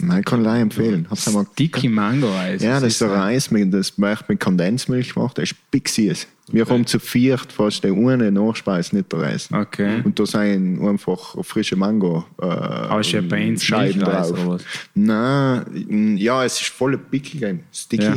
Nein, 0.01 0.25
kann 0.25 0.43
ich 0.43 0.49
empfehlen. 0.49 1.07
Hab's 1.11 1.29
einmal 1.29 1.47
Dicky 1.59 1.89
Mango-Eis. 1.89 2.63
Ja, 2.63 2.75
Was 2.75 2.81
das 2.83 2.93
ist 2.95 3.01
der 3.03 3.11
Reis, 3.11 3.51
mit, 3.51 3.73
das 3.75 3.99
wird 3.99 4.29
mit 4.29 4.41
Kondensmilch 4.41 5.13
gemacht. 5.15 5.37
Der 5.37 5.45
ist 5.45 5.55
big 5.71 5.89
süß. 5.89 6.27
Wir 6.51 6.65
kommen 6.65 6.87
zu 6.87 6.99
viert 6.99 7.53
fast 7.53 7.85
der 7.85 7.95
ohne 7.95 8.31
Nachspeise 8.33 8.97
nicht 8.97 9.13
der 9.13 9.21
Reis. 9.21 9.49
Okay. 9.53 10.01
Und 10.03 10.19
da 10.19 10.27
sind 10.27 10.83
einfach 10.83 11.37
frische 11.45 11.77
Mango 11.77 12.25
äh, 12.41 12.47
ja 12.47 13.21
bei 13.21 13.49
uns 13.49 13.65
Scheiben 13.65 14.01
drauf. 14.01 14.33
oder 14.33 14.49
was? 14.49 14.63
Nein, 14.95 16.17
ja, 16.17 16.45
es 16.45 16.61
ist 16.61 16.71
voll 16.71 16.97
pickig, 16.99 17.45
sticky, 17.73 18.05
Ja. 18.05 18.15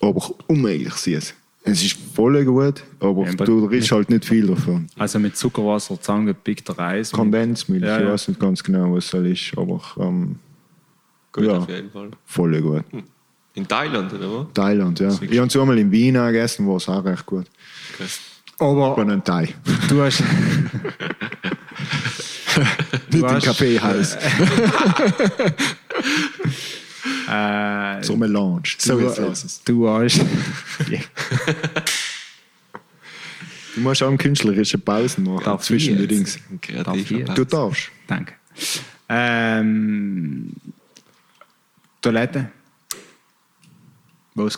aber 0.00 0.30
unmöglich 0.48 0.94
süß. 0.94 1.34
Es 1.68 1.82
ist 1.82 1.96
voll 2.14 2.44
gut, 2.44 2.84
aber 3.00 3.26
Ja, 3.26 3.32
du 3.34 3.66
riechst 3.66 3.90
halt 3.90 4.08
nicht 4.08 4.24
viel 4.24 4.46
davon. 4.46 4.86
Also 4.96 5.18
mit 5.18 5.36
Zuckerwasser 5.36 6.00
zusammengepickter 6.00 6.78
Reis. 6.78 7.10
Kondensmilch, 7.10 7.82
Ja, 7.82 7.98
ich 7.98 8.04
ja. 8.04 8.12
weiß 8.12 8.28
nicht 8.28 8.38
ganz 8.40 8.62
genau, 8.62 8.94
was 8.94 9.10
das 9.10 9.24
ist, 9.24 9.52
aber 9.58 9.80
ähm, 9.98 10.36
Gut, 11.32 11.44
Ja. 11.44 11.58
auf 11.58 11.68
jeden 11.68 11.90
Fall. 11.90 12.10
voll 12.24 12.62
gut. 12.62 12.84
In 13.54 13.66
Thailand, 13.66 14.12
oder? 14.14 14.46
Thailand, 14.54 15.00
ja. 15.00 15.08
Ich 15.20 15.38
habe 15.38 15.48
es 15.48 15.56
einmal 15.56 15.76
in 15.78 15.90
Wien 15.90 16.14
gegessen, 16.14 16.68
war 16.68 16.76
es 16.76 16.88
auch 16.88 17.04
recht 17.04 17.26
gut. 17.26 17.46
Okay. 17.94 18.04
Aber 18.58 18.94
Von 18.94 19.10
einem 19.10 19.24
Thai. 19.24 19.52
du 19.88 20.02
hast. 20.02 20.22
Nicht 23.10 23.22
im 23.22 23.28
hast- 23.28 23.44
Kaffeehaus. 23.44 24.16
Äh, 27.28 28.02
So 28.02 28.16
Melange. 28.16 28.62
So 28.78 28.98
du, 28.98 29.06
jetzt 29.06 29.18
lass 29.18 29.44
es. 29.44 29.62
du 29.64 29.88
hast. 29.88 30.20
Du 33.74 33.82
musst 33.82 34.02
auch 34.02 34.16
künstlerische 34.16 34.78
Pausen 34.78 35.24
machen 35.24 35.44
Darf 35.44 35.60
ich 35.60 35.66
zwischen 35.66 35.98
den? 35.98 36.08
Dings. 36.08 36.38
Kreativ. 36.62 37.24
Du 37.34 37.44
darfst. 37.44 37.90
Danke. 38.06 38.32
Ähm, 39.08 40.50
Toilette? 42.00 42.50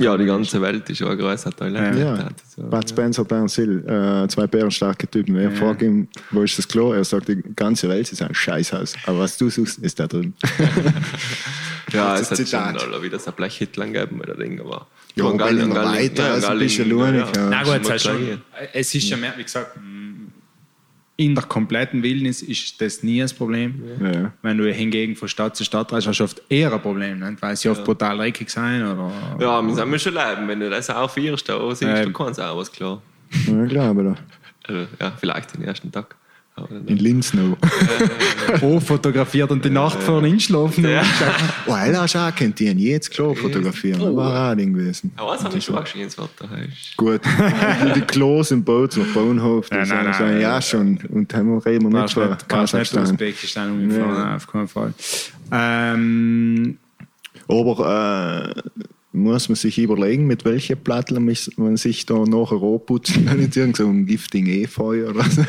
Ja, 0.00 0.16
die 0.16 0.24
ganze 0.26 0.60
Welt 0.60 0.88
ist 0.90 0.98
ja 1.00 1.08
ein 1.08 1.16
größer 1.18 1.50
Toilette. 1.52 1.98
Ja, 2.00 2.28
So, 2.56 2.62
Bud 2.64 2.88
Spencer, 2.88 3.24
Dan 3.24 3.46
Sill, 3.48 3.84
äh, 3.86 4.26
zwei 4.28 4.46
bärenstarke 4.46 5.06
Typen. 5.08 5.36
Er 5.36 5.52
fragt 5.52 5.82
ihn, 5.82 6.08
wo 6.30 6.42
ist 6.42 6.58
das 6.58 6.66
Klo? 6.66 6.92
Er 6.92 7.04
sagt, 7.04 7.28
die 7.28 7.42
ganze 7.54 7.88
Welt 7.88 8.10
ist 8.10 8.20
ein 8.22 8.34
Scheißhaus. 8.34 8.94
Aber 9.06 9.20
was 9.20 9.38
du 9.38 9.48
suchst, 9.50 9.78
ist 9.78 9.98
da 10.00 10.06
drin. 10.06 10.34
Ja, 11.92 12.12
Das 12.12 12.20
es 12.22 12.30
hat 12.32 12.38
ist 12.40 12.50
schon 12.50 12.60
Zitat. 12.66 12.82
alle 12.82 13.02
wieder 13.02 13.18
so 13.18 13.30
ein 13.30 13.36
Blechhitler 13.36 13.86
gegeben 13.86 14.20
oder 14.20 14.34
Ding, 14.34 14.60
aber. 14.60 14.86
Ja, 15.14 15.24
und 15.24 15.32
wenn 15.40 15.70
Gallen- 15.72 15.74
weiter, 15.74 16.26
ja, 16.26 16.32
also 16.34 16.48
ein 16.48 16.58
bisschen 16.58 16.88
lunig, 16.90 17.24
ja. 17.34 17.48
Na 17.48 17.62
gut, 17.62 17.86
schon 17.86 17.94
es, 17.94 17.94
ist 17.94 18.02
schon, 18.04 18.98
ist 18.98 19.08
ja 19.10 19.16
mehr, 19.16 19.32
wie 19.38 19.42
gesagt, 19.42 19.74
mm, 19.76 20.07
in 21.20 21.34
der 21.34 21.42
kompletten 21.44 22.04
Wildnis 22.04 22.42
ist 22.42 22.80
das 22.80 23.02
nie 23.02 23.20
ein 23.20 23.28
Problem. 23.36 23.82
Ja. 24.00 24.32
Wenn 24.40 24.56
du 24.56 24.72
hingegen 24.72 25.16
von 25.16 25.26
Stadt 25.28 25.56
zu 25.56 25.64
Stadt 25.64 25.92
reist, 25.92 26.06
hast 26.06 26.20
du 26.20 26.24
oft 26.24 26.40
eher 26.48 26.72
ein 26.72 26.80
Problem, 26.80 27.18
nicht? 27.18 27.42
weil 27.42 27.56
sie 27.56 27.68
oft 27.68 27.84
brutal 27.84 28.16
dreckig 28.18 28.48
sein 28.48 28.82
oder. 28.82 29.10
Ja, 29.40 29.60
wir 29.60 29.74
sind 29.74 30.00
schon 30.00 30.14
leben. 30.14 30.46
Wenn 30.46 30.60
du 30.60 30.70
das 30.70 30.88
auch 30.88 31.10
feierst, 31.10 31.48
da 31.48 31.58
siehst 31.70 31.82
Ähm. 31.82 32.04
du 32.04 32.12
kannst 32.12 32.40
auch 32.40 32.56
was 32.56 32.70
klar. 32.70 33.02
Ja, 33.48 33.66
klar, 33.66 33.90
aber 33.90 34.02
da. 34.04 34.14
Also, 34.68 34.86
ja, 35.00 35.12
vielleicht 35.18 35.54
den 35.54 35.64
ersten 35.64 35.90
Tag. 35.90 36.14
In 36.86 36.96
Linz 36.96 37.34
noch. 37.34 37.56
Oh, 38.62 38.80
fotografiert 38.80 39.50
und 39.50 39.62
die 39.62 39.68
Nacht 39.70 40.02
vor 40.02 40.22
dem 40.22 40.32
Einschlafen. 40.32 40.82
Ja. 40.88 41.02
Oh, 41.66 41.72
er 41.74 42.00
hast 42.00 42.16
auch 42.16 42.34
kennt 42.34 42.58
die 42.58 42.64
jetzt 42.72 43.10
Klo 43.10 43.34
fotografieren. 43.34 44.00
Das 44.00 44.16
war 44.16 44.46
auch 44.46 44.52
ein 44.52 44.58
Ding 44.58 44.72
gewesen. 44.72 45.12
Aber 45.16 45.30
was 45.32 45.44
haben 45.44 45.52
wir 45.52 45.60
schon 45.60 45.74
auch 45.76 45.86
schon 45.86 46.00
ins 46.00 46.16
Wetter 46.16 46.48
hast? 46.50 46.96
Gut. 46.96 47.20
die 47.94 48.00
Klos 48.00 48.50
im 48.50 48.64
Boot 48.64 48.96
nach 48.96 49.06
Baunhof, 49.14 49.68
das 49.68 49.88
Nein, 49.90 50.04
nein, 50.04 50.14
sind 50.14 50.26
nein. 50.28 50.40
ja 50.40 50.62
schon. 50.62 50.98
Und 51.10 51.34
haben 51.34 51.58
reden 51.58 51.92
wir 51.92 52.00
nicht 52.02 52.14
Kannst 52.14 52.14
von 52.14 52.48
Kasachstan. 52.48 53.02
Usbekistan 53.04 53.70
umfahren, 53.72 54.16
Ja. 54.16 54.36
auf 54.36 54.46
keinen 54.46 54.68
Fall. 54.68 54.94
Ähm, 55.52 56.78
Aber 57.48 58.54
äh, 58.56 58.62
muss 59.18 59.48
man 59.48 59.56
sich 59.56 59.78
überlegen, 59.78 60.26
mit 60.26 60.44
welchen 60.44 60.76
Platteln 60.78 61.24
mis- 61.28 61.50
man 61.56 61.76
sich 61.76 62.06
da 62.06 62.14
nachher 62.14 62.62
anputzen 62.62 63.26
kann. 63.26 63.38
Nicht 63.40 63.56
irgend 63.56 63.76
so 63.76 63.86
ein 63.86 64.06
giftigen 64.06 64.48
Efeu 64.62 65.08
oder 65.08 65.24
so. 65.24 65.42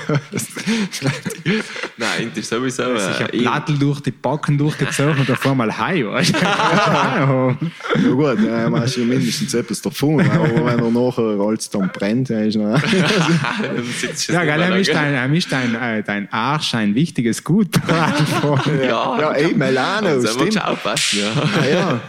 Nein, 1.97 2.30
das 2.30 2.38
ist 2.39 2.49
sowieso. 2.49 2.97
sich 2.97 3.20
ein 3.20 3.30
Äh, 3.34 3.38
Plattel 3.39 3.78
durch 3.78 4.01
die 4.01 4.11
Backen 4.11 4.57
durchgezogen 4.57 5.20
und 5.20 5.30
davor 5.30 5.55
mal 5.55 5.76
Hai, 5.78 6.03
weißt 6.05 6.34
du? 6.36 6.39
Ja. 6.41 7.57
ja 7.95 8.09
gut, 8.11 8.39
ja, 8.45 8.70
man 8.70 8.82
hast 8.82 8.95
ja 8.97 9.03
mindestens 9.05 9.53
etwas 9.53 9.82
davon. 9.82 10.22
Aber 10.30 10.65
wenn 10.65 10.80
er 10.80 10.91
nachher 10.91 11.39
alles 11.39 11.70
dann 11.70 11.89
brennt, 11.91 12.30
dann 12.30 12.43
ist 12.47 12.55
noch... 12.55 12.80
Ja, 14.30 14.43
geil, 14.45 14.61
er 14.61 14.78
ist 14.78 14.93
dein, 14.93 15.13
er 15.13 15.34
ist 15.34 15.51
dein, 15.51 15.76
äh, 15.76 16.03
dein 16.03 16.32
Arsch 16.32 16.74
ein 16.76 16.95
wichtiges 16.95 17.43
Gut. 17.43 17.76
Ja, 17.89 19.20
Ja, 19.20 19.32
ey, 19.34 19.53
Melano, 19.53 20.07
Also, 20.07 20.28
stimmt. 20.28 20.63
aufpassen, 20.63 21.20
ja. 21.20 21.32
Ah, 21.41 21.65
ja. 21.67 22.01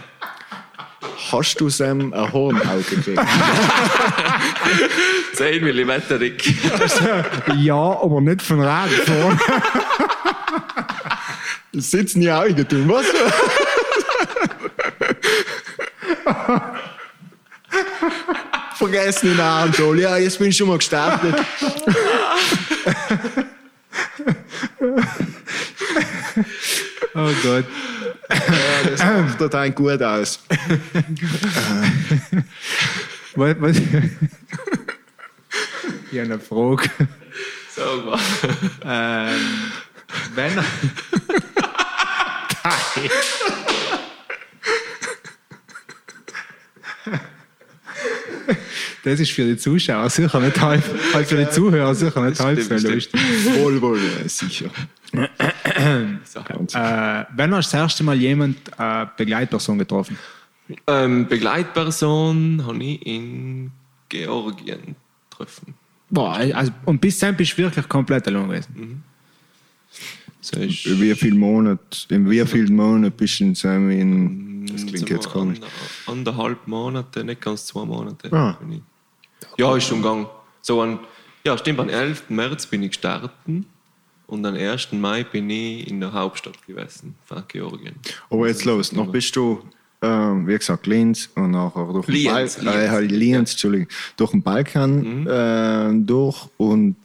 Hast 1.31 1.59
du 1.59 1.69
Sam 1.69 2.13
ein 2.13 2.31
Hornauge 2.31 2.83
gekriegt? 2.83 3.21
10 5.33 5.63
mm 5.63 5.91
dick. 6.19 6.53
ja, 7.57 7.75
aber 7.75 8.21
nicht 8.21 8.41
von 8.41 8.61
Radfahren. 8.61 9.39
Sitzen 11.73 12.21
die 12.21 12.31
Augen 12.31 12.67
tun, 12.67 12.87
was? 12.89 13.05
Vergessen 18.75 19.29
den 19.29 19.37
Namen, 19.37 19.73
Joel. 19.73 19.99
Ja, 20.01 20.17
jetzt 20.17 20.37
bin 20.37 20.49
ich 20.49 20.57
schon 20.57 20.67
mal 20.67 20.77
gestartet. 20.77 21.35
Oh 27.13 27.29
Gott. 27.43 27.65
Ja, 28.31 28.89
das 28.89 29.03
macht 29.03 29.39
total 29.39 29.71
gut 29.71 30.01
aus. 30.01 30.39
Was, 33.35 33.55
was? 33.59 33.77
Ich 36.11 36.19
habe 36.19 36.33
eine 36.33 36.39
Frage. 36.39 36.89
Sag 37.75 38.05
mal. 38.05 38.19
Ähm, 38.83 39.71
wenn 40.35 40.57
er. 40.57 40.65
Das 49.03 49.19
ist 49.19 49.31
für 49.31 49.45
die 49.45 49.57
Zuschauer 49.57 50.09
sicher 50.09 50.39
nicht 50.39 50.61
halb, 50.61 50.83
halt 51.13 51.27
für 51.27 51.37
die 51.43 51.49
Zuhörer 51.49 51.95
sicher 51.95 52.23
nicht 52.29 52.39
halb 52.39 52.61
so 52.61 52.73
lustig. 52.73 53.09
Wohl, 53.55 53.81
wohl, 53.81 53.99
sicher. 54.27 54.69
So. 55.11 56.39
Äh, 56.77 57.25
wenn 57.35 57.53
hast 57.55 57.73
du 57.73 57.77
das 57.77 57.81
erste 57.81 58.03
Mal 58.03 58.15
jemand 58.17 58.57
äh, 58.77 59.05
Begleitperson 59.17 59.77
getroffen? 59.79 60.17
Ähm, 60.87 61.27
Begleitperson 61.27 62.63
habe 62.65 62.83
ich 62.83 63.05
in 63.05 63.71
Georgien 64.09 64.95
getroffen. 65.29 65.73
Boah, 66.09 66.33
also, 66.35 66.71
und 66.85 66.99
bis 67.01 67.17
dann 67.19 67.35
bist 67.35 67.53
du 67.53 67.63
wirklich 67.63 67.87
komplett 67.89 68.27
allein 68.27 68.47
gewesen. 68.47 69.03
So 70.41 70.59
ist 70.59 70.85
In 70.85 70.99
wie 70.99 71.09
in 71.11 72.29
wie 72.29 72.45
vielen 72.45 72.75
Monaten 72.75 73.15
bist 73.15 73.39
du 73.39 73.43
in 73.45 73.55
Sam 73.55 73.89
in. 73.91 74.65
Das 74.67 74.85
klingt 74.85 74.99
so 74.99 75.13
jetzt 75.13 75.29
komisch. 75.29 75.59
ander- 75.59 76.31
Anderthalb 76.33 76.67
Monate, 76.67 77.23
nicht 77.23 77.41
ganz 77.41 77.65
zwei 77.65 77.85
Monate. 77.85 78.31
Ah. 78.31 78.57
bin 78.61 78.73
ich. 78.73 78.81
Ja, 79.57 79.75
ist 79.75 79.85
schon 79.87 80.01
gegangen. 80.01 80.27
So 80.61 80.81
an, 80.81 80.99
ja, 81.45 81.57
stimmt, 81.57 81.79
am 81.79 81.89
11. 81.89 82.29
März 82.29 82.67
bin 82.67 82.83
ich 82.83 82.89
gestartet 82.91 83.31
und 84.27 84.45
am 84.45 84.55
1. 84.55 84.89
Mai 84.93 85.23
bin 85.23 85.49
ich 85.49 85.87
in 85.89 85.99
der 85.99 86.13
Hauptstadt 86.13 86.65
gewesen 86.67 87.15
von 87.25 87.43
Georgien. 87.47 87.95
Aber 88.29 88.47
jetzt 88.47 88.65
los, 88.65 88.91
noch 88.91 89.07
bist 89.07 89.35
du, 89.35 89.63
ähm, 90.03 90.47
wie 90.47 90.57
gesagt, 90.57 90.87
Linz 90.87 91.29
und 91.35 91.51
nachher 91.51 91.85
durch 91.91 92.05
den 92.05 92.15
Lienz, 92.15 92.55
Balkan, 92.55 92.67
äh, 92.73 92.99
Lienz, 93.01 93.11
Lienz, 93.11 93.51
Entschuldigung, 93.51 93.87
durch 94.17 94.31
den 94.31 94.41
Balkan 94.43 95.27
äh, 95.27 95.91
durch 96.05 96.47
und 96.57 96.95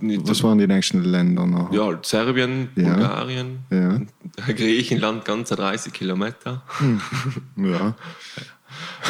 nicht- 0.00 0.28
was 0.28 0.42
waren 0.42 0.58
die 0.58 0.66
nächsten 0.66 1.02
Länder 1.02 1.46
noch? 1.46 1.72
ja, 1.72 1.98
Serbien, 2.02 2.68
Ja. 2.76 2.92
Bulgarien, 2.94 3.60
Ja. 3.70 4.00
Griechenland, 4.54 5.24
ganze 5.24 5.56
30 5.56 5.92
Kilometer. 5.92 6.62
Ja. 7.56 7.94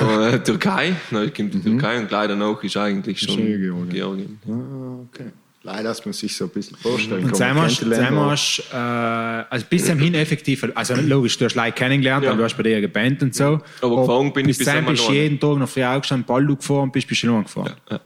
äh, 0.01 0.39
Türkei, 0.41 0.95
dann 1.11 1.33
kommt 1.35 1.55
die 1.55 1.61
Türkei 1.63 1.99
und 1.99 2.09
gleich 2.09 2.29
danach 2.29 2.63
ist 2.63 2.77
eigentlich 2.77 3.21
schon 3.21 3.35
schon 3.35 3.47
Georgien. 3.61 3.89
Georgien. 3.91 4.39
Ah, 4.49 5.05
okay. 5.13 5.31
Leider, 5.63 5.83
dass 5.91 6.03
man 6.07 6.15
sich 6.15 6.35
so 6.35 6.45
ein 6.45 6.51
bisschen 6.51 6.77
vorstellen 6.79 7.21
Und 7.25 7.27
kann. 7.33 7.35
zweimal 7.35 8.31
hast, 8.31 8.65
äh, 8.73 8.77
also 8.77 9.67
bis 9.69 9.85
zum 9.85 9.99
hin 9.99 10.15
effektiv, 10.15 10.67
also 10.75 10.95
logisch, 10.95 11.37
du 11.37 11.45
hast 11.45 11.55
Leute 11.55 11.73
kennengelernt, 11.73 12.25
Ja. 12.25 12.35
du 12.35 12.43
hast 12.43 12.57
bei 12.57 12.63
dir 12.63 12.81
gebannt 12.81 13.23
und 13.23 13.35
so. 13.35 13.61
Aber 13.83 13.97
gefahren 14.01 14.33
bin 14.33 14.49
ich 14.49 14.57
bis 14.57 14.67
bis 14.67 14.85
bist 14.87 15.09
du 15.09 15.13
jeden 15.13 15.39
Tag 15.39 15.59
noch 15.59 15.69
früh 15.69 15.85
aufgestanden, 15.85 16.27
Ball 16.27 16.47
gefahren 16.47 16.85
und 16.85 16.93
bist 16.93 17.07
bis 17.07 17.19
Schlung 17.19 17.43
gefahren. 17.43 17.75
Ja. 17.91 18.01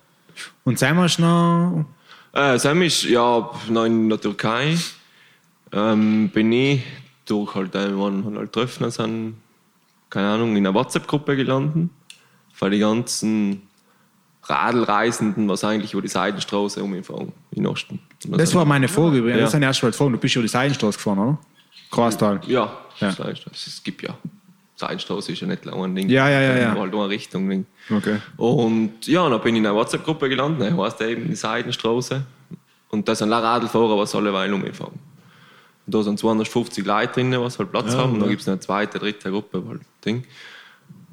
Und 0.64 0.78
zweimal 0.80 1.04
hast 1.04 1.18
du 1.18 1.22
noch, 1.22 1.84
Äh, 2.32 2.58
Sam 2.58 2.82
ist 2.82 3.04
ja 3.04 3.48
noch 3.68 3.84
in 3.84 4.08
der 4.08 4.20
Türkei. 4.20 4.76
Ähm, 5.72 6.30
bin 6.30 6.50
ich 6.50 6.82
durch 7.24 7.54
halt 7.54 7.74
einmal 7.76 8.12
halt 8.36 8.52
treffen 8.52 8.90
sind, 8.90 9.34
keine 10.14 10.28
Ahnung, 10.28 10.56
in 10.56 10.64
einer 10.64 10.72
WhatsApp-Gruppe 10.74 11.36
gelandet. 11.36 11.90
Weil 12.58 12.70
die 12.70 12.78
ganzen 12.78 13.62
Radlreisenden, 14.44 15.48
was 15.48 15.64
eigentlich 15.64 15.92
über 15.92 16.02
die 16.02 16.08
Seitenstraße 16.08 16.82
umgefahren 16.82 17.32
in 17.50 17.66
Osten. 17.66 17.98
Und 18.28 18.40
Das 18.40 18.54
war 18.54 18.64
meine 18.64 18.86
Frage 18.86 19.18
übrigens. 19.18 19.38
Ja. 19.38 19.44
Das 19.44 19.54
habe 19.54 19.64
ich 19.64 19.66
erst 19.66 19.82
mal 19.82 19.90
gefragt. 19.90 20.12
Du 20.12 20.18
bist 20.18 20.36
über 20.36 20.42
die 20.42 20.48
Seidenstraße 20.48 20.96
gefahren, 20.96 21.18
oder? 21.18 21.38
Grastal. 21.90 22.40
Ja, 22.46 22.72
Ja. 23.00 23.10
Das 23.10 23.66
es 23.66 23.82
gibt 23.82 24.02
ja. 24.02 24.16
Seitenstraße 24.76 25.32
ist 25.32 25.40
ja 25.40 25.46
nicht 25.46 25.64
lang 25.64 25.82
ein 25.82 25.94
Ding. 25.94 26.08
Ja, 26.08 26.28
ja, 26.28 26.40
ja, 26.40 26.56
ja. 26.58 26.74
Halt 26.78 26.92
nur 26.92 27.04
eine 27.04 27.10
Richtung. 27.10 27.48
Ding. 27.48 27.66
Okay. 27.90 28.18
Und 28.36 29.06
ja, 29.06 29.28
dann 29.28 29.40
bin 29.40 29.54
ich 29.54 29.60
in 29.60 29.66
einer 29.66 29.74
WhatsApp-Gruppe 29.74 30.28
gelandet, 30.28 30.72
ne, 30.72 30.76
heißt 30.76 31.00
eben 31.02 31.28
die 31.28 31.36
Seidenstraße. 31.36 32.22
Und 32.90 33.08
da 33.08 33.14
sind 33.14 33.32
auch 33.32 33.42
Radlfahrer, 33.42 33.98
was 33.98 34.14
alle 34.14 34.32
Weile 34.32 34.54
umgefahren. 34.54 34.98
Und 35.86 35.94
da 35.94 36.02
sind 36.02 36.18
250 36.18 36.84
Leute 36.84 37.12
drin, 37.14 37.32
was 37.40 37.58
halt 37.58 37.70
Platz 37.70 37.94
haben. 37.94 38.14
Und 38.14 38.20
dann 38.20 38.28
gibt 38.30 38.42
es 38.42 38.48
eine 38.48 38.60
zweite, 38.60 38.98
dritte 38.98 39.30
Gruppe, 39.30 39.62
halt 39.68 39.82
Ding. 40.04 40.24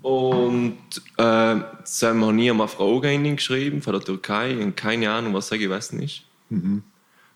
Und 0.01 0.77
äh, 1.17 1.55
sie 1.83 2.07
haben 2.07 2.35
nie 2.35 2.49
einmal 2.49 2.67
Fragen 2.67 3.35
geschrieben 3.35 3.81
von 3.81 3.93
der 3.93 4.01
Türkei 4.01 4.57
und 4.57 4.75
keine 4.75 5.11
Ahnung, 5.11 5.33
was 5.33 5.49
da 5.49 5.57
gewesen 5.57 6.01
ist. 6.01 6.23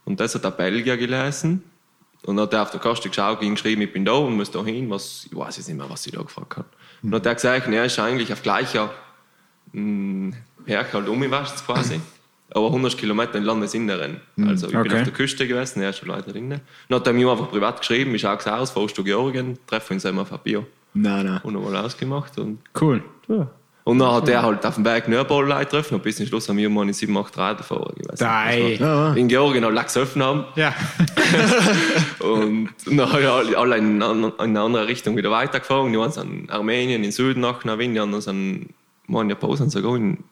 Und 0.06 0.20
das 0.20 0.34
hat 0.36 0.44
der 0.44 0.52
Belgier 0.52 0.98
gelesen. 0.98 1.64
Und 2.26 2.38
dann 2.38 2.46
hat 2.46 2.54
er 2.54 2.64
auf 2.64 2.72
der 2.72 2.80
Kaste 2.80 3.10
geschaut, 3.10 3.40
ging 3.40 3.54
geschrieben, 3.54 3.82
ich 3.84 3.94
bin 3.94 4.04
da 4.04 4.14
und 4.14 4.36
muss 4.36 4.50
da 4.50 4.64
hin. 4.64 4.90
Was, 4.90 5.28
ich 5.30 5.36
weiß 5.38 5.58
jetzt 5.58 5.68
nicht 5.68 5.78
mehr, 5.78 5.90
was 5.90 6.08
ich 6.08 6.14
da 6.14 6.22
gefragt 6.24 6.58
habe. 6.58 6.68
Und 7.04 7.12
dann 7.12 7.20
hat 7.20 7.26
er 7.28 7.36
gesagt, 7.36 7.68
er 7.68 7.86
ist 7.86 8.00
eigentlich 8.00 8.34
auf 8.34 8.42
gleicher 8.42 8.92
mh, 9.74 10.36
Berg 10.66 10.92
halt 10.94 11.08
umgewascht 11.08 11.64
quasi. 11.66 12.02
Aber 12.52 12.68
100 12.68 12.98
Kilometer 12.98 13.36
in 13.36 13.43
Landesinneren. 13.43 14.22
Also 14.46 14.68
ich 14.68 14.74
bin 14.74 14.82
okay. 14.82 14.98
auf 14.98 15.04
der 15.04 15.14
Küste 15.14 15.48
gewesen, 15.48 15.82
er 15.82 15.89
ist 15.89 15.98
schon 15.98 16.10
leider 16.10 16.32
drinnen. 16.32 16.62
Dann 16.89 17.00
hat 17.00 17.08
er 17.08 17.14
mir 17.14 17.30
einfach 17.30 17.50
privat 17.50 17.80
geschrieben, 17.80 18.14
wie 18.14 18.20
schaut 18.20 18.41
es 18.41 18.48
aus, 18.48 18.72
fährst 18.72 18.98
du 18.98 19.04
Georgien, 19.04 19.58
treffen 19.68 19.93
uns 19.93 20.06
einmal 20.06 20.24
auf 20.24 20.32
ein 20.32 20.39
Bier. 20.43 20.66
Nein, 20.93 21.26
nein. 21.26 21.39
Und 21.43 21.54
nochmal 21.54 21.76
ausgemacht. 21.78 22.38
Und, 22.38 22.60
Cool. 22.80 23.04
und 23.84 24.00
dann 24.00 24.12
hat 24.14 24.30
er 24.30 24.43
halt 24.43 24.66
auf 24.66 24.76
dem 24.76 24.86
Weg 24.86 25.08
ein 25.08 25.28
paar 25.28 25.43
Leute 25.43 25.66
getroffen 25.66 25.96
und 25.96 26.04
bis 26.04 26.18
zum 26.18 26.28
Schluss 26.28 26.48
haben 26.48 26.58
wir 26.58 26.70
mal 26.70 26.91
7, 26.93 27.18
8 27.18 27.38
Radfahrer 27.38 27.93
gewesen. 27.93 28.16
Dei. 28.20 28.78
Ja, 28.80 29.14
In 29.14 29.28
Georgien 29.28 29.66
halt 29.66 29.84
gesoffen 29.84 30.24
haben. 30.24 30.46
Ja. 30.56 30.74
Und 32.20 32.70
dann 32.86 33.12
haben 33.12 33.26
alle, 33.26 33.58
alle 33.58 33.78
in, 33.78 34.02
in 34.02 34.32
eine 34.39 34.62
andere 34.62 34.88
Richtung 34.88 35.18
wieder 35.18 35.32
weitergefahren. 35.32 35.91
Die 35.91 36.12
sind 36.12 36.43
in 36.43 36.50
Armenien, 36.50 37.04
in 37.04 37.12
Süden 37.12 37.41
nach 37.41 37.66
Navin, 37.66 37.93
die 37.93 38.00
anderen 38.00 38.22
sind 38.22 38.70
mal 39.08 39.22
in 39.22 39.30
Japan 39.30 39.58
sind 39.58 39.72
sogar 39.72 39.96
in 39.96 40.24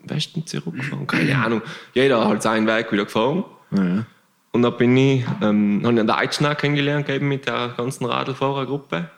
den 0.00 0.10
Westen 0.10 0.46
zurückgefahren. 0.46 1.06
Keine 1.06 1.36
Ahnung. 1.36 1.62
Jeder 1.94 2.20
hat 2.20 2.28
halt 2.28 2.42
seinen 2.42 2.66
Weg 2.66 2.92
wieder 2.92 3.04
gefahren. 3.04 3.44
Ja. 3.70 4.04
Und 4.52 4.62
dann 4.62 4.76
bin 4.76 4.96
ich, 4.96 5.24
ähm, 5.42 5.80
habe 5.84 5.94
ich 5.94 6.00
einen 6.00 6.06
Deutschen 6.06 6.56
kennengelernt 6.56 7.08
eben 7.08 7.28
mit 7.28 7.46
der 7.46 7.74
ganzen 7.76 8.06
Radlfahrergruppe. 8.06 9.10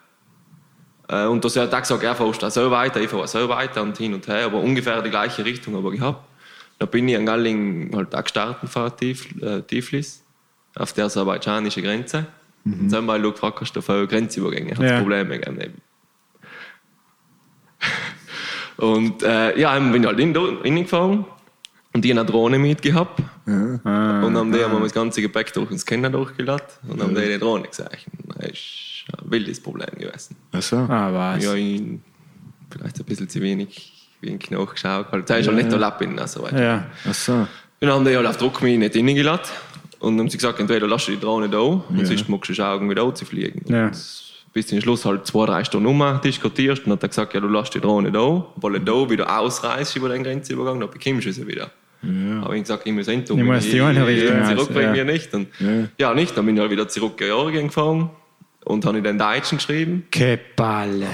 Äh, 1.08 1.26
und 1.26 1.44
das 1.44 1.56
hat 1.56 1.72
er 1.72 1.80
gesagt, 1.80 2.02
er 2.02 2.14
fährt 2.14 2.52
so 2.52 2.70
weiter, 2.70 3.00
ich 3.00 3.08
fahre 3.10 3.28
so 3.28 3.48
weiter 3.48 3.82
und 3.82 3.96
hin 3.96 4.14
und 4.14 4.26
her, 4.26 4.46
aber 4.46 4.58
ungefähr 4.58 5.00
die 5.02 5.10
gleiche 5.10 5.44
Richtung 5.44 5.76
aber 5.76 5.90
gehabt. 5.90 6.24
Dann 6.78 6.88
bin 6.88 7.08
ich 7.08 7.16
an 7.16 7.26
Galling 7.26 7.90
halt 7.94 8.14
auch 8.14 8.22
gestartet 8.22 8.68
von 8.70 8.96
Tif, 8.96 9.40
äh, 9.42 9.62
Tiflis, 9.62 10.24
auf 10.74 10.92
der 10.92 11.06
aserbaidschanischen 11.06 11.82
Grenze. 11.82 12.26
Und 12.64 12.88
dann 12.90 12.98
haben 12.98 13.06
wir 13.06 13.12
halt 13.12 13.22
gefragt, 13.24 13.60
hast 13.60 13.72
du 13.72 13.80
für 13.80 14.06
Grenzübergänge? 14.06 14.72
Hat 14.72 14.80
Ja. 14.80 14.98
Probleme 15.00 15.38
gegeben. 15.38 15.80
Und 18.80 19.22
äh, 19.22 19.58
ja, 19.58 19.74
dann 19.74 19.92
bin 19.92 20.02
ich 20.02 20.08
halt 20.08 20.18
in, 20.18 20.36
reingefahren 20.36 21.26
und 21.92 22.04
die 22.04 22.10
haben 22.10 22.18
eine 22.18 22.26
Drohne 22.26 22.58
mitgehabt. 22.58 23.20
Und 23.46 23.84
haben 23.84 24.52
die 24.52 24.64
haben 24.64 24.82
das 24.82 24.94
ganze 24.94 25.20
Gepäck 25.20 25.52
durch 25.52 25.68
den 25.68 25.78
Scanner 25.78 26.08
durchgeladen 26.08 26.66
und 26.88 27.02
haben 27.02 27.14
die 27.14 27.22
die 27.22 27.38
Drohne 27.38 27.68
gesagt. 27.68 28.06
Das 28.38 28.50
ist 28.50 29.04
ein 29.18 29.30
wildes 29.30 29.60
Problem 29.60 29.90
gewesen. 29.98 30.36
Ach 30.52 30.62
so. 30.62 30.76
Ah, 30.76 31.12
was? 31.12 31.44
Ja, 31.44 31.54
ich 31.54 31.82
vielleicht 32.70 32.98
ein 32.98 33.04
bisschen 33.04 33.28
zu 33.28 33.40
wenig, 33.40 34.08
wenig 34.20 34.50
nachgeschaut. 34.50 35.10
Halt, 35.10 35.28
das 35.28 35.40
ist 35.40 35.46
schon 35.46 35.56
nicht 35.56 35.70
der 35.70 35.78
Lapp 35.78 36.00
in 36.00 36.18
also 36.18 36.42
weiter. 36.42 36.62
Ja. 36.62 36.86
Ach 37.08 37.14
so. 37.14 37.46
Dann 37.80 37.90
haben 37.90 38.04
die 38.04 38.16
halt 38.16 38.26
auf 38.26 38.36
Druck 38.36 38.62
mich 38.62 38.78
nicht 38.78 38.96
reingeladen. 38.96 39.50
Und 39.98 40.18
haben 40.18 40.30
sie 40.30 40.38
gesagt, 40.38 40.58
entweder 40.60 40.86
lass 40.86 41.04
du 41.04 41.12
die 41.12 41.20
Drohne 41.20 41.50
da 41.50 41.58
und 41.58 42.06
sonst 42.06 42.26
musst 42.28 42.48
du 42.48 42.54
schauen, 42.54 42.88
wie 42.88 42.94
da 42.94 43.14
zu 43.14 43.26
fliegen. 43.26 43.70
Ja. 43.70 43.86
Und 43.88 44.29
bis 44.52 44.66
zum 44.66 44.80
Schluss 44.80 45.04
halt 45.04 45.26
zwei, 45.26 45.46
drei 45.46 45.64
Stunden 45.64 45.86
um 45.86 46.20
diskutierst. 46.22 46.86
Und 46.86 46.92
hat 46.92 47.02
er 47.02 47.08
gesagt, 47.08 47.34
ja, 47.34 47.40
du 47.40 47.48
lässt 47.48 47.74
die 47.74 47.80
Drohne 47.80 48.10
da, 48.10 48.46
weil 48.56 48.72
du 48.72 48.80
da 48.80 49.10
wieder 49.10 49.38
ausreißt 49.38 49.96
über 49.96 50.08
den 50.08 50.22
Grenzübergang, 50.22 50.80
dann 50.80 50.90
bekommst 50.90 51.26
du 51.26 51.32
sie 51.32 51.46
wieder. 51.46 51.70
Ja. 52.02 52.42
Aber 52.42 52.54
ich 52.54 52.62
gesagt, 52.62 52.86
ich 52.86 52.92
muss 52.92 53.08
endlich 53.08 53.38
Ich 53.38 53.44
muss 53.44 53.68
die 53.68 53.80
eine 53.80 54.06
Richtung 54.06 54.40
aus, 54.40 54.48
Zurück 54.48 54.72
bringen 54.72 54.94
ja. 54.94 54.94
wir 54.94 55.04
nicht. 55.04 55.34
Und, 55.34 55.48
Ja. 55.58 55.88
ja. 55.98 56.14
nicht. 56.14 56.36
Dann 56.36 56.46
bin 56.46 56.56
ich 56.56 56.60
halt 56.60 56.70
wieder 56.70 56.88
zurück 56.88 57.20
in 57.20 57.26
Georgien 57.26 57.66
gefahren 57.66 58.10
und 58.64 58.86
habe 58.86 59.02
den 59.02 59.18
Deutschen 59.18 59.58
geschrieben. 59.58 60.06
Kepalle. 60.10 61.06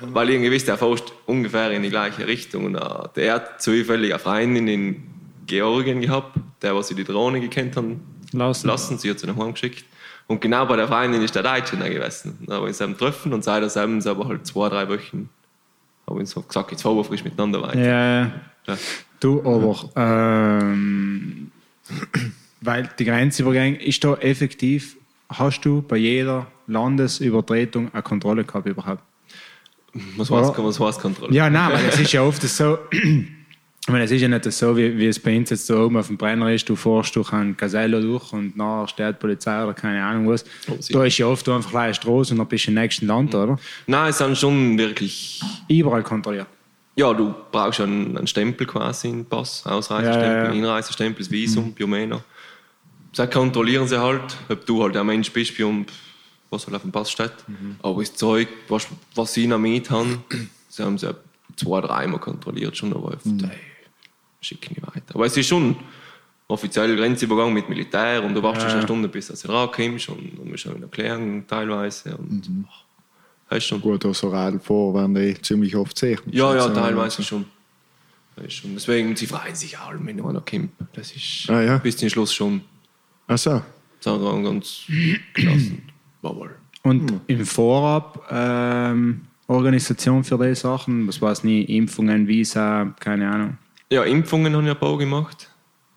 Weil 0.00 0.30
irgendwie 0.30 0.52
wusste, 0.52 0.70
er 0.70 0.78
fährt 0.78 1.12
ungefähr 1.26 1.70
in 1.72 1.82
die 1.82 1.90
gleiche 1.90 2.26
Richtung. 2.26 2.64
Und 2.64 2.74
äh, 2.76 2.80
der 3.16 3.34
hat 3.34 3.62
zufällig 3.62 4.12
eine 4.12 4.18
Freundin 4.18 4.66
in 4.66 5.02
Georgien 5.46 6.00
gehabt, 6.00 6.36
der, 6.62 6.74
was 6.74 6.88
sie 6.88 6.94
die 6.94 7.04
Drohne 7.04 7.40
gekannt 7.40 7.76
haben, 7.76 8.00
Lassen. 8.32 8.66
lassen. 8.66 8.98
Sie 8.98 9.10
hat 9.10 9.18
sie 9.18 9.26
nach 9.26 9.36
Hause 9.36 9.52
geschickt. 9.52 9.84
Und 10.30 10.40
genau 10.40 10.64
bei 10.64 10.76
der 10.76 10.86
Freundin 10.86 11.22
ist 11.22 11.34
der 11.34 11.42
Deutsche 11.42 11.76
da 11.76 11.88
gewesen. 11.88 12.38
Dann 12.46 12.54
haben 12.54 12.62
wir 12.62 12.68
uns 12.68 12.78
getroffen 12.78 13.32
und 13.32 13.42
seit 13.42 13.64
haben 13.74 14.00
sie 14.00 14.08
aber 14.08 14.28
halt 14.28 14.46
zwei, 14.46 14.68
drei 14.68 14.88
Wochen 14.88 15.28
haben 16.06 16.16
wir 16.16 16.20
uns 16.20 16.32
gesagt, 16.32 16.70
jetzt 16.70 16.82
fahren 16.82 16.94
wir 16.96 17.02
frisch 17.02 17.24
miteinander 17.24 17.60
weiter. 17.60 17.80
Ja, 17.80 18.22
ja. 18.22 18.32
Ja. 18.68 18.78
Du, 19.18 19.40
aber, 19.40 19.90
ähm, 19.96 21.50
weil 22.60 22.88
die 22.96 23.06
Grenzübergänge 23.06 23.82
ist 23.82 24.04
da 24.04 24.14
effektiv, 24.14 24.96
hast 25.28 25.62
du 25.62 25.82
bei 25.82 25.96
jeder 25.96 26.46
Landesübertretung 26.68 27.92
eine 27.92 28.02
Kontrolle 28.02 28.44
gehabt 28.44 28.66
überhaupt? 28.66 29.02
Was 30.16 30.30
heißt, 30.30 30.52
was 30.56 30.78
heißt 30.78 31.00
Kontrolle? 31.00 31.34
Ja, 31.34 31.50
nein, 31.50 31.72
weil 31.72 31.86
es 31.86 31.98
ist 31.98 32.12
ja 32.12 32.22
oft 32.22 32.40
so, 32.42 32.78
ich 33.90 33.92
meine, 33.92 34.04
es 34.04 34.12
ist 34.12 34.22
ja 34.22 34.28
nicht 34.28 34.44
so, 34.52 34.76
wie, 34.76 34.96
wie 34.96 35.08
es 35.08 35.18
bei 35.18 35.36
uns 35.36 35.50
jetzt 35.50 35.68
da 35.68 35.82
oben 35.82 35.96
auf 35.96 36.06
dem 36.06 36.16
Brenner 36.16 36.52
ist, 36.52 36.68
du 36.68 36.76
fährst 36.76 37.16
durch 37.16 37.32
einen 37.32 37.56
Casello 37.56 38.00
durch 38.00 38.32
und 38.32 38.56
nachher 38.56 38.86
steht 38.86 39.16
die 39.16 39.18
Polizei 39.18 39.64
oder 39.64 39.74
keine 39.74 40.00
Ahnung 40.00 40.28
was. 40.28 40.44
Oh, 40.68 40.78
da 40.90 41.04
ist 41.04 41.18
ja 41.18 41.26
oft 41.26 41.48
einfach 41.48 41.74
eine 41.74 41.92
Straße 41.92 42.32
und 42.32 42.38
dann 42.38 42.46
bist 42.46 42.66
du 42.66 42.70
im 42.70 42.76
nächsten 42.76 43.08
Land, 43.08 43.34
oder? 43.34 43.58
Nein, 43.88 44.10
es 44.10 44.18
sind 44.18 44.38
schon 44.38 44.78
wirklich. 44.78 45.40
Überall 45.66 46.04
kontrolliert. 46.04 46.46
Ja, 46.94 47.12
du 47.12 47.34
brauchst 47.50 47.80
ja 47.80 47.84
einen, 47.84 48.16
einen 48.16 48.28
Stempel 48.28 48.64
quasi, 48.64 49.08
einen 49.08 49.24
Pass, 49.24 49.66
Ausreisestempel, 49.66 50.28
Ja, 50.28 50.36
ja, 50.36 50.44
ja. 50.44 50.50
Einreisestempel, 50.50 51.24
das 51.24 51.32
Visum, 51.32 51.72
Biomena. 51.72 52.22
Das 53.12 53.28
kontrollieren 53.28 53.88
sie 53.88 54.00
halt, 54.00 54.36
ob 54.48 54.64
du 54.66 54.84
halt 54.84 54.94
der 54.94 55.02
Mensch 55.02 55.32
bist, 55.32 55.58
um, 55.58 55.84
was 56.48 56.64
halt 56.64 56.76
auf 56.76 56.82
dem 56.82 56.92
Pass 56.92 57.10
steht. 57.10 57.32
Aber 57.82 58.00
das 58.00 58.14
Zeug, 58.14 58.46
was, 58.68 58.86
was 59.16 59.34
sie 59.34 59.48
noch 59.48 59.58
mit 59.58 59.90
haben, 59.90 60.22
sie 60.68 60.84
haben 60.84 60.96
sie 60.96 61.12
zwei, 61.56 61.80
dreimal 61.80 62.20
kontrolliert 62.20 62.76
schon, 62.76 62.92
aber 62.92 63.16
mhm. 63.24 63.50
Schicken 64.40 64.74
nicht 64.74 64.86
weiter. 64.86 65.14
Aber 65.14 65.26
es 65.26 65.36
ist 65.36 65.48
schon 65.48 65.76
offiziell 66.48 66.96
Grenzübergang 66.96 67.52
mit 67.52 67.68
Militär 67.68 68.22
und 68.24 68.34
du 68.34 68.42
wartest 68.42 68.66
Ja. 68.68 68.72
eine 68.74 68.82
Stunde, 68.82 69.08
bis 69.08 69.28
du 69.28 69.48
rauskommst 69.48 70.08
und 70.08 70.36
du 70.36 70.44
musst 70.44 70.66
auch 70.68 70.74
in 70.74 70.82
Erklärung 70.82 71.46
teilweise. 71.46 72.16
Und, 72.16 72.48
das 73.48 73.58
ist 73.58 73.64
schon 73.66 73.80
Gut, 73.80 74.04
also 74.04 74.28
Radlfahrer 74.28 74.94
werden 74.94 75.14
die 75.14 75.40
ziemlich 75.42 75.74
oft 75.76 75.98
sehen. 75.98 76.18
ja, 76.30 76.54
ja, 76.54 76.62
Also, 76.62 76.74
teilweise 76.74 77.22
schon. 77.22 77.44
Das 78.36 78.46
ist 78.46 78.52
schon. 78.54 78.74
Deswegen, 78.74 79.14
sie 79.16 79.26
freuen 79.26 79.54
sich 79.54 79.76
alle, 79.78 79.98
wenn 80.04 80.20
einer 80.24 80.40
kommt. 80.40 80.70
Das 80.92 81.10
ist 81.14 81.48
Ah, 81.50 81.60
ja. 81.62 81.78
bis 81.78 81.96
zum 81.96 82.08
Schluss 82.08 82.32
schon 82.32 82.60
Ach 83.26 83.36
so. 83.38 83.60
sagen 84.00 84.22
wir, 84.22 84.50
ganz 84.50 84.82
gelassen. 85.34 85.82
Jawohl. 86.22 86.54
Und 86.82 87.12
im 87.26 87.44
Vorab 87.44 88.26
ähm, 88.30 89.22
Organisation 89.46 90.22
für 90.24 90.38
diese 90.38 90.54
Sachen, 90.54 91.06
was 91.08 91.20
weiß 91.20 91.44
nicht, 91.44 91.68
Impfungen, 91.68 92.26
Visa, 92.26 92.94
keine 93.00 93.30
Ahnung. 93.30 93.58
Ja, 93.92 94.04
Impfungen 94.04 94.54
habe 94.54 94.64
ich 94.64 94.70
ein 94.70 94.78
paar 94.78 94.96
gemacht. 94.98 95.50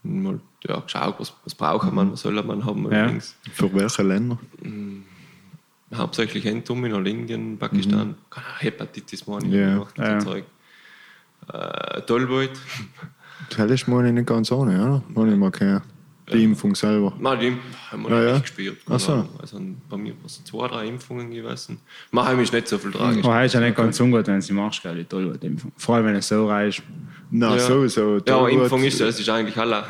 Mal 0.04 0.40
ja, 0.68 0.80
geschaut, 0.80 1.16
was, 1.20 1.34
was 1.44 1.54
braucht 1.56 1.92
man, 1.92 2.12
was 2.12 2.22
soll 2.22 2.42
man 2.44 2.66
haben. 2.66 2.84
Ja. 2.92 3.04
Allerdings. 3.04 3.36
Für 3.52 3.74
welche 3.74 4.02
Länder? 4.04 4.38
Hauptsächlich 5.94 6.46
Entum 6.46 6.84
in 6.86 7.06
Indien, 7.06 7.58
Pakistan. 7.58 8.16
Keine 8.30 8.46
Ahnung, 8.48 8.60
Hepatitis 8.60 9.28
meine 9.28 9.46
ich 9.48 9.54
Ja. 9.54 9.74
gemacht. 9.74 9.98
Ja. 9.98 10.20
So 10.22 10.30
Zeug. 10.32 10.46
Äh, 11.52 12.02
Tollwood. 12.02 12.52
Das 13.56 13.70
ist 13.72 13.88
mal 13.88 14.12
nicht 14.12 14.26
ganz 14.28 14.52
ohne, 14.52 14.82
oder? 14.82 15.04
Habe 15.16 15.30
ich 15.32 15.38
mal 15.38 15.52
gehört. 15.52 15.84
Die 16.34 16.44
Impfung 16.44 16.76
selber. 16.76 17.14
Nein, 17.20 17.40
die 17.40 17.58
haben 17.92 18.04
wir 18.04 18.10
Ja, 18.10 18.20
nicht 18.24 18.32
ja. 18.34 18.40
gespürt. 18.40 18.78
Ach 18.90 19.00
so. 19.00 19.12
Ahnung. 19.14 19.30
Also 19.40 19.60
bei 19.90 19.98
mir 19.98 20.12
waren 20.14 20.26
es 20.26 20.44
zwei, 20.44 20.68
drei 20.68 20.86
Impfungen 20.88 21.32
gewesen. 21.32 21.80
Machen 22.12 22.40
ist 22.40 22.52
nicht 22.54 22.68
so 22.68 22.78
viel 22.78 22.92
tragisch. 22.92 23.24
Aber 23.24 23.44
ist 23.46 23.54
ja 23.54 23.60
nicht 23.60 23.76
ganz 23.76 24.00
ungut, 24.00 24.28
wenn 24.28 24.42
sie 24.42 24.54
machst, 24.54 24.82
gell, 24.84 24.96
die 24.96 25.06
Tollwut-Impfung. 25.06 25.72
Vor 25.78 25.96
allem, 25.96 26.06
wenn 26.08 26.16
es 26.16 26.28
so 26.28 26.48
reich 26.48 26.80
ist. 26.80 26.84
Nein, 27.32 27.52
Ja. 27.54 27.60
sowieso. 27.60 28.16
Ja, 28.16 28.20
Tollwut- 28.22 28.52
Impfung 28.64 28.84
ist 28.84 29.00
ja, 29.00 29.08
es 29.08 29.20
ist 29.20 29.30
eigentlich 29.30 29.58
alle 29.58 29.84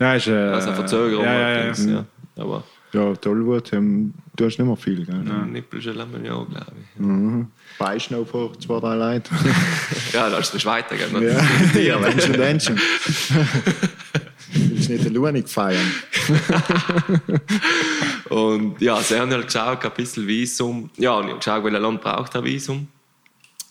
Ja, 0.00 0.14
ist, 0.14 0.26
äh, 0.26 0.32
also 0.32 0.68
eine 0.68 0.76
Verzögerung. 0.76 1.24
Ja, 1.24 1.32
ja, 1.32 1.40
ja. 1.40 1.46
allerdings, 1.56 1.86
ja. 1.86 2.04
Aber 2.36 2.64
Ja, 2.92 3.14
Tollwut, 3.16 3.72
ähm, 3.72 4.12
du 4.36 4.44
hast 4.44 4.58
nicht 4.58 4.66
mehr 4.66 4.76
viel, 4.76 5.06
gell? 5.06 5.14
Nippelchen 5.50 5.98
haben 5.98 6.12
wir 6.12 6.20
ja 6.28 6.34
auch, 6.34 6.46
glaube 6.48 6.72
ich. 6.78 7.00
Mhm. 7.00 7.46
Weißt 7.78 8.10
noch 8.10 8.26
vor 8.26 8.52
zwei, 8.58 8.80
drei 8.80 8.96
Leuten? 8.96 9.34
Ja, 10.12 10.28
da 10.28 10.36
ist 10.38 10.54
es 10.54 10.66
weitergehen. 10.66 11.22
ja, 11.22 11.80
ja, 11.80 11.98
Menschen, 11.98 12.32
Menschen. 12.38 12.78
Willst 14.88 14.90
nicht 14.90 15.04
den 15.04 15.14
Lunik 15.14 15.48
feiern? 15.48 15.92
Und 18.28 18.80
ja, 18.80 19.00
sie 19.00 19.16
haben 19.16 19.30
halt 19.30 19.46
geschaut, 19.46 19.84
ein 19.84 19.90
bisschen 19.92 20.26
Visum. 20.26 20.90
Ja, 20.96 21.12
und 21.12 21.26
ich 21.26 21.32
habe 21.32 21.38
geschaut, 21.38 21.64
welches 21.64 21.80
Land 21.80 22.00
braucht 22.00 22.34
ein 22.34 22.42
Visum. 22.44 22.88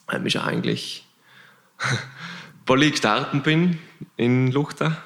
Ähm, 0.10 0.26
ist 0.26 0.38
eigentlich 0.38 1.06
ein 1.80 1.98
Bali 2.66 2.92
gestartet 2.92 3.44
bin, 3.44 3.80
in 4.16 4.52
Luchta, 4.52 4.98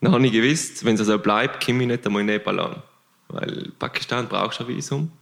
dann 0.00 0.12
habe 0.12 0.26
ich 0.26 0.32
gewusst, 0.32 0.84
wenn 0.84 0.96
es 0.96 1.06
so 1.06 1.18
bleibt, 1.18 1.64
komme 1.64 1.82
ich 1.82 1.88
nicht 1.88 2.04
einmal 2.06 2.22
in 2.22 2.26
Nepal 2.26 2.58
an. 2.58 2.82
Weil 3.28 3.70
Pakistan 3.78 4.26
brauchst 4.26 4.58
du 4.60 4.64
ein 4.64 4.68
Visum. 4.68 5.12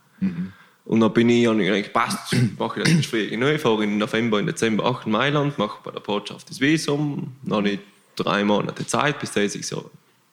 Und 0.84 1.01
dann 1.01 1.12
bin 1.12 1.28
ich, 1.28 1.47
habe 1.47 1.62
ich 1.62 1.70
gedacht, 1.70 1.93
passt, 1.93 2.36
mache 2.59 2.80
ich 2.80 2.97
das 2.97 3.07
früh. 3.07 3.20
Ich 3.20 3.61
fahre 3.61 3.84
im 3.84 3.99
November, 3.99 4.40
im 4.40 4.47
Dezember 4.47 4.84
auch 4.84 5.05
in 5.05 5.12
Mailand, 5.12 5.59
mache 5.59 5.78
bei 5.84 5.90
der 5.90 6.01
Botschaft 6.01 6.49
das 6.49 6.61
Visum. 6.61 7.32
Dann 7.43 7.59
habe 7.59 7.70
ich 7.70 7.80
drei 8.16 8.44
Monate 8.44 8.86
Zeit, 8.86 9.18
bis 9.20 9.32
die 9.32 9.48
sich 9.48 9.66
so 9.66 9.90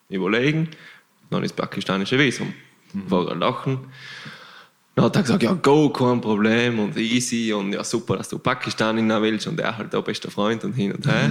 überlegen. 0.08 0.68
Dann 1.30 1.42
das 1.42 1.52
pakistanische 1.52 2.18
Visum. 2.18 2.52
Vorher 3.08 3.36
lachen. 3.36 3.78
Dann 4.94 5.04
hat 5.04 5.16
er 5.16 5.22
gesagt, 5.22 5.42
ja, 5.42 5.52
go, 5.52 5.90
kein 5.90 6.20
Problem 6.20 6.78
und 6.80 6.96
easy 6.96 7.52
und 7.52 7.72
ja, 7.72 7.84
super, 7.84 8.16
dass 8.16 8.28
du 8.28 8.38
Pakistan 8.38 8.98
in 8.98 9.08
willst 9.08 9.46
und 9.46 9.58
er 9.60 9.78
halt 9.78 9.92
der 9.92 10.02
beste 10.02 10.30
Freund 10.30 10.64
und 10.64 10.72
hin 10.72 10.92
und 10.92 11.06
her. 11.06 11.30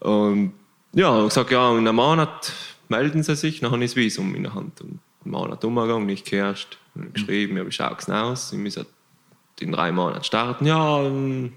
und 0.00 0.52
ja, 0.94 1.18
ich 1.20 1.28
gesagt, 1.28 1.50
ja, 1.50 1.70
in 1.72 1.86
einem 1.86 1.96
Monat 1.96 2.52
melden 2.88 3.22
sie 3.22 3.36
sich, 3.36 3.60
dann 3.60 3.70
habe 3.70 3.84
ich 3.84 3.90
das 3.90 3.96
Visum 3.96 4.34
in 4.34 4.44
der 4.44 4.54
Hand. 4.54 4.80
Und 4.80 5.00
einen 5.24 5.32
Monat 5.32 5.64
umgegangen, 5.64 6.06
nicht 6.06 6.28
gehört, 6.28 6.78
geschrieben, 7.12 7.56
ja, 7.56 7.66
wie 7.66 7.72
schaut 7.72 8.00
es 8.00 8.08
aus? 8.08 8.52
Ich 8.52 8.58
muss 8.58 8.78
in 9.60 9.72
drei 9.72 9.92
Monaten 9.92 10.24
starten, 10.24 10.66
ja, 10.66 11.02
ähm, 11.02 11.52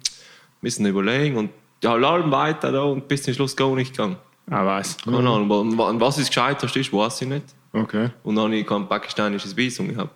müssen 0.62 0.86
überlegen 0.86 1.38
und 1.38 1.50
ja, 1.84 1.96
lallen 1.96 2.32
weiter 2.32 2.72
da 2.72 2.84
und 2.84 3.08
bis 3.08 3.24
zum 3.24 3.34
Schluss 3.34 3.56
gar 3.56 3.74
nicht 3.76 3.92
gegangen. 3.96 4.18
Ah, 4.50 4.66
was? 4.66 4.98
Keine 4.98 5.18
Ahnung, 5.18 5.78
wa- 5.78 5.90
an 5.90 6.00
was 6.00 6.18
es 6.18 6.28
gescheitert 6.28 6.76
ist, 6.76 6.94
weiß 6.94 7.22
ich 7.22 7.28
nicht. 7.28 7.46
Okay. 7.74 8.10
Und 8.24 8.36
dann 8.36 8.46
habe 8.46 8.56
ich 8.56 8.66
kein 8.68 8.88
pakistanisches 8.88 9.56
Visum 9.58 9.90
gehabt. 9.90 10.12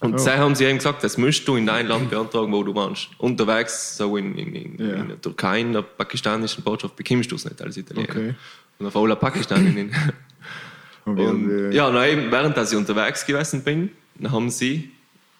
Und 0.00 0.18
sie 0.20 0.30
haben 0.36 0.54
sie 0.56 0.64
eben 0.64 0.78
gesagt, 0.78 1.04
das 1.04 1.16
musst 1.16 1.46
du 1.46 1.54
in 1.54 1.64
dein 1.64 1.86
Land 1.86 2.10
beantragen, 2.10 2.52
wo 2.52 2.64
du 2.64 2.74
wohnst. 2.74 3.08
Unterwegs, 3.18 3.96
so 3.96 4.16
in, 4.16 4.36
in, 4.36 4.52
in, 4.54 4.78
Ja. 4.78 4.94
in 4.96 5.08
der 5.08 5.20
Türkei, 5.20 5.60
in 5.60 5.72
der 5.72 5.82
pakistanischen 5.82 6.64
Botschaft, 6.64 6.96
bekommst 6.96 7.30
du 7.30 7.36
es 7.36 7.44
nicht 7.44 7.62
als 7.62 7.76
Italiener. 7.76 8.08
Okay. 8.10 8.34
Und 8.80 8.86
auf 8.86 8.96
alle 8.96 9.14
Pakistanin. 9.14 9.92
Und 11.04 11.16
wie, 11.16 11.22
Und, 11.26 11.72
ja, 11.72 11.90
dann 11.90 12.04
eben, 12.08 12.30
während 12.32 12.56
dass 12.56 12.72
ich 12.72 12.78
unterwegs 12.78 13.24
gewesen 13.26 13.62
bin, 13.62 13.90
dann 14.16 14.32
haben 14.32 14.50
sie, 14.50 14.90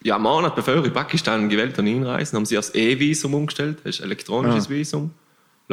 ja, 0.03 0.15
einen 0.17 0.25
Monat 0.25 0.55
bevor 0.57 0.85
ich 0.85 0.93
Pakistan 0.93 1.49
gewählt 1.49 1.77
habe, 1.79 1.89
einreisen, 1.89 2.37
haben 2.37 2.47
sie 2.47 2.55
das 2.57 2.75
E-Visum 2.75 3.35
umgestellt, 3.35 3.79
das 3.85 3.97
ist 3.97 4.01
elektronisches 4.05 4.67
Ah. 4.67 4.71
Visum. 4.71 5.11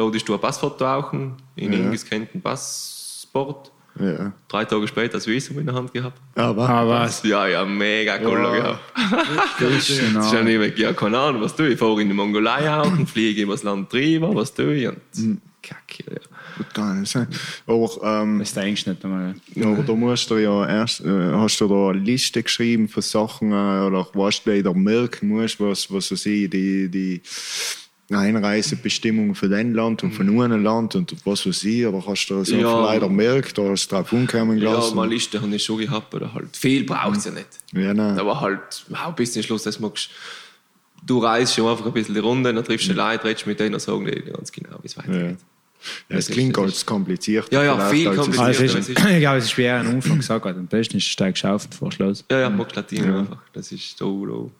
Loadest 0.00 0.26
du 0.28 0.34
ein 0.34 0.40
Passfoto 0.40 0.84
auch, 0.86 1.12
in 1.12 1.34
Ja. 1.56 1.68
eingescannten 1.70 2.40
Passport. 2.40 3.70
ja. 3.98 4.32
Drei 4.48 4.64
Tage 4.64 4.88
später 4.88 5.14
das 5.18 5.26
Visum 5.26 5.58
in 5.58 5.66
der 5.66 5.74
Hand 5.74 5.92
gehabt. 5.92 6.18
Aber, 6.36 6.66
Ah, 6.68 6.88
was? 6.88 7.22
Ja, 7.22 7.46
ja, 7.46 7.64
mega 7.66 8.18
cool 8.24 8.38
Ja. 8.42 8.54
gehabt. 8.56 8.80
Das 9.60 9.90
ist 9.90 10.32
ja 10.32 10.42
nicht 10.42 10.58
weg, 10.60 10.78
ja, 10.78 10.92
keine 10.94 11.18
Ahnung, 11.18 11.42
was 11.42 11.54
tue 11.54 11.66
ich? 11.68 11.72
Ich 11.74 11.78
fahre 11.78 12.00
in 12.00 12.08
die 12.08 12.14
Mongolei 12.14 12.70
auch 12.70 12.90
und 12.90 13.08
fliege 13.10 13.42
übers 13.42 13.62
Land 13.62 13.92
drüber, 13.92 14.34
was 14.34 14.54
tue 14.54 14.74
ich? 14.74 14.88
Und 14.88 14.96
Hm. 15.16 15.40
Kacke, 15.62 16.04
ja. 16.10 16.20
gut, 16.56 16.72
gar 16.72 16.94
nicht 16.94 17.12
sein. 17.12 17.28
Aber, 17.66 17.90
ähm, 18.22 18.38
Das 18.38 18.54
denkst 18.54 18.84
du 18.84 18.90
nicht 18.90 19.04
einmal. 19.04 19.34
aber 19.62 19.82
da 19.82 19.92
musst 19.92 20.30
du 20.30 20.36
ja 20.38 20.66
erst, 20.66 21.00
äh, 21.00 21.32
hast 21.34 21.60
du 21.60 21.68
da 21.68 21.90
eine 21.90 21.98
Liste 21.98 22.42
geschrieben 22.42 22.88
von 22.88 23.02
Sachen 23.02 23.52
äh, 23.52 23.84
oder 23.86 24.08
was 24.14 24.42
du 24.42 24.52
wieder 24.54 24.72
merken 24.72 25.28
musst, 25.28 25.60
was, 25.60 25.92
was 25.92 26.08
so 26.08 26.14
sie, 26.16 26.48
die, 26.48 26.88
die 26.88 27.20
Einreisebestimmungen 28.18 29.34
für 29.34 29.48
dein 29.48 29.74
Land 29.74 30.02
und 30.02 30.12
von 30.12 30.28
einem 30.28 30.62
Land 30.62 30.94
und 30.96 31.14
was 31.24 31.46
weiß 31.46 31.64
ich, 31.64 31.86
oder 31.86 32.04
hast 32.06 32.26
du 32.28 32.38
das 32.38 32.48
Ja. 32.50 32.84
leider 32.86 33.08
gemerkt 33.08 33.58
oder 33.58 33.70
hast 33.70 33.86
du 33.88 33.96
drauf 33.96 34.12
umkommen 34.12 34.58
Ja, 34.58 34.70
gelassen? 34.70 34.96
mal 34.96 35.08
Liste 35.08 35.40
habe 35.40 35.54
ich 35.54 35.62
schon 35.62 35.78
gehabt, 35.78 36.14
aber 36.14 36.32
halt 36.34 36.56
viel 36.56 36.84
braucht 36.84 37.18
es 37.18 37.24
ja 37.26 37.30
nicht. 37.32 37.48
ja, 37.72 37.94
nein. 37.94 38.18
Aber 38.18 38.40
halt, 38.40 38.84
wow, 38.88 39.14
bis 39.14 39.32
zum 39.32 39.42
Schluss, 39.42 39.62
das 39.62 39.78
magst 39.80 40.10
du 41.06 41.18
reist 41.18 41.54
schon 41.54 41.66
einfach 41.68 41.86
ein 41.86 41.92
bisschen 41.92 42.14
die 42.14 42.20
Runde, 42.20 42.52
dann 42.52 42.64
triffst 42.64 42.88
du 42.88 42.92
Leute, 42.92 43.24
redest 43.24 43.46
mit 43.46 43.58
denen 43.58 43.74
und 43.74 43.80
sagen 43.80 44.04
dir 44.04 44.20
ganz 44.20 44.52
genau, 44.52 44.76
wie 44.82 44.86
es 44.86 44.94
Ja. 44.96 45.02
weitergeht. 45.02 45.38
Ja, 46.10 46.16
es 46.18 46.26
Das 46.26 46.34
klingt 46.34 46.50
ist- 46.50 46.62
ganz 46.62 46.84
kompliziert. 46.84 47.50
Ja, 47.50 47.64
ja, 47.64 47.88
viel 47.88 48.04
komplizierter. 48.04 48.42
Also, 48.42 48.64
ist. 48.64 48.74
ist, 48.74 48.88
ist- 48.90 48.98
ich 48.98 49.18
glaube, 49.20 49.38
es 49.38 49.44
ist 49.44 49.50
schwer 49.52 49.80
am 49.80 49.86
Anfang 49.88 50.18
gesagt. 50.18 50.44
Am 50.44 50.66
besten 50.66 50.98
ist 50.98 51.06
steigst 51.06 51.42
du 51.42 51.48
auf 51.48 51.64
und 51.64 51.74
vor 51.74 51.90
Schluss. 51.90 52.22
Ja, 52.30 52.40
ja, 52.40 52.50
magst 52.50 52.76
Latin 52.76 53.02
einfach. 53.14 53.38
Das 53.54 53.72
ist 53.72 53.96
so, 53.96 54.26
so. 54.26 54.50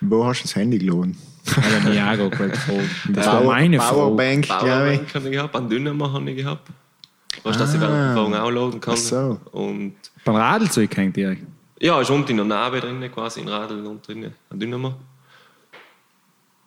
Wo 0.00 0.24
hast 0.24 0.40
du 0.40 0.44
das 0.44 0.56
Handy 0.56 0.78
geladen? 0.78 1.18
Habe 1.46 1.90
nie 1.90 1.98
angeguckt. 1.98 2.58
Das 3.08 3.26
war 3.26 3.42
meine 3.44 3.78
Frage. 3.78 3.94
Powerbank, 3.94 4.46
glaube 4.46 4.64
ich. 4.64 4.70
Powerbank 4.70 5.14
habe 5.14 5.24
ich 5.26 5.32
gehabt, 5.32 5.56
einen 5.56 5.68
Dynamo 5.68 6.12
habe 6.12 6.30
ich 6.30 6.36
gehabt. 6.36 6.68
Weißt 7.42 7.56
du, 7.56 7.60
dass 7.64 7.74
ich 7.74 7.80
der 7.80 7.88
Fahrt 7.88 8.18
auch 8.18 8.50
laden 8.50 8.80
kann. 8.80 8.94
Ach 8.94 8.98
so. 8.98 9.40
Und 9.52 9.94
Beim 10.24 10.36
Radlzeug 10.36 10.94
hängt 10.96 11.16
direkt. 11.16 11.42
ja, 11.80 12.00
ist 12.00 12.10
unten 12.10 12.30
in 12.32 12.36
der 12.38 12.46
Narbe 12.46 12.80
drin, 12.80 13.00
quasi 13.12 13.40
in 13.40 13.48
Radl 13.48 13.86
und 13.86 14.06
drin, 14.06 14.32
ein 14.50 14.60
Dynamo. 14.60 14.94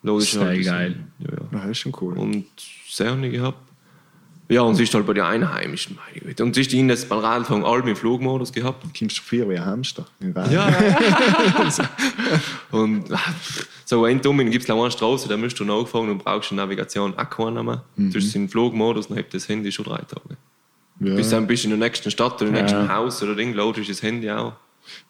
Logisch 0.02 0.32
Sehr 0.32 0.44
halt 0.44 0.64
geil. 0.64 0.96
Ja, 1.20 1.28
ja. 1.32 1.38
Das 1.60 1.70
ist 1.70 1.78
schon 1.78 1.92
cool. 2.00 2.18
und 2.18 2.46
sehr 2.90 3.10
habe 3.10 3.26
ich 3.26 3.32
gehabt. 3.32 3.58
Ja, 4.54 4.62
und 4.62 4.76
sie 4.76 4.84
ist 4.84 4.94
halt 4.94 5.04
bei 5.06 5.14
den 5.14 5.24
Einheimischen. 5.24 5.98
Und 6.40 6.54
sie 6.54 6.60
ist 6.60 6.72
ihnen 6.72 6.88
das 6.88 7.04
beim 7.06 7.18
Radfahren 7.18 7.64
allem 7.64 7.88
im 7.88 7.96
Flugmodus 7.96 8.52
gehabt. 8.52 8.84
kommst 8.96 9.18
du 9.18 9.22
vier 9.22 9.48
wie 9.48 9.56
ein 9.58 9.64
Hamster. 9.66 10.06
Ja, 10.50 10.68
Und 12.70 13.12
ah, 13.12 13.18
so 13.84 14.04
ein 14.04 14.20
Dummen 14.20 14.50
gibt 14.50 14.64
es 14.64 14.70
eine 14.70 14.90
Straße, 14.90 15.28
da 15.28 15.36
musst 15.36 15.58
du 15.58 15.64
nachfahren 15.64 16.08
und 16.10 16.18
brauchst 16.18 16.52
eine 16.52 16.60
Navigation 16.62 17.14
auch 17.16 17.30
keine 17.30 17.62
mehr. 17.62 17.82
Du 17.96 18.10
bist 18.12 18.34
in 18.34 18.48
Flugmodus, 18.48 19.08
dann 19.08 19.16
hebt 19.16 19.34
das 19.34 19.48
Handy 19.48 19.70
schon 19.72 19.84
drei 19.86 19.98
Tage. 19.98 20.36
ja. 21.00 21.14
Bis 21.16 21.30
dann 21.30 21.46
bist 21.46 21.64
du 21.64 21.70
in 21.70 21.78
der 21.78 21.88
nächsten 21.88 22.10
Stadt 22.10 22.34
oder 22.40 22.48
im 22.48 22.54
Ja. 22.54 22.62
nächsten 22.62 22.88
Haus 22.92 23.22
oder 23.22 23.34
Ding, 23.34 23.54
loadest 23.54 23.90
das 23.90 24.02
Handy 24.02 24.30
auch. 24.30 24.52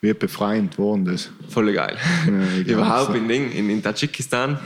Wie 0.00 0.12
befreiend 0.14 0.78
worden 0.78 1.04
das. 1.04 1.30
Voll 1.48 1.72
geil. 1.72 1.96
Ja, 2.26 2.72
Überhaupt 2.74 3.06
glaub's. 3.12 3.18
in, 3.20 3.28
Ding, 3.28 3.50
in, 3.52 3.70
in 3.70 3.82
Tadschikistan 3.82 4.58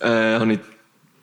äh, 0.00 0.06
habe 0.08 0.54
ich 0.54 0.58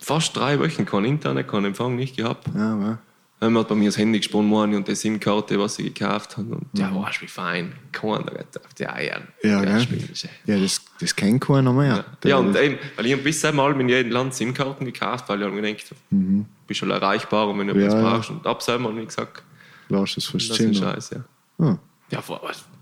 fast 0.06 0.36
drei 0.38 0.60
Wochen 0.60 0.86
kein 0.86 1.06
Internet, 1.06 1.48
keinen 1.48 1.66
Empfang 1.66 1.96
nicht 1.96 2.16
gehabt. 2.18 2.48
Ja, 2.56 2.80
wa? 2.80 3.00
Dann 3.40 3.58
hat 3.58 3.68
bei 3.68 3.76
mir 3.76 3.90
das 3.90 3.98
Handy 3.98 4.20
gesponnen 4.20 4.50
worden 4.50 4.76
und 4.76 4.88
die 4.88 4.96
SIM-Karte, 4.96 5.60
was 5.60 5.78
ich 5.80 5.94
gekauft 5.94 6.38
habe. 6.38 6.56
Und 6.56 6.68
ja, 6.74 6.90
weißt 6.96 7.18
du, 7.18 7.22
wie 7.24 7.28
fein. 7.28 7.74
Keiner 7.92 8.18
hat 8.20 8.52
gedacht, 8.54 8.80
ja, 8.80 8.98
ja, 9.00 9.20
Ja, 9.44 9.80
schon. 9.82 10.30
ja 10.46 10.58
das, 10.58 10.82
das 11.00 11.16
kennt 11.16 11.42
keiner 11.42 11.74
mehr. 11.74 12.06
Ja, 12.24 12.38
und 12.38 12.56
eben, 12.56 12.78
weil 12.96 13.06
ich 13.08 13.12
habe 13.12 13.24
bis 13.24 13.44
einmal 13.44 13.80
in 13.80 13.90
jedem 13.90 14.12
Land 14.14 14.34
SIM-Karten 14.36 14.86
gekauft, 14.86 15.28
weil 15.28 15.40
ich 15.40 15.46
habe 15.46 15.56
mir 15.56 15.62
gedacht, 15.64 15.94
du 16.10 16.46
bist 16.66 16.80
schon 16.80 16.92
erreichbar 16.92 17.50
und 17.50 17.60
wenn 17.60 17.68
du 17.68 17.74
Mhm. 17.74 17.82
Ja, 17.82 17.88
ja. 17.90 18.02
brauchst. 18.02 18.30
Und 18.30 18.46
ab 18.48 18.64
einmal 18.70 18.92
habe 18.92 19.02
ich 19.02 19.08
gesagt, 19.08 19.44
Lass 19.90 20.18
es 20.18 20.32
das 20.32 20.60
ist. 20.60 20.78
Scheiß, 20.78 21.10
ja. 21.12 21.24
Ah. 21.66 21.78
Ja, 22.12 22.24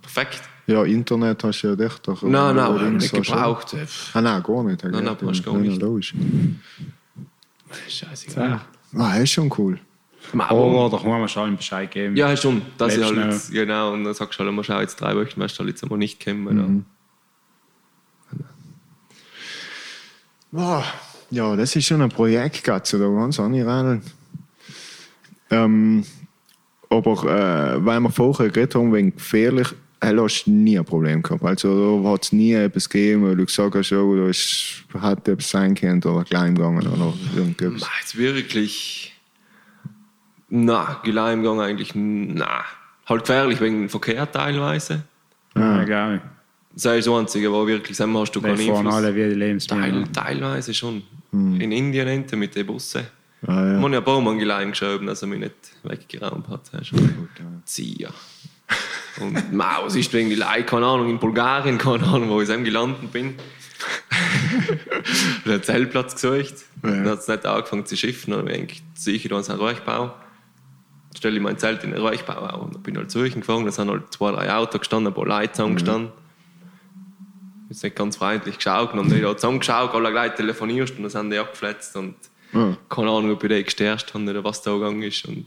perfekt. 0.02 0.42
Ja, 0.68 0.84
Internet 0.84 1.44
hast 1.44 1.62
du 1.64 1.74
ja 1.74 1.86
echt 1.86 2.08
doch. 2.08 2.22
Nein, 2.22 2.56
nein, 2.56 2.98
nicht 2.98 3.12
gebraucht. 3.14 3.76
Ah, 4.14 4.22
nein, 4.22 4.44
gar 4.44 4.64
nicht. 4.64 4.84
Nein, 4.84 5.04
nein, 5.04 5.18
gar 5.44 5.58
nicht. 5.58 6.14
Logisch. 7.74 8.00
Scheiße. 8.00 8.60
Ah, 8.98 9.16
ist 9.18 9.32
schon 9.32 9.52
cool. 9.58 9.80
Aber 10.38 10.90
da 10.90 10.98
kann 10.98 11.10
man 11.10 11.28
schon 11.28 11.58
Bescheid 11.58 11.92
geben. 11.92 12.16
Ja, 12.16 12.36
schon. 12.38 12.62
Das 12.78 12.96
ist 12.96 13.04
halt 13.04 13.18
jetzt, 13.18 13.52
genau, 13.52 13.94
und 13.94 14.04
dann 14.04 14.14
sagst 14.14 14.40
du 14.40 14.44
halt 14.44 14.50
immer, 14.50 14.64
schau, 14.64 14.80
jetzt 14.80 14.96
drei 14.96 15.16
Wochen 15.16 15.38
wirst 15.38 15.56
du 15.56 15.60
halt 15.60 15.70
jetzt 15.70 15.84
einmal 15.84 16.00
nicht 16.00 16.24
kommen. 16.24 16.56
Mhm. 16.56 16.86
Wow. 20.52 20.84
Ja, 21.30 21.56
das 21.56 21.76
ist 21.76 21.86
schon 21.86 22.02
ein 22.02 22.10
Projekt, 22.10 22.64
Gatze, 22.64 23.00
da 23.00 23.08
ganz 23.08 23.40
anradeln. 23.40 24.04
Ähm, 25.50 26.06
aber 26.90 27.12
äh, 27.24 27.84
weil 27.84 28.00
wir 28.00 28.12
vorher 28.12 28.50
geredet 28.50 28.76
haben, 28.76 28.94
wegen 28.94 29.16
gefährlich, 29.16 29.68
äh, 29.72 29.76
hast 30.04 30.46
nie 30.48 30.78
ein 30.78 30.86
Problem 30.86 31.22
gehabt. 31.22 31.44
Also 31.44 32.02
da 32.04 32.10
hat 32.10 32.24
es 32.24 32.32
nie 32.32 32.54
etwas 32.54 32.90
gegeben, 32.90 33.24
wo 33.24 33.36
du 33.36 33.46
gesagt 33.46 33.76
hast, 33.76 33.92
oh, 33.94 34.16
da 34.16 34.28
ist, 34.30 34.84
hat 35.00 35.28
etwas 35.28 35.50
sein 35.50 35.76
können 35.76 36.04
oder 36.04 36.24
klein 36.24 36.56
gegangen 36.56 36.86
oder 36.88 37.14
irgendetwas. 37.36 37.82
Ma, 37.82 37.88
Jetzt 38.02 38.18
wirklich. 38.18 39.14
Na, 40.50 41.02
Geleimgang 41.04 41.62
eigentlich, 41.62 41.92
na. 41.96 42.64
Halt 43.08 43.22
gefährlich 43.22 43.60
wegen 43.60 43.82
dem 43.82 43.90
Verkehr 43.90 44.32
teilweise. 44.32 45.04
Ja, 45.56 45.82
egal. 45.84 46.22
Das 46.76 46.86
ist 46.98 47.08
das 47.08 47.14
Einzige, 47.14 47.52
wo 47.52 47.68
wirklich 47.68 47.98
sagen, 47.98 48.18
hast 48.18 48.32
du 48.32 48.42
keinen 48.42 48.58
fahren 48.58 48.78
Einfluss. 48.78 48.94
alle 48.96 49.16
wie 49.16 49.30
die 49.30 49.36
Lebensmittel. 49.36 50.06
Teil, 50.12 50.38
teilweise 50.40 50.74
schon. 50.74 51.04
In 51.32 51.72
Indien 51.72 52.08
enten 52.08 52.38
mit 52.40 52.56
den 52.56 52.66
Bussen. 52.66 53.04
Ah, 53.46 53.52
ja. 53.52 53.80
Man 53.80 53.86
hat 53.86 53.92
ja 53.94 53.98
ein 54.00 54.04
paar 54.06 54.22
Mal 54.22 54.38
Geleim 54.38 54.70
geschoben, 54.72 55.08
dass 55.08 55.22
er 55.22 55.28
mich 55.28 55.40
nicht 55.40 55.54
weggeraumt 55.84 56.48
hat. 56.48 56.62
Das 56.72 56.82
ist 56.82 56.88
schon 56.88 57.00
Zieher. 57.66 58.14
Und 59.20 59.54
Maus 59.54 59.96
ist 59.96 60.12
die 60.12 60.34
Leute, 60.36 60.64
keine 60.64 60.86
Ahnung, 60.86 61.10
in 61.10 61.20
Bulgarien, 61.20 61.78
keine 61.78 62.04
Ahnung, 62.06 62.30
wo 62.30 62.42
ich 62.42 62.50
eben 62.50 62.64
gelandet 62.64 63.12
bin. 63.12 63.36
Ich 64.16 65.42
habe 65.42 65.52
einen 65.54 65.64
Zeltplatz 65.64 66.14
gesucht. 66.16 66.66
Dann 66.82 67.08
hat 67.08 67.20
es 67.20 67.28
nicht 67.28 67.46
angefangen 67.46 67.86
zu 67.86 67.96
schiffen. 67.98 68.32
Dann 68.32 68.40
habe 68.42 68.52
ich 68.54 68.60
gedacht, 68.68 68.82
sicher, 68.96 69.30
da 69.30 69.40
ist 69.40 69.50
ein 69.50 69.58
Räuchbau. 69.58 70.06
Dann 70.08 71.18
stelle 71.18 71.36
ich 71.38 71.42
mein 71.42 71.58
Zelt 71.58 71.84
in 71.84 71.92
den 71.92 72.02
Räuchbau 72.02 72.34
auch. 72.48 72.62
Und 72.64 72.76
dann 72.76 72.82
bin 72.84 72.96
ich 72.96 73.00
halt 73.00 73.12
suchen 73.12 73.42
gefahren. 73.42 73.66
Da 73.66 73.72
sind 73.72 73.90
halt 73.90 74.12
zwei, 74.14 74.32
drei 74.32 74.54
Autos 74.54 74.80
gestanden, 74.80 75.12
ein 75.12 75.14
paar 75.16 75.26
Leute 75.26 75.52
zusammengestanden. 75.52 76.12
Jetzt 77.70 77.84
nicht 77.84 77.96
ganz 77.96 78.18
freundlich 78.18 78.58
geschaut. 78.58 78.92
Und 78.94 78.98
dann 78.98 79.06
haben 79.10 79.16
die 79.16 79.22
da 79.22 79.36
zusammengeschaut, 79.36 79.94
alle 79.94 80.12
gleich 80.12 80.36
telefonierst 80.36 80.96
und 80.98 81.04
dann 81.04 81.10
sind 81.12 81.30
die 81.32 81.38
abgefletzt. 81.38 81.96
Und 81.96 82.16
Ja. 82.54 82.78
keine 82.90 83.10
Ahnung, 83.10 83.32
ob 83.32 83.44
ich 83.44 83.50
den 83.50 83.64
gestärkt 83.64 84.14
habe 84.14 84.30
oder 84.30 84.44
was 84.44 84.62
da 84.62 84.74
gegangen 84.74 85.02
ist. 85.04 85.26
Und 85.26 85.46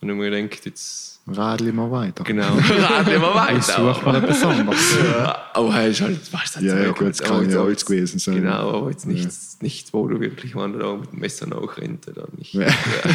dann 0.00 0.10
habe 0.10 0.24
ich 0.26 0.30
mir 0.32 0.42
gedacht, 0.42 0.64
jetzt 0.66 1.17
Radl 1.30 1.68
immer 1.68 1.90
weiter. 1.90 2.24
Genau. 2.24 2.54
Rad 2.68 3.08
immer 3.08 3.34
weiter. 3.34 3.60
Such 3.62 4.02
mal 4.04 4.16
etwas 4.16 4.42
anderes. 4.42 4.96
Ja, 5.02 5.36
aber 5.54 5.74
er 5.74 5.88
ist 5.88 6.00
halt, 6.00 6.32
weißt 6.32 6.56
du, 6.56 6.64
Ja, 6.64 6.78
ja, 6.78 6.90
gut, 6.92 7.08
das 7.10 7.20
aber 7.20 7.30
kann 7.30 7.42
jetzt 7.44 7.54
ja 7.54 7.60
auch- 7.60 7.64
alles 7.64 7.84
gewesen 7.86 8.18
sein. 8.18 8.34
Genau, 8.36 8.70
aber 8.78 8.90
jetzt 8.90 9.06
nichts, 9.06 9.58
nichts 9.60 9.92
wo 9.92 10.06
du 10.08 10.20
wirklich 10.20 10.54
mal 10.54 10.68
mit 10.68 10.80
dem 10.80 11.18
Messer 11.18 11.46
nachrennt 11.46 12.08
oder 12.08 12.26
nicht. 12.36 12.54
Ja. 12.54 12.66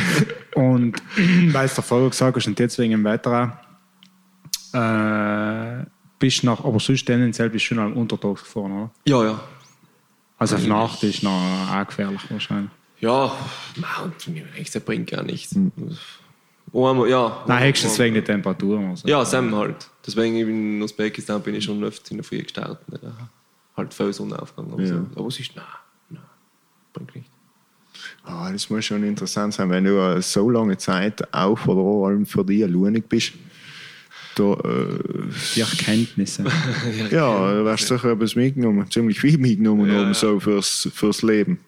Und 0.55 1.01
weil 1.53 1.65
es 1.65 1.73
davor 1.75 2.09
gesagt 2.09 2.35
hast, 2.37 2.47
und 2.47 2.59
jetzt 2.59 2.77
wegen 2.77 2.91
dem 2.91 3.03
Wetter 3.03 3.59
äh, 4.73 5.85
bist 6.19 6.43
nach, 6.43 6.63
aber 6.63 6.79
sonst 6.79 7.05
tendenziell 7.05 7.49
bist 7.49 7.65
du 7.65 7.75
schon 7.75 7.79
am 7.79 7.93
Untertags 7.93 8.43
gefahren, 8.43 8.71
oder? 8.71 8.91
Ja, 9.05 9.23
ja. 9.23 9.39
Also 10.37 10.55
auf 10.55 10.67
Nacht 10.67 11.03
ist 11.03 11.23
noch 11.23 11.31
auch 11.71 11.87
gefährlich 11.87 12.21
wahrscheinlich. 12.29 12.69
Ja, 12.99 13.31
der 13.75 14.79
bringt 14.79 15.09
gar 15.11 15.23
nichts. 15.23 15.55
Oh, 15.55 15.71
einmal, 16.73 17.07
ja. 17.09 17.43
Nein, 17.47 17.67
höchstens 17.67 17.99
wegen 17.99 18.15
der 18.15 18.23
Temperaturen. 18.25 18.89
Also. 18.89 19.07
Ja, 19.07 19.23
Sam 19.25 19.55
halt. 19.55 19.89
Deswegen 20.05 20.35
in 20.35 20.81
Usbekistan 20.81 21.41
bin 21.41 21.55
ich 21.55 21.63
schon 21.63 21.83
öfter 21.83 22.11
in 22.11 22.17
der 22.17 22.23
Früh 22.23 22.41
gestartet. 22.41 22.79
Halt 23.77 23.93
voll 23.93 24.11
Sonnenaufgang. 24.13 24.71
Aber, 24.73 24.81
Ja. 24.81 24.87
so. 24.89 25.05
aber 25.15 25.27
es 25.27 25.39
ist, 25.39 25.55
nein, 25.55 25.65
nein, 26.09 26.21
bringt 26.93 27.15
nicht. 27.15 27.29
Ah, 28.23 28.51
das 28.51 28.69
muss 28.69 28.85
schon 28.85 29.03
interessant 29.03 29.53
sein, 29.53 29.69
wenn 29.69 29.83
du 29.85 29.97
äh, 29.97 30.21
so 30.21 30.49
lange 30.49 30.77
Zeit 30.77 31.31
auf 31.33 31.67
oder 31.67 31.81
vor 31.81 32.07
allem 32.07 32.25
für 32.25 32.43
dich 32.43 32.63
alleinig 32.63 33.05
bist. 33.07 33.33
Da, 34.35 34.53
äh, 34.53 34.99
Die 35.55 35.61
Erkenntnisse. 35.61 36.43
ja, 37.11 37.53
du 37.53 37.65
wirst 37.65 37.87
sicher 37.87 38.11
etwas 38.11 38.35
mitgenommen, 38.35 38.89
ziemlich 38.89 39.19
viel 39.19 39.37
mitgenommen 39.37 39.87
Ja, 39.87 39.99
haben, 39.99 40.07
ja. 40.07 40.13
so 40.15 40.39
fürs, 40.39 40.89
fürs 40.93 41.21
Leben. 41.21 41.59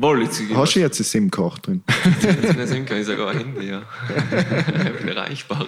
Jetzt 0.00 0.40
Hast 0.54 0.76
du 0.76 0.80
jetzt 0.80 0.98
eine 1.00 1.04
SIM-Karte 1.04 1.60
drin? 1.62 1.82
Jetzt 2.22 2.68
sind 2.68 2.86
kann 2.86 2.98
ich 2.98 3.06
sogar 3.06 3.30
ein 3.30 3.38
Handy, 3.38 3.68
ja. 3.70 3.82
ich 4.94 4.98
bin 5.00 5.08
erreichbar. 5.08 5.66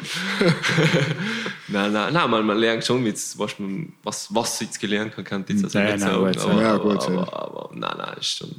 nein, 1.68 1.92
nein, 1.92 2.12
nein, 2.12 2.30
man, 2.30 2.46
man 2.46 2.56
lernt 2.58 2.84
schon, 2.84 3.04
wie's- 3.04 3.36
was, 3.38 3.58
man, 3.58 3.92
was, 4.04 4.32
was 4.32 4.60
ich 4.60 4.68
jetzt 4.68 4.78
gelernt 4.80 5.12
habe, 5.12 5.24
kann 5.24 5.44
ich 5.48 5.54
jetzt 5.54 5.64
also 5.64 5.78
Ja, 5.80 5.84
nicht 5.96 6.04
nein, 6.04 6.10
sagen. 6.12 6.24
gut, 6.26 6.38
aber, 6.38 6.62
ja, 6.62 6.74
aber, 6.74 6.94
gut, 6.94 7.08
ja. 7.08 7.14
aber, 7.20 7.42
aber, 7.42 7.70
nein, 7.74 7.94
nein, 7.98 8.16
ist 8.20 8.26
schon. 8.36 8.50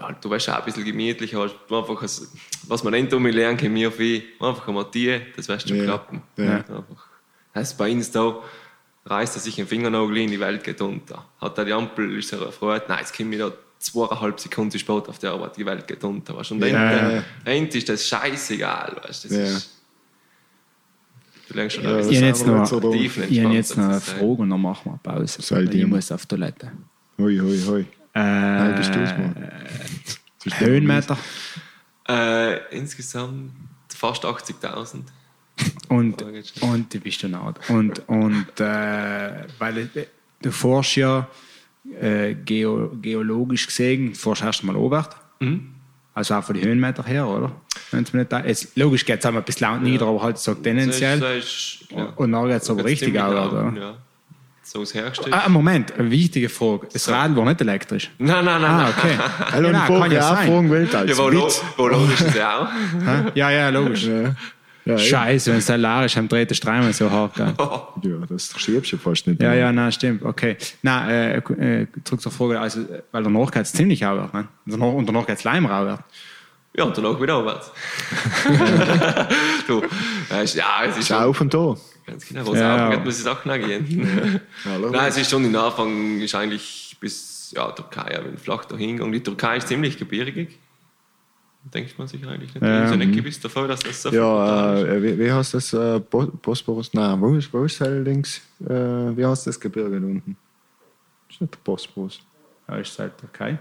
Halt, 0.00 0.16
du 0.24 0.30
weißt 0.30 0.48
auch 0.50 0.58
ein 0.58 0.64
bisschen 0.64 0.84
gemütlich, 0.84 1.34
aber 1.34 1.50
du 1.68 1.76
einfach, 1.76 2.02
was 2.68 2.84
man 2.84 2.92
nicht 2.92 3.12
um 3.12 3.26
lernen 3.26 3.56
kann, 3.56 3.72
mir 3.72 3.90
viel, 3.90 4.22
einfach 4.40 4.68
einmal 4.68 4.86
die, 4.94 5.20
das 5.36 5.48
wirst 5.48 5.68
schon 5.68 5.78
Ja. 5.78 5.84
klappen. 5.84 6.22
Ja. 6.36 6.56
Einfach. 6.58 6.84
Heißt 7.56 7.76
bei 7.76 7.90
uns 7.90 8.10
da, 8.10 8.36
reißt 9.04 9.36
er 9.36 9.40
sich 9.40 9.56
den 9.56 9.66
Fingernagel 9.66 10.16
in 10.18 10.30
die 10.30 10.38
Welt 10.40 10.62
geht 10.62 10.80
unter. 10.80 11.24
Hat 11.40 11.58
er 11.58 11.64
die 11.64 11.72
Ampel, 11.72 12.16
ist 12.18 12.32
er 12.32 12.40
erfreut, 12.42 12.88
nein, 12.88 12.98
jetzt 13.00 13.16
komme 13.16 13.34
ich 13.34 13.40
da 13.40 13.52
zweieinhalb 13.84 14.40
Sekunden 14.40 14.70
zu 14.70 14.78
spät 14.78 15.08
auf 15.08 15.18
der 15.18 15.32
Arbeit, 15.32 15.56
die 15.56 15.66
Welt 15.66 15.86
geht 15.86 16.02
unter. 16.04 16.36
Weißt? 16.36 16.52
Und 16.52 16.64
ja. 16.64 17.22
Ende 17.44 17.78
ist 17.78 17.88
das 17.88 18.06
scheißegal. 18.06 18.96
Weißt? 19.04 19.24
du. 19.24 19.28
Das 19.28 19.36
Ja. 19.36 19.44
ist, 19.56 19.70
du 21.48 21.54
lernst 21.54 21.76
schon 21.76 21.84
Ja, 21.84 21.98
Ich 22.00 22.06
bisschen 22.08 22.24
habe 22.24 22.32
ist 22.32 22.38
jetzt 22.40 22.46
noch, 22.46 22.66
so 22.66 22.92
ich 22.94 23.40
habe 23.44 23.54
jetzt 23.54 23.76
noch 23.76 23.84
eine 23.84 24.00
Frage 24.00 24.24
und 24.26 24.50
dann 24.50 24.60
machen 24.62 24.82
wir 24.86 24.90
eine 24.92 25.18
Pause. 25.20 25.42
Soll 25.42 25.68
ich 25.74 25.82
mal- 25.82 25.96
muss 25.96 26.10
auf 26.12 26.22
die 26.22 26.28
Toilette. 26.28 26.72
Hui, 27.18 27.38
hui, 27.38 27.60
hui. 27.66 27.86
Äh, 28.14 28.72
bist 28.76 28.94
du's, 28.94 29.10
Mann. 29.10 29.50
Höhenmeter 30.58 31.16
Äh, 32.08 32.76
insgesamt 32.76 33.52
fast 33.88 34.24
80.000. 34.24 35.02
und, 35.88 36.20
und 36.62 36.94
du 36.94 37.00
bist 37.00 37.22
du 37.22 37.28
nah. 37.28 37.54
Und, 37.68 38.08
und 38.08 38.60
äh, 38.60 39.46
weil 39.58 39.78
äh, 39.94 40.06
du 40.42 40.50
forschst 40.50 40.96
ja 40.96 41.28
äh, 42.00 42.34
geo, 42.34 42.90
geologisch 43.00 43.66
gesehen, 43.66 44.14
forschst 44.14 44.44
erst 44.44 44.64
mal 44.64 44.76
Oberwert. 44.76 45.16
Mhm. 45.40 45.70
Also 46.14 46.34
auch 46.34 46.44
von 46.44 46.54
den 46.54 46.64
Höhenmeter 46.64 47.04
her, 47.04 47.26
oder? 47.26 47.52
Nicht 47.92 48.32
da, 48.32 48.44
jetzt, 48.44 48.76
logisch 48.76 49.04
geht 49.04 49.18
es 49.18 49.26
einmal 49.26 49.42
ein 49.42 49.44
bisschen 49.44 49.68
laut 49.68 49.82
nieder, 49.82 50.06
aber 50.06 50.22
halt 50.22 50.38
so 50.38 50.54
tendenziell. 50.54 51.18
Das 51.18 51.36
ist, 51.36 51.44
das 51.44 51.90
ist, 51.90 51.92
ja. 51.92 52.04
Und 52.16 52.32
dann 52.32 52.48
geht 52.48 52.62
es 52.62 52.70
aber 52.70 52.84
richtig 52.84 53.18
auch, 53.20 53.32
laut, 53.32 53.52
oder? 53.52 53.72
Ja. 53.76 53.94
So 54.62 54.82
ist 54.82 54.94
hergestellt. 54.94 55.34
Ah, 55.34 55.48
Moment, 55.48 55.92
eine 55.98 56.10
wichtige 56.10 56.48
Frage. 56.48 56.88
Das 56.92 57.08
Rad 57.08 57.36
war 57.36 57.44
nicht 57.44 57.60
elektrisch. 57.60 58.10
Nein, 58.18 58.44
nein, 58.44 58.62
nein. 58.62 58.70
Ah, 58.70 58.88
okay. 58.88 59.18
Hallo, 59.52 59.70
ja, 59.70 59.86
die 59.86 59.92
Frage 59.92 60.24
auch 60.24 60.36
fragen 60.38 60.70
wollte, 60.70 60.98
als 60.98 61.10
Ja, 61.10 61.18
wo, 61.18 61.48
wo 61.76 61.88
logisch 61.88 62.20
ist 62.20 62.34
ja 62.34 62.60
auch. 62.60 62.68
Ja, 63.34 63.50
ja, 63.50 63.68
logisch. 63.68 64.06
Ja. 64.06 64.34
Ja, 64.84 64.98
Scheiße, 64.98 65.50
wenn 65.50 65.58
es 65.58 65.66
dann 65.66 66.28
dreht 66.28 66.50
der 66.50 66.54
Streifen 66.54 66.92
so 66.92 67.10
hart. 67.10 67.34
Gell? 67.34 67.54
ja, 67.58 68.26
das 68.28 68.52
schiebst 68.58 68.92
du 68.92 68.98
fast 68.98 69.26
nicht. 69.26 69.40
Ja, 69.40 69.50
mehr. 69.50 69.58
ja, 69.58 69.72
nein, 69.72 69.90
stimmt. 69.92 70.22
Okay. 70.22 70.56
Nein, 70.82 71.10
äh, 71.10 71.36
äh, 71.38 71.86
zurück 72.04 72.20
zur 72.20 72.32
Frage. 72.32 72.60
Also, 72.60 72.80
weil 73.10 73.22
danach 73.22 73.50
geht 73.50 73.62
es 73.62 73.72
ziemlich 73.72 74.04
aufwärts. 74.04 74.34
Ne? 74.34 74.48
Und 74.76 75.06
danach, 75.06 75.26
geht 75.26 75.38
es 75.38 75.44
Leim 75.44 75.66
aufwärts. 75.66 76.02
Ja, 76.76 76.84
und 76.84 76.98
danach 76.98 77.18
wieder 77.18 77.36
aufwärts. 77.36 77.70
du, 79.66 79.82
weißt, 80.28 80.56
ja, 80.56 80.84
es 80.86 80.98
ist 80.98 81.12
auf 81.12 81.40
und 81.40 81.54
da. 81.54 81.76
ganz 82.04 82.26
genau, 82.26 82.46
was 82.46 82.58
Ja, 82.58 82.60
ja, 82.60 82.76
ja. 82.76 82.90
geht, 82.90 83.04
muss 83.04 83.20
ich 83.20 83.28
auch 83.28 83.42
gehen. 83.42 84.40
Hallo. 84.66 84.90
Nein, 84.90 85.08
es 85.08 85.16
ist 85.16 85.30
schon 85.30 85.44
in 85.46 85.56
Anfang, 85.56 86.20
ist 86.20 86.34
eigentlich 86.34 86.96
bis, 87.00 87.54
ja, 87.56 87.70
Türkei, 87.72 88.20
wenn 88.22 88.36
flach 88.36 88.66
dahin 88.66 89.00
und 89.00 89.12
die 89.12 89.22
Türkei 89.22 89.56
ist 89.56 89.68
ziemlich 89.68 89.96
gebirgig. 89.98 90.58
Denkt 91.72 91.98
man 91.98 92.06
sich 92.06 92.26
eigentlich 92.26 92.54
nicht. 92.54 92.62
Ja 92.62 92.90
mhm. 92.92 92.98
nicht 92.98 93.14
gewiss 93.14 93.40
davon, 93.40 93.68
dass 93.68 93.80
das 93.80 94.02
so 94.02 94.10
Ja, 94.10 94.78
äh, 94.80 95.02
wie, 95.02 95.18
wie 95.18 95.32
heißt 95.32 95.54
das? 95.54 95.72
Äh, 95.72 95.98
Bo- 95.98 96.26
Bosporus? 96.26 96.92
Nein, 96.92 97.20
wo 97.20 97.34
ist, 97.34 97.52
wo 97.52 97.64
ist 97.64 97.80
allerdings? 97.80 98.42
Äh, 98.60 99.16
wie 99.16 99.24
heißt 99.24 99.46
das 99.46 99.58
Gebirge 99.58 99.98
da 100.00 100.06
unten? 100.06 100.36
Ist 101.30 101.40
nicht 101.40 101.54
der 101.54 101.58
Bosporus. 101.64 102.20
Ja, 102.68 102.76
ist 102.76 102.98
halt 102.98 103.16
Türkei. 103.16 103.58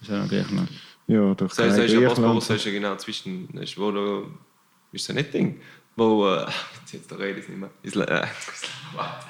Ist 0.00 0.10
ja 0.10 0.22
noch 0.22 0.28
Griechenland. 0.28 0.68
Ja, 1.06 1.34
der 1.34 1.46
Das 1.46 1.58
heißt, 1.58 1.78
das 1.78 1.84
ist 1.84 1.92
ja 1.92 1.98
Griechenland. 2.00 2.16
Bosporus, 2.16 2.48
das 2.48 2.56
ist 2.56 2.64
ja 2.66 2.72
genau 2.72 2.96
zwischen, 2.96 3.48
das 3.52 3.62
ist, 3.64 3.78
wo 3.78 4.24
ist 4.92 5.08
ja 5.08 5.14
nicht 5.14 5.32
Ding, 5.32 5.60
wo, 5.96 6.26
äh, 6.28 6.46
jetzt 6.92 7.12
rede 7.12 7.38
ich 7.40 7.48
nicht 7.48 7.58
mehr, 7.58 7.70
Isla, 7.82 8.04
äh, 8.04 8.26
warte. 8.94 9.26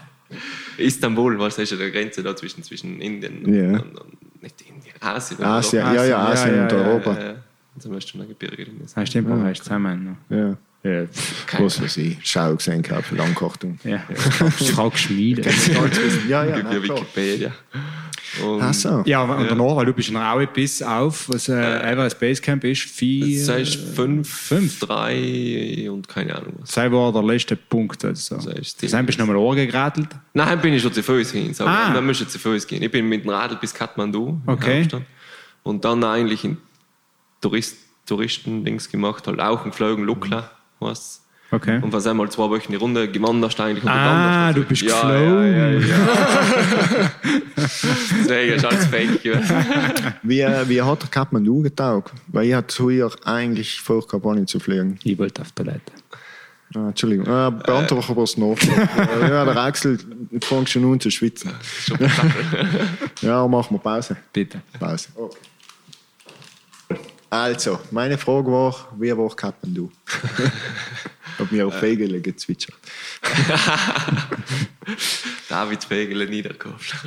Istanbul, 0.79 1.39
was 1.39 1.59
ist 1.59 1.73
ja 1.73 1.77
die 1.77 1.91
Grenze 1.91 2.23
da 2.23 2.35
zwischen, 2.35 2.63
zwischen 2.63 3.01
Indien 3.01 3.45
und, 3.45 3.55
Ja. 3.55 3.81
und, 3.81 3.99
und 4.01 4.43
nicht 4.43 4.61
Indien, 4.63 4.95
Asien. 5.01 5.39
und 5.39 5.45
Asien, 5.45 5.83
Europa. 5.83 5.95
ja, 5.95 6.05
ja, 6.07 6.27
Asien, 6.29 6.57
ja, 6.57 6.63
und 6.65 6.73
ja, 6.73 6.79
ja, 6.79 6.87
Europa. 6.89 7.44
Äh, 7.77 7.79
äh, 7.79 7.83
da 7.83 7.89
musst 7.89 8.15
du 8.15 8.19
noch 8.19 8.29
Gebirge 8.29 8.65
drin 8.65 8.81
sein. 8.87 9.03
Das 9.03 9.09
stimmt, 9.09 9.31
aber 9.31 9.43
heißt 9.45 9.65
zusammen. 9.65 10.17
Ja. 10.29 10.57
Ja, 10.83 11.01
ja. 11.01 11.07
Was 11.59 11.81
weiß 11.81 11.97
ich. 11.97 12.19
Schau 12.23 12.55
gesehen 12.57 12.83
gehabt 12.83 13.07
für 13.07 13.15
Langkochtung. 13.17 13.79
ja. 13.85 13.99
Frage 14.51 14.91
geschmiedet. 14.91 15.47
Ja, 16.29 16.45
ja, 16.45 16.59
ja. 16.59 16.83
Wikipedia. 16.83 17.53
Und 18.45 18.61
Ach 18.61 18.75
so. 18.75 19.03
Ja, 19.07 19.23
und 19.23 19.49
danach, 19.49 19.77
weil 19.77 19.87
du 19.87 19.93
bist 19.93 20.09
in 20.11 20.17
Raue 20.17 20.47
bis 20.49 20.83
auf, 20.83 21.29
was 21.29 21.49
äh, 21.49 21.55
Everest 21.93 22.19
Basecamp 22.19 22.65
ist, 22.65 22.83
vier. 22.83 23.39
Das 23.39 23.49
heißt 23.49 23.77
fünf, 23.95 24.29
fünf, 24.29 24.81
drei 24.81 25.89
und 25.89 26.09
keine 26.09 26.35
Ahnung 26.35 26.55
was. 26.59 26.73
Sei 26.73 26.91
war 26.91 27.13
der 27.13 27.23
letzte 27.23 27.55
Punkt. 27.57 28.05
Also. 28.05 28.35
Das 28.37 28.47
heißt, 28.49 28.83
Das 28.83 28.93
heißt, 28.93 29.07
bist 29.07 29.19
du 29.21 29.25
nochmal 29.25 29.39
angegrattelt. 29.51 30.09
Nein, 30.35 30.61
bin 30.61 30.75
ich 30.75 30.83
schon 30.83 30.93
zu 30.93 31.03
Fuß 31.03 31.31
hin. 31.31 31.55
So, 31.55 31.65
Ah. 31.65 31.95
Dann 31.95 32.05
müssen 32.05 32.29
zu 32.29 32.39
Fuß 32.39 32.67
gehen. 32.67 32.83
Ich 32.83 32.91
bin 32.91 33.09
mit 33.09 33.23
dem 33.25 33.31
Radl 33.31 33.57
bis 33.57 33.73
Kathmandu. 33.73 34.41
in 34.47 34.53
Okay. 34.53 34.87
Und 35.63 35.85
dann 35.85 36.03
eigentlich 36.05 36.45
in 36.45 36.59
Tourist, 37.45 37.77
Touristen-Dings 38.07 38.91
gemacht, 38.91 39.27
halt 39.27 39.39
auch 39.39 39.65
geflogen, 39.65 40.05
Lukla, 40.05 40.51
was. 40.81 41.21
Okay. 41.51 41.79
Und 41.83 41.93
was 41.93 42.07
einmal 42.07 42.31
zwei 42.31 42.49
Wochen 42.49 42.71
die 42.73 42.77
Runde 42.77 43.07
gewandert 43.07 43.61
eigentlich. 43.61 43.85
und 43.85 43.91
Ah, 43.91 44.51
du 44.51 44.65
bist 44.65 44.81
ja, 44.81 44.95
geflogen. 44.95 45.53
Ja, 45.53 45.71
ja, 45.71 45.79
ja. 45.79 47.11
Deswegen 47.57 48.55
ist 48.55 48.65
alles 48.65 48.87
fake. 48.87 49.23
Wie, 50.23 50.41
äh, 50.41 50.69
wie 50.69 50.81
hat 50.81 51.03
der 51.03 51.11
Kathmandu 51.11 51.61
getaugt? 51.61 52.15
Weil 52.29 52.47
ich 52.47 52.55
hatte 52.55 52.75
früher 52.75 53.11
eigentlich 53.27 53.79
vor, 53.79 54.09
Kampagne 54.09 54.47
zu 54.47 54.59
fliegen. 54.59 54.99
Ich 55.05 55.19
wollte 55.19 55.43
auf 55.43 55.53
die 55.53 55.63
Toilette. 55.63 55.93
Ah, 56.75 56.89
Entschuldigung, 56.89 57.27
äh, 57.27 57.51
beantworte 57.51 58.09
aber 58.11 58.23
es 58.23 58.39
noch. 58.39 58.57
Äh, 58.57 59.29
ja, 59.29 59.45
der 59.45 59.57
Axel 59.59 59.99
fängt 60.41 60.71
schon 60.71 60.91
an 60.91 60.99
zu 60.99 61.11
schwitzen. 61.11 61.53
Ja, 63.21 63.47
machen 63.47 63.75
wir 63.77 63.81
Pause. 63.81 64.17
Bitte. 64.33 64.63
Pause. 64.81 65.09
Okay. 65.15 65.37
Also, 67.35 67.81
meine 67.91 68.17
Frage 68.17 68.53
war, 68.53 68.95
wie 68.97 69.11
war 69.17 69.35
Kathmandu? 69.35 69.91
Hab 71.37 71.51
mir 71.51 71.67
auf 71.67 71.77
Fegele 71.81 72.21
gezwitschert. 72.21 72.77
David 75.49 75.83
Fegele 75.83 76.29
niedergekauft. 76.29 76.95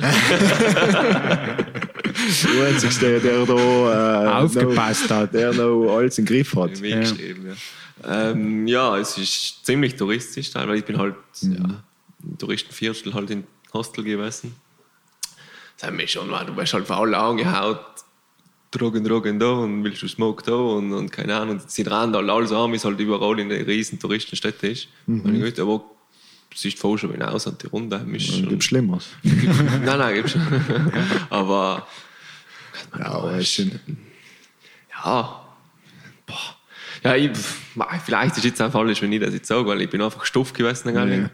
Du 2.42 2.62
einzigst, 2.62 3.00
der, 3.00 3.20
der 3.20 3.46
da 3.46 3.54
äh, 3.54 4.44
Aufgepasst 4.44 5.08
noch, 5.08 5.16
hat. 5.16 5.32
Der 5.32 5.52
noch 5.52 5.96
alles 5.96 6.18
im 6.18 6.26
Griff 6.26 6.54
hat. 6.56 6.72
Geschrieben, 6.72 7.56
ja. 8.04 8.30
Ähm, 8.30 8.66
ja, 8.66 8.98
es 8.98 9.16
ist 9.16 9.64
ziemlich 9.64 9.94
touristisch, 9.94 10.54
weil 10.54 10.74
ich 10.74 10.84
bin 10.84 10.98
halt 10.98 11.14
ja, 11.40 11.80
im 12.22 12.36
Touristenviertel 12.36 13.14
halt 13.14 13.30
in 13.30 13.44
Hostel 13.72 14.04
gewesen. 14.04 14.54
Das 15.78 15.88
hat 15.88 15.94
mich 15.94 16.12
schon, 16.12 16.28
du 16.28 16.56
wirst 16.56 16.74
halt 16.74 16.86
vor 16.86 16.98
allem 16.98 17.14
angehaut, 17.14 18.04
Drogen, 18.70 19.02
Drogen 19.04 19.38
da 19.38 19.50
und 19.50 19.82
willst 19.82 20.02
du 20.02 20.08
Smoke 20.08 20.42
da 20.44 20.54
und, 20.54 20.92
und 20.92 21.10
keine 21.10 21.34
Ahnung, 21.36 21.60
sie 21.66 21.84
dran 21.84 22.12
da 22.12 22.18
alles 22.18 22.52
arm 22.52 22.74
ist 22.74 22.84
halt 22.84 23.00
überall 23.00 23.38
in 23.40 23.48
den 23.48 23.64
riesen 23.64 23.98
Touristenstädten 23.98 24.70
ist. 24.70 24.88
Und 25.06 25.34
ich 25.34 25.42
dachte, 25.42 25.62
aber 25.62 25.84
es 26.54 26.64
ist 26.64 26.78
voll 26.78 26.98
schon 26.98 27.12
hinaus 27.12 27.46
und 27.46 27.62
die 27.62 27.66
Runde 27.66 27.98
schon... 28.18 28.48
Gibt 28.48 28.64
Schlimmeres. 28.64 29.08
nein, 29.22 29.98
nein, 29.98 30.14
gibt's 30.14 30.32
schon. 30.32 30.42
aber 31.30 31.86
Ja, 32.98 33.06
aber 33.06 33.42
sind, 33.42 33.80
ja, 34.90 35.46
boah. 36.26 36.56
Ja, 37.04 37.14
ich, 37.14 37.30
vielleicht 38.04 38.36
ist 38.36 38.44
jetzt 38.44 38.60
auch 38.60 38.72
falsch, 38.72 39.02
wenn 39.02 39.12
ich 39.12 39.20
das 39.20 39.32
jetzt 39.32 39.46
sage, 39.46 39.66
weil 39.66 39.82
ich 39.82 39.90
bin 39.90 40.02
einfach 40.02 40.24
Stoff 40.24 40.52
gewesen. 40.52 40.94
Ja. 40.94 41.30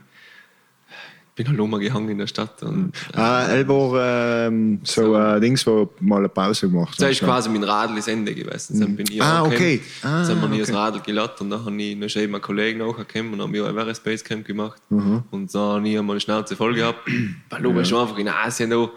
Ja. 1.36 1.40
Ich 1.40 1.44
bin 1.44 1.48
halt 1.48 1.58
rumgehangen 1.58 2.10
in 2.10 2.18
der 2.18 2.28
Stadt. 2.28 2.62
Und, 2.62 2.92
Ah, 3.12 3.46
Elbor, 3.48 4.00
ähm, 4.00 4.78
so 4.84 5.14
ein 5.16 5.40
Dings, 5.40 5.66
wo 5.66 5.90
mal 5.98 6.18
eine 6.18 6.28
Pause 6.28 6.68
gemacht 6.68 6.94
Das 7.02 7.10
ist 7.10 7.22
quasi 7.22 7.48
mein 7.48 7.64
Radl 7.64 7.96
ins 7.96 8.06
Ende 8.06 8.32
gewesen. 8.32 8.78
Dann 8.78 8.94
bin 8.94 9.06
ich 9.10 9.20
Ah, 9.20 9.42
okay. 9.42 9.80
Ah, 10.02 10.22
dann 10.22 10.40
haben 10.40 10.52
wir 10.52 10.60
okay. 10.62 10.70
das 10.70 10.72
Radl 10.72 11.00
geladen 11.00 11.34
und 11.40 11.50
dann 11.50 11.64
habe 11.64 11.82
ich 11.82 11.96
noch 11.96 12.14
eben 12.22 12.34
einen 12.34 12.42
Kollegen 12.42 12.78
nachgekommen 12.78 13.32
und 13.32 13.42
haben 13.42 13.52
wir 13.52 13.64
ein 13.64 13.70
Everest 13.76 14.04
Base 14.04 14.22
Camp 14.22 14.46
gemacht. 14.46 14.80
Mhm. 14.90 15.24
Und 15.32 15.52
dann 15.52 15.60
habe 15.60 15.88
ich 15.88 15.98
einmal 15.98 16.14
eine 16.14 16.20
Schnauze 16.20 16.54
voll 16.54 16.74
gehabt. 16.74 17.00
Weil 17.50 17.62
du 17.62 17.72
bist 17.72 17.90
schon 17.90 18.00
einfach 18.00 18.18
in 18.18 18.28
Asien 18.28 18.70
noch, 18.70 18.92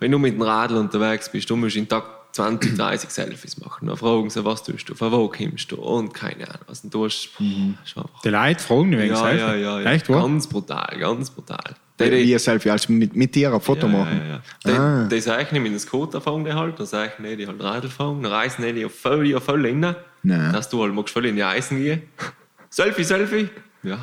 wenn 0.00 0.10
du 0.10 0.18
mit 0.18 0.32
dem 0.32 0.42
Radl 0.42 0.76
unterwegs 0.78 1.30
bist, 1.30 1.50
du 1.50 1.56
musst 1.56 1.76
in 1.76 1.86
Tag 1.86 2.04
20, 2.32 2.76
30 2.76 3.10
Selfies 3.10 3.58
machen. 3.58 3.86
Dann 3.88 3.96
fragen 3.96 4.30
sie, 4.30 4.44
was 4.44 4.62
tust 4.62 4.88
du, 4.88 4.94
von 4.94 5.12
wo 5.12 5.28
kommst 5.28 5.70
du 5.70 5.76
und 5.76 6.12
keine 6.14 6.48
Ahnung. 6.48 6.62
Also 6.66 6.88
du 6.88 7.04
hast, 7.04 7.28
Mhm. 7.38 7.76
Die 8.24 8.28
Leute 8.28 8.62
fragen 8.62 8.92
wegen 8.98 9.14
ja, 9.14 9.16
Selfie. 9.16 9.38
ja, 9.40 9.54
ja, 9.54 9.80
ja. 9.80 9.90
Echt, 9.92 10.08
wahr? 10.08 10.22
Ganz 10.22 10.46
brutal, 10.46 10.96
ganz 10.98 11.30
brutal. 11.30 11.74
Wie 11.98 12.10
wie 12.10 12.32
ein 12.34 12.38
Selfie, 12.40 12.70
als 12.70 12.88
mit, 12.88 13.14
mit 13.14 13.32
dir 13.34 13.52
ein 13.54 13.60
Foto 13.60 13.86
Ja, 13.86 13.92
machen. 13.92 14.20
Ja, 14.26 14.26
ja. 14.34 14.42
Die, 14.66 14.70
Ah. 14.70 15.04
die 15.08 15.20
sagen 15.20 15.46
nicht 15.52 15.62
mit 15.62 15.72
dem 15.72 15.78
Scooter 15.78 16.20
fahren 16.20 16.44
die 16.44 16.52
halt, 16.52 16.78
dann 16.78 16.86
sagen 16.86 17.22
die, 17.22 17.36
die 17.36 17.46
halt 17.46 17.62
Radl 17.62 17.88
fahren, 17.88 18.22
dann 18.22 18.32
reisen 18.32 18.64
die 18.74 18.84
auf 18.84 18.94
voll, 18.98 19.32
auf 19.36 19.44
voll 19.44 19.64
rein, 19.64 19.94
Nein. 20.24 20.52
dass 20.52 20.68
du 20.68 20.82
halt 20.82 20.94
magst 20.94 21.12
voll 21.14 21.26
in 21.26 21.36
die 21.36 21.44
Eisen 21.44 21.78
gehen. 21.78 22.02
Selfie, 22.70 23.04
Selfie. 23.04 23.48
Ja. 23.84 23.98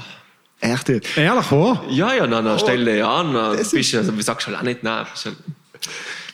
Echt 0.62 0.88
jetzt? 0.90 1.18
Ehrlich, 1.18 1.52
wahr? 1.52 1.84
Ja, 1.90 2.14
ja, 2.14 2.28
dann, 2.28 2.46
dann 2.46 2.60
stell 2.60 2.86
dich 2.86 3.04
an, 3.04 3.34
bist 3.58 3.74
also, 3.96 4.18
wie 4.18 4.22
sagst 4.22 4.46
du 4.48 4.52
halt 4.52 4.60
auch 4.60 4.64
nicht 4.64 4.84
nein. 4.84 5.06
Bist 5.12 5.26
halt, 5.26 5.36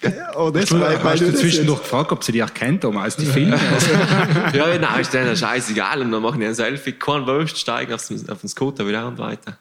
Oh, 0.37 0.49
das 0.49 0.65
Du, 0.69 0.79
weil 0.79 1.01
hast 1.03 1.21
du 1.21 1.33
zwischendurch 1.33 1.81
gefragt, 1.81 2.11
ob 2.11 2.23
sie 2.23 2.31
dich 2.33 2.41
erkennt, 2.41 2.83
um 2.85 2.97
aus 2.97 3.15
die 3.15 3.25
Filme? 3.25 3.57
ja, 4.53 4.67
ja, 4.69 4.77
nein, 4.79 4.99
ist 5.01 5.13
denen 5.13 5.35
scheißegal. 5.35 6.01
Und 6.01 6.11
dann 6.11 6.21
machen 6.21 6.39
die 6.39 6.45
ein 6.45 6.53
Selfie, 6.55 6.91
kein 6.93 7.25
Wurst, 7.25 7.57
steigen 7.57 7.93
auf 7.93 8.05
den, 8.07 8.29
auf 8.29 8.39
den 8.41 8.49
Scooter 8.49 8.85
wieder 8.87 9.07
und 9.07 9.17
weiter. 9.17 9.57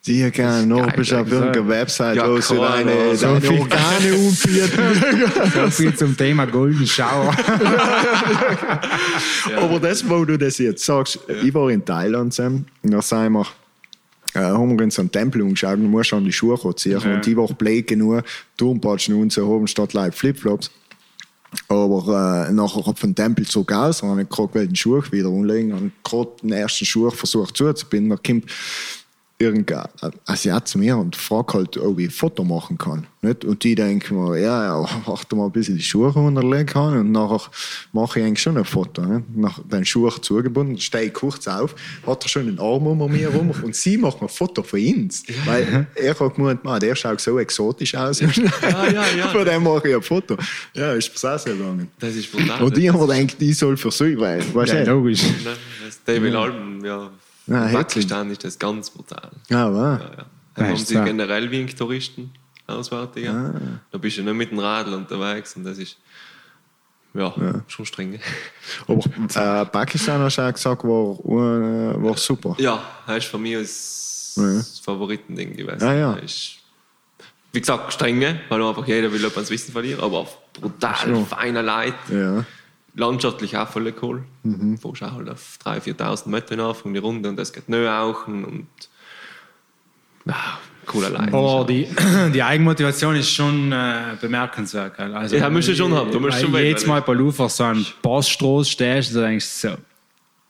Sehr 0.00 0.30
gerne. 0.30 0.66
Noch 0.66 0.92
bist 0.92 1.12
du 1.12 1.16
auf 1.20 1.28
ja. 1.28 1.34
irgendeiner 1.34 1.68
Website, 1.68 2.16
Ja, 2.16 2.28
wo 2.28 2.38
sie 2.38 2.54
klar, 2.54 2.76
deine, 2.76 2.90
ja, 3.08 3.14
so 3.14 3.26
deine 3.26 3.40
viel- 3.40 3.58
Organe 3.60 4.14
umbieten. 4.16 5.32
so 5.54 5.70
viel 5.70 5.94
zum 5.96 6.14
Thema 6.16 6.44
Golden 6.46 6.86
Shower. 6.86 7.34
Aber 9.56 9.78
das, 9.80 10.08
wo 10.08 10.24
du 10.24 10.36
das 10.36 10.58
jetzt 10.58 10.84
sagst, 10.84 11.18
ich 11.42 11.54
war 11.54 11.70
in 11.70 11.84
Thailand, 11.84 12.34
Sam, 12.34 12.66
und 12.82 12.90
da 12.90 13.00
sagen 13.00 13.32
wir, 13.34 13.46
äh, 14.34 14.40
haben 14.40 14.78
wir 14.78 14.84
in 14.84 14.90
so 14.90 15.02
einen 15.02 15.12
Tempel 15.12 15.42
umgeschaut 15.42 15.78
und 15.78 15.90
musst 15.90 16.12
an 16.12 16.24
die 16.24 16.32
Schuhe 16.32 16.58
ziehen. 16.76 17.00
Ja. 17.00 17.14
Und 17.14 17.24
die 17.24 17.36
war 17.36 17.46
blöd 17.48 17.86
genug, 17.86 18.24
Turmpatschen 18.56 19.14
und 19.14 19.32
so 19.32 19.52
haben 19.52 19.66
statt 19.66 19.92
Leib 19.92 20.14
Flipflops. 20.14 20.70
Aber 21.68 22.48
äh, 22.48 22.52
nachher 22.52 22.84
hab 22.84 22.98
vom 22.98 23.14
Tempel 23.14 23.46
zurück 23.46 23.72
aus 23.72 24.02
und 24.02 24.10
habe 24.10 24.22
ich 24.22 24.28
gerade 24.28 24.66
den 24.66 24.74
Schuh 24.74 25.02
wieder 25.10 25.30
umlegen 25.30 25.72
und 25.72 25.92
gerade 26.02 26.30
den 26.42 26.52
ersten 26.52 26.84
Schuh 26.84 27.10
versucht 27.10 27.56
zuzubinden. 27.56 28.10
Da 28.10 28.16
kommt 28.16 28.50
irgendein 29.38 29.88
Asiat 30.26 30.68
zu 30.68 30.78
mir 30.78 30.96
und 30.96 31.16
fragt 31.16 31.54
halt, 31.54 31.76
ob 31.76 31.98
ich 31.98 32.06
ein 32.06 32.10
Foto 32.10 32.44
machen 32.44 32.78
kann. 32.78 33.06
Nicht? 33.20 33.44
Und 33.44 33.64
die 33.64 33.74
denken 33.74 34.16
mir, 34.22 34.38
ja, 34.38 34.64
ja, 34.64 34.88
warte 35.06 35.34
mal, 35.34 35.50
bis 35.50 35.68
ich 35.68 35.76
die 35.76 35.82
Schuhe 35.82 36.08
runterlegen 36.12 36.66
kann. 36.66 36.96
Und 36.98 37.12
nachher 37.12 37.40
mache 37.92 38.20
ich 38.20 38.26
eigentlich 38.26 38.40
schon 38.42 38.56
ein 38.56 38.64
Foto. 38.64 39.02
Nicht? 39.02 39.36
Nach 39.36 39.58
den 39.64 39.84
Schuhen 39.84 40.12
zugebunden, 40.22 40.78
stehe 40.78 41.04
ich 41.06 41.12
kurz 41.14 41.48
auf, 41.48 41.74
hat 42.06 42.22
er 42.24 42.28
schon 42.28 42.46
den 42.46 42.58
Arm 42.60 42.86
um 42.86 43.10
mir 43.10 43.28
rum 43.28 43.50
und 43.62 43.74
sie 43.74 43.96
macht 43.98 44.20
mir 44.20 44.28
ein 44.28 44.32
Foto 44.32 44.62
von 44.62 44.78
uns. 44.80 45.24
Weil 45.46 45.86
er 45.96 46.18
hat 46.18 46.34
gemeint, 46.36 46.62
man, 46.62 46.78
der 46.80 46.94
schaut 46.94 47.20
so 47.20 47.38
exotisch 47.38 47.94
aus. 47.96 48.20
ja, 48.20 48.28
ja. 49.16 49.28
Von 49.32 49.44
dem 49.44 49.64
mache 49.64 49.88
ich 49.88 49.94
ein 49.96 50.02
Foto. 50.02 50.36
Ja, 50.74 50.92
ist 50.92 51.10
mir 51.22 51.34
auch 51.34 51.38
so 51.38 51.50
gegangen. 51.50 51.88
Das 51.98 52.14
ist 52.14 52.30
brutal. 52.30 52.62
Und 52.62 52.78
ich 52.78 52.92
habe 52.92 53.06
gedacht, 53.06 53.36
ich 53.42 53.58
soll 53.58 53.76
für 53.76 53.90
sie, 53.90 54.18
weil, 54.18 54.42
weißt 54.54 54.72
Ja, 54.74 54.84
du? 54.84 54.90
logisch. 54.92 55.22
Ne, 55.22 55.56
das 55.84 55.98
David 56.04 56.34
Alben, 56.34 56.84
ja. 56.84 57.10
Ja, 57.46 57.64
hätte- 57.64 57.78
Pakistan 57.78 58.30
ist 58.30 58.44
das 58.44 58.58
ganz 58.58 58.90
brutal. 58.90 59.30
Ja, 59.48 59.70
wow. 59.72 59.76
Ja, 59.80 59.98
ja. 59.98 60.00
Ja, 60.00 60.24
Da 60.54 60.66
haben 60.68 60.76
sie 60.76 60.94
generell 60.94 61.50
wie 61.50 61.66
Touristen 61.66 62.32
auswärtiger. 62.66 63.54
Da 63.90 63.98
bist 63.98 64.16
du 64.18 64.22
nicht 64.22 64.34
mit 64.34 64.50
dem 64.50 64.58
Radl 64.60 64.94
unterwegs 64.94 65.54
und 65.56 65.64
das 65.64 65.78
ist 65.78 65.96
ja, 67.12 67.32
schon 67.68 67.86
streng. 67.86 68.18
Aber 68.88 69.60
äh, 69.62 69.66
Pakistan, 69.66 70.20
hast 70.22 70.38
du 70.38 70.42
auch 70.42 70.52
gesagt, 70.52 70.82
war, 70.84 71.18
äh, 71.24 72.02
war 72.02 72.16
super. 72.16 72.56
Ja, 72.58 72.82
das 73.06 73.18
ist 73.18 73.26
von 73.26 73.42
mir 73.42 73.60
das 73.60 74.34
Ja. 74.36 74.60
Favoritending 74.84 75.56
gewesen. 75.56 75.82
Ah, 75.86 75.94
ja. 75.94 76.12
Ist, 76.14 76.56
wie 77.52 77.60
gesagt, 77.60 77.92
strenge, 77.92 78.40
weil 78.48 78.62
einfach 78.62 78.86
jeder 78.86 79.12
will 79.12 79.24
etwas 79.24 79.50
Wissen 79.50 79.70
verlieren, 79.72 80.00
aber 80.02 80.26
brutal 80.54 81.24
feiner 81.26 81.62
Leid. 81.62 81.94
Ja. 82.10 82.44
Landschaftlich 82.96 83.56
auch 83.56 83.68
voll 83.68 83.92
cool. 84.02 84.24
Mhm. 84.42 84.78
Du 84.80 84.92
fährst 84.92 85.02
auch 85.02 85.16
halt 85.16 85.28
auf 85.28 85.58
3.000, 85.64 85.96
4.000 85.96 86.28
Meter 86.28 86.48
hinauf 86.50 86.78
von 86.80 86.94
die 86.94 87.00
Runde 87.00 87.28
und 87.28 87.36
das 87.36 87.52
geht 87.52 87.68
neu 87.68 87.90
auch 87.90 88.28
und 88.28 88.66
ja, 90.26 90.58
cooler 90.86 91.10
Leid. 91.10 91.34
Aber 91.34 91.66
die, 91.68 91.88
die 92.34 92.42
Eigenmotivation 92.42 93.16
ist 93.16 93.30
schon 93.30 93.72
äh, 93.72 94.16
bemerkenswert. 94.20 94.98
Also, 94.98 95.36
Ja, 95.36 95.50
musst 95.50 95.68
du 95.68 95.74
schon 95.74 95.92
haben, 95.92 96.10
du 96.10 96.20
musst 96.20 96.40
schon 96.40 96.52
weg, 96.52 96.64
Jedes 96.64 96.86
Mal 96.86 97.02
bei 97.02 97.12
Lufer 97.12 97.48
so 97.48 97.64
einen 97.64 97.86
Passstraße 98.00 98.70
stehst 98.70 99.10
und 99.10 99.16
du 99.16 99.26
denkst 99.26 99.44
so, 99.44 99.76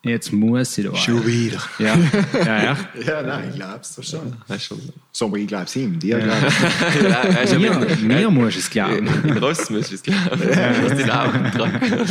jetzt 0.05 0.33
muss 0.33 0.79
ich 0.79 0.87
da. 0.87 0.95
Schon 0.97 1.27
wieder. 1.27 1.59
Ja, 1.79 1.97
ja, 2.45 2.65
ja. 2.65 2.77
Ja, 3.05 3.23
nein, 3.23 3.49
ich 3.51 3.57
glaub's 3.57 3.97
doch 3.97 4.05
schon. 4.05 4.37
Das 4.47 4.59
ist 4.59 4.65
schon 4.65 4.81
So, 5.13 5.35
ich 5.35 5.47
glaub's 5.47 5.75
ihm, 5.77 5.99
dir 5.99 6.19
ja, 6.19 6.35
ist 7.43 7.53
ja 7.53 7.59
Mir, 7.59 7.97
mir 8.01 8.31
muss 8.31 8.57
es 8.57 8.71
glauben. 8.71 9.09
In 9.25 9.39
Rost 9.39 9.71
musst 9.71 9.91
du 9.91 9.95
es 9.97 10.03
glauben. 10.03 10.41
Du 10.41 10.91
hast 10.91 10.99
die 10.99 11.11
Augen 11.11 11.51
dran. 11.51 12.07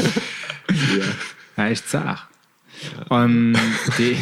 Ja, 1.58 1.68
ist 1.68 1.90
zart. 1.90 2.28
Ähm, 3.10 3.56
die, 3.98 4.18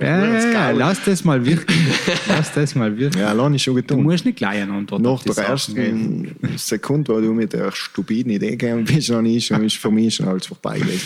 ja, 0.00 0.24
ja, 0.24 0.50
ja, 0.50 0.70
lass 0.70 1.02
das 1.04 1.22
mal 1.24 1.44
wirken. 1.44 1.74
Lass 2.28 2.52
das 2.54 2.74
mal 2.74 2.96
wirken. 2.96 3.18
Ja, 3.18 3.32
Lani 3.32 3.58
schon 3.58 3.74
Du 3.74 3.82
getan. 3.82 4.02
musst 4.02 4.24
nicht 4.24 4.36
gleich 4.38 4.62
eine 4.62 4.72
Antwort 4.72 5.02
Nach 5.02 5.22
der 5.22 5.36
ersten 5.44 6.36
Sekunde, 6.56 7.12
wo 7.14 7.20
du 7.20 7.32
mit 7.34 7.52
der 7.52 7.70
stupiden 7.72 8.32
Idee 8.32 8.50
gegangen 8.56 8.84
bist, 8.84 9.10
dann 9.10 9.26
ist, 9.26 9.44
schon- 9.46 9.64
ist 9.64 9.76
für 9.76 9.90
mich 9.90 10.14
schon 10.14 10.28
alles 10.28 10.46
vorbei 10.46 10.78
gewesen. 10.78 11.02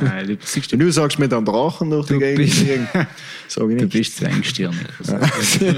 Nein, 0.00 0.26
du, 0.26 0.36
siehst 0.40 0.72
Wenn 0.72 0.80
du, 0.80 0.86
du 0.86 0.92
sagst, 0.92 1.18
mit 1.18 1.32
einem 1.32 1.44
Drachen 1.44 1.90
durch 1.90 2.06
die 2.08 2.14
Du 2.14 2.18
Gegend 2.18 2.36
bist- 2.38 2.58
fliegen, 2.58 2.88
sag 2.92 3.70
ich 3.70 3.76
du 3.78 3.84
nicht. 3.84 3.88
bist 3.92 4.16
zu 4.16 4.24
engstirnig. 4.24 4.78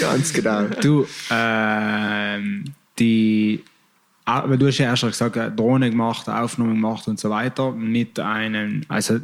Ganz 0.00 0.32
genau. 0.32 0.64
Du, 0.80 1.06
ähm, 1.30 2.64
die, 2.98 3.62
weil 4.26 4.58
du 4.58 4.66
hast 4.68 4.78
ja 4.78 4.86
erst 4.86 5.00
schon 5.00 5.10
gesagt, 5.10 5.36
äh, 5.36 5.50
Drohne 5.50 5.90
gemacht, 5.90 6.28
Aufnahmen 6.28 6.74
gemacht 6.74 7.08
und 7.08 7.18
so 7.18 7.30
weiter, 7.30 7.72
mit 7.72 8.18
einem, 8.18 8.82
also 8.88 9.18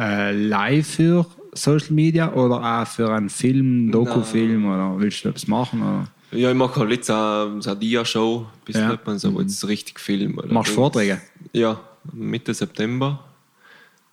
äh, 0.00 0.32
live 0.32 0.86
für 0.86 1.26
Social 1.52 1.92
Media 1.92 2.32
oder 2.32 2.56
auch 2.82 2.86
für 2.86 3.12
einen 3.12 3.28
Film, 3.28 3.92
Dokufilm 3.92 4.64
oder 4.66 4.98
willst 4.98 5.24
du 5.24 5.28
etwas 5.28 5.46
machen? 5.46 5.82
Oder? 5.82 6.08
Ja, 6.32 6.50
ich 6.50 6.56
mache 6.56 6.80
halt 6.80 6.90
jetzt 6.90 7.10
auch 7.10 7.48
so 7.60 7.70
eine 7.70 7.78
Dia-Show, 7.80 8.46
bis 8.64 8.76
Ja. 8.76 8.96
ja. 9.04 9.18
so, 9.18 9.34
wo 9.34 9.40
jetzt 9.40 9.66
richtig 9.66 9.98
Film. 9.98 10.38
oder 10.38 10.52
Machst 10.52 10.70
du. 10.70 10.76
Vorträge? 10.76 11.20
Ja, 11.52 11.78
Mitte 12.12 12.54
September. 12.54 13.24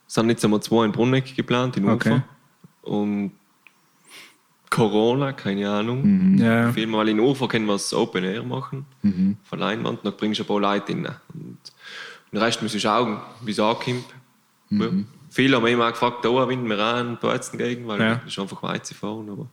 Es 0.07 0.15
sind 0.15 0.29
jetzt 0.29 0.43
einmal 0.43 0.61
zwei 0.61 0.85
in 0.85 0.91
Brunneck 0.91 1.35
geplant, 1.35 1.77
in 1.77 1.85
Ufer. 1.85 1.93
Okay. 1.93 2.21
Und 2.83 3.31
Corona, 4.69 5.33
keine 5.33 5.69
Ahnung. 5.69 6.38
Ja. 6.39 6.71
Film, 6.71 6.93
weil 6.93 7.09
in 7.09 7.19
Ufer 7.19 7.47
können 7.47 7.65
wir 7.65 7.75
es 7.75 7.93
Open 7.93 8.23
Air 8.23 8.43
machen. 8.43 8.85
Von 9.43 9.59
Leinwand, 9.59 9.99
dann 10.03 10.13
bringst 10.17 10.39
du 10.39 10.43
ein 10.43 10.47
paar 10.47 10.59
Leute 10.59 10.93
rein. 10.93 11.07
Und 11.33 11.57
den 12.31 12.39
Rest 12.39 12.61
muss 12.61 12.73
ich 12.73 12.81
schauen, 12.81 13.17
wie 13.43 13.51
es 13.51 13.59
ankommt. 13.59 14.05
Ja. 14.69 14.88
Viele 15.38 15.55
haben 15.57 15.63
mich 15.65 15.73
immer 15.73 15.85
auch 15.85 15.91
gefragt, 15.91 16.25
da 16.25 16.29
winden 16.49 16.67
wir 16.67 16.79
an, 16.79 17.09
ein 17.11 17.17
paar 17.19 17.35
jetzt 17.35 17.53
dagegen, 17.53 17.88
weil 17.88 17.99
Ja. 18.01 18.15
das 18.15 18.33
ist 18.33 18.39
einfach 18.39 18.63
weit 18.63 18.88
zu 18.88 18.95
fahren. 18.95 19.29
Aber 19.29 19.45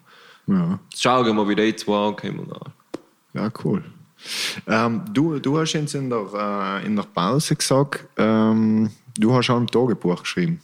Ja, 0.47 0.79
jetzt 0.91 1.03
schauen 1.03 1.27
wir 1.27 1.35
mal, 1.35 1.47
wie 1.47 1.55
die 1.55 1.77
zwei 1.77 2.07
ankommen. 2.09 2.49
Dann- 2.49 2.73
ja 3.45 3.51
cool. 3.63 3.85
Ähm, 4.67 5.03
du, 5.13 5.39
du 5.41 5.59
hast 5.59 5.75
jetzt 5.75 5.95
in 5.95 6.09
der, 6.09 6.25
äh, 6.83 6.87
in 6.87 6.97
der 6.97 7.03
Pause 7.03 7.55
gesagt, 7.55 8.07
ähm, 8.17 8.89
du 9.19 9.35
hast 9.35 9.51
auch 9.51 9.59
ein 9.59 9.67
Tagebuch 9.67 10.21
geschrieben. 10.23 10.59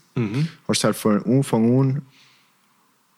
Hast 0.66 0.84
halt 0.84 0.96
von 0.96 1.22
Anfang 1.26 1.78
an 1.80 2.02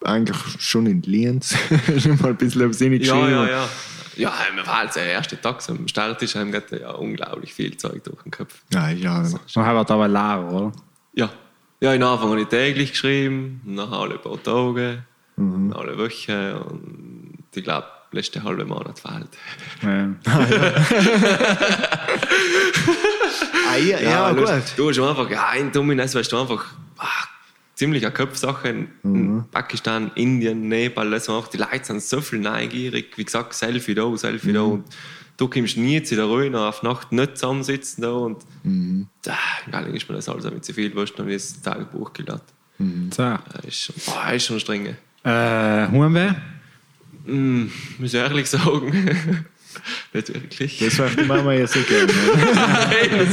eigentlich 0.04 0.36
schon 0.58 0.86
in 0.86 1.02
Lienz 1.02 1.54
schon 1.98 2.16
mal 2.20 2.30
ein 2.30 2.36
bisschen 2.36 2.68
auf 2.68 2.74
Sinne 2.74 2.98
geschrieben. 2.98 3.30
Ja, 3.30 3.44
ja, 3.46 3.50
ja. 3.50 3.68
Ja, 4.16 4.32
mir 4.54 4.66
war 4.66 4.78
halt 4.78 4.94
der 4.96 5.04
erste 5.06 5.40
Tag 5.40 5.62
so 5.62 5.72
am 5.72 5.86
Starttisch, 5.88 6.34
haben 6.34 6.50
gerade 6.52 6.80
ja 6.80 6.90
unglaublich 6.90 7.54
viel 7.54 7.76
Zeug 7.76 8.02
durch 8.04 8.20
den 8.22 8.30
Kopf. 8.32 8.60
Ja, 8.72 8.90
ja. 8.90 9.22
Dann 9.54 9.74
wird 9.76 9.90
aber 9.90 10.08
leer, 10.08 10.48
oder? 10.52 10.72
Ja. 11.14 11.30
Ja, 11.82 11.92
in 11.94 12.02
Anfang 12.04 12.30
habe 12.30 12.40
ich 12.40 12.46
täglich 12.48 12.92
geschrieben, 12.92 13.60
nachher 13.64 13.98
alle 13.98 14.16
paar 14.18 14.40
Tage, 14.40 15.02
alle 15.36 15.98
Woche 15.98 16.60
und 16.68 17.38
ich 17.54 17.64
glaube, 17.64 17.86
letzte 18.12 18.44
halbe 18.44 18.64
Monat 18.64 19.00
fehlt. 19.00 19.28
Ja. 19.82 20.14
Ah, 23.68 23.76
ja, 23.76 24.00
ja, 24.00 24.32
du, 24.32 24.40
gut. 24.40 24.50
hast- 24.50 24.78
du 24.78 24.88
hast 24.90 24.98
einfach, 24.98 25.30
ja, 25.30 25.52
in 25.54 25.72
Dominus 25.72 26.14
weißt 26.14 26.30
du 26.32 26.38
einfach, 26.40 26.66
ah, 26.98 27.06
ziemlich 27.74 28.04
eine 28.04 28.12
Kopfsache. 28.14 28.68
In 28.68 28.88
Mhm. 29.02 29.44
Pakistan, 29.50 30.10
Indien, 30.14 30.68
Nepal, 30.68 31.10
das 31.10 31.28
auch. 31.30 31.48
Die 31.48 31.56
Leute 31.56 31.80
sind 31.84 32.02
so 32.02 32.20
viel 32.20 32.38
neugierig. 32.40 33.12
Wie 33.16 33.24
gesagt, 33.24 33.54
Selfie 33.54 33.94
da, 33.94 34.14
Selfie 34.16 34.52
da. 34.52 34.62
Mhm. 34.62 34.70
Und 34.72 34.84
du 35.36 35.48
kommst 35.48 35.76
nie 35.76 36.02
zu 36.02 36.14
der 36.16 36.24
Ruhe, 36.26 36.50
noch 36.50 36.68
auf 36.68 36.82
Nacht 36.82 37.12
nicht 37.12 37.36
zusammensitzen 37.38 38.02
da. 38.02 38.10
Und 38.12 38.38
Mhm. 38.64 39.08
ist 39.94 40.08
mir 40.08 40.16
das 40.16 40.28
alles 40.28 40.44
mit 40.44 40.64
zu 40.64 40.72
viel 40.74 40.94
wurscht, 40.94 41.18
dann 41.18 41.26
wird 41.26 41.40
das 41.40 41.60
Tagebuch 41.62 42.12
geladen. 42.12 42.42
So. 43.10 43.22
Das 43.22 43.64
ist 43.66 43.80
schon, 43.80 43.94
boah, 44.06 44.32
ist 44.32 44.46
schon 44.46 44.58
streng. 44.60 44.96
Äh, 45.24 45.88
Hurenweh? 45.88 46.32
Mm, 47.26 47.66
muss 47.98 48.12
ich 48.12 48.20
ehrlich 48.20 48.48
sagen. 48.50 49.46
nicht 50.12 50.34
wirklich. 50.34 50.78
Das 50.78 50.98
war 50.98 51.08
die 51.08 51.24
Mama 51.24 51.52
jetzt 51.52 51.74
so 51.74 51.80
gerne. 51.80 52.12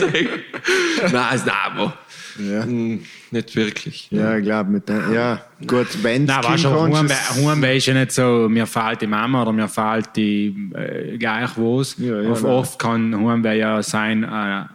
Nein, 1.12 1.36
ist 1.36 1.46
nein, 1.46 1.56
aber 1.66 1.94
Ja. 2.40 2.66
mm, 2.66 3.00
nicht 3.32 3.56
wirklich. 3.56 4.08
Ja, 4.12 4.38
ich 4.38 4.44
glaube, 4.44 4.72
mit 4.72 4.90
der, 4.90 5.10
ja, 5.14 5.42
gut, 5.66 5.88
wenn 6.02 6.26
Nein, 6.26 6.44
weißt 6.44 6.64
du, 6.66 6.70
Hurenweh 6.72 7.78
ist 7.78 7.86
ja 7.88 7.94
nicht 7.94 8.12
so, 8.12 8.48
mir 8.50 8.66
fehlt 8.66 9.02
die 9.02 9.08
Mama 9.08 9.42
oder 9.44 9.52
mir 9.54 9.68
fehlt 9.68 10.10
die 10.16 10.56
äh, 10.74 11.18
gleich 11.18 11.52
was. 11.58 11.96
Ja, 11.98 12.22
ja, 12.22 12.30
Oft, 12.32 12.44
nein. 12.44 12.52
oft 12.52 12.80
kann 12.80 13.20
Hurenweh 13.20 13.58
ja 13.60 13.82
sein, 13.84 14.24
äh, 14.24 14.28
ein 14.28 14.70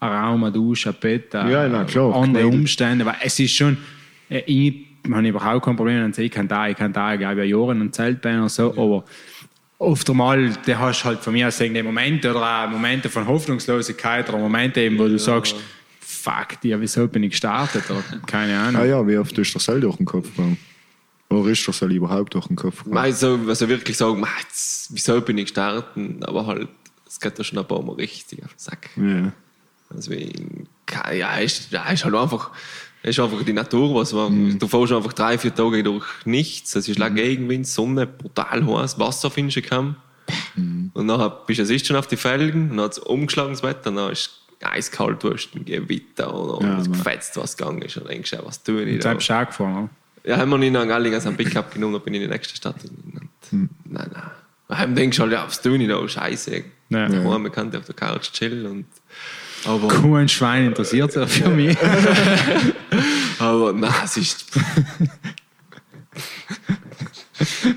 Raum, 0.00 0.44
eine 0.44 0.52
Dusche, 0.52 0.90
ein 0.90 0.96
Bett, 1.00 1.34
äh, 1.34 1.50
Ja, 1.50 1.68
na, 1.68 1.84
klar, 1.84 2.14
andere 2.14 2.42
Knädel. 2.44 2.60
Umstände. 2.60 3.04
Aber 3.04 3.16
es 3.22 3.38
ist 3.38 3.54
schon, 3.54 3.76
äh, 4.30 4.42
ich 4.46 4.86
habe 5.12 5.28
überhaupt 5.28 5.64
kein 5.64 5.76
Problem, 5.76 6.02
wenn 6.02 6.10
ich 6.10 6.18
ich 6.18 6.30
kann 6.30 6.48
da, 6.48 6.68
ich 6.68 6.76
kann 6.76 6.92
da, 6.92 7.14
ich 7.14 7.24
habe 7.24 7.44
ja 7.44 7.58
Jahre 7.58 7.72
in 7.72 7.80
einem 7.80 7.92
Zeltbahn 7.92 8.40
oder 8.40 8.48
so, 8.48 8.70
aber 8.72 9.04
oft 9.80 10.08
einmal, 10.10 10.52
da 10.66 10.78
hast 10.78 11.02
du 11.02 11.04
halt 11.06 11.20
von 11.20 11.32
mir 11.32 11.48
aus 11.48 11.58
irgendwie 11.58 11.82
Momente 11.82 12.30
oder 12.30 12.64
auch 12.64 12.70
Momente 12.70 13.08
von 13.08 13.26
Hoffnungslosigkeit 13.26 14.28
oder 14.28 14.38
Momente 14.38 14.80
eben, 14.80 14.98
wo 14.98 15.08
du 15.08 15.18
sagst, 15.18 15.56
fuck, 15.98 16.62
ja, 16.62 16.78
wieso 16.80 17.08
bin 17.08 17.22
ich 17.24 17.30
gestartet 17.30 17.90
oder 17.90 18.02
keine 18.26 18.58
Ahnung. 18.58 18.82
Ah 18.82 18.84
ja, 18.84 19.06
wie 19.08 19.16
oft 19.16 19.36
ist 19.38 19.54
das 19.54 19.64
Seil 19.64 19.80
durch 19.80 19.96
den 19.96 20.04
Kopf 20.04 20.30
gegangen? 20.36 20.58
Oder 21.30 21.50
ist 21.50 21.66
das 21.66 21.78
Seil 21.78 21.92
überhaupt 21.92 22.34
durch 22.34 22.46
den 22.46 22.56
Kopf 22.56 22.84
gegangen? 22.84 22.94
Mei, 22.94 23.10
so, 23.12 23.40
also 23.48 23.68
wirklich 23.68 23.96
sagen, 23.96 24.22
wieso 24.90 25.20
bin 25.22 25.38
ich 25.38 25.46
gestartet? 25.46 26.24
Aber 26.24 26.46
halt, 26.46 26.68
es 27.06 27.18
geht 27.18 27.38
ja 27.38 27.44
schon 27.44 27.58
ein 27.58 27.66
paar 27.66 27.82
Mal 27.82 27.94
richtig 27.94 28.44
auf 28.44 28.52
den 28.52 28.58
Sack. 28.58 28.90
Ja. 28.96 29.32
Deswegen, 29.92 30.68
ja, 31.12 31.38
ist, 31.38 31.72
ja, 31.72 31.88
ist 31.90 32.04
halt 32.04 32.14
einfach, 32.14 32.50
ist 33.02 33.18
einfach 33.18 33.42
die 33.42 33.52
Natur, 33.52 33.94
was 33.94 34.12
man, 34.12 34.58
du 34.58 34.68
fährst 34.68 34.92
einfach 34.92 35.12
drei, 35.12 35.38
vier 35.38 35.54
Tage 35.54 35.82
durch 35.82 36.04
nichts, 36.24 36.74
es 36.76 36.88
ist 36.88 36.98
mhm. 36.98 37.14
Gegenwind, 37.14 37.66
Sonne, 37.66 38.06
brutal 38.06 38.66
heiß, 38.66 38.98
Wasser 38.98 39.30
findest 39.30 39.56
du 39.58 39.62
kaum. 39.62 39.96
Und 40.94 41.06
nachher 41.06 41.30
bist 41.46 41.60
du 41.60 41.78
schon 41.78 41.96
auf 41.96 42.06
die 42.06 42.16
Felgen, 42.16 42.70
dann 42.70 42.80
hat 42.80 42.92
es 42.92 42.98
umgeschlagen 42.98 43.52
das 43.52 43.62
Wetter, 43.62 43.90
dann 43.90 44.12
ist 44.12 44.42
eiskalt, 44.62 45.22
du 45.22 45.32
hast 45.32 45.54
ein 45.54 45.64
Gewitter 45.64 46.32
und, 46.32 46.64
Ja, 46.64 46.74
und 46.74 46.80
es 46.80 46.90
gefetzt, 46.90 47.36
was 47.36 47.56
gegangen 47.56 47.82
ist. 47.82 47.96
Und 47.96 48.04
dann 48.04 48.12
denkst 48.12 48.30
du, 48.30 48.44
was 48.44 48.62
tue 48.62 48.82
ich 48.82 48.94
Jetzt 48.94 49.04
da? 49.04 49.10
habe 49.10 49.20
ich 49.20 49.32
auch 49.32 49.46
gefahren. 49.46 49.90
Ja, 50.24 50.36
haben 50.36 50.50
wir 50.50 50.56
ihn 50.58 50.74
in 50.74 50.88
Galligen 50.88 51.14
als 51.14 51.26
ein 51.26 51.36
Pickup 51.36 51.72
genommen, 51.72 51.94
dann 51.94 52.02
bin 52.02 52.14
ich 52.14 52.20
in 52.20 52.28
die 52.28 52.32
nächste 52.32 52.54
Stadt. 52.54 52.76
Und, 52.84 53.30
Nein, 53.52 53.68
nein. 54.12 54.30
Daheim 54.68 54.94
denkst 54.94 55.16
du 55.16 55.22
halt, 55.24 55.32
ja, 55.32 55.44
was 55.44 55.60
tue 55.60 55.76
ich 55.78 55.88
da? 55.88 56.06
Scheiße. 56.06 56.62
Ja. 56.90 57.08
Ja. 57.08 57.38
Man 57.38 57.50
kann 57.50 57.74
auf 57.74 57.86
der 57.86 57.94
Couch 57.94 58.30
chillen. 58.32 58.66
Und, 58.66 58.86
aber, 59.66 59.88
Kuh 59.88 60.16
und 60.16 60.30
Schwein 60.30 60.66
interessiert 60.66 61.12
sich 61.12 61.28
für 61.28 61.48
mich. 61.50 61.76
aber 63.38 63.72
nein, 63.72 63.92
es 64.04 64.16
ist. 64.16 64.46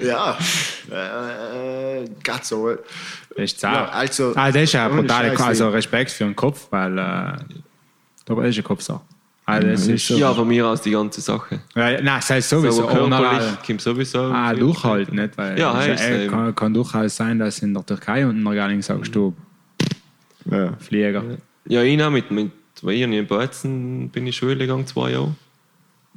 Ja, 0.01 0.37
äh, 0.91 2.05
ganz 2.21 2.49
so. 2.49 2.69
Das 3.35 3.43
ist 3.45 3.61
Ja, 3.61 3.85
also- 3.85 4.33
ah, 4.35 4.51
das 4.51 4.63
ist 4.63 4.73
ja 4.73 4.89
brutal. 4.89 5.29
Also. 5.37 5.69
Respekt 5.69 6.11
für 6.11 6.25
den 6.25 6.35
Kopf, 6.35 6.67
weil 6.69 6.97
äh, 6.97 7.01
da 7.01 7.37
ist 8.43 8.55
eine 8.55 8.63
Kopfsache. 8.63 9.01
Also 9.45 9.67
das 9.67 9.87
ist 9.87 10.07
so. 10.07 10.17
Ja, 10.17 10.33
von 10.33 10.47
mir 10.47 10.67
aus 10.67 10.81
die 10.81 10.91
ganze 10.91 11.21
Sache. 11.21 11.61
Ja, 11.75 11.91
nein, 11.91 12.05
das 12.05 12.29
heißt 12.29 12.49
sowieso. 12.49 12.81
So 12.83 12.87
körperlich 12.87 13.61
kommt 13.65 13.81
sowieso. 13.81 14.23
Ah, 14.23 14.53
durchhalten, 14.53 15.15
nicht? 15.15 15.37
Weil 15.37 15.57
Ja, 15.59 15.81
es 15.81 15.89
heißt, 16.01 16.09
äh, 16.09 16.27
kann, 16.27 16.55
kann 16.55 16.73
durchaus 16.73 17.15
sein, 17.15 17.39
dass 17.39 17.59
in 17.59 17.73
der 17.73 17.85
Türkei 17.85 18.25
und 18.25 18.37
in 18.37 18.43
der 18.43 18.53
Galling 18.55 18.81
sagst 18.81 19.13
du, 19.15 19.33
Ja. 20.49 20.73
Flieger. 20.79 21.23
Ja, 21.23 21.37
ich 21.65 22.03
auch 22.03 22.09
mit, 22.09 22.31
mit 22.31 22.51
zwei 22.75 22.93
Jahren 22.93 23.13
in 23.13 23.27
Bautzen 23.27 24.09
bin 24.09 24.27
ich 24.27 24.35
Schule 24.35 24.57
gegangen, 24.57 24.87
zwei 24.87 25.11
Jahre. 25.11 25.35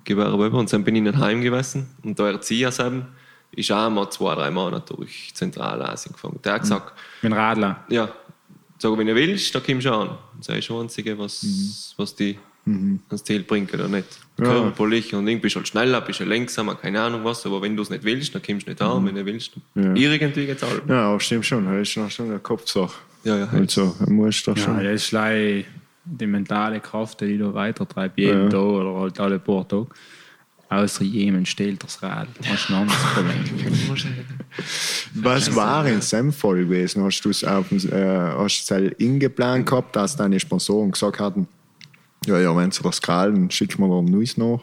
Gewerbe 0.05 0.47
über. 0.47 0.59
Und 0.59 0.73
dann 0.73 0.85
bin 0.85 0.97
ich 0.97 1.05
in 1.05 1.19
Heim 1.19 1.43
gewesen. 1.43 1.89
Und 2.03 2.19
der 2.19 2.27
Erzieher 2.27 2.71
selber 2.73 3.07
ist 3.53 3.71
auch 3.73 3.91
mal 3.91 4.09
zwei, 4.11 4.35
drei 4.35 4.51
Monate 4.51 4.95
durch 4.95 5.33
Zentralasien 5.35 6.13
gefahren. 6.13 6.39
Der 6.45 6.55
hat 6.55 6.63
gesagt, 6.63 6.93
Mit 7.23 7.33
dem 7.33 7.37
Radler. 7.37 7.85
ja, 7.89 8.09
sag, 8.79 8.97
wenn 8.99 9.07
du 9.07 9.15
willst, 9.15 9.55
da 9.55 9.61
kommst 9.61 9.87
du 9.87 9.93
an. 9.93 10.11
Das 10.39 10.49
ist 10.57 10.71
das 10.71 10.77
Einzige, 10.77 11.19
was, 11.19 11.95
was 11.97 12.15
die 12.15 12.39
ans 12.67 13.25
Ziel 13.25 13.43
bringt 13.45 13.73
oder 13.75 13.89
nicht. 13.89 14.07
Ja. 14.39 14.45
Körperlich 14.45 15.15
und 15.15 15.27
irgendwie 15.29 15.43
bist 15.43 15.55
du 15.55 15.61
halt 15.61 15.69
schneller, 15.69 16.01
bist 16.01 16.21
du 16.21 16.25
langsamer, 16.25 16.75
keine 16.75 17.01
Ahnung 17.01 17.25
was, 17.25 17.47
aber 17.47 17.63
wenn 17.63 17.77
du 17.77 17.83
es 17.83 17.91
nicht 17.91 18.03
willst, 18.03 18.35
dann 18.35 18.43
kommst 18.43 18.67
du 18.67 18.71
nicht 18.71 18.83
an, 18.83 19.07
wenn 19.07 19.15
du 19.15 19.25
willst. 19.25 19.53
Ja. 19.77 19.95
Irgendwie 19.95 20.47
geht's 20.47 20.63
halt. 20.63 20.83
Ja, 20.89 21.19
stimmt 21.21 21.47
schon. 21.47 21.65
Das 21.65 21.89
ist 21.89 22.13
schon 22.13 22.27
eine 22.31 22.39
Kopfsache. 22.41 22.93
Ja, 23.27 23.39
ja, 23.39 23.49
Also, 23.49 23.97
musst 24.07 24.47
das 24.47 24.57
Ja, 24.59 24.65
schon. 24.67 24.85
das 24.85 25.13
ist 25.13 25.65
die 26.05 26.27
mentale 26.29 26.79
Kraft, 26.79 27.21
die 27.21 27.37
du 27.37 27.53
weitertreibst, 27.53 28.17
jeden 28.19 28.45
Ja. 28.45 28.49
Tag 28.51 28.61
oder 28.61 29.01
halt 29.01 29.19
alle 29.19 29.41
paar 29.41 29.67
Tage. 29.67 29.89
Außer 30.69 31.03
jemand 31.05 31.49
stehlt 31.49 31.83
das 31.83 32.01
Rad. 32.03 32.29
Das 32.39 32.47
ist 32.49 32.71
ein 32.71 32.77
anderes 32.77 33.01
Problem. 33.03 33.45
Was 35.15 35.55
war 35.57 35.87
in 35.87 36.01
seinem 36.01 36.33
Fall 36.33 36.57
gewesen? 36.65 37.03
Hast 37.05 37.23
du 37.23 37.31
es 37.31 37.43
auf 37.43 37.69
dem, 37.69 37.79
äh, 37.91 38.33
hast 38.37 38.71
ingeplant 38.99 39.67
gehabt, 39.67 39.95
dass 39.97 40.17
deine 40.17 40.39
Sponsoren 40.39 40.93
gesagt 40.93 41.19
hatten, 41.19 41.49
ja, 42.27 42.39
ja, 42.41 42.57
wenn 42.57 42.71
sie 42.71 42.83
das 42.83 43.01
krallen, 43.03 43.51
schick 43.51 43.77
mir 43.79 43.87
mal 43.89 44.03
Neues 44.03 44.37
nach? 44.37 44.61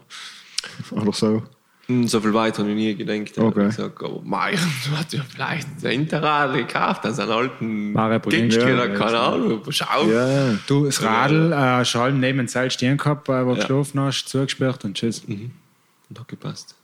Oder 0.92 1.14
so? 1.14 1.44
Hm, 1.88 2.08
So 2.08 2.22
viel 2.22 2.34
weiter 2.34 2.60
habe 2.60 2.70
ich 2.72 2.76
nie 2.76 2.96
gedacht. 2.96 3.38
Okay. 3.38 3.68
Ich 3.70 3.76
gesagt, 3.76 4.02
aber 4.02 4.22
mei, 4.24 4.52
du 4.86 4.98
hast 4.98 5.12
ja 5.14 5.22
vielleicht 5.30 5.68
ein 5.84 5.92
Hinterrad 5.92 6.54
gekauft, 6.56 7.06
also 7.06 7.22
einen 7.24 7.32
alten 7.32 7.94
Gangster, 8.30 8.70
ja. 8.70 8.88
keine 8.88 9.20
Ahnung, 9.20 9.62
schau. 9.70 10.06
Ja, 10.10 10.54
Du, 10.66 10.86
das 10.86 11.02
Radl, 11.04 11.52
äh, 11.52 11.84
halb 11.84 12.16
neben 12.16 12.38
dem 12.38 12.48
Zelt 12.48 12.72
stehen 12.74 12.98
gehabt, 12.98 13.28
äh, 13.28 13.46
wo 13.46 13.50
du 13.52 13.56
Ja. 13.56 13.62
geschlafen 13.62 14.00
hast, 14.00 14.26
zugesperrt 14.30 14.86
und 14.86 14.96
tschüss. 14.96 15.24
Und 15.28 15.52
hat 16.20 16.28
gepasst. 16.28 16.76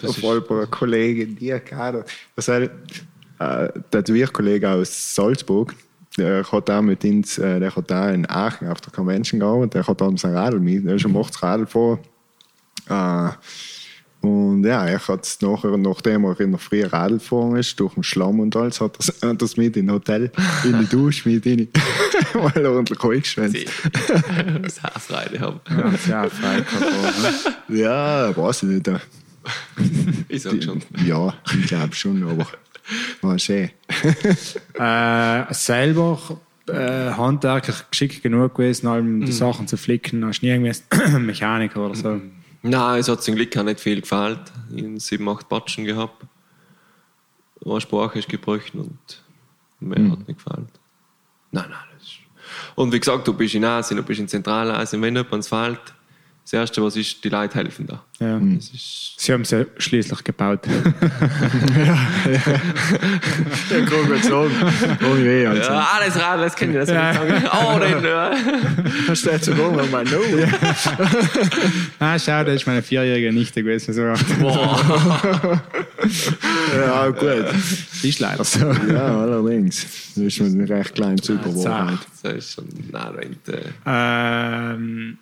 Das 0.00 0.10
auf 0.10 0.16
jeden 0.18 0.44
Fall 0.46 0.62
ein 0.62 0.70
Kollege, 0.70 1.26
dir 1.26 1.58
gerade. 1.60 2.04
Das 2.36 2.48
heißt, 2.48 2.70
äh, 2.70 2.70
der 3.38 3.72
Tätowierkollege 3.90 4.70
aus 4.70 5.14
Salzburg, 5.14 5.74
der 6.16 6.44
hat 6.50 6.70
auch 6.70 6.80
mit 6.82 7.04
uns, 7.04 7.38
äh, 7.38 7.60
der 7.60 7.74
hat 7.74 7.92
auch 7.92 8.08
in 8.08 8.28
Aachen 8.30 8.68
auf 8.68 8.80
der 8.80 8.92
Convention 8.92 9.40
gearbeitet, 9.40 9.74
der 9.74 9.86
hat 9.86 10.00
dann 10.00 10.16
sein 10.16 10.34
Radl 10.34 10.58
mit, 10.60 10.86
der 10.86 10.94
ist 10.94 11.02
schon 11.02 11.12
macht 11.12 11.34
das 11.34 11.42
Radl 11.42 11.66
vor. 11.66 11.98
Äh, 12.88 13.30
und 14.20 14.64
ja, 14.64 14.84
er 14.84 14.98
hat 15.06 15.24
es 15.24 15.40
nachher, 15.40 15.76
nachdem 15.76 16.24
er 16.24 16.40
in 16.40 16.50
der 16.50 16.58
Früh 16.58 16.82
Radl 16.84 17.18
gefahren 17.18 17.56
ist, 17.56 17.78
durch 17.78 17.94
den 17.94 18.02
Schlamm 18.02 18.40
und 18.40 18.56
alles, 18.56 18.80
hat 18.80 18.98
er 19.20 19.28
hat 19.30 19.40
das 19.42 19.56
mit 19.56 19.76
in 19.76 19.90
Hotel, 19.90 20.32
in 20.64 20.80
die 20.80 20.86
Dusche 20.86 21.28
mit 21.28 21.46
rein, 21.46 21.68
weil 22.34 22.64
er 22.64 22.72
ordentlich 22.72 23.02
eingeschwänzt. 23.02 23.66
das 24.62 24.82
Hausreide 24.82 25.38
haben. 25.40 25.60
Ja, 25.70 25.96
sehr 25.96 26.30
frei 26.30 26.64
Ja, 27.68 28.36
weiß 28.36 28.64
ich 28.64 28.68
nicht. 28.70 28.90
Ich 30.28 30.42
sag 30.42 30.62
schon. 30.62 30.82
Ja, 31.06 31.34
ich 31.54 31.66
glaube 31.68 31.94
schon, 31.94 32.22
aber 32.28 32.46
war 33.22 33.38
schön. 33.38 33.70
äh, 34.74 35.54
Selber 35.54 36.18
äh, 36.66 37.12
handwerklich 37.12 37.76
geschickt 37.90 38.22
genug 38.22 38.54
gewesen, 38.56 38.88
um 38.88 39.24
die 39.24 39.32
Sachen 39.32 39.68
zu 39.68 39.76
flicken. 39.76 40.24
Hast 40.24 40.42
nie 40.42 40.48
irgendwie 40.48 40.72
einen 40.90 41.26
Mechaniker 41.26 41.86
oder 41.86 41.94
so. 41.94 42.20
Nein, 42.62 43.00
es 43.00 43.08
hat 43.08 43.22
zum 43.22 43.36
Glück 43.36 43.56
auch 43.56 43.62
nicht 43.62 43.80
viel 43.80 44.00
gefällt. 44.00 44.40
Ich 44.74 44.84
habe 44.84 45.00
sieben, 45.00 45.28
acht 45.28 45.48
Batschen 45.48 45.84
gehabt. 45.84 46.26
Eine 47.64 47.80
Sprache 47.80 48.18
ist 48.18 48.28
gebrochen 48.28 48.80
und 48.80 49.22
mehr 49.80 50.10
hat 50.10 50.26
nicht 50.26 50.44
gefällt. 50.44 50.68
Nein, 51.50 51.66
nein. 51.70 51.88
Und 52.74 52.92
wie 52.92 53.00
gesagt, 53.00 53.26
du 53.26 53.32
bist 53.32 53.54
in 53.54 53.64
Asien, 53.64 53.96
du 53.96 54.02
bist 54.02 54.20
in 54.20 54.28
Zentralasien. 54.28 55.02
Wenn 55.02 55.16
jemand 55.16 55.46
fällt, 55.46 55.94
das 56.50 56.54
Erste, 56.54 56.82
was 56.82 56.96
ist, 56.96 57.22
die 57.22 57.28
Leute 57.28 57.58
helfen 57.58 57.86
da. 57.86 58.02
Ja. 58.20 58.38
Das 58.38 58.70
ist 58.70 59.08
Sie 59.20 59.32
haben 59.32 59.44
sie 59.44 59.66
schließlich 59.76 60.24
gebaut. 60.24 60.60
Ja, 63.70 63.84
kann 63.84 64.08
man 64.08 64.22
sagen. 64.22 64.50
Ohne 65.10 65.24
weh, 65.24 65.46
also. 65.46 65.70
ja, 65.70 65.88
alles 65.94 66.16
Rad, 66.16 66.40
das 66.40 66.56
kenne 66.56 66.72
ich, 66.72 66.78
das 66.78 66.88
ja. 66.88 67.12
sagen. 67.12 67.44
Oh, 67.52 67.78
den, 68.00 68.04
ja. 68.04 68.30
Da 69.06 69.14
steht 69.14 69.44
sogar 69.44 69.72
noch 69.72 69.90
mal 69.90 70.04
No. 70.04 70.20
ah, 71.98 72.18
schau, 72.18 72.44
das 72.44 72.54
ist 72.56 72.66
meine 72.66 72.82
vierjährige 72.82 73.32
Nichte 73.32 73.62
gewesen. 73.62 73.92
So. 73.92 74.02
Boah. 74.40 75.60
Ja, 76.74 77.08
gut. 77.08 77.46
Ist 78.02 78.20
leider 78.20 78.44
so. 78.44 78.72
Ja, 78.90 79.20
allerdings. 79.20 79.82
Das 80.14 80.24
ist 80.24 80.40
mit 80.40 80.52
einem 80.52 80.66
recht 80.66 80.94
kleinen 80.94 81.18
Superbowl. 81.18 81.62
zart. 81.62 82.06
Das 82.22 82.32
ist 82.34 82.54
schon, 82.54 82.68
da 82.92 83.12
äh, 83.14 84.74
Ähm, 84.74 85.18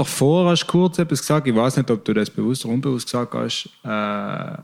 davor 0.00 0.50
hast 0.50 0.62
du 0.64 0.66
kurz 0.66 0.98
etwas 0.98 1.20
gesagt, 1.20 1.46
ich 1.46 1.54
weiß 1.54 1.76
nicht, 1.76 1.90
ob 1.90 2.04
du 2.04 2.12
das 2.14 2.28
bewusst 2.30 2.64
oder 2.64 2.74
unbewusst 2.74 3.06
gesagt 3.06 3.34
hast. 3.34 3.68
Äh, 3.84 4.62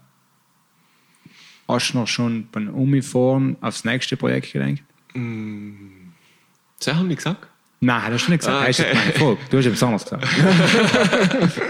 hast 1.68 1.93
du 1.93 1.99
noch 1.99 2.07
schon 2.07 2.49
beim 2.53 2.68
Uniform 2.68 3.57
aufs 3.61 3.84
nächste 3.84 4.16
Projekt 4.16 4.53
gedacht? 4.53 4.82
Das 5.14 6.95
haben 6.95 7.09
die 7.09 7.16
gesagt. 7.16 7.47
Nein, 7.80 8.03
das 8.11 8.22
hast 8.22 8.26
du 8.28 8.30
nicht 8.32 8.41
gesagt. 8.41 8.57
Ah, 8.62 8.66
Hast 8.66 8.78
du 8.78 8.82
okay. 8.84 8.95
meine 8.95 9.12
Frage. 9.12 9.39
Du 9.51 9.59
hast 9.59 9.66
etwas 9.66 9.82
anderes 9.82 10.05
gesagt. 10.05 10.26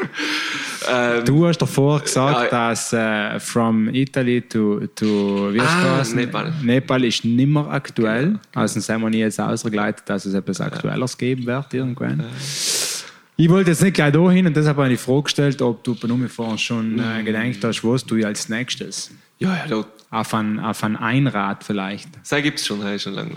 Ähm, 0.89 1.25
Du 1.25 1.45
hast 1.49 1.59
davor 1.59 1.99
gesagt, 2.01 2.53
Ja. 2.53 2.69
dass 2.71 2.93
äh, 2.93 3.41
from 3.41 3.89
Italy 3.93 4.41
to, 4.43 4.87
to 4.95 5.51
hast 5.59 6.15
du 6.15 6.21
Ah? 6.21 6.21
Nepal. 6.21 6.53
Nepal 6.63 7.05
ist 7.05 7.25
nicht 7.25 7.49
mehr 7.49 7.67
aktuell. 7.69 8.39
Also 8.55 8.77
das 8.77 8.89
haben 8.89 9.03
wir 9.03 9.11
nie 9.11 9.19
jetzt 9.19 9.41
ausgeleitet, 9.41 10.05
dass 10.09 10.25
es 10.27 10.35
etwas 10.35 10.61
Aktuelleres 10.61 11.19
geben 11.19 11.45
wird 11.47 11.75
irgendwann. 11.75 12.25
Ich 13.39 13.51
wollte 13.51 13.71
jetzt 13.71 13.83
nicht 13.83 13.95
gleich 13.95 14.13
dahin 14.13 14.47
und 14.47 14.57
deshalb 14.57 14.79
habe 14.79 14.91
ich 14.91 14.99
die 14.99 15.05
Frage 15.05 15.25
gestellt, 15.25 15.61
ob 15.61 15.85
du 15.85 15.95
bei 15.95 16.09
Nummerfahren 16.09 16.57
schon 16.57 16.99
äh, 16.99 17.23
gedacht 17.23 17.63
hast, 17.63 17.85
was 17.85 18.05
du 18.05 18.25
als 18.25 18.49
nächstes 18.49 19.11
ja, 19.39 19.55
ja, 19.55 19.65
laut. 19.67 19.89
auf 20.11 20.33
ein, 20.33 20.59
auf 20.59 20.83
ein 20.83 20.97
Einrad 20.97 21.63
vielleicht. 21.63 22.09
Das 22.27 22.43
gibt 22.43 22.59
es 22.59 22.67
schon, 22.67 22.81
das 22.81 22.93
ist 22.93 23.03
schon 23.03 23.13
lange. 23.13 23.33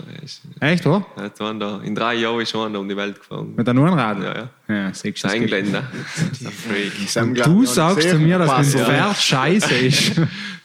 Echt, 0.60 0.86
oder? 0.86 1.04
Ja, 1.18 1.30
waren 1.38 1.60
da, 1.60 1.80
in 1.84 1.94
drei 1.94 2.14
Jahren 2.14 2.40
ist 2.40 2.50
schon 2.50 2.66
einer 2.68 2.80
um 2.80 2.88
die 2.88 2.96
Welt 2.96 3.18
gefahren. 3.18 3.52
Mit 3.54 3.68
einem 3.68 3.84
Einrad? 3.84 4.22
Ja, 4.22 4.34
ja. 4.34 4.74
ja 4.74 4.94
siehst 4.94 5.22
du, 5.22 5.28
das 5.28 5.34
Engländer. 5.34 5.82
Der 6.40 6.50
Freak. 6.50 7.44
Du 7.44 7.66
sagst 7.66 8.08
zu 8.08 8.18
mir, 8.18 8.38
dass 8.38 8.48
passen. 8.48 8.80
Pferd 8.80 9.16
scheiße 9.16 9.74
ist. 9.74 10.12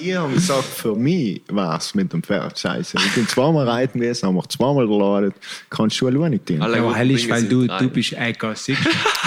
Ich 0.00 0.14
habe 0.14 0.32
gesagt, 0.34 0.64
für 0.64 0.94
mich 0.94 1.42
war 1.48 1.78
es 1.78 1.94
mit 1.94 2.12
dem 2.12 2.22
Pferd 2.22 2.58
scheiße. 2.58 2.96
Ich 2.98 3.14
bin 3.14 3.26
zweimal 3.28 3.68
reiten 3.68 4.00
gewesen, 4.00 4.26
haben 4.26 4.36
wir 4.36 4.48
zweimal 4.48 4.86
geladen. 4.86 5.32
Kannst 5.70 6.00
du 6.00 6.06
alleine 6.06 6.30
nicht 6.30 6.48
dienen. 6.48 6.62
Alle 6.62 6.76
Ja, 6.78 6.82
Dinge 6.82 7.30
weil 7.30 7.44
du, 7.44 7.66
drei. 7.66 7.78
du 7.78 7.88
bist 7.90 8.14
du? 8.14 8.72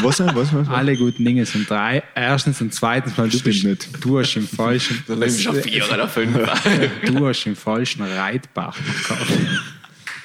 Was, 0.01 0.19
was, 0.19 0.35
was? 0.35 0.53
was? 0.53 0.67
Alle 0.69 0.95
guten 0.97 1.23
Dinge 1.23 1.45
sind 1.45 1.69
drei. 1.69 2.03
Erstens 2.15 2.61
und 2.61 2.73
zweitens 2.73 3.15
mal, 3.17 3.29
du 3.29 3.37
Stimmt 3.37 3.43
bist 3.45 3.63
nicht. 3.65 4.03
du 4.05 4.19
hast 4.19 4.35
im 4.35 4.47
falschen, 4.47 5.03
du 5.07 5.29
schon 5.43 5.55
vier 5.55 5.83
oder 5.91 6.07
fünf. 6.07 6.37
du 7.05 7.27
hast 7.27 7.45
im 7.45 7.55
falschen 7.55 8.03
Reitbach 8.03 8.75
gekauft. 8.77 9.31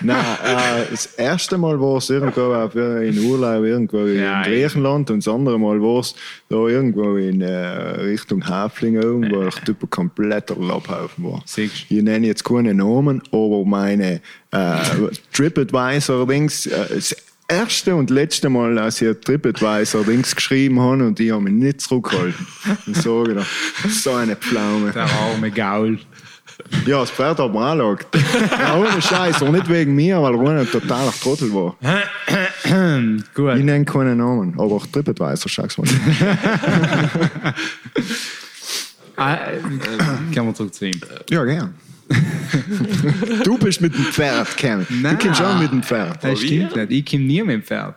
Nein, 0.02 0.24
äh, 0.44 0.90
das 0.90 1.06
erste 1.06 1.58
Mal 1.58 1.80
war 1.80 1.98
es 1.98 2.10
irgendwo 2.10 2.52
auf, 2.52 2.74
äh, 2.74 3.08
in 3.08 3.18
Urlaub 3.18 3.64
irgendwo 3.64 4.06
Ja, 4.06 4.42
in 4.42 4.52
Griechenland 4.52 5.10
und 5.10 5.24
das 5.24 5.32
andere 5.32 5.58
Mal 5.58 5.80
war 5.80 6.00
es 6.00 6.14
da 6.48 6.56
irgendwo 6.56 7.16
in 7.16 7.40
äh, 7.42 7.50
Richtung 7.50 8.46
Häflingen, 8.46 9.30
wo 9.30 9.42
ich 9.42 9.54
typ 9.56 9.82
ein 9.82 9.90
kompletter 9.90 10.56
Labhaufen 10.56 11.24
war. 11.24 11.42
Siehst 11.44 11.86
Ich 11.88 12.02
nenne 12.02 12.26
jetzt 12.26 12.44
keine 12.44 12.74
Namen, 12.74 13.22
aber 13.30 13.64
meine 13.64 14.20
äh, 14.50 14.76
TripAdvisor-Dings, 15.32 16.66
äh, 16.66 16.94
das 16.94 17.16
erste 17.50 17.94
und 17.96 18.10
letzte 18.10 18.48
Mal, 18.48 18.78
als 18.78 19.02
ich 19.02 19.16
TripAdvisor-Dings 19.24 20.36
geschrieben 20.36 20.80
habe 20.80 21.06
und 21.06 21.18
die 21.18 21.32
haben 21.32 21.44
mich 21.44 21.52
nicht 21.52 21.80
zurückgehalten. 21.80 22.46
Ich 22.86 22.96
sage 22.98 23.34
dir, 23.34 23.46
so 23.88 24.12
eine 24.14 24.36
Pflaume. 24.36 24.92
Der 24.92 25.04
arme 25.04 25.50
Gaul. 25.50 25.98
Ja, 26.86 27.00
das 27.00 27.10
Pferd 27.10 27.38
hat 27.38 27.52
mir. 27.52 27.96
Ja, 28.58 28.76
ohne 28.76 29.00
Scheiß, 29.02 29.42
und 29.42 29.52
nicht 29.52 29.68
wegen 29.68 29.94
mir, 29.94 30.20
weil 30.22 30.34
er 30.34 30.60
ein 30.60 30.70
totaler 30.70 31.12
Trottel 31.12 31.52
war. 31.52 31.76
Ich 32.62 33.34
Gut. 33.34 33.56
nenne 33.56 33.84
keinen 33.84 34.18
Namen, 34.18 34.54
aber 34.56 34.76
auch 34.76 34.86
TripAdvisor, 34.86 35.48
schau's 35.48 35.76
mal. 35.76 35.88
Ah, 39.16 39.34
äh, 39.34 39.60
Kommen 40.34 40.48
wir 40.48 40.54
zurück 40.54 40.72
zu 40.72 40.86
ihm. 40.86 40.98
Ja, 41.28 41.44
gern. 41.44 41.74
du 43.44 43.58
bist 43.58 43.80
mit 43.82 43.94
dem 43.94 44.04
Pferd, 44.04 44.56
Kevin. 44.56 44.86
Nein. 45.02 45.18
Du 45.18 45.26
kommst 45.26 45.42
auch 45.42 45.58
mit 45.58 45.70
dem 45.70 45.82
Pferd. 45.82 46.24
Das 46.24 46.40
stimmt 46.40 46.74
nicht. 46.74 46.90
Ich 46.90 47.04
komme 47.04 47.24
nie 47.24 47.42
mit 47.42 47.50
dem 47.50 47.62
Pferd. 47.62 47.96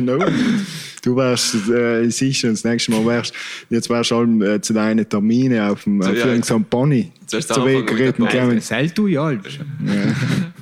No. 0.00 0.18
Du 1.06 1.14
wärst, 1.14 1.54
äh, 1.70 2.08
sicher, 2.10 2.50
das 2.50 2.64
nächste 2.64 2.90
Mal 2.90 3.06
wärst, 3.06 3.32
jetzt 3.70 3.88
wärst 3.88 4.10
du 4.10 4.16
halt, 4.16 4.42
äh, 4.42 4.60
zu 4.60 4.72
deinen 4.72 5.08
Terminen 5.08 5.60
auf 5.70 5.84
dem, 5.84 6.02
auf 6.02 6.12
ja. 6.12 6.26
irgendeinem 6.26 6.64
Pony 6.64 7.12
Zuerst 7.26 7.54
zu 7.54 7.64
Weg 7.64 7.86
Kevin. 8.26 8.60
Sel 8.60 8.90
du 8.90 9.06
ja. 9.06 9.30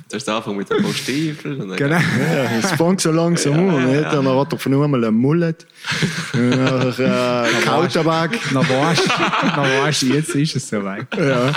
Zuerst 0.07 0.29
anfangen 0.29 0.57
mit 0.57 0.69
und 0.69 1.69
dann- 1.69 1.75
Genau. 1.77 1.95
Ja, 1.95 2.59
es 2.59 2.71
fängt 2.73 3.01
so 3.01 3.11
langsam 3.11 3.53
an, 3.69 3.91
nicht? 3.91 4.03
Dann 4.03 4.27
hat 4.27 4.53
er 4.53 4.59
von 4.59 4.83
einmal 4.83 5.03
ein 5.05 5.15
Mullet, 5.15 5.65
dann 6.33 6.59
hat 6.59 6.99
er 6.99 7.45
äh, 7.45 7.65
Kautabak. 7.65 8.37
Na 8.53 8.59
weißt, 8.59 9.09
na 9.41 9.63
weißt, 9.81 10.03
jetzt 10.03 10.35
ist 10.35 10.55
es 10.57 10.69
soweit. 10.69 11.07
Ja. 11.17 11.53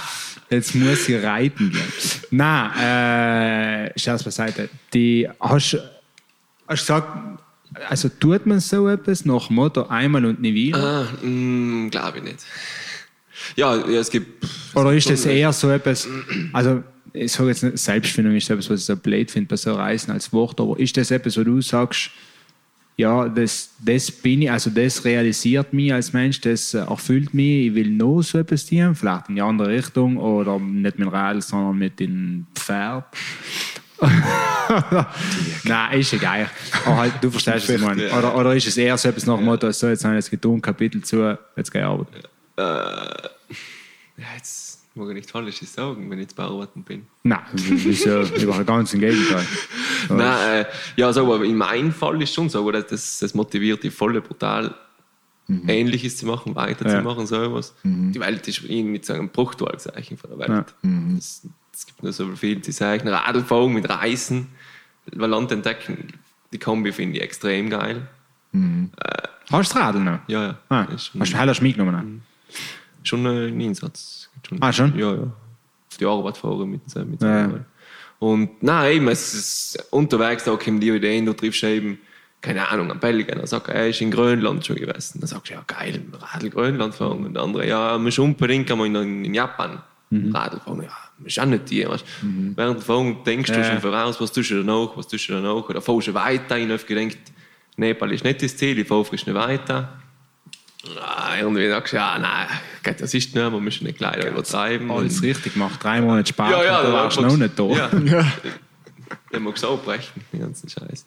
Jetzt 0.50 0.74
muss 0.74 1.08
ich 1.08 1.22
reiten 1.22 1.70
gehen. 1.70 1.92
Nein, 2.30 3.90
äh, 3.90 3.98
Scherz 3.98 4.22
beiseite. 4.22 4.68
Die, 4.94 5.28
hast, 5.40 5.78
hast 6.66 6.80
gesagt, 6.80 7.38
also 7.88 8.08
tut 8.08 8.46
man 8.46 8.60
so 8.60 8.88
etwas 8.88 9.24
nach 9.24 9.48
dem 9.48 9.56
Motto 9.56 9.86
einmal 9.88 10.24
und 10.24 10.40
nie 10.40 10.54
wieder? 10.54 10.78
Ah, 11.22 11.26
mm, 11.26 11.90
glaube 11.90 12.18
ich 12.18 12.24
nicht. 12.24 12.38
Ja, 13.56 13.76
ja, 13.76 14.00
es 14.00 14.10
gibt. 14.10 14.46
Oder 14.74 14.92
ist 14.94 15.08
das 15.08 15.24
eher 15.26 15.52
so 15.52 15.70
etwas, 15.70 16.08
also 16.52 16.82
ich 17.12 17.32
sage 17.32 17.50
jetzt 17.50 17.62
nicht, 17.62 17.78
Selbstfindung 17.78 18.34
ist 18.36 18.50
etwas, 18.50 18.70
was 18.70 18.80
ich 18.80 18.86
so 18.86 18.96
blöd 18.96 19.30
finde 19.30 19.48
bei 19.48 19.56
so 19.56 19.74
Reisen 19.74 20.10
als 20.10 20.32
Wort, 20.32 20.60
aber 20.60 20.78
ist 20.78 20.96
das 20.96 21.10
etwas, 21.10 21.36
wo 21.36 21.44
du 21.44 21.60
sagst, 21.60 22.10
ja, 22.98 23.28
das, 23.28 23.70
das 23.78 24.10
bin 24.10 24.42
ich, 24.42 24.50
also 24.50 24.70
das 24.70 25.04
realisiert 25.04 25.72
mich 25.72 25.94
als 25.94 26.12
Mensch, 26.12 26.40
das 26.40 26.74
äh, 26.74 26.78
erfüllt 26.78 27.32
mich, 27.32 27.68
ich 27.68 27.74
will 27.74 27.90
noch 27.90 28.22
so 28.22 28.38
etwas 28.38 28.66
tun, 28.66 28.92
vielleicht 28.96 29.28
in 29.28 29.36
die 29.36 29.40
andere 29.40 29.68
Richtung 29.68 30.16
oder 30.16 30.58
nicht 30.58 30.98
mit 30.98 31.06
dem 31.06 31.08
Radl, 31.08 31.40
sondern 31.40 31.78
mit 31.78 32.00
dem 32.00 32.48
Pferd. 32.56 33.04
Nein, 35.64 36.00
ist 36.00 36.12
egal. 36.12 36.50
Aber 36.84 36.96
halt, 36.96 37.12
du 37.20 37.30
verstehst, 37.30 37.68
was 37.68 37.76
ich 37.76 37.80
meine. 37.80 38.10
Oder, 38.10 38.36
oder 38.36 38.56
ist 38.56 38.66
es 38.66 38.76
eher 38.76 38.98
so 38.98 39.08
etwas 39.08 39.26
nach 39.26 39.36
dem 39.36 39.44
Motto, 39.44 39.70
so, 39.70 39.88
jetzt 39.88 40.04
habe 40.04 40.14
ich 40.14 40.24
das 40.24 40.30
getan, 40.30 40.60
Kapitel 40.60 41.00
zu, 41.00 41.38
jetzt 41.56 41.70
gehe 41.70 41.82
ich 41.82 41.86
arbeiten. 41.86 42.16
Ja, 42.58 44.26
jetzt 44.34 44.87
mag 44.98 45.08
ich 45.08 45.14
nicht 45.14 45.30
Falsches 45.30 45.72
sagen, 45.72 46.10
wenn 46.10 46.18
ich 46.18 46.24
jetzt 46.24 46.36
bearbeiten 46.36 46.82
bin. 46.82 47.06
Nein, 47.22 47.40
wieso? 47.52 48.20
Überhaupt 48.42 48.66
ganz 48.66 48.92
im 48.94 49.00
Gegenteil. 49.00 49.46
Nein, 50.08 50.64
äh, 50.64 50.66
ja, 50.96 51.12
so, 51.12 51.32
aber 51.32 51.44
in 51.44 51.56
meinem 51.56 51.92
Fall 51.92 52.20
ist 52.22 52.34
schon 52.34 52.48
so, 52.48 52.60
aber 52.60 52.72
das, 52.82 53.18
das 53.20 53.34
motiviert 53.34 53.82
dich 53.84 53.94
voll 53.94 54.20
brutal, 54.20 54.74
Ähnliches 55.66 56.18
zu 56.18 56.26
machen, 56.26 56.54
weiterzumachen, 56.54 57.26
sowas. 57.26 57.74
Die 57.82 58.20
Welt 58.20 58.46
ist 58.46 58.64
irgendwie 58.68 59.00
so 59.02 59.14
ein 59.14 59.30
Bruchtalzeichen 59.30 60.18
von 60.18 60.28
der 60.30 60.38
Welt. 60.40 60.74
Es, 61.16 61.42
es 61.72 61.86
gibt 61.86 62.02
nur 62.02 62.12
so 62.12 62.36
viel 62.36 62.60
zu 62.60 62.70
sagen. 62.70 63.08
Radlfahren 63.08 63.72
mit 63.72 63.88
Reisen, 63.88 64.48
Land 65.10 65.50
entdecken, 65.50 66.08
die 66.52 66.58
Kombi 66.58 66.92
finde 66.92 67.16
ich 67.16 67.22
extrem 67.22 67.70
geil. 67.70 68.08
Hast 69.50 69.70
du 69.70 69.74
das 69.74 69.76
Radl 69.76 70.00
noch? 70.00 70.18
Ja, 70.28 70.42
ja. 70.48 70.58
Ah, 70.68 70.82
Ist 70.94 71.12
hast 71.18 71.32
du 71.32 71.36
hast 71.38 71.60
du 71.60 72.20
schon 73.08 73.26
äh, 73.26 73.48
ein 73.48 73.60
Einsatz. 73.60 74.30
Schon, 74.48 74.62
Ah, 74.62 74.72
schon? 74.72 74.96
Ja, 74.98 75.12
ja. 75.14 75.22
Auf 75.22 75.96
die 75.98 76.06
Arbeit 76.06 76.36
fahren 76.36 76.70
mit, 76.70 76.88
so- 76.88 77.04
mit 77.04 77.22
Ja. 77.22 77.44
einem. 77.44 77.64
Und 78.20 78.62
nein, 78.62 78.96
eben, 78.96 79.08
es 79.08 79.32
ist 79.34 79.86
unterwegs, 79.92 80.44
da 80.44 80.56
kommen 80.56 80.80
die 80.80 80.88
Ideen, 80.90 81.24
du 81.26 81.32
triffst 81.32 81.62
eben, 81.64 81.98
keine 82.40 82.68
Ahnung, 82.68 82.90
einen 82.90 83.00
Belgier, 83.00 83.34
der 83.36 83.46
sagt, 83.46 83.68
er 83.68 83.88
ist 83.88 84.00
in 84.00 84.10
Grönland 84.10 84.64
schon 84.66 84.76
gewesen. 84.76 85.20
Dann 85.20 85.28
sagst 85.28 85.50
du, 85.50 85.54
ja 85.54 85.62
geil, 85.66 86.02
Radl 86.20 86.50
Grönland 86.50 86.94
fahren. 86.94 87.24
Und 87.26 87.34
der 87.34 87.42
andere, 87.42 87.66
ja, 87.66 87.96
muss 87.98 88.18
unbedingt 88.18 88.70
einmal 88.70 88.86
in, 88.88 89.24
in 89.24 89.34
Japan 89.34 89.82
Mhm. 90.10 90.34
Radl 90.34 90.58
fahren. 90.60 90.82
Ja, 90.82 90.90
muss 91.18 91.38
auch 91.38 91.44
nicht 91.44 91.68
die. 91.70 91.86
Weißt? 91.86 92.04
Während 92.56 92.78
der 92.78 92.82
Fahrt 92.84 93.26
denkst 93.26 93.52
du 93.52 93.58
Ja. 93.58 93.64
schon 93.64 93.80
voraus, 93.80 94.18
was 94.20 94.32
tust 94.32 94.50
du 94.50 94.64
danach, 94.64 94.96
was 94.96 95.06
tust 95.06 95.28
du 95.28 95.34
danach. 95.34 95.68
Oder 95.68 95.82
fährst 95.82 96.06
du 96.08 96.14
weiter, 96.14 96.56
ich 96.56 96.68
habe 96.70 96.78
gedacht, 96.84 97.18
Nepal 97.76 98.10
ist 98.12 98.24
nicht 98.24 98.42
das 98.42 98.56
Ziel, 98.56 98.78
ich 98.78 98.88
fahre 98.88 99.04
frisch 99.04 99.26
nicht 99.26 99.34
weiter. 99.34 100.00
Ah, 101.00 101.36
irgendwie 101.38 101.68
sagst 101.68 101.92
du, 101.92 101.96
ja, 101.96 102.18
nein, 102.18 102.46
das 102.84 103.00
ist 103.00 103.14
nicht, 103.14 103.34
wir 103.34 103.50
müssen 103.50 103.84
nicht 103.84 103.98
gleich 103.98 104.24
übertreiben. 104.24 104.90
Alles 104.90 105.22
richtig 105.22 105.54
gemacht. 105.54 105.82
Drei 105.82 106.00
Monate 106.00 106.28
später, 106.28 106.50
Ja, 106.50 106.64
ja, 106.64 106.82
da 106.82 106.86
da 106.88 106.92
warst 106.92 107.16
du 107.16 107.22
noch 107.22 107.36
nicht 107.36 107.58
da. 107.58 107.64
Ja. 107.64 108.32
Der 109.32 109.40
mag 109.40 109.56
es 109.56 109.64
abbrechen, 109.64 110.22
den 110.32 110.40
ganzen 110.40 110.68
Scheiß. 110.68 111.04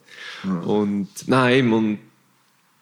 Und 0.65 1.07
nein, 1.28 1.72
und 1.72 1.99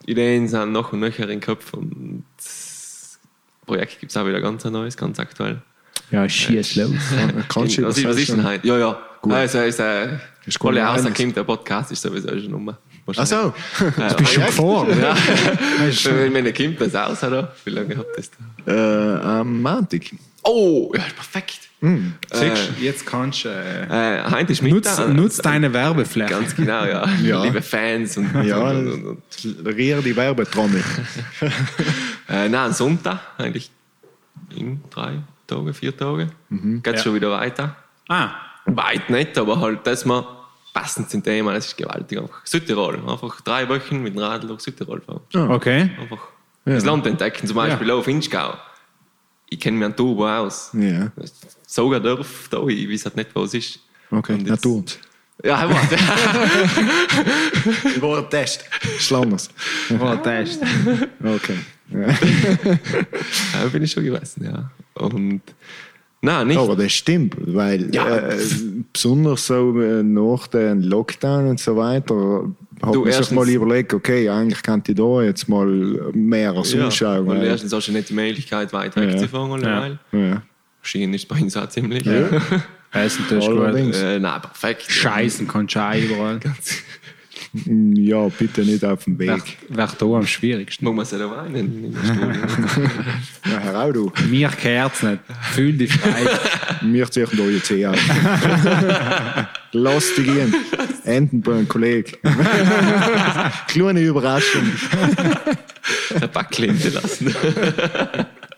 Ideen 0.05 0.47
sind 0.47 0.71
noch 0.71 0.91
und 0.91 0.99
nöcher 1.01 1.23
in 1.23 1.29
den 1.29 1.41
Kopf 1.41 1.73
und 1.73 2.23
das 2.37 3.19
Projekt 3.65 3.99
gibt 3.99 4.11
es 4.11 4.17
auch 4.17 4.25
wieder 4.25 4.41
ganz 4.41 4.65
ein 4.65 4.73
neues, 4.73 4.97
ganz 4.97 5.19
aktuell. 5.19 5.61
Ja, 6.11 6.27
schieß 6.27 6.75
los. 6.75 6.91
Kannst 7.49 7.77
du 7.77 7.81
das 7.83 7.97
ist, 7.97 8.05
was 8.07 8.17
ist 8.17 8.29
denn 8.29 8.43
heute? 8.43 8.67
Ja, 8.67 8.77
ja. 8.77 8.99
Gut. 9.21 9.33
Also, 9.33 9.59
ist, 9.59 9.79
äh, 9.79 10.17
Ist 10.45 10.57
gut 10.57 10.71
alle 10.71 10.83
rauskommt, 10.83 11.35
der 11.35 11.43
Podcast 11.43 11.91
ist 11.91 12.01
sowieso 12.01 12.29
schon 12.29 12.53
rum. 12.53 12.73
Ach 13.17 13.25
so. 13.25 13.53
Ja, 13.97 14.13
Bist 14.13 14.33
schon 14.33 14.45
gefahren? 14.45 14.99
Ja. 15.01 15.15
Wenn 16.03 16.33
wenn 16.33 16.53
kommt 16.53 16.81
das 16.81 16.95
aus, 16.95 17.23
oder? 17.23 17.53
Wie 17.65 17.69
lange 17.71 17.97
habt 17.97 18.07
ihr 18.09 18.15
das 18.17 18.31
da? 18.65 18.73
Äh, 18.73 19.21
am 19.39 19.61
Montag. 19.61 20.01
Oh, 20.43 20.91
ja, 20.95 21.03
perfekt. 21.15 21.59
Siehst 21.81 22.69
du, 22.77 22.83
jetzt 22.83 23.05
kannst 23.05 23.45
du. 23.45 23.49
Äh, 23.49 24.17
Äh, 24.19 24.31
heute 24.31 24.51
ist 24.51 24.61
nutz, 24.61 24.73
Mittag. 24.97 25.13
nutz 25.13 25.37
deine 25.37 25.71
Werbefläche. 25.73 26.29
Ganz 26.33 26.55
genau, 26.55 26.83
ja. 26.85 27.07
Ja. 27.23 27.43
Liebe 27.43 27.61
Fans 27.61 28.17
und, 28.17 28.29
Ja, 28.45 28.57
und, 28.57 28.87
und, 28.91 29.05
und. 29.05 29.65
rier 29.75 30.01
die 30.01 30.15
Werbetrommel. 30.15 30.83
Äh, 32.29 32.47
nein, 32.47 32.71
Sonntag, 32.73 33.19
eigentlich 33.39 33.71
in 34.55 34.81
drei 34.91 35.13
Tagen, 35.47 35.73
vier 35.73 35.97
Tagen. 35.97 36.31
Mhm. 36.49 36.83
Geht 36.83 36.99
schon 36.99 37.15
wieder 37.15 37.31
weiter. 37.31 37.75
Ah, 38.07 38.29
Weit 38.65 39.09
nicht, 39.09 39.35
aber 39.37 39.59
halt 39.59 39.79
das 39.87 40.05
mal 40.05 40.23
passend 40.73 41.09
zum 41.09 41.23
Thema, 41.23 41.53
das 41.53 41.67
ist 41.67 41.77
gewaltig. 41.77 42.19
Einfach 42.19 42.45
Südtirol, 42.45 42.95
einfach 43.07 43.41
drei 43.41 43.67
Wochen 43.69 44.01
mit 44.01 44.13
dem 44.15 44.19
Radl 44.19 44.47
durch 44.47 44.61
Südtirol 44.61 45.01
fahren. 45.01 45.21
okay. 45.51 45.91
Einfach 45.99 46.19
das 46.65 46.85
Land 46.85 47.05
entdecken, 47.07 47.47
zum 47.47 47.55
Beispiel 47.55 47.89
auch 47.91 47.99
auf 47.99 48.07
Inchgau. 48.07 48.53
Ich 49.49 49.59
kenne 49.59 49.77
mich 49.77 49.85
an 49.87 49.95
Turbo 49.95 50.27
aus. 50.29 50.69
Ja. 50.73 51.11
Sogar 51.65 51.99
Dorf 51.99 52.47
da, 52.51 52.63
ich 52.67 52.87
weiß 52.89 53.05
halt 53.05 53.15
nicht, 53.15 53.29
wo 53.33 53.43
es 53.43 53.53
ist. 53.55 53.79
Okay, 54.11 54.33
Und 54.33 54.47
jetzt- 54.47 54.63
du. 54.63 54.83
Ja, 55.43 55.67
warte. 55.69 55.95
War 58.01 58.17
ein 58.19 58.29
Test. 58.29 58.65
Schlammers. 58.99 59.49
War 59.89 60.21
Test. 60.21 60.61
Okay. 61.23 61.57
Ja. 61.91 62.07
ja, 63.61 63.67
bin 63.71 63.83
ich 63.83 63.91
schon 63.91 64.03
gewesen, 64.03 64.43
ja. 64.45 64.69
Und, 64.95 65.41
nein, 66.21 66.47
nicht. 66.47 66.57
Aber 66.57 66.75
das 66.75 66.91
stimmt, 66.91 67.35
weil 67.39 67.93
Ja. 67.93 68.17
äh, 68.29 68.37
besonders 68.93 69.47
so 69.47 69.79
äh, 69.81 70.03
nach 70.03 70.47
dem 70.47 70.81
Lockdown 70.81 71.47
und 71.47 71.59
so 71.59 71.75
weiter 71.75 72.51
hat 72.81 72.95
Du, 72.95 73.03
man 73.03 73.11
sich 73.13 73.31
mal 73.31 73.47
überlegt, 73.49 73.93
okay, 73.93 74.29
eigentlich 74.29 74.61
kann 74.63 74.81
ich 74.87 74.95
da 74.95 75.21
jetzt 75.21 75.47
mal 75.49 75.65
mehr 76.13 76.51
als 76.53 76.73
ja, 76.73 76.85
anschauen. 76.85 77.27
weil 77.27 77.39
weil- 77.39 77.47
erstens 77.47 77.73
hast 77.73 77.87
du 77.87 77.91
nicht 77.91 78.09
die 78.09 78.13
Möglichkeit, 78.13 78.71
weit 78.73 78.95
Ja. 78.95 79.01
wegzufahren, 79.01 79.61
Ja. 79.61 79.81
weil 79.81 79.99
ja. 80.13 80.41
Schien 80.81 81.13
ist 81.13 81.27
bei 81.27 81.41
uns 81.41 81.57
auch 81.57 81.67
ziemlich. 81.67 82.05
Essen 82.91 83.25
tust 83.27 83.47
du 83.47 83.55
gut. 83.55 83.75
Äh, 83.95 84.19
nein, 84.19 84.41
perfekt. 84.41 84.85
Scheißen 84.89 85.47
kannst 85.47 85.75
du 85.75 85.79
auch 85.79 85.93
überall. 85.95 86.39
ja, 87.53 88.27
bitte 88.29 88.61
nicht 88.61 88.83
auf 88.85 89.03
dem 89.05 89.17
Weg. 89.17 89.57
wer 89.69 89.87
da 89.87 90.05
am 90.05 90.25
schwierigsten? 90.27 90.85
Muss 90.85 90.95
man 90.95 91.05
sich 91.05 91.17
da 91.19 91.29
weinen 91.31 91.85
in 91.85 91.93
der 91.93 92.03
Studio. 92.03 92.89
Ja, 93.51 93.59
hör 93.63 93.79
auch 93.85 93.91
du. 93.93 94.11
Mir 94.29 94.49
gehört 94.61 94.93
es 94.95 95.01
nicht. 95.03 95.19
Fühl 95.53 95.73
dich 95.73 95.91
frei. 95.93 96.27
Mir 96.85 97.09
ziehen 97.09 97.27
da 97.35 97.43
jetzt 97.43 97.71
eh 97.71 97.87
auf. 97.87 97.95
Lass 99.71 100.13
dich 100.15 100.25
gehen. 100.25 100.53
Enden 101.05 101.41
bei 101.41 101.53
einem 101.53 101.67
Kollegen. 101.67 102.11
Kleine 103.67 104.01
Überraschung. 104.01 104.63
Ein 106.21 106.29
Backle 106.31 106.67
hinterlassen. 106.67 107.33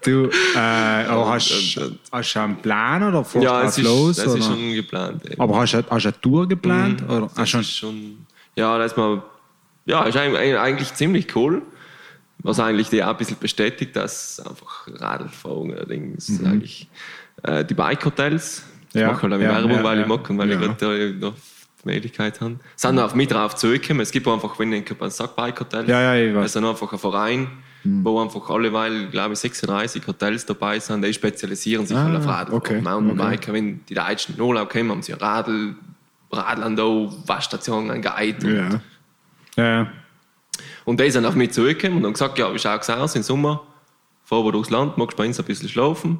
Du, 0.04 0.30
äh, 0.56 0.58
aber 0.58 1.30
hast 1.30 1.78
und- 1.78 1.84
und- 1.86 2.00
hast 2.12 2.34
du 2.34 2.40
einen 2.40 2.56
Plan 2.58 3.04
oder 3.04 3.24
fährst 3.24 3.46
ja, 3.46 3.64
es 3.64 3.78
ist, 3.78 3.84
los? 3.84 4.16
das 4.18 4.28
oder? 4.30 4.38
ist 4.40 4.46
schon 4.46 4.74
geplant. 4.74 5.26
eben. 5.30 5.40
aber 5.40 5.60
hast 5.60 5.74
du, 5.74 5.84
eine 5.90 6.22
Tour 6.22 6.48
geplant? 6.48 7.04
oder? 7.08 7.22
Das 7.28 7.38
Ah, 7.38 7.46
schon. 7.46 7.62
ist 7.62 7.78
schon, 7.78 8.18
ja, 8.56 8.78
das 8.78 8.91
ist 8.91 8.98
mal, 8.98 9.22
ja, 9.86 10.03
ist 10.03 10.18
eigentlich, 10.18 10.57
eigentlich 10.57 10.94
ziemlich 10.94 11.36
cool. 11.36 11.61
Was 12.44 12.60
eigentlich 12.60 12.90
die 12.90 13.03
auch 13.03 13.10
ein 13.10 13.18
bisschen 13.18 13.38
bestätigt, 13.38 13.95
dass 13.95 14.40
einfach 14.40 14.88
Radlfahren 14.88 15.73
allerdings 15.73 16.40
eigentlich 16.44 16.90
äh, 17.44 17.64
die 17.64 17.76
Bike-Hotels, 17.76 18.64
ich 18.94 18.99
Ja, 18.99 19.07
mache 19.11 19.22
halt 19.23 19.34
auch 19.34 19.40
ja, 19.40 19.49
Werbung, 19.49 19.72
ja, 19.78 19.84
weil 19.84 20.02
ich 20.02 20.07
mag 20.07 20.28
und 20.30 20.38
weil 20.40 20.49
Ja. 20.49 20.56
ich 20.56 20.61
gerade 20.80 21.14
da 21.19 21.28
noch 21.28 21.36
die 21.84 21.88
Möglichkeit 21.90 22.41
habe, 22.41 22.57
sind 22.76 22.98
auf 22.99 23.14
mich 23.14 23.28
drauf 23.28 23.56
zurückgekommen. 23.56 24.02
Es 24.02 24.11
gibt 24.11 24.28
einfach, 24.28 24.57
wenn 24.57 24.73
ich 24.73 24.91
ein 25.02 25.10
sagt 25.11 25.36
Bike-Hotel, 25.36 25.88
Ja, 25.88 26.02
ja, 26.02 26.15
ich 26.15 26.36
weiß. 26.36 26.45
es 26.48 26.53
sind 26.53 26.65
einfach 26.65 26.91
ein 26.91 26.98
Verein, 26.99 27.48
wo 27.84 28.19
einfach 28.19 28.49
alle, 28.49 28.73
weil, 28.73 29.07
glaube 29.10 29.34
ich, 29.34 29.40
36 29.40 30.06
Hotels 30.07 30.44
dabei 30.45 30.80
sind, 30.80 31.03
die 31.03 31.14
spezialisieren 31.14 31.86
sich 31.86 31.95
Ah, 31.98 32.03
halt 32.06 32.18
auf 32.18 32.28
Radl. 32.28 32.53
okay, 32.56 32.82
Mountainbiker, 32.82 33.53
wenn 33.53 33.86
die 33.86 33.94
Deutschen 33.94 34.36
in 34.36 34.41
Urlaub 34.41 34.69
kommen, 34.72 34.90
haben 34.90 35.02
sie 35.03 35.14
ein 35.14 35.19
Radl, 35.19 35.76
Radlandau, 36.32 37.12
Waschstation, 37.26 37.91
ein 37.91 38.02
Guide. 38.02 38.45
Und, 38.48 38.56
Ja. 38.56 38.82
Ja, 39.58 39.66
ja. 39.82 39.88
und 40.86 40.99
die 40.99 41.12
sind 41.12 41.26
auf 41.26 41.36
mich 41.36 41.52
zurückgekommen 41.52 41.98
und 41.99 42.06
haben 42.06 42.14
gesagt, 42.14 42.40
ja, 42.40 42.53
wie 42.53 42.60
schaut 42.60 42.82
es 42.82 42.90
aus 42.90 43.16
im 43.16 43.24
Sommer? 43.24 43.62
Fahren 44.24 44.45
wir 44.45 44.52
durchs 44.53 44.70
Land, 44.70 44.98
magst 44.98 45.18
du 45.18 45.22
bei 45.22 45.28
uns 45.28 45.40
ein 45.40 45.45
bisschen 45.45 45.68
schlafen? 45.68 46.20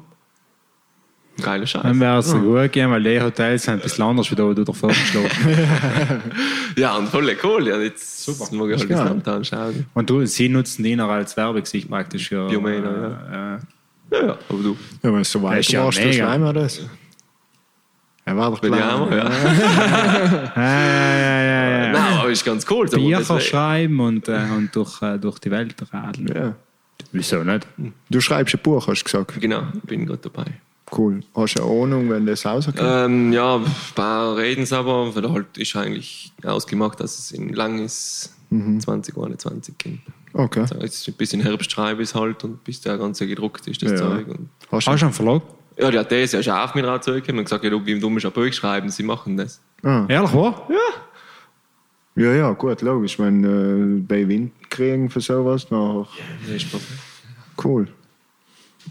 Geiler 1.40 1.66
Scheiß. 1.66 1.82
Dann 1.82 1.98
wäre 1.98 2.18
es 2.18 2.26
so 2.28 2.38
gut 2.38 2.70
gehen, 2.72 2.90
weil 2.90 3.02
die 3.02 3.18
Hotels 3.18 3.62
sind 3.62 3.74
ein 3.74 3.80
bisschen 3.80 4.04
anders, 4.04 4.30
wie 4.30 4.34
da, 4.34 4.44
wo 4.44 4.52
du 4.52 4.64
davor 4.64 4.90
geschlafen 4.90 5.56
Ja, 6.76 6.94
und 6.96 7.08
voll 7.08 7.34
cool. 7.42 7.68
Ja, 7.68 7.78
jetzt 7.80 8.22
Super. 8.24 8.54
mag 8.54 8.70
ich 8.70 8.80
halt 8.80 8.90
das 8.90 8.98
Land 8.98 9.26
anschauen. 9.28 9.86
Und 9.94 10.10
du, 10.10 10.26
sie 10.26 10.50
nutzen 10.50 10.82
die 10.82 10.94
noch 10.94 11.08
als 11.08 11.34
Werbegesicht 11.34 11.88
praktisch. 11.88 12.30
Ja, 12.30 12.46
Biomena, 12.48 13.58
äh, 14.12 14.16
äh, 14.16 14.20
Ja, 14.20 14.26
ja, 14.26 14.38
aber 14.46 14.58
du. 14.62 14.76
Ja, 15.02 15.10
wenn 15.10 15.14
du 15.16 15.24
so 15.24 15.42
weit 15.42 15.60
ist 15.60 15.72
ja 15.72 15.84
warst, 15.84 15.98
dann 15.98 16.08
mega. 16.10 16.26
schreiben 16.26 16.44
wir 16.44 16.52
das. 16.52 16.80
Er 18.24 18.36
war 18.36 18.50
doch 18.50 18.60
klar. 18.60 19.10
ja. 19.10 19.16
ja, 20.56 20.62
ja, 20.62 21.42
ja, 21.42 21.42
ja, 21.42 21.84
ja. 21.86 21.92
Nein, 21.92 22.18
aber 22.18 22.30
ist 22.30 22.44
ganz 22.44 22.64
cool. 22.70 22.88
so, 22.88 22.96
Bücher 22.96 23.40
schreiben 23.40 23.98
und, 24.00 24.28
äh, 24.28 24.46
und 24.56 24.74
durch, 24.74 25.02
äh, 25.02 25.18
durch 25.18 25.38
die 25.40 25.50
Welt 25.50 25.74
radeln. 25.92 26.28
Ja. 26.28 26.54
Wieso 27.10 27.42
nicht? 27.42 27.66
Du 28.10 28.20
schreibst 28.20 28.54
ein 28.54 28.60
Buch, 28.62 28.86
hast 28.86 29.00
du 29.00 29.04
gesagt. 29.04 29.40
Genau, 29.40 29.62
bin 29.84 30.06
gerade 30.06 30.20
dabei. 30.22 30.46
Cool. 30.96 31.20
Hast 31.34 31.58
du 31.58 31.62
eine 31.64 31.82
Ahnung, 31.82 32.10
wenn 32.10 32.26
das 32.26 32.44
rauskommt? 32.46 32.78
Ähm, 32.80 33.32
ja, 33.32 33.56
ein 33.56 33.64
paar 33.94 34.36
reden 34.36 34.62
es 34.62 34.72
aber, 34.72 35.14
weil 35.16 35.30
halt 35.32 35.56
ist 35.58 35.74
eigentlich 35.74 36.32
ausgemacht, 36.44 37.00
dass 37.00 37.18
es 37.18 37.32
in 37.32 37.52
lang 37.54 37.78
ist, 37.84 38.34
2021 38.50 39.78
geht. 39.78 39.98
Okay. 40.34 40.60
Also 40.60 40.76
jetzt 40.76 41.08
ein 41.08 41.14
bisschen 41.14 41.40
Herbst 41.40 41.72
schreibe 41.72 42.02
ich 42.02 42.10
es 42.10 42.14
halt 42.14 42.44
und 42.44 42.62
bis 42.64 42.80
der 42.80 42.98
ganze 42.98 43.26
gedruckt 43.26 43.66
ist, 43.66 43.82
das 43.82 43.92
Ja. 43.92 43.96
Zeug. 43.96 44.28
Und 44.28 44.48
Hast 44.70 44.86
Hast 44.86 45.00
du 45.00 45.06
einen 45.06 45.14
Verlag? 45.14 45.42
Ja, 45.78 45.90
die 45.90 45.98
hat 45.98 46.12
das 46.12 46.32
ja 46.32 46.42
schon 46.42 46.54
auf 46.54 46.74
mich 46.74 46.84
drauf 46.84 47.00
zurückgekommen 47.00 47.40
und 47.40 47.44
gesagt, 47.44 47.64
ja, 47.64 47.70
du, 47.70 47.84
wie 47.84 47.98
du 47.98 48.10
musst 48.10 48.26
ein 48.26 48.32
Buch 48.32 48.52
schreiben, 48.52 48.90
sie 48.90 49.02
machen 49.02 49.36
das. 49.36 49.60
Ah. 49.82 50.04
Ehrlich, 50.08 50.32
wahr? 50.34 50.68
Ja, 52.14 52.32
ja, 52.34 52.50
gut, 52.52 52.82
logisch. 52.82 53.18
Wenn 53.18 53.42
äh, 53.44 54.00
bei 54.06 54.28
Wind 54.28 54.52
kriegen 54.68 55.08
für 55.08 55.20
sowas, 55.20 55.66
dann 55.68 56.06
Das 56.46 56.56
ist 56.56 56.70
perfekt. 56.70 56.92
cool. 57.64 57.88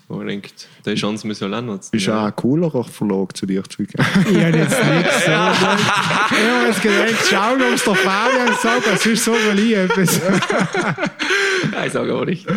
Wo 0.08 0.16
man 0.18 0.28
denkt, 0.28 0.68
die 0.86 0.95
Chance 0.95 1.28
müssen 1.28 1.41
wir 1.41 1.49
lernen. 1.49 1.68
nutzen. 1.68 1.95
Ist 1.95 2.08
auch 2.10 2.24
ein 2.24 2.36
coolerer 2.36 2.84
Verlag 2.86 3.36
zu 3.36 3.45
dir 3.45 3.62
zu 3.66 3.84
gehen. 3.84 3.90
Ich 4.30 4.44
habe 4.44 4.58
jetzt 4.58 4.84
nichts 4.84 5.26
so. 5.26 5.32
Ich 5.32 5.38
habe 5.38 6.68
jetzt 6.68 6.82
gedacht, 6.82 7.26
schau, 7.30 7.53
ob 7.56 7.74
es 7.76 7.84
der 7.84 7.95
Fabian 7.95 8.56
sagt, 8.62 8.88
das 8.88 9.06
ist 9.06 9.24
so, 9.26 9.34
ich 9.56 9.76
etwas. 9.76 10.22
Nein, 11.72 11.88
ich 11.88 11.94
sage 11.94 12.16
auch 12.16 12.26
nicht. 12.26 12.48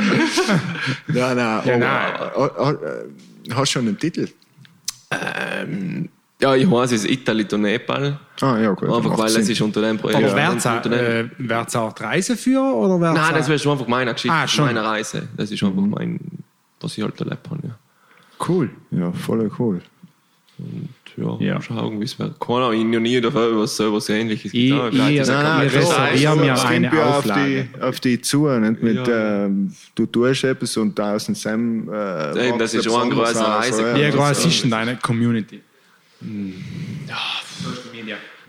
ja, 1.13 1.35
nein. 1.35 1.63
Ja, 1.67 1.75
aber, 1.75 1.77
nein. 1.77 2.77
äh, 2.77 2.87
äh, 2.87 3.05
hast 3.51 3.59
du 3.61 3.67
schon 3.67 3.89
einen 3.89 3.99
Titel? 3.99 4.29
Ähm, 5.11 6.09
ja, 6.41 6.55
ich 6.55 6.71
weiß, 6.71 6.93
es 6.93 7.05
ist 7.05 7.11
Italy 7.11 7.45
to 7.47 7.57
Nepal. 7.57 8.19
Ah, 8.41 8.59
ja, 8.59 8.73
gut. 8.73 8.91
Einfach 8.91 9.17
weil 9.17 9.27
es 9.27 9.35
Sinn. 9.35 9.49
ist 9.49 9.61
unter 9.61 9.81
dem 9.81 9.99
Projekt. 9.99 10.17
Aber 10.25 10.37
ja, 10.37 10.81
äh, 10.91 11.31
wär's 11.39 11.77
auch 11.77 11.93
die 11.93 12.03
Reiseführer 12.03 12.75
oder 12.75 13.01
wär's 13.01 13.15
Nein, 13.17 13.35
das 13.35 13.49
wäre 13.49 13.59
schon 13.59 13.73
einfach 13.73 13.87
meine 13.87 14.13
Geschichte, 14.13 14.37
Ah, 14.37 14.47
schon. 14.49 14.67
meine 14.67 14.85
Reise. 14.85 15.29
Das 15.37 15.51
ist 15.51 15.63
einfach 15.63 15.81
mein, 15.83 16.19
was 16.81 16.99
ich 16.99 17.05
halt 17.05 17.19
erlebt 17.21 17.49
habe. 17.49 17.69
Ja. 17.69 17.75
cool. 18.49 18.71
Ja, 18.91 19.13
voll 19.13 19.51
cool. 19.59 19.81
Ja, 21.17 21.37
Ja. 21.39 21.61
schauen, 21.63 22.01
wie 22.01 22.05
es 22.05 22.19
wird. 22.19 22.39
Keine 22.41 22.59
Ahnung, 22.67 22.73
ich 22.81 22.85
noch 22.85 23.01
nie 23.01 23.21
davon 23.21 23.59
was 23.59 23.77
so 23.77 23.93
was 23.95 24.09
ähnliches 24.09 24.53
Ich- 24.53 24.71
getan. 24.71 24.93
ich- 24.93 25.19
es 25.21 25.29
Nein, 25.29 25.73
wir 25.73 25.81
mir 26.37 26.47
Das 26.49 26.65
eine 26.65 26.87
ja 26.93 27.05
auf 27.07 27.17
Auflage. 27.19 27.69
die, 27.77 27.81
auf 27.83 28.01
die 28.01 28.21
zu. 28.21 28.49
Nicht? 28.49 28.83
Mit, 28.83 29.07
Ja. 29.07 29.45
ähm, 29.47 29.73
du 29.95 30.07
tust 30.07 30.45
etwas 30.45 30.77
und 30.77 30.97
tausend 30.97 31.37
Sam. 31.39 31.89
Äh, 31.93 32.49
Eben, 32.49 32.59
das 32.59 32.75
ist 32.75 32.85
schon 32.85 32.95
ein 32.95 33.03
anderes 33.13 33.37
Reise- 33.37 33.91
aus, 33.93 33.95
Wie 33.97 34.01
ja. 34.03 34.11
groß 34.11 34.45
ist 34.47 34.63
denn 34.65 34.71
deine 34.71 34.97
Community? 34.97 35.61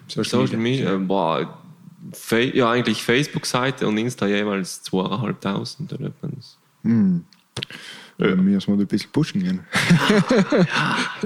Social 0.07 0.57
Media, 0.57 0.95
äh, 0.95 0.97
boah, 0.97 1.59
ja, 2.53 2.69
eigentlich 2.71 3.03
Facebook-Seite 3.03 3.87
und 3.87 3.97
Insta 3.97 4.27
jeweils 4.27 4.81
zweieinhalbtausend 4.83 5.91
oder 5.93 6.07
etwas. 6.07 6.57
Ja. 8.17 8.27
Mir 8.27 8.37
müssen 8.37 8.77
wir 8.77 8.85
ein 8.85 8.87
bisschen 8.87 9.11
pushen 9.11 9.43
gehen. 9.43 9.59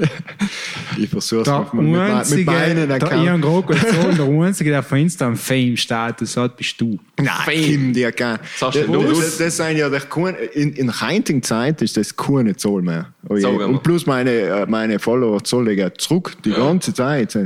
ich 0.97 1.07
versuche 1.07 1.41
es 1.41 1.73
mit, 1.73 1.83
mit, 1.83 2.29
mit 2.31 2.45
meinen 2.47 2.87
der 2.87 2.95
Account. 3.03 3.25
Ian 3.25 3.41
Groko 3.41 3.73
der 3.73 4.25
einzige, 4.25 4.71
der 4.71 4.79
auf 4.79 4.91
Insta 4.91 5.27
einen 5.27 5.35
Fame-Status 5.35 6.35
hat, 6.37 6.57
bist 6.57 6.81
du. 6.81 6.97
Nein, 7.21 7.35
Kim, 7.45 7.93
dir 7.93 8.11
kann. 8.11 8.39
Das, 8.59 8.73
das, 8.73 9.37
das 9.37 9.57
sind 9.57 9.77
ja 9.77 9.87
der 9.87 10.01
keine, 10.01 10.37
in, 10.37 10.73
in 10.73 10.87
der 10.87 11.01
heutigen 11.01 11.43
Zeit 11.43 11.81
ist 11.83 11.95
das 11.95 12.15
keine 12.15 12.55
Zahl 12.55 12.81
mehr. 12.81 13.13
Oh. 13.27 13.35
Und 13.35 13.83
plus 13.83 14.07
meine, 14.07 14.31
äh, 14.31 14.65
meine 14.65 14.97
Follower 14.97 15.43
zahlen 15.43 15.77
ja 15.77 15.93
zurück 15.93 16.37
die 16.43 16.51
ganze 16.51 16.91
Zeit. 16.93 17.37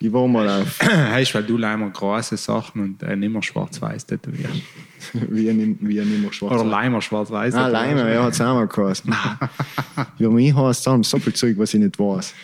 Ich 0.00 0.12
war 0.12 0.28
mal 0.28 0.48
auf, 0.48 0.80
Heißt, 0.82 1.34
weil 1.34 1.44
du 1.44 1.56
leider 1.56 1.88
große 1.88 2.36
Sachen 2.36 2.82
und 2.82 3.02
äh, 3.02 3.16
nicht 3.16 3.32
mehr 3.32 3.42
schwarz-weiß 3.42 4.04
tätowierst. 4.04 4.62
wie, 5.12 5.48
ein- 5.50 5.78
wie 5.80 6.00
ein 6.00 6.14
immer 6.14 6.32
schwarz. 6.32 6.52
Oder 6.60 6.64
Leimer 6.64 7.00
schwarz-weiß. 7.02 7.54
Ah, 7.54 7.66
Leimer, 7.68 8.08
ja, 8.10 8.24
hat 8.24 8.32
es 8.34 8.40
auch 8.40 8.54
mal 8.54 8.66
geheißen. 8.66 9.14
Für 10.18 10.30
mich 10.30 10.54
heißt 10.54 10.78
es 10.80 10.84
dann 10.84 11.02
so 11.02 11.18
viel 11.18 11.32
Zeug, 11.32 11.56
was 11.58 11.74
ich 11.74 11.80
nicht 11.80 11.98
weiß. 11.98 12.34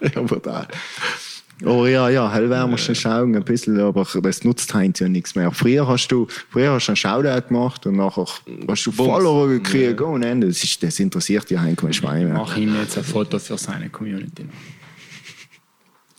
ja, 0.14 0.22
brutal. 0.22 0.66
Aber 1.62 1.88
ja, 1.90 2.08
ja, 2.08 2.32
hell 2.32 2.48
werden 2.48 2.70
wir 2.70 2.78
schon 2.78 2.94
schauen, 2.94 3.36
ein 3.36 3.44
bisschen, 3.44 3.78
aber 3.80 4.06
das 4.22 4.44
nutzt 4.44 4.72
heute 4.72 5.04
ja 5.04 5.10
nichts 5.10 5.34
mehr. 5.34 5.50
Früher 5.52 5.86
hast 5.86 6.08
du, 6.08 6.26
früher 6.50 6.72
hast 6.72 6.86
du 6.86 6.92
einen 6.92 6.96
Shoutout 6.96 7.48
gemacht 7.48 7.84
und 7.86 7.96
nachher 7.96 8.24
hast 8.66 8.86
du 8.86 8.92
Follower 8.92 9.46
gekriegt 9.48 10.00
ohne 10.00 10.26
Ende. 10.26 10.46
Das, 10.46 10.64
ist, 10.64 10.82
das 10.82 10.98
interessiert 11.00 11.50
ja 11.50 11.60
eigentlich 11.60 11.76
kein 11.76 11.92
Schwein 11.92 12.24
mehr. 12.24 12.34
Mach 12.34 12.56
ihm 12.56 12.74
jetzt 12.80 12.96
ein 12.96 13.04
Foto 13.04 13.38
für 13.38 13.58
seine 13.58 13.90
Community. 13.90 14.46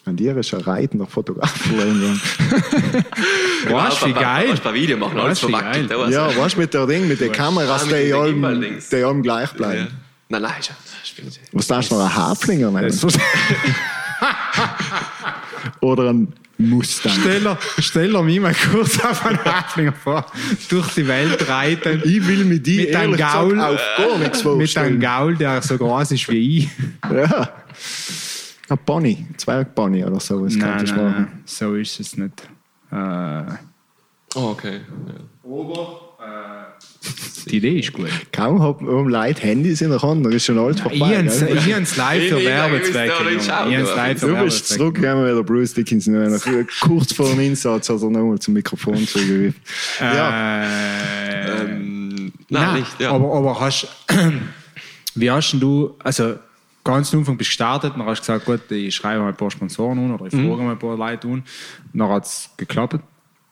An 0.03 0.15
dir 0.15 0.35
ist 0.35 0.51
ein 0.53 0.61
reitender 0.61 1.05
Fotograf. 1.05 1.53
Weißt 3.69 4.01
du, 4.01 4.05
wie 4.07 4.13
geil? 4.13 4.45
Kannst 4.47 4.65
du 4.65 4.69
ein 4.69 4.75
Video 4.75 4.97
machen, 4.97 5.19
alles 5.19 5.43
Weißt 5.43 5.51
verwackelt. 5.51 5.89
geil? 5.89 6.11
Ja, 6.11 6.35
weißt 6.35 6.55
du, 6.55 6.59
mit 6.59 6.73
der 6.73 6.87
Ding, 6.87 7.07
mit 7.07 7.21
den 7.21 7.31
Kameras, 7.31 7.85
die 7.87 8.11
allem, 8.11 9.21
gleich 9.21 9.51
bleiben. 9.51 9.89
Nein, 10.29 10.41
nein, 10.41 10.53
sie. 10.61 11.39
Was 11.51 11.67
darfst 11.67 11.91
du 11.91 11.95
noch, 11.95 12.05
ein 12.05 12.15
Haflinger 12.15 12.71
nennen? 12.71 12.91
Oder 15.81 16.13
ein 16.13 16.33
Mustang? 16.57 17.11
Stell 17.19 17.41
dir, 17.41 17.57
stell 17.79 18.11
dir 18.11 18.23
mich 18.23 18.39
mal 18.39 18.55
kurz 18.71 18.99
auf 19.03 19.25
einen 19.25 19.43
Haflinger 19.43 19.93
vor, 19.93 20.25
durch 20.69 20.93
die 20.93 21.07
Welt 21.07 21.47
reiten. 21.47 22.01
Ich 22.05 22.25
will 22.27 22.45
mit 22.45 22.65
dir 22.65 22.85
Mit 22.87 22.95
einem 22.95 23.17
Gaul, 23.17 23.59
auf 23.59 23.79
gar 23.97 24.17
nichts 24.17 24.39
mit 24.39 24.47
einem 24.47 24.59
vorstellen. 24.59 24.99
Gaul, 24.99 25.35
der 25.35 25.61
so 25.61 25.77
groß 25.77 26.11
ist 26.11 26.29
wie 26.29 26.59
ich. 26.59 26.69
Ja. 27.03 27.49
Ein 28.72 28.77
Pony, 28.85 29.26
Zwergpony 29.38 30.06
oder 30.06 30.19
so. 30.22 30.45
Das 30.45 30.56
Nein, 30.56 30.69
nein, 30.85 30.85
machen. 30.95 31.03
nein, 31.18 31.41
so 31.45 31.76
ist 31.76 31.99
es 31.99 32.15
nicht. 32.18 32.48
Äh, 32.91 33.43
Oh, 34.34 34.52
okay. 34.52 34.80
Ja. 35.07 36.68
die 37.48 37.57
Idee 37.57 37.80
ist 37.80 37.91
gut. 37.91 38.07
Kaum 38.31 38.61
haben 38.61 39.10
Leute 39.10 39.41
Handys 39.41 39.81
in 39.81 39.89
der 39.89 40.02
Hand, 40.02 40.26
dann 40.26 40.31
ist 40.31 40.45
schon 40.45 40.57
alles 40.57 40.77
Ich 40.77 40.81
vorbei. 40.84 41.18
habe 41.18 41.23
gell? 41.65 41.81
es 41.81 41.98
live 41.98 42.30
für 42.30 42.39
Ich- 42.39 42.45
Werbezwecke. 42.45 43.14
habe 43.19 43.30
es 43.35 43.48
live 43.95 44.19
für 44.22 44.27
Du 44.27 44.34
bist 44.35 44.69
Werbezwecke. 44.69 44.77
zurück, 44.77 44.98
haben 45.06 45.26
wir 45.26 45.31
wieder 45.34 45.43
Bruce 45.43 45.73
Dickinson. 45.73 46.14
Nach- 46.31 46.41
Kurz 46.81 47.11
vor 47.11 47.30
dem 47.30 47.39
Einsatz 47.39 47.89
hat 47.89 48.02
er 48.02 48.10
nochmal 48.10 48.39
zum 48.39 48.53
Mikrofon 48.53 49.06
zugegriffen. 49.06 49.61
Ja, 49.99 50.64
Äh, 50.64 51.61
Ähm, 51.64 52.15
nein, 52.15 52.31
Nein, 52.49 52.80
nicht. 52.80 52.99
Ja. 53.02 53.11
aber, 53.11 53.34
aber 53.35 53.60
hast, 53.60 53.88
wie 55.15 55.30
hast 55.30 55.52
denn 55.52 55.60
du, 55.60 55.95
also 55.99 56.35
ganz 56.83 57.13
am 57.13 57.19
Anfang 57.19 57.37
bist 57.37 57.49
du 57.49 57.51
gestartet, 57.51 57.93
dann 57.95 58.05
hast 58.05 58.19
du 58.27 58.33
gesagt, 58.33 58.45
gut, 58.45 58.71
ich 58.71 58.95
schreibe 58.95 59.21
mal 59.21 59.29
ein 59.29 59.35
paar 59.35 59.51
Sponsoren 59.51 59.97
an 59.99 60.13
oder 60.15 60.25
ich 60.25 60.33
Mhm. 60.33 60.49
frage 60.49 60.61
mal 60.63 60.71
ein 60.71 60.79
paar 60.79 60.97
Leute 60.97 61.27
an. 61.27 61.43
Dann 61.93 62.09
hat 62.09 62.25
es 62.25 62.49
geklappt. 62.57 62.99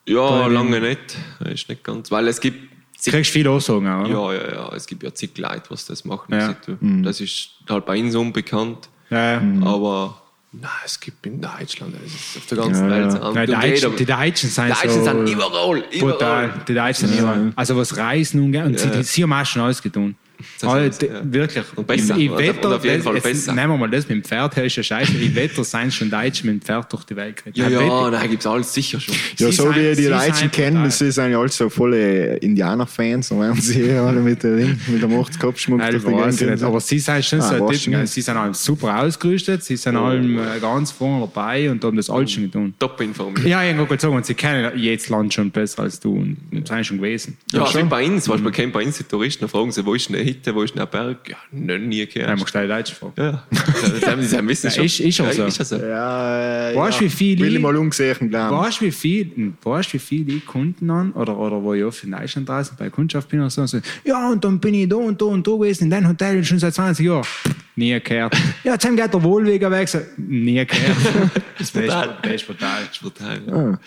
ja, 0.06 0.46
lange 0.46 0.80
nicht. 0.80 1.16
Ist 1.44 1.68
nicht 1.68 1.84
ganz. 1.84 2.10
Weil 2.10 2.28
es 2.28 2.40
gibt. 2.40 2.70
Du 3.04 3.10
kriegst 3.10 3.30
viele 3.30 3.50
Aussagen 3.50 3.86
auch, 3.88 4.04
oder? 4.04 4.10
Ja, 4.10 4.32
ja, 4.48 4.54
ja. 4.54 4.72
Es 4.74 4.86
gibt 4.86 5.02
ja 5.02 5.14
zig 5.14 5.36
Leute, 5.38 5.62
was 5.70 5.86
das 5.86 6.04
machen. 6.04 6.34
Ja. 6.34 6.48
Das, 6.66 6.76
das 7.02 7.20
ist 7.22 7.50
halt 7.68 7.86
bei 7.86 7.98
uns 7.98 8.14
unbekannt. 8.14 8.90
Ja, 9.08 9.40
ja. 9.40 9.42
Aber 9.64 10.20
nein, 10.52 10.70
es 10.84 11.00
gibt 11.00 11.24
in 11.24 11.40
Deutschland, 11.40 11.94
es 12.04 12.12
ist 12.14 12.36
auf 12.36 12.46
der 12.46 12.58
ganzen 12.58 12.90
Ja, 12.90 12.90
Welt. 12.90 13.12
ja. 13.14 13.32
Nein, 13.32 13.46
die, 13.46 13.52
Deutschen, 13.54 13.96
die 13.96 14.04
Deutschen 14.04 14.50
sind 14.50 14.64
Die 14.66 14.70
Deutschen 14.72 14.90
so 14.90 15.04
sind 15.04 15.28
überall. 15.28 15.82
brutal. 15.98 16.44
überall. 16.44 16.52
Die 16.68 16.74
Deutschen 16.74 17.08
sind 17.08 17.18
überall. 17.20 17.52
Also 17.56 17.76
was 17.76 17.96
Reisen 17.96 18.42
und, 18.44 18.54
und 18.56 18.78
sie, 18.78 19.02
sie 19.02 19.22
haben 19.22 19.32
auch 19.32 19.46
schon 19.46 19.62
alles 19.62 19.80
getan. 19.80 20.14
Das 20.60 20.70
heißt, 20.70 21.02
die, 21.02 21.06
ja. 21.06 21.20
Wirklich. 21.24 21.64
Und 21.76 21.86
besser. 21.86 22.14
Im, 22.16 22.20
im 22.22 22.32
Und- 22.32 22.38
Wetter, 22.38 22.68
und 22.68 22.74
auf 22.74 22.84
jeden 22.84 23.02
Fall 23.02 23.20
besser. 23.20 23.52
Nehmen 23.52 23.72
wir 23.72 23.78
mal 23.78 23.90
das 23.90 24.08
mit 24.08 24.16
dem 24.18 24.24
Pferd, 24.24 24.56
das 24.56 24.64
ist 24.64 24.76
ja 24.76 24.82
scheiße. 24.82 25.12
Im 25.18 25.34
Wetter 25.34 25.64
sind 25.64 25.92
schon 25.92 26.10
Deutsche 26.10 26.46
mit 26.46 26.54
dem 26.54 26.60
Pferd 26.62 26.92
durch 26.92 27.04
die 27.04 27.16
Welt 27.16 27.36
geritten. 27.36 27.60
Ja, 27.60 27.68
ja, 27.68 27.80
Wetter- 27.80 28.10
nein, 28.10 28.30
gibt 28.30 28.40
es 28.42 28.46
alles 28.46 28.72
sicher 28.74 29.00
schon. 29.00 29.14
ja 29.38 29.46
Sie 29.50 29.52
so 29.52 29.74
wie 29.74 29.94
die 29.96 30.06
Deutschen 30.08 30.34
sind 30.34 30.52
kennen, 30.52 30.90
sie 30.90 31.10
sind 31.10 31.30
ja 31.32 31.38
alle 31.38 31.48
so 31.48 31.68
volle 31.68 32.36
Indianer-Fans. 32.36 33.28
Dann 33.30 33.40
werden 33.40 33.60
sie 33.60 33.74
hier 33.74 34.02
alle 34.02 34.20
mit 34.20 34.42
der, 34.42 34.50
mit 34.86 35.02
dem 35.02 35.12
Hochskopfschmuck 35.12 35.78
Nein, 35.78 35.92
durch 35.92 36.04
die 36.04 36.10
ich 36.10 36.38
Gegend 36.38 36.50
nicht. 36.52 36.62
Aber 36.62 36.80
sie 36.80 36.98
sind 36.98 37.24
schon 37.24 37.40
Ah, 37.40 37.48
so 37.58 37.66
ein 37.66 37.72
Typ, 37.72 37.84
du 37.84 37.90
nicht. 37.98 38.12
sie 38.12 38.20
sind 38.20 38.36
allem 38.36 38.54
super 38.54 39.00
ausgerüstet, 39.02 39.64
sie 39.64 39.76
sind 39.76 39.96
allem 39.96 40.38
äh, 40.38 40.58
ganz 40.60 40.90
vorne 40.90 41.20
dabei 41.26 41.70
und 41.70 41.82
haben 41.84 41.96
das 41.96 42.10
alles 42.10 42.32
schon 42.32 42.44
getan. 42.44 42.74
Top 42.78 43.00
informiert. 43.00 43.46
Ja, 43.46 43.62
ich 43.64 43.74
habe 43.74 43.86
gerade 43.86 44.00
sagen, 44.00 44.14
und 44.14 44.26
sie 44.26 44.34
kennen 44.34 44.70
jedes 44.76 45.08
Land 45.08 45.32
schon 45.34 45.50
besser 45.50 45.82
als 45.82 46.00
du 46.00 46.14
und 46.16 46.36
sind 46.66 46.86
schon 46.86 46.98
gewesen. 46.98 47.36
Ja, 47.52 47.66
schon. 47.66 47.84
wie 47.84 47.88
bei 47.88 48.06
uns, 48.06 48.28
weißt, 48.28 48.42
man 48.42 48.52
kennt 48.52 48.72
bei 48.72 48.84
uns 48.84 48.98
die 48.98 49.04
Touristen, 49.04 49.40
dann 49.42 49.48
fragen 49.50 49.72
sie, 49.72 49.84
wo 49.84 49.94
ist 49.94 50.08
denn 50.08 50.16
der 50.16 50.24
Hitte, 50.32 50.54
wo 50.54 50.62
ist 50.62 50.70
denn 50.74 50.80
der 50.80 50.86
Berg? 50.86 51.28
Ja, 51.28 51.36
noch 51.52 51.78
nie 51.78 52.06
Da 52.06 52.20
haben 52.26 52.36
gehört. 52.36 52.38
wir 52.54 52.66
gleich 52.66 52.68
Deutsch 52.68 52.90
gefragt. 52.90 53.18
Ja, 53.18 53.42
das 53.50 54.06
haben 54.06 54.22
sie 54.22 54.48
wissen 54.48 54.66
Ja, 54.66 54.72
schon. 54.72 54.84
ist- 54.84 55.00
ist 55.00 55.20
auch 55.20 55.32
so. 55.32 55.44
Ist 55.46 55.58
ja 55.58 55.64
so. 55.64 55.76
Ja, 55.76 56.70
äh, 56.70 56.76
Weißt 56.76 57.00
du, 57.00 57.04
ja. 57.04 57.10
wie 57.10 57.14
viele- 57.14 57.44
Will 57.46 57.56
ich 57.56 57.62
mal 57.62 57.76
umgesehen 57.76 58.28
bleiben. 58.30 58.56
Weißt 58.56 58.80
du, 58.80 58.84
wie 58.86 58.90
viel, 58.92 59.52
weißt, 59.62 59.92
wie 59.94 59.98
viele 59.98 60.32
ich 60.34 60.46
Kunden 60.46 60.90
an, 60.90 61.12
oder, 61.12 61.36
oder 61.38 61.62
wo 61.62 61.74
ich 61.74 61.84
oft 61.84 62.02
in 62.04 62.12
Deutschland 62.12 62.48
draußen 62.48 62.76
bei 62.78 62.90
Kundschaft 62.90 63.28
bin 63.28 63.40
oder 63.40 63.50
so, 63.50 63.60
und 63.62 63.68
so, 63.68 63.78
ja, 64.04 64.28
und 64.30 64.44
dann 64.44 64.58
bin 64.60 64.74
ich 64.74 64.88
da 64.88 64.96
und 64.96 65.20
da 65.20 65.26
und 65.26 65.46
da 65.46 65.52
gewesen, 65.52 65.84
in 65.84 65.90
deinem 65.90 66.08
Hotel 66.08 66.42
schon 66.44 66.58
seit 66.58 66.74
20 66.74 67.06
Jahren. 67.06 67.26
Nie 67.76 67.98
gehört. 68.00 68.36
Ja, 68.64 68.72
jetzt 68.72 68.84
haben 68.84 68.96
wir 68.96 69.08
der 69.08 69.22
Wohlweger 69.22 69.70
weg. 69.70 69.88
So, 69.88 69.98
Nie 70.16 70.64
gehört. 70.66 70.96
Das 71.58 71.68
ist 71.68 71.72
brutal. 71.74 72.18
das 72.22 72.32
ist 72.32 72.46
brutal. 72.46 72.78
Das 72.86 72.90
ist 72.96 73.02
brutal. 73.02 73.40
Ja. 73.46 73.78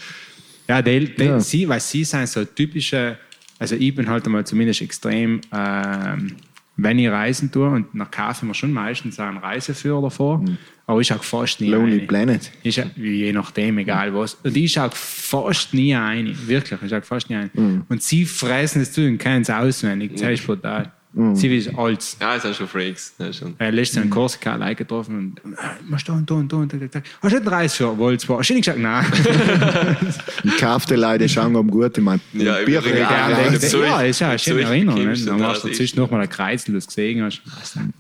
Ja, 0.68 0.82
die, 0.82 1.14
die, 1.16 1.24
Ja. 1.26 1.40
Sie, 1.40 1.68
weil 1.68 1.80
sie 1.80 2.04
sind 2.04 2.28
so 2.30 2.46
typische, 2.46 3.18
also 3.64 3.76
ich 3.78 3.96
bin 3.96 4.10
halt 4.10 4.26
einmal 4.26 4.46
zumindest 4.46 4.82
extrem, 4.82 5.40
ähm, 5.54 6.36
wenn 6.76 7.00
ich 7.00 7.08
reisen 7.08 7.50
tue, 7.50 7.70
und 7.70 7.88
dann 7.94 8.12
kaufe 8.12 8.40
ich 8.40 8.44
mir 8.44 8.54
schon 8.54 8.74
meistens 8.74 9.18
einen 9.20 9.38
Reiseführer 9.38 10.02
davor, 10.02 10.44
aber 10.86 11.00
ich 11.00 11.08
schaue 11.08 11.20
fast 11.20 11.62
nie 11.62 11.70
Lonely 11.70 12.00
eine. 12.00 12.08
Planet. 12.08 12.52
Ich, 12.62 12.84
je 12.98 13.32
nachdem, 13.32 13.78
egal 13.78 14.14
was. 14.14 14.34
Und 14.44 14.58
ich 14.58 14.74
schaue 14.74 14.90
fast 14.92 15.74
nie 15.74 15.96
ein. 15.96 16.36
Wirklich, 16.46 16.82
ich 16.82 16.90
schaue 16.90 17.02
fast 17.04 17.30
nie 17.30 17.38
ein. 17.38 17.86
Und 17.88 18.04
sie 18.04 18.26
fressen 18.26 18.82
es 18.82 18.92
zu 18.92 19.02
und 19.02 19.18
kennen 19.18 19.44
es 19.44 19.50
auswendig. 19.50 20.12
Das 20.16 20.32
ist 20.32 20.46
brutal. 20.46 20.92
Sie 21.36 21.50
wissen 21.52 21.78
alles. 21.78 22.18
Ja, 22.20 22.34
das 22.34 22.42
sind 22.42 22.56
schon 22.56 22.68
Freaks. 22.68 23.14
Ist 23.20 23.38
schon. 23.38 23.54
Er 23.60 23.72
lässt 23.72 23.96
in 23.98 24.10
Korsika 24.10 24.54
allein 24.54 24.76
getroffen 24.76 25.38
und 25.44 25.54
äh, 25.54 25.58
machst 25.88 26.10
da 26.10 26.14
und 26.14 26.28
da 26.30 26.34
und 26.36 26.52
da 26.52 26.58
und 26.58 26.74
da. 26.74 26.78
und 26.78 26.96
da. 26.96 27.00
Hast 27.00 27.22
du 27.22 27.28
nicht 27.28 27.36
einen 27.38 27.48
Reiseführer? 27.48 27.98
Wollt's 28.00 28.24
zwar. 28.26 28.40
Hast 28.40 28.50
du 28.50 28.54
nicht 28.56 28.66
gesagt, 28.66 28.80
nein. 28.82 29.06
Ich 30.44 30.58
kaufte 30.58 30.96
Leute 30.96 31.30
schauen 31.30 31.56
am 31.56 31.70
gut. 31.70 31.96
Ich 31.98 32.04
meine, 32.04 32.20
Ja, 32.34 32.56
Regal. 32.56 32.82
regal. 32.84 33.32
Ja, 33.32 33.42
Ja, 33.44 33.50
das 33.52 33.70
Zeug- 33.70 33.86
ja, 33.86 34.02
ist 34.02 34.20
ja 34.22 34.30
eine 34.30 34.40
schöne 34.40 34.62
Zeug 34.64 34.70
Erinnerung. 34.70 35.04
Ne? 35.06 35.14
Dann 35.14 35.38
da, 35.38 35.48
machst 35.48 35.64
du 35.64 35.68
dazwischen 35.68 36.00
noch 36.00 36.10
mal 36.10 36.22
ein 36.22 36.30
Kreuz, 36.30 36.64
du 36.66 36.76
es 36.76 36.88
gesehen 36.88 37.24
hast. 37.24 37.42
Dann. 37.76 37.94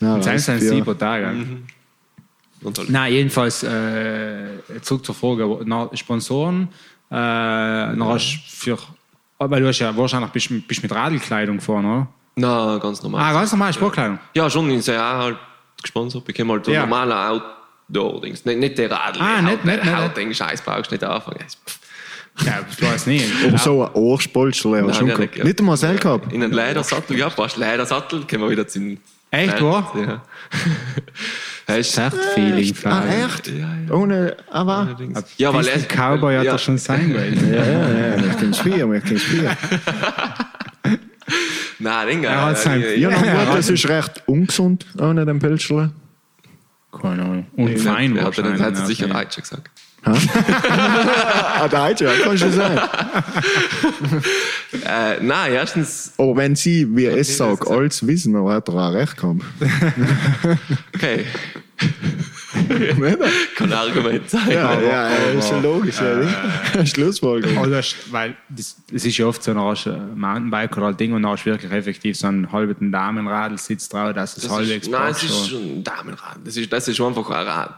Ja, 0.00 0.22
Selbst 0.22 0.48
ein 0.48 0.54
Reisebücher. 0.56 0.74
sieben 0.84 0.98
Tage. 0.98 1.30
Und 2.62 2.78
halt. 2.78 2.88
Nein, 2.90 3.12
jedenfalls 3.12 3.62
äh, 3.62 4.46
zurück 4.80 5.04
zur 5.04 5.14
Frage. 5.14 5.60
Na, 5.66 5.90
Sponsoren, 5.94 6.68
äh, 7.10 7.14
dann 7.14 8.02
hast 8.04 8.34
du 8.34 8.38
für. 8.48 8.78
Aber 9.44 9.60
du 9.60 9.68
hast 9.68 9.78
ja 9.78 9.96
wahrscheinlich 9.96 10.30
bist, 10.30 10.48
bist 10.68 10.82
mit 10.82 10.92
Radlkleidung 10.92 11.56
gefahren, 11.58 11.84
oder? 11.84 12.06
Na, 12.36 12.78
ganz 12.78 13.02
normal. 13.02 13.22
Ah, 13.22 13.32
ganz 13.32 13.52
normal 13.52 13.72
Sportkleidung. 13.72 14.18
Ja, 14.34 14.48
schon, 14.50 14.70
ich 14.70 14.84
sehe 14.84 14.98
auch 15.00 15.18
halt 15.18 15.36
gesponsert. 15.82 16.24
Ich 16.28 16.38
halt 16.48 16.66
Ja. 16.68 16.80
normale 16.80 17.14
Outdoor-Dings. 17.88 18.44
Nicht, 18.44 18.58
nicht 18.58 18.78
der 18.78 18.90
Radl. 18.90 19.20
Ah, 19.20 19.40
nicht- 19.42 19.64
nicht- 19.64 19.84
nicht- 19.84 19.96
Hautding, 19.96 20.32
Scheiß 20.34 20.62
brauchst 20.62 20.90
du 20.90 20.94
nicht 20.94 21.04
anfangen. 21.04 21.38
Ja, 22.44 22.54
ich 22.68 22.82
weiß 22.82 23.06
nicht. 23.06 23.30
Aber 23.46 23.58
so 23.58 23.84
ein 23.84 23.92
Ohrspolster 23.92 24.74
er 24.76 24.82
Nein, 24.82 24.94
schon 24.94 25.06
ja, 25.06 25.14
gehabt. 25.16 25.36
ja. 25.36 25.44
Nicht 25.44 25.60
einmal 25.60 25.76
selber 25.76 26.00
gehabt. 26.00 26.32
In 26.32 26.42
einen 26.42 26.52
Ledersattel, 26.52 27.16
ja, 27.16 27.30
passt 27.30 27.56
Ledersattel, 27.56 28.24
können 28.24 28.42
wir 28.42 28.50
wieder 28.50 28.66
zum. 28.66 28.98
Echt, 29.30 29.60
wahr? 29.62 29.92
Ja. 29.96 30.22
Hast 31.66 31.96
Echt 31.98 32.14
Feeling. 32.34 32.74
Ah, 32.84 33.00
Frage. 33.00 33.08
echt? 33.08 33.46
Ja, 33.48 33.54
ja. 33.88 33.94
Ohne, 33.94 34.36
aber. 34.50 34.96
Ja, 35.38 35.52
weil 35.54 35.64
Bisschen 35.64 35.88
Cowboy 35.88 36.36
hat 36.36 36.44
ja. 36.44 36.52
er 36.52 36.58
schon 36.58 36.76
sein 36.78 37.14
wollen. 37.14 37.50
Ja, 37.52 37.64
ja, 37.64 37.88
ja, 37.90 38.16
ich 38.16 38.36
kann 38.38 38.52
spielen, 38.54 38.94
ich 38.94 39.04
kann 39.04 39.18
spielen. 39.18 39.56
Nein, 41.78 42.06
Ding. 42.08 42.24
Er 42.24 42.44
hat 42.44 42.58
sein- 42.58 42.80
Ja, 42.82 43.10
ja, 43.10 43.10
na 43.24 43.44
gut, 43.46 43.56
das 43.58 43.70
ist 43.70 43.88
recht 43.88 44.22
ungesund, 44.26 44.86
ohne 44.98 45.24
den 45.24 45.38
Pilzerle. 45.38 45.90
Keine 46.92 47.22
Ahnung. 47.22 47.46
Und 47.56 47.78
fein 47.80 48.14
ja, 48.14 48.24
dann 48.24 48.24
wahrscheinlich. 48.26 48.60
hat 48.62 48.76
sie 48.76 48.86
sicher. 48.86 49.08
Deutsch 49.08 49.36
gesagt. 49.36 49.70
Ah, 51.56 51.68
der 51.68 51.88
Deutsche, 51.88 52.04
ja, 52.04 52.12
kann 52.22 52.38
schon 52.38 52.52
sein. 52.52 52.78
Äh, 54.86 55.22
nein, 55.22 55.52
erstens, 55.52 56.12
Aber 56.18 56.36
wenn 56.36 56.56
sie, 56.56 56.86
wie 56.94 57.06
es 57.06 57.28
das 57.28 57.36
sagt, 57.38 57.70
alles 57.70 58.06
wissen, 58.06 58.34
dann 58.34 58.46
hat 58.48 58.68
er 58.68 58.74
auch 58.74 58.92
recht 58.92 59.16
gehabt. 59.16 59.40
okay. 60.94 61.24
Kann 63.56 63.72
ein 63.72 63.72
Argument 63.72 64.28
sein. 64.28 64.50
Ja, 64.50 64.80
ja, 64.80 65.08
ja, 65.08 65.38
ist 65.38 65.48
schon 65.48 65.62
logisch. 65.62 65.96
ja. 66.00 66.86
Schlussfolgerung. 66.86 67.58
Oder, 67.58 67.82
weil 68.10 68.36
das, 68.48 68.76
das 68.90 69.04
ist 69.04 69.16
ja 69.16 69.26
oft 69.26 69.42
so, 69.42 69.54
dann 69.54 69.62
hast 69.64 69.86
du 69.86 69.90
ein 69.90 70.18
Mountainbike 70.18 70.76
oder 70.76 70.88
ein 70.88 70.96
Ding 70.96 71.12
und 71.12 71.22
du 71.22 71.44
wirklich 71.44 71.72
effektiv 71.72 72.16
so 72.16 72.26
einen 72.28 72.50
halben 72.52 72.92
Damenradl 72.92 73.58
sitzt 73.58 73.92
drauf, 73.92 74.12
dass 74.12 74.36
es 74.36 74.44
Das 74.44 74.52
halbwegs 74.52 74.86
ist, 74.86 74.92
nein, 74.92 75.10
es 75.12 75.22
ist 75.22 75.48
schon 75.48 75.62
ein 75.62 75.84
Damenrad. 75.84 76.38
Das 76.44 76.56
ist, 76.56 76.72
das 76.72 76.88
ist 76.88 76.96
schon 76.96 77.08
einfach 77.08 77.30
ein 77.30 77.46
Rad. 77.46 77.74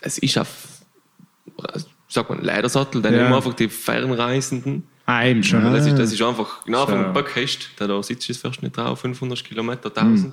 Es 0.00 0.18
ist 0.18 0.38
auf, 0.38 0.48
sag 2.08 2.28
mal, 2.30 2.38
Ledersattel, 2.40 3.00
dann 3.02 3.12
Ja. 3.14 3.20
nehmen 3.20 3.30
wir 3.32 3.36
einfach 3.36 3.54
die 3.54 3.68
Fernreisenden. 3.68 4.84
Ah, 5.06 5.24
eben 5.24 5.42
schon. 5.42 5.62
Das, 5.72 5.86
ist, 5.86 5.98
das 5.98 6.12
ist 6.12 6.22
einfach, 6.22 6.64
genau 6.64 6.80
So. 6.86 6.92
vom 6.92 7.12
Böck 7.12 7.32
hast, 7.36 7.70
da, 7.76 7.86
da 7.86 8.02
sitzt 8.02 8.28
du 8.28 8.34
fast 8.34 8.62
nicht 8.62 8.76
drauf, 8.76 9.00
500 9.00 9.42
Kilometer, 9.44 9.90
1000. 9.94 10.32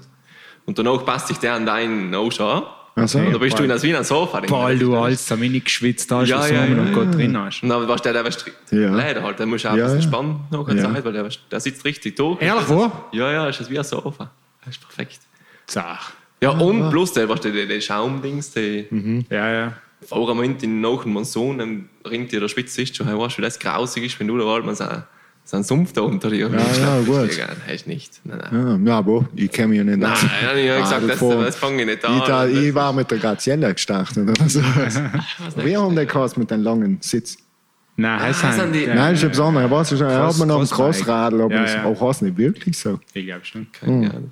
Und 0.65 0.77
danach 0.77 1.03
passt 1.06 1.27
sich 1.30 1.38
der 1.38 1.53
an 1.53 1.65
deinen 1.65 2.14
Ausschauen. 2.14 2.64
Ach 2.95 3.07
so. 3.07 3.18
Und 3.19 3.31
da 3.34 3.38
bist 3.38 3.57
du 3.57 3.64
in 3.64 3.69
das 3.69 3.81
wie 3.81 3.95
ein 3.95 4.03
Sofa. 4.03 4.41
Weil 4.47 4.77
du 4.77 4.95
als 4.97 5.26
so 5.27 5.35
mini 5.38 5.60
geschwitzt 5.61 6.11
hast, 6.11 6.27
Ja, 6.27 6.45
ja, 6.45 6.53
ja, 6.53 6.65
ja, 6.65 6.76
ja, 6.76 6.81
und 6.81 6.88
ja. 6.89 6.93
Gott 6.93 7.15
drin 7.15 7.38
hast. 7.38 7.64
Und 7.64 7.69
dann 7.69 7.88
weißt 7.88 8.06
du, 8.06 8.14
der, 8.14 8.23
der. 8.23 8.34
Ja. 8.80 8.89
Leider 8.93 9.23
halt, 9.23 9.39
der 9.39 9.45
muss 9.45 9.65
auch 9.65 9.72
ein 9.72 9.77
Ja, 9.80 9.85
bisschen 9.85 10.01
ja. 10.01 10.07
spannen 10.07 10.39
nach 10.51 10.68
einer 10.68 10.81
Ja. 10.81 10.93
Zeit, 10.93 11.06
weil 11.06 11.14
der, 11.14 11.30
der 11.51 11.60
sitzt 11.60 11.85
richtig 11.85 12.15
durch. 12.18 12.41
Ehrlich, 12.41 12.68
wo? 12.68 12.91
Ja, 13.14 13.31
ja, 13.31 13.47
ist 13.47 13.60
das 13.61 13.69
wie 13.69 13.77
ein 13.77 13.84
Sofa. 13.85 14.30
Das 14.65 14.76
ist 14.76 14.81
perfekt. 14.81 15.19
Zach. 15.65 16.11
Ja, 16.41 16.51
und 16.51 16.89
plus 16.89 17.14
der, 17.14 17.27
weißt 17.30 17.45
du, 17.45 17.51
der, 17.51 17.65
der 17.65 17.81
Schaumdings, 17.81 18.51
der 18.51 18.84
Ja, 19.30 19.51
ja. 19.51 19.73
Vor 20.05 20.17
einem 20.27 20.38
Moment 20.38 20.63
in 20.63 20.81
nach 20.81 21.03
dem 21.03 21.13
Monsun, 21.13 21.57
dann 21.57 21.89
ringt 22.09 22.31
dir 22.31 22.39
der 22.39 22.47
Spitz 22.47 22.77
ist 22.77 22.95
schon, 22.95 23.07
hey, 23.07 23.17
weißt 23.17 23.35
du, 23.38 23.41
wie 23.41 23.45
das 23.45 23.59
grausig 23.59 24.05
ist, 24.05 24.19
wenn 24.19 24.27
du 24.27 24.38
da 24.38 24.45
mal 24.59 24.76
so, 24.76 24.85
so 25.43 25.57
einen 25.57 25.63
Sumpf 25.63 25.93
da 25.93 26.01
unter 26.01 26.30
dir 26.30 26.49
Ja, 26.49 26.49
ja, 26.49 27.01
gut. 27.05 27.30
Hast 27.67 27.88
nicht. 27.88 28.21
Nein, 28.23 28.39
nein. 28.51 28.85
Ja, 28.85 28.91
ja, 28.93 28.97
aber 28.99 29.27
ich 29.35 29.51
kenne 29.51 29.69
mich 29.69 29.77
ja 29.80 29.84
nicht 29.84 29.97
Nein, 29.97 30.11
aus. 30.11 30.23
nein, 30.23 30.57
ich 30.57 30.69
habe 30.69 30.81
gesagt, 30.81 31.09
das, 31.09 31.19
das 31.19 31.55
fange 31.57 31.81
ich 31.81 31.85
nicht 31.88 32.05
an. 32.05 32.17
Ich, 32.17 32.23
da, 32.23 32.47
ich 32.47 32.73
war 32.73 32.93
mit 32.93 33.09
der 33.11 33.17
Gaziella 33.17 33.71
gestartet 33.71 34.17
oder 34.30 34.47
so. 34.49 34.61
Wir 35.55 35.81
haben 35.81 35.95
den 35.95 36.07
gehabt 36.07 36.38
mit 36.38 36.49
dem 36.51 36.61
langen 36.63 36.97
Sitz. 37.01 37.38
Nein, 37.97 38.19
heißt 38.21 38.39
sind 38.55 38.73
die- 38.73 38.84
ja, 38.85 38.95
Nein, 38.95 39.13
das 39.13 39.23
ist 39.23 39.30
etwas 39.30 39.39
anderes. 39.45 39.91
Er 40.01 40.07
er 40.07 40.27
hat 40.27 40.38
mir 40.38 40.45
noch 40.45 40.59
einen 40.59 40.67
Crossbike. 40.69 41.05
Crossradl, 41.05 41.41
aber 41.41 41.53
Ja, 41.55 41.61
das 41.63 41.73
ja. 41.73 41.84
auch 41.85 42.01
heißt 42.01 42.21
nicht 42.21 42.38
wirklich 42.38 42.77
so. 42.77 42.97
Ich 43.13 43.26
glaube 43.26 43.43
schon. 43.43 43.67
Keine 43.73 44.09
Ahnung. 44.09 44.31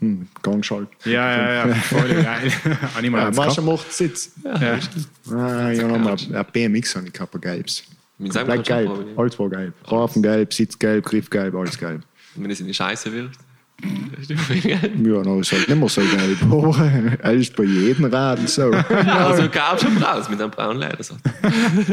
Hm, 0.00 0.26
Gangschalt. 0.42 0.88
Ja, 1.04 1.12
ja, 1.12 1.66
ja. 1.66 1.74
Voll 1.74 2.08
geil. 2.08 2.52
Ja, 3.02 3.30
gehabt. 3.30 3.62
macht 3.62 3.92
Sitz. 3.92 4.32
Ja. 4.44 4.78
Ah, 5.30 5.70
ich 5.70 5.80
habe 5.80 5.92
noch 5.92 5.98
mal 5.98 6.16
ein 6.16 6.46
BMX 6.52 6.96
habe 6.96 7.06
ich 7.06 7.12
gehabt, 7.12 7.32
kannst 7.32 7.84
du 8.36 8.62
gelb. 8.62 9.16
Alles 9.16 9.38
war 9.38 9.48
gelb. 9.50 9.74
Rafen 9.84 10.22
gelb, 10.22 10.54
Sitz 10.54 10.78
gelb, 10.78 11.04
Griff 11.04 11.28
gelb, 11.28 11.54
alles 11.54 11.78
gelb. 11.78 12.02
Wenn 12.34 12.50
es 12.50 12.60
in 12.60 12.66
die 12.66 12.74
Scheiße 12.74 13.12
wirft. 13.12 13.38
Ja, 14.62 14.78
no, 15.22 15.40
ist 15.40 15.52
halt 15.52 15.68
nicht 15.68 15.78
mehr 15.78 15.88
so 15.88 16.02
geil. 16.02 17.18
Er 17.22 17.32
ist 17.32 17.56
bei 17.56 17.64
jedem 17.64 18.04
Radl 18.06 18.46
so. 18.46 18.70
also 18.70 19.48
gab 19.48 19.80
schon 19.80 19.96
raus 19.96 20.28
mit 20.28 20.40
einem 20.40 20.50
braunen 20.50 20.80
Leder. 20.80 21.02
So. 21.02 21.14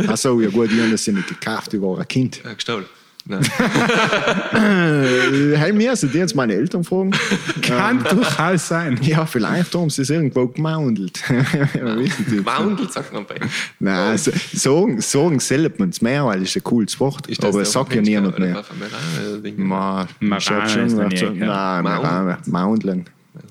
Achso, 0.08 0.40
ja 0.42 0.50
gut, 0.50 0.72
ich 0.72 0.80
habe 0.80 0.92
das 0.92 1.06
ja 1.06 1.14
nicht 1.14 1.28
gekauft, 1.28 1.74
ich 1.74 1.82
war 1.82 1.98
ein 1.98 2.08
Kind. 2.08 2.42
Ja, 2.44 2.54
gestohlen. 2.54 2.86
Hey, 5.58 5.74
mir 5.74 5.96
sind 5.96 6.14
jetzt 6.14 6.36
meine 6.36 6.54
Eltern 6.54 6.84
fragen. 6.84 7.12
Kann 7.62 8.04
durchaus 8.04 8.68
sein. 8.68 9.00
Ja, 9.02 9.26
vielleicht 9.26 9.74
haben 9.76 9.90
sie 9.90 10.02
es 10.04 10.10
irgendwo 10.10 10.46
nicht. 10.58 11.24
Moundel 12.46 12.90
sagt 12.90 13.14
man 13.14 13.26
bei. 13.26 13.36
Nein, 13.80 14.18
so- 14.18 14.32
sagen, 14.54 15.02
sagen 15.02 15.40
selber 15.40 15.76
man 15.80 15.90
es 15.90 16.02
mehr, 16.02 16.26
weil 16.26 16.42
es 16.44 16.50
ist 16.50 16.58
ein 16.58 16.64
cooles 16.64 17.00
Wort. 17.00 17.28
Ist 17.28 17.44
aber 17.44 17.62
es 17.62 17.72
sagt 17.72 17.94
ja 17.96 18.02
niemand 18.02 18.40
mehr. 18.40 18.56
war 18.56 18.64
von 18.64 18.78
Meran, 18.80 19.44
Ding? 19.44 19.56
Ma, 19.58 20.08
Maran 20.20 20.38
ich 20.40 20.50
hab 20.50 20.70
schon. 20.70 21.38
Nein, 21.38 22.38
Moundlen. 22.48 23.06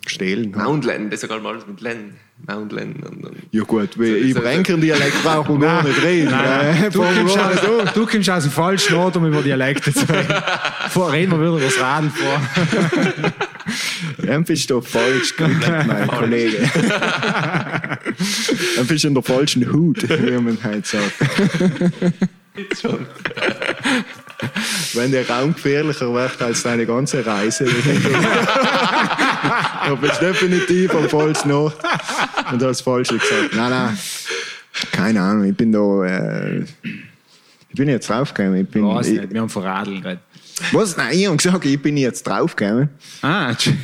Stehlen. 0.07 0.53
Moundland, 0.53 1.12
das 1.12 1.23
ist 1.23 1.28
sogar 1.28 1.40
mal 1.40 1.59
mit 1.66 1.81
Len. 1.81 2.15
Und. 2.49 2.73
Ja 3.51 3.63
gut, 3.65 3.99
wie, 3.99 4.09
So, 4.11 4.15
ich 4.17 4.35
so- 4.35 4.41
brenker 4.41 4.77
Dialekt 4.77 5.23
brauche 5.25 5.59
gar 5.59 5.83
nicht 5.83 6.01
reden. 6.03 6.33
Äh, 6.33 6.91
Du 6.91 7.01
kommst, 7.03 7.39
aus, 7.39 7.93
du 7.95 8.07
kommst 8.07 8.31
aus 8.31 8.43
dem 8.45 8.53
falschen 8.53 8.95
Ort, 8.97 9.17
um 9.17 9.27
über 9.27 9.43
Dialekte 9.43 9.93
zu 9.93 10.07
reden. 10.09 10.33
Vor 10.91 11.11
reden 11.13 11.33
wir 11.33 11.39
wieder 11.41 11.49
über 11.57 11.61
das 11.61 11.81
Radl 11.81 12.11
vor. 12.15 12.41
Dann 14.25 14.45
bist 14.45 14.71
du 14.71 14.81
falsch 14.81 15.35
mein 15.39 16.07
Kollege. 16.07 16.59
Dann 18.77 18.87
bist 18.87 19.03
du 19.05 19.09
in 19.09 19.15
der 19.15 19.23
falschen 19.25 19.73
Hut, 19.73 20.09
wie 20.09 20.31
man 20.39 20.59
halt 20.63 20.87
sagt. 20.87 21.13
Schon. 22.81 23.07
Wenn 24.95 25.11
der 25.13 25.29
Raum 25.29 25.55
gefährlicher 25.55 26.13
wird 26.13 26.41
als 26.43 26.63
deine 26.63 26.85
ganze 26.87 27.25
Reise, 27.25 27.65
dann 29.87 30.01
bist 30.01 30.21
du 30.21 30.27
definitiv 30.27 30.95
am 30.95 31.09
falschen 31.09 31.53
Ort 31.53 31.77
und 31.83 32.53
hast 32.53 32.61
das 32.63 32.81
Falsche 32.81 33.19
gesagt. 33.19 33.55
Nein, 33.55 33.71
nein, 33.71 33.99
keine 34.93 35.21
Ahnung, 35.23 35.45
ich 35.45 35.57
bin 35.57 35.73
da, 35.73 36.05
äh, 36.05 36.61
ich 36.63 37.75
bin 37.75 37.89
jetzt 37.89 38.09
draufgekommen. 38.09 38.63
Ich 38.63 38.69
bin, 38.69 38.85
Weiß 38.87 39.07
ich, 39.09 39.21
nicht, 39.21 39.33
wir 39.33 39.41
haben 39.41 39.49
von 39.49 39.63
Radl 39.63 40.01
geredet. 40.01 40.21
was? 40.73 40.97
Nein, 40.97 41.19
ich 41.19 41.27
habe 41.27 41.37
gesagt, 41.37 41.65
ich 41.65 41.81
bin 41.81 41.97
jetzt 41.97 42.27
draufgekommen. 42.27 42.89
Ah, 43.23 43.51
okay. 43.53 43.75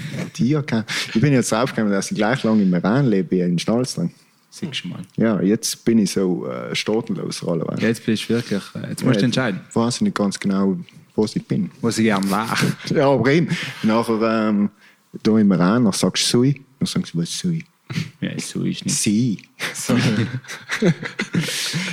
Ich 1.15 1.21
bin 1.21 1.33
jetzt 1.33 1.53
draufgekommen, 1.53 1.93
dass 1.93 2.11
ich 2.11 2.17
gleich 2.17 2.43
lange 2.43 2.63
im 2.63 2.71
Meran 2.71 3.07
lebe, 3.07 3.37
in 3.37 3.59
Schnalzlang. 3.59 4.13
Siehst 4.53 4.85
du 4.85 4.89
mal. 4.89 5.01
Ja, 5.17 5.41
jetzt 5.41 5.85
bin 5.85 5.99
ich 5.99 6.13
so 6.13 6.47
äh, 6.47 6.75
staatenlos 6.75 7.45
rollerweise. 7.45 7.83
Jetzt 7.83 8.05
bist 8.05 8.29
du 8.29 8.35
wirklich, 8.35 8.63
äh, 8.75 8.91
jetzt 8.91 9.05
musst 9.05 9.21
du 9.21 9.25
entscheiden, 9.25 9.61
Weiß 9.73 9.97
ich 9.97 10.01
nicht 10.03 10.17
ganz 10.17 10.39
genau, 10.39 10.77
was 11.17 11.37
ich 11.37 11.47
bin. 11.47 11.71
was 11.81 11.99
ich 11.99 12.05
gern 12.05 12.29
war. 12.31 12.57
Ja, 12.91 13.09
aber 13.11 13.31
eben. 13.33 13.49
Nachher, 13.83 14.49
ähm, 14.49 14.71
da 15.23 15.39
im 15.39 15.53
Iran, 15.53 15.85
dann 15.85 15.93
sagst 15.93 16.25
du 16.25 16.29
Sui. 16.39 16.61
Dann 16.79 16.87
sagst 16.87 17.15
du, 17.15 17.19
was 17.19 17.29
ist 17.31 17.39
Sui? 17.39 17.65
Ja, 18.21 18.31
so 18.39 18.65
ist 18.65 18.85
nicht. 18.87 18.97
Sie. 18.97 19.43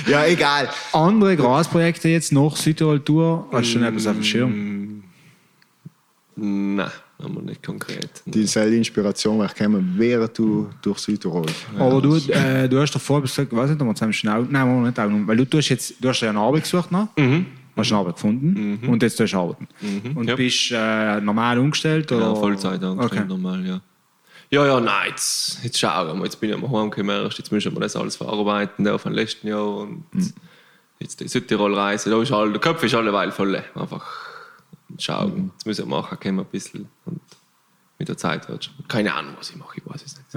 ja, 0.06 0.24
egal. 0.26 0.68
Andere 0.92 1.36
Grasprojekte 1.36 2.08
jetzt 2.08 2.32
nach 2.32 2.56
Südtirol-Tour, 2.56 3.48
hast 3.52 3.68
du 3.68 3.72
schon 3.72 3.82
etwas 3.82 4.06
auf 4.06 4.14
dem 4.14 4.24
Schirm? 4.24 5.02
Nein, 6.36 6.90
haben 7.22 7.34
wir 7.34 7.42
nicht 7.42 7.62
konkret. 7.62 8.22
Die 8.26 8.44
selbe 8.46 8.76
Inspiration 8.76 9.38
wäre 9.40 9.52
gekommen, 9.52 9.94
während 9.96 10.36
du 10.38 10.68
durch 10.82 10.98
Südtirol. 10.98 11.46
Aber 11.78 12.00
du, 12.00 12.16
äh, 12.16 12.68
du 12.68 12.80
hast 12.80 12.92
davor 12.94 13.22
gesagt, 13.22 13.54
weiß 13.54 13.70
nicht, 13.70 13.80
ob 13.80 13.86
wir 13.88 13.94
zusammen 13.94 14.12
schnell, 14.12 14.46
nein, 14.50 14.66
wir 14.66 14.86
nicht 14.88 14.98
auch, 14.98 15.08
weil 15.28 15.36
du, 15.36 15.46
du 15.46 15.58
hast 15.58 15.68
jetzt, 15.68 15.94
du 16.00 16.08
hast 16.08 16.20
ja 16.20 16.30
eine 16.30 16.38
Arbeit 16.40 16.62
gesucht, 16.62 16.90
ne? 16.92 17.08
Hast 17.76 17.92
eine 17.92 18.00
Arbeit 18.00 18.14
gefunden 18.16 18.80
und 18.86 19.02
jetzt 19.02 19.16
tust 19.16 19.32
du 19.32 19.38
arbeiten. 19.38 19.68
Und 20.14 20.28
Ja. 20.28 20.36
bist 20.36 20.70
äh, 20.72 21.20
normal 21.20 21.58
umgestellt 21.58 22.10
oder? 22.12 22.26
Ja, 22.26 22.34
Vollzeit 22.34 22.82
Okay. 22.82 23.24
normal, 23.26 23.64
ja. 23.66 23.80
Ja, 24.52 24.66
ja, 24.66 24.80
nein, 24.80 25.10
jetzt, 25.10 25.60
jetzt 25.62 25.78
schauen 25.78 26.18
wir. 26.18 26.24
Jetzt 26.24 26.40
bin 26.40 26.50
ich 26.50 26.56
am 26.56 26.62
heimgekommen, 26.70 27.22
erst 27.24 27.38
jetzt 27.38 27.52
müssen 27.52 27.72
wir 27.72 27.80
das 27.80 27.94
alles 27.94 28.16
verarbeiten, 28.16 28.84
der 28.84 28.98
von 28.98 29.12
letzten 29.12 29.46
Jahr 29.46 29.64
und 29.78 30.02
jetzt 30.98 31.20
die 31.20 31.28
Südtirol-Reise, 31.28 32.10
da 32.10 32.20
ist 32.20 32.32
all, 32.32 32.50
der 32.50 32.60
Kopf 32.60 32.82
ist 32.82 32.94
alleweil 32.94 33.30
voll. 33.30 33.62
Einfach 33.76 34.04
schauen, 34.98 35.50
jetzt 35.54 35.66
müssen 35.66 35.88
wir 35.88 35.96
machen, 35.96 36.18
können 36.20 36.36
wir 36.38 36.44
ein 36.44 36.50
bisschen 36.50 36.88
und 37.04 37.20
mit 37.98 38.08
der 38.08 38.16
Zeit 38.16 38.48
wird 38.48 38.64
schon. 38.64 38.74
Keine 38.88 39.14
Ahnung, 39.14 39.34
was 39.38 39.50
ich 39.50 39.56
mache, 39.56 39.78
ich 39.78 39.86
weiß 39.86 40.02
es 40.04 40.16
nicht. 40.16 40.34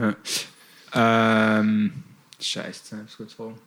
Ja. 0.93 1.59
Ähm, 1.59 2.03
Scheiße, 2.39 3.05
ich 3.07 3.17
kurz 3.17 3.33
fragen. 3.33 3.57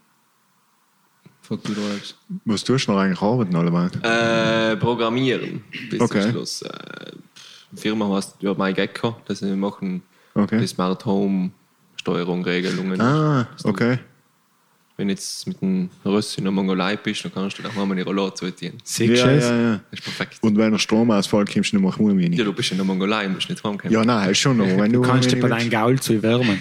Frag 1.42 1.62
du 1.62 1.74
da 1.74 1.80
etwas. 1.94 2.14
Was 2.44 2.64
tust 2.64 2.88
du 2.88 2.92
noch 2.92 2.98
eigentlich 2.98 3.22
arbeiten, 3.22 3.54
alleweil? 3.56 3.90
Äh, 4.02 4.76
programmieren 4.76 5.64
bis 5.90 6.00
Okay. 6.00 6.22
zum 6.22 6.30
Schluss. 6.32 6.62
Äh, 6.62 7.12
die 7.72 7.76
Firma 7.80 8.08
heißt 8.14 8.36
ja, 8.40 8.52
MyGecko, 8.54 9.16
das 9.26 9.42
wir 9.42 9.56
machen 9.56 10.02
Okay. 10.34 10.58
die 10.58 10.66
Smart 10.66 11.04
Home 11.06 11.50
Steuerung, 11.96 12.44
Regelungen. 12.44 13.00
Ah, 13.00 13.48
okay. 13.64 13.98
Wenn 14.98 15.08
du 15.08 15.12
jetzt 15.14 15.46
mit 15.46 15.60
dem 15.60 15.90
Rössi 16.06 16.38
in 16.38 16.44
der 16.44 16.52
Mongolei 16.52 16.96
bist, 16.96 17.22
dann 17.22 17.34
kannst 17.34 17.58
du 17.58 17.62
da 17.62 17.68
mal 17.74 17.82
eine 17.92 18.02
Rolle 18.02 18.32
zuziehen. 18.32 18.78
Siehst 18.82 19.20
Ja, 19.22 19.26
du 19.26 19.38
ja, 19.38 19.56
ja. 19.72 19.80
Das 19.90 20.00
ist 20.00 20.04
perfekt. 20.04 20.38
Und 20.40 20.56
wenn 20.56 20.72
der 20.72 20.78
Stromausfall 20.78 21.44
kommst 21.44 21.72
du 21.72 21.76
nicht 21.76 21.82
mehr 21.84 21.92
heim, 22.08 22.16
wie 22.16 22.22
Ja, 22.22 22.28
nicht. 22.30 22.40
du 22.46 22.52
bist 22.54 22.70
in 22.70 22.78
der 22.78 22.86
Mongolei, 22.86 23.28
musst 23.28 23.50
nicht 23.50 23.62
heimkommen. 23.62 23.92
Ja, 23.92 24.02
nein, 24.06 24.30
ist 24.30 24.38
schon 24.38 24.56
noch. 24.56 24.64
Wenn 24.66 24.90
du, 24.92 25.02
Du 25.02 25.08
kannst 25.08 25.30
dich 25.30 25.38
bei 25.38 25.48
deinem 25.48 25.68
Gaul 25.68 26.00
zu 26.00 26.22
wärmen. 26.22 26.58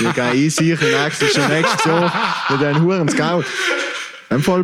Ich 0.00 0.12
gehe 0.14 0.32
ich 0.34 0.54
sicher 0.54 1.04
nächstes 1.04 1.32
schon 1.32 1.48
nächstes 1.48 1.84
Jahr 1.86 2.12
mit 2.50 2.62
einem 2.62 2.82
Huren 2.82 3.08
Scout. 3.08 3.44
Dann 3.44 3.44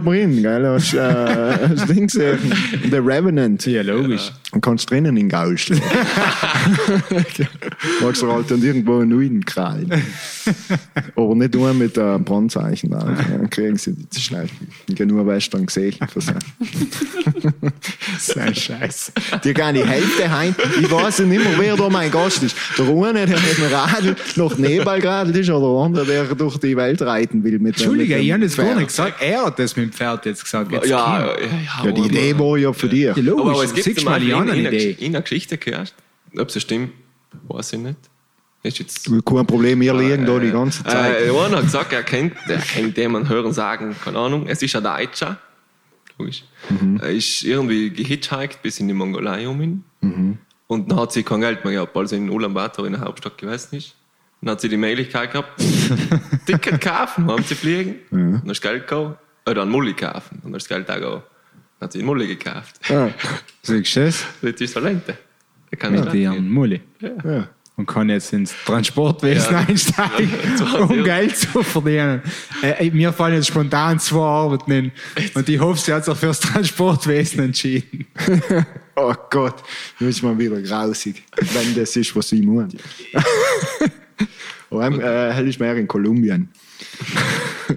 mir 0.05 0.15
hin, 0.15 0.43
gell? 0.43 0.67
Hast, 0.67 0.93
äh, 0.95 0.99
hast 0.99 1.89
Ding 1.89 2.09
gesehen? 2.09 2.39
The 2.91 2.97
Revenant. 2.97 3.65
Ja, 3.67 3.83
logisch. 3.83 4.33
Dann 4.51 4.61
kannst 4.61 4.91
drinnen 4.91 5.17
in 5.17 5.29
schlagen. 5.29 5.81
Magst 8.03 8.23
du 8.23 8.33
halt 8.33 8.51
dann 8.51 8.63
irgendwo 8.63 8.99
einen 8.99 9.11
neuen 9.11 9.45
krallen. 9.45 9.91
Aber 11.15 11.35
nicht 11.37 11.55
nur 11.55 11.73
mit 11.75 11.97
äh, 11.97 12.19
Brandzeichen. 12.19 12.91
drauf. 12.91 13.05
Dann 13.05 13.49
kriegen 13.51 13.77
sie 13.77 13.93
die 13.93 14.09
zu 14.11 14.21
schnell. 14.21 14.49
Ich 14.89 14.99
nur 14.99 15.25
Western 15.27 15.67
gesehen. 15.67 15.95
für 16.13 16.21
sie. 16.21 16.33
So 18.19 18.41
ein 18.41 18.55
Scheiß. 18.55 19.13
Die 19.45 19.55
gehen 19.55 19.75
die 19.75 19.85
Hälfte 19.85 20.31
heim. 20.31 20.55
Ich 20.81 20.91
weiß 20.91 21.19
ja 21.19 21.25
nicht 21.25 21.45
mehr, 21.45 21.59
wer 21.59 21.77
da 21.77 21.89
mein 21.89 22.11
Gast 22.11 22.43
ist. 22.43 22.57
Der 22.77 22.89
eine, 22.89 23.27
der 23.27 23.39
mit 23.39 23.59
dem 23.59 23.73
Radl 23.73 24.17
nach 24.37 24.59
Nebel 24.59 25.01
geradelt 25.01 25.37
ist, 25.37 25.51
oder 25.51 25.75
der 25.75 25.85
andere, 25.85 26.07
der 26.07 26.35
durch 26.35 26.59
die 26.59 26.77
Welt 26.77 27.01
reiten 27.03 27.45
will. 27.45 27.59
Mit 27.59 27.77
Entschuldige, 27.77 28.17
mit 28.17 28.25
ich 28.25 28.33
habe 28.33 28.43
das 28.43 28.57
gar 28.57 28.75
nicht 28.75 28.89
gesagt. 28.89 29.23
Er 29.23 29.52
hat 29.53 29.59
das 29.59 29.77
mit 29.77 29.87
dem 29.87 29.93
Pferd 29.93 30.27
jetzt 30.27 30.43
gesagt. 30.45 30.71
Jetzt 30.73 30.89
ja, 30.89 31.21
ja, 31.21 31.27
ja, 31.27 31.47
Ja, 31.85 31.93
die 31.93 32.01
aber- 32.01 32.07
Idee 32.07 32.39
war 32.39 32.57
ja 32.59 32.73
für 32.73 32.89
dich. 32.89 33.03
Ja, 33.05 33.13
Aber, 33.13 33.23
logisch. 33.23 33.53
aber 33.55 33.65
es 33.65 33.75
gibt 33.75 34.05
mal 34.05 34.21
die 34.21 34.33
andere 34.35 34.57
Idee. 34.59 34.97
in 34.99 35.15
einer 35.15 35.23
Geschichte 35.23 35.59
gehört. 35.59 35.95
Ob 36.37 36.49
es 36.49 36.61
stimmt, 36.63 36.93
weiß 37.49 37.75
ich 37.75 37.79
nicht. 37.81 37.97
Ist 38.65 38.79
jetzt 38.79 39.05
Kein 39.25 39.47
Problem, 39.47 39.81
wir 39.81 39.93
liegen 39.95 40.25
da 40.25 40.39
die 40.39 40.51
ganze 40.53 40.85
Zeit. 40.85 41.23
Äh, 41.27 41.31
einer 41.31 41.57
hat 41.57 41.65
gesagt, 41.65 41.93
er 41.93 42.05
kennt, 42.05 42.35
er 42.47 42.59
kennt 42.59 42.97
jemanden 42.97 43.29
hören 43.29 43.53
sagen, 43.53 43.97
keine 44.05 44.19
Ahnung, 44.19 44.47
es 44.47 44.63
ist 44.63 44.77
ein 44.77 44.85
Deutscher. 44.85 45.37
Logisch. 46.17 46.45
Mhm. 46.69 47.01
Er 47.03 47.11
ist 47.11 47.43
irgendwie 47.43 47.91
gehitchhiked 47.91 48.63
bis 48.63 48.79
in 48.79 48.87
die 48.87 48.95
Mongolei 48.95 49.49
um 49.49 49.61
ihn. 49.61 49.85
Mhm. 50.01 50.39
Und 50.69 50.91
dann 50.91 51.01
hat 51.01 51.13
sie 51.13 51.23
kein 51.25 51.41
Geld 51.41 51.65
mehr 51.65 51.75
gehabt, 51.75 51.97
als 51.97 52.13
er 52.13 52.19
in 52.19 52.31
Ulaanbaatar 52.31 52.87
in 52.87 52.93
der 52.93 53.01
Hauptstadt 53.03 53.37
gewesen 53.37 53.77
ist. 53.77 53.95
Dann 54.41 54.51
hat 54.53 54.61
sie 54.61 54.69
die 54.69 54.77
Möglichkeit 54.77 55.33
gehabt, 55.33 55.53
Ticket 56.47 56.81
kaufen, 56.81 57.27
haben 57.31 57.43
sie 57.45 57.55
fliegen, 57.55 57.97
dann 58.11 58.43
hast 58.49 58.61
du 58.65 58.69
Geld 58.69 58.87
gehabt, 58.87 59.19
oder 59.47 59.63
einen 59.63 59.71
Mulli 59.71 59.93
kaufen, 59.95 60.41
du 60.43 60.51
das 60.51 60.69
Geld 60.69 60.91
auch 60.91 61.23
hat 61.81 61.93
sie 61.93 61.99
einen 61.99 62.07
Mulli 62.07 62.29
gekauft. 62.29 62.77
Ja. 62.89 63.11
Siehst 63.63 63.97
du 63.97 64.05
das? 64.05 64.25
Das 64.41 64.61
ist 64.61 64.73
Talente. 64.75 65.19
Der 65.71 65.79
kann 65.79 65.93
nicht 65.93 66.13
Die 66.13 66.29
haben 66.29 66.37
abgehen. 66.37 66.53
Mulli. 66.53 66.81
Ja. 67.01 67.49
Und 67.77 67.87
kann 67.87 68.09
jetzt 68.11 68.33
ins 68.33 68.55
Transportwesen 68.65 69.51
Ja. 69.53 69.65
einsteigen, 69.67 70.31
Ja, 70.59 70.79
um 70.79 70.95
ja. 70.99 71.03
Geld 71.03 71.37
zu 71.37 71.63
verdienen. 71.63 72.23
Äh, 72.63 72.91
mir 72.91 73.13
fallen 73.13 73.35
jetzt 73.35 73.49
spontan 73.49 73.99
zwei 73.99 74.21
Arbeiten 74.25 74.71
in. 74.71 74.93
Und 75.35 75.49
ich 75.49 75.59
hoffe, 75.59 75.81
sie 75.81 75.93
hat 75.93 76.05
sich 76.05 76.17
fürs 76.17 76.39
Transportwesen 76.41 77.41
entschieden. 77.45 78.07
Oh 78.95 79.15
Gott, 79.31 79.63
nun 79.99 80.11
ist 80.11 80.23
mal 80.23 80.39
wieder 80.39 80.61
grausig, 80.61 81.23
wenn 81.55 81.75
das 81.75 81.97
ist, 81.97 82.15
was 82.15 82.31
ich 82.31 82.43
muss. 82.43 82.67
Und 84.69 85.01
äh, 85.01 85.33
hell 85.33 85.49
ist 85.49 85.59
mehr 85.59 85.75
in 85.77 85.89
Kolumbien. 85.89 86.51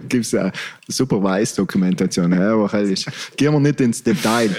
Gibt 0.10 0.26
es 0.26 0.34
eine 0.34 0.52
super 0.88 1.22
Weiß-Dokumentation. 1.22 2.32
Ja, 2.32 2.66
ist. 2.80 3.08
Gehen 3.38 3.54
wir 3.54 3.60
nicht 3.60 3.82
ins 3.82 4.04
Detail. 4.04 4.56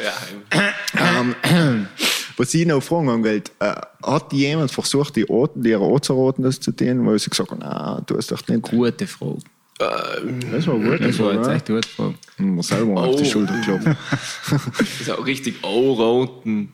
Ähm, 0.98 1.34
was 2.36 2.54
ich 2.54 2.66
noch 2.66 2.82
fragen 2.82 3.08
angeht, 3.08 3.50
äh, 3.60 3.74
hat 4.04 4.32
jemand 4.32 4.70
versucht, 4.70 5.16
die 5.16 5.28
Orten, 5.28 5.62
die 5.62 5.70
ihre 5.70 5.84
anzuraten, 5.84 6.44
das 6.44 6.60
zu 6.60 6.72
tun, 6.72 7.06
weil 7.06 7.18
sie 7.18 7.30
gesagt 7.30 7.50
haben, 7.50 7.60
na, 7.60 8.02
du 8.06 8.16
hast 8.16 8.30
doch 8.30 8.46
nicht. 8.46 8.62
Gute 8.62 9.06
Frage. 9.06 9.38
Das 9.78 10.66
war 10.66 10.78
gut. 10.78 11.00
Das 11.02 11.18
war 11.18 11.34
jetzt 11.34 11.46
ja. 11.46 11.54
echt 11.54 11.68
eine 11.68 11.80
gute 11.80 11.88
Frage. 11.88 12.14
Mir 12.38 12.62
selber 12.62 13.02
auf 13.02 13.16
die 13.16 13.24
Oh. 13.24 13.30
Schulter 13.30 13.60
klopfen. 13.60 13.96
Das 14.50 15.00
ist 15.00 15.10
auch 15.10 15.26
richtig 15.26 15.62
anraten. 15.62 16.72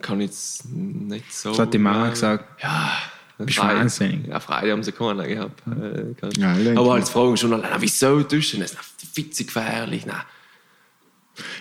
Kann 0.00 0.20
ich 0.20 0.28
jetzt 0.28 0.64
nicht 0.72 1.32
so. 1.34 1.50
Das 1.50 1.58
hat 1.58 1.74
die 1.74 1.78
Mama 1.78 2.10
gesagt. 2.10 2.62
Ja. 2.62 2.92
Bist 3.38 3.58
Frei- 3.58 3.74
wahnsinnig. 3.76 4.26
Ja, 4.28 4.40
Freude 4.40 4.72
haben 4.72 4.82
sie 4.82 4.92
keiner 4.92 5.26
gehabt. 5.26 5.62
Äh, 5.66 6.40
Ja, 6.40 6.56
ich 6.58 6.76
Aber 6.78 6.94
als 6.94 7.10
Fragen 7.10 7.36
schon 7.36 7.52
allein, 7.52 7.70
wieso 7.80 8.22
tust 8.22 8.54
du 8.54 8.58
das? 8.58 8.74
Viel 9.12 9.28
zu 9.30 9.44
gefährlich. 9.44 10.04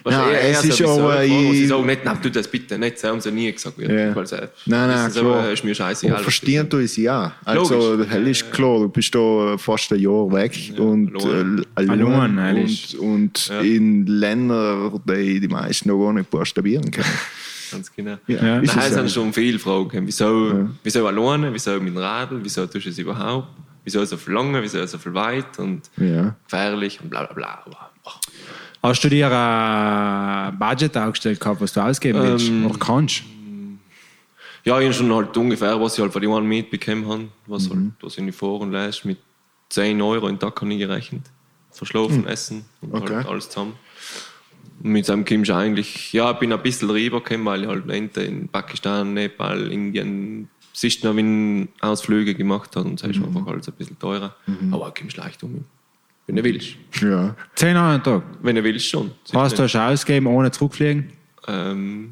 Ja, 0.06 0.30
eher- 0.30 0.40
eher 0.40 0.60
es 0.60 0.64
ist 0.64 0.78
so 0.78 0.86
aber 0.88 1.18
eine 1.18 1.28
Frage, 1.28 1.52
sie 1.52 1.64
ich- 1.64 1.68
sagen, 1.68 1.86
nicht, 1.86 2.06
nein, 2.06 2.22
tu 2.22 2.30
das 2.32 2.48
bitte 2.48 2.78
nicht, 2.80 2.98
so 2.98 3.10
haben 3.10 3.20
sie 3.20 3.30
nie 3.32 3.52
gesagt. 3.52 3.78
Ja. 3.78 4.16
Weil 4.16 4.26
sie, 4.26 4.38
Nein, 4.68 4.88
nein, 4.90 5.12
klar. 5.12 5.26
aber 5.40 5.52
ist 5.52 5.66
mir 5.66 5.76
scheiße. 5.76 6.08
Aber 6.10 6.20
verstehen 6.20 6.70
du 6.70 6.78
es 6.78 6.96
ja. 6.96 7.34
Also, 7.44 8.06
hell 8.08 8.26
ist 8.30 8.50
klar, 8.54 8.80
du 8.80 8.88
bist 8.88 9.14
da 9.14 9.58
fast 9.58 9.92
ein 9.92 10.00
Jahr 10.00 10.32
weg 10.32 10.72
und 10.78 11.14
allein. 11.26 11.60
äh, 11.76 11.82
allein 11.92 12.58
ist- 12.58 12.96
und, 12.96 13.10
und 13.10 13.48
Ja. 13.50 13.60
in 13.60 14.06
Ländern, 14.06 15.02
die 15.10 15.42
die 15.42 15.48
meisten 15.50 15.90
noch 15.90 16.02
gar 16.02 16.14
nicht 16.14 16.30
buchstabieren 16.30 16.90
können. 16.90 17.06
Ganz 17.72 17.92
genau. 17.92 18.18
Ja. 18.28 18.60
Ist 18.60 18.76
Nein, 18.76 18.80
es 18.80 18.86
es 18.90 18.94
sind 18.96 19.12
schon 19.12 19.34
viele 19.34 19.60
Fragen. 19.60 20.06
Wieso, 20.08 20.70
wieso 20.84 21.08
alleine? 21.08 21.54
Wieso 21.54 21.72
mit 21.80 21.88
dem 21.94 21.98
Radl? 21.98 22.40
Wieso 22.44 22.66
tust 22.68 22.86
du 22.86 22.90
es 22.90 22.98
überhaupt? 22.98 23.48
Wieso 23.84 24.04
so 24.06 24.18
viel 24.18 24.34
lange? 24.34 24.62
Wieso 24.62 24.86
so 24.86 24.98
viel 24.98 25.14
weit? 25.14 25.58
Und 25.60 25.90
Ja. 25.98 26.36
gefährlich 26.46 27.00
und 27.02 27.10
bla 27.10 27.24
bla 27.26 27.34
bla. 27.34 27.64
Aber, 27.66 27.92
ach, 28.06 28.20
Hast 28.84 29.04
du 29.04 29.10
dir 29.10 29.32
ein 29.32 30.58
Budget 30.60 30.96
aufgestellt 30.98 31.40
gehabt, 31.40 31.60
was 31.62 31.74
du 31.74 31.80
ausgeben 31.82 32.22
willst? 32.22 32.48
Ähm, 32.48 32.66
Oder 32.68 32.78
kannst? 32.78 33.24
Ja, 34.64 34.80
ich 34.80 34.86
habe 34.86 34.94
schon 34.94 35.14
halt 35.14 35.36
ungefähr, 35.38 35.80
was 35.80 35.94
ich 35.96 36.02
halt 36.02 36.12
von 36.12 36.22
die 36.22 36.28
One 36.28 36.46
Meet 36.48 36.72
bekommen 36.72 37.08
habe, 37.08 37.28
was, 37.48 37.70
Mhm. 37.70 37.74
halt, 37.74 37.92
was 38.02 38.18
in 38.18 38.26
die 38.26 38.32
Foren 38.32 38.72
lese, 38.72 39.08
mit 39.08 39.18
10 39.70 40.02
Euro 40.02 40.28
im 40.28 40.40
Tag 40.40 40.60
habe 40.62 40.74
ich 40.74 40.80
gerechnet. 40.80 41.24
Verschlafen, 41.72 42.26
Essen 42.26 42.66
und. 42.82 42.94
Okay. 42.96 43.16
halt 43.16 43.28
alles 43.28 43.50
zusammen. 43.50 43.74
Mit 44.82 45.08
dem 45.08 45.26
kommst 45.26 45.50
du 45.50 45.56
eigentlich, 45.56 46.14
ja, 46.14 46.32
ich 46.32 46.38
bin 46.38 46.54
ein 46.54 46.62
bisschen 46.62 46.90
rübergekommen, 46.90 47.46
weil 47.46 47.64
ich 47.64 47.68
halt 47.68 47.90
Ente 47.90 48.22
in 48.22 48.48
Pakistan, 48.48 49.14
Nepal, 49.14 49.72
Indien, 49.72 50.48
siehst 50.74 51.04
noch, 51.04 51.16
wenn 51.16 51.70
Ausflüge 51.82 52.36
gemacht 52.36 52.76
habe 52.76 52.90
und 52.90 53.02
das 53.02 53.10
ist 53.10 53.18
Mhm. 53.20 53.26
einfach 53.38 53.48
alles 53.48 53.68
ein 53.68 53.74
bisschen 53.76 53.98
teurer. 53.98 54.36
Aber 54.72 54.86
du 54.94 55.02
kommst 55.02 55.18
leicht 55.18 55.42
um. 55.44 55.64
Wenn 56.28 56.36
du 56.38 56.44
willst. 56.44 56.76
Ja. 57.02 57.36
10 57.56 57.78
Euro 57.78 57.86
am 57.96 58.04
Tag. 58.04 58.24
Wenn 58.42 58.56
du 58.56 58.64
willst 58.64 58.88
schon. 58.90 59.12
Was 59.32 59.54
du 59.54 59.68
schon 59.70 59.82
ausgeben 59.82 60.26
ohne 60.28 60.50
zurückfliegen? 60.52 61.12
Ähm, 61.48 62.10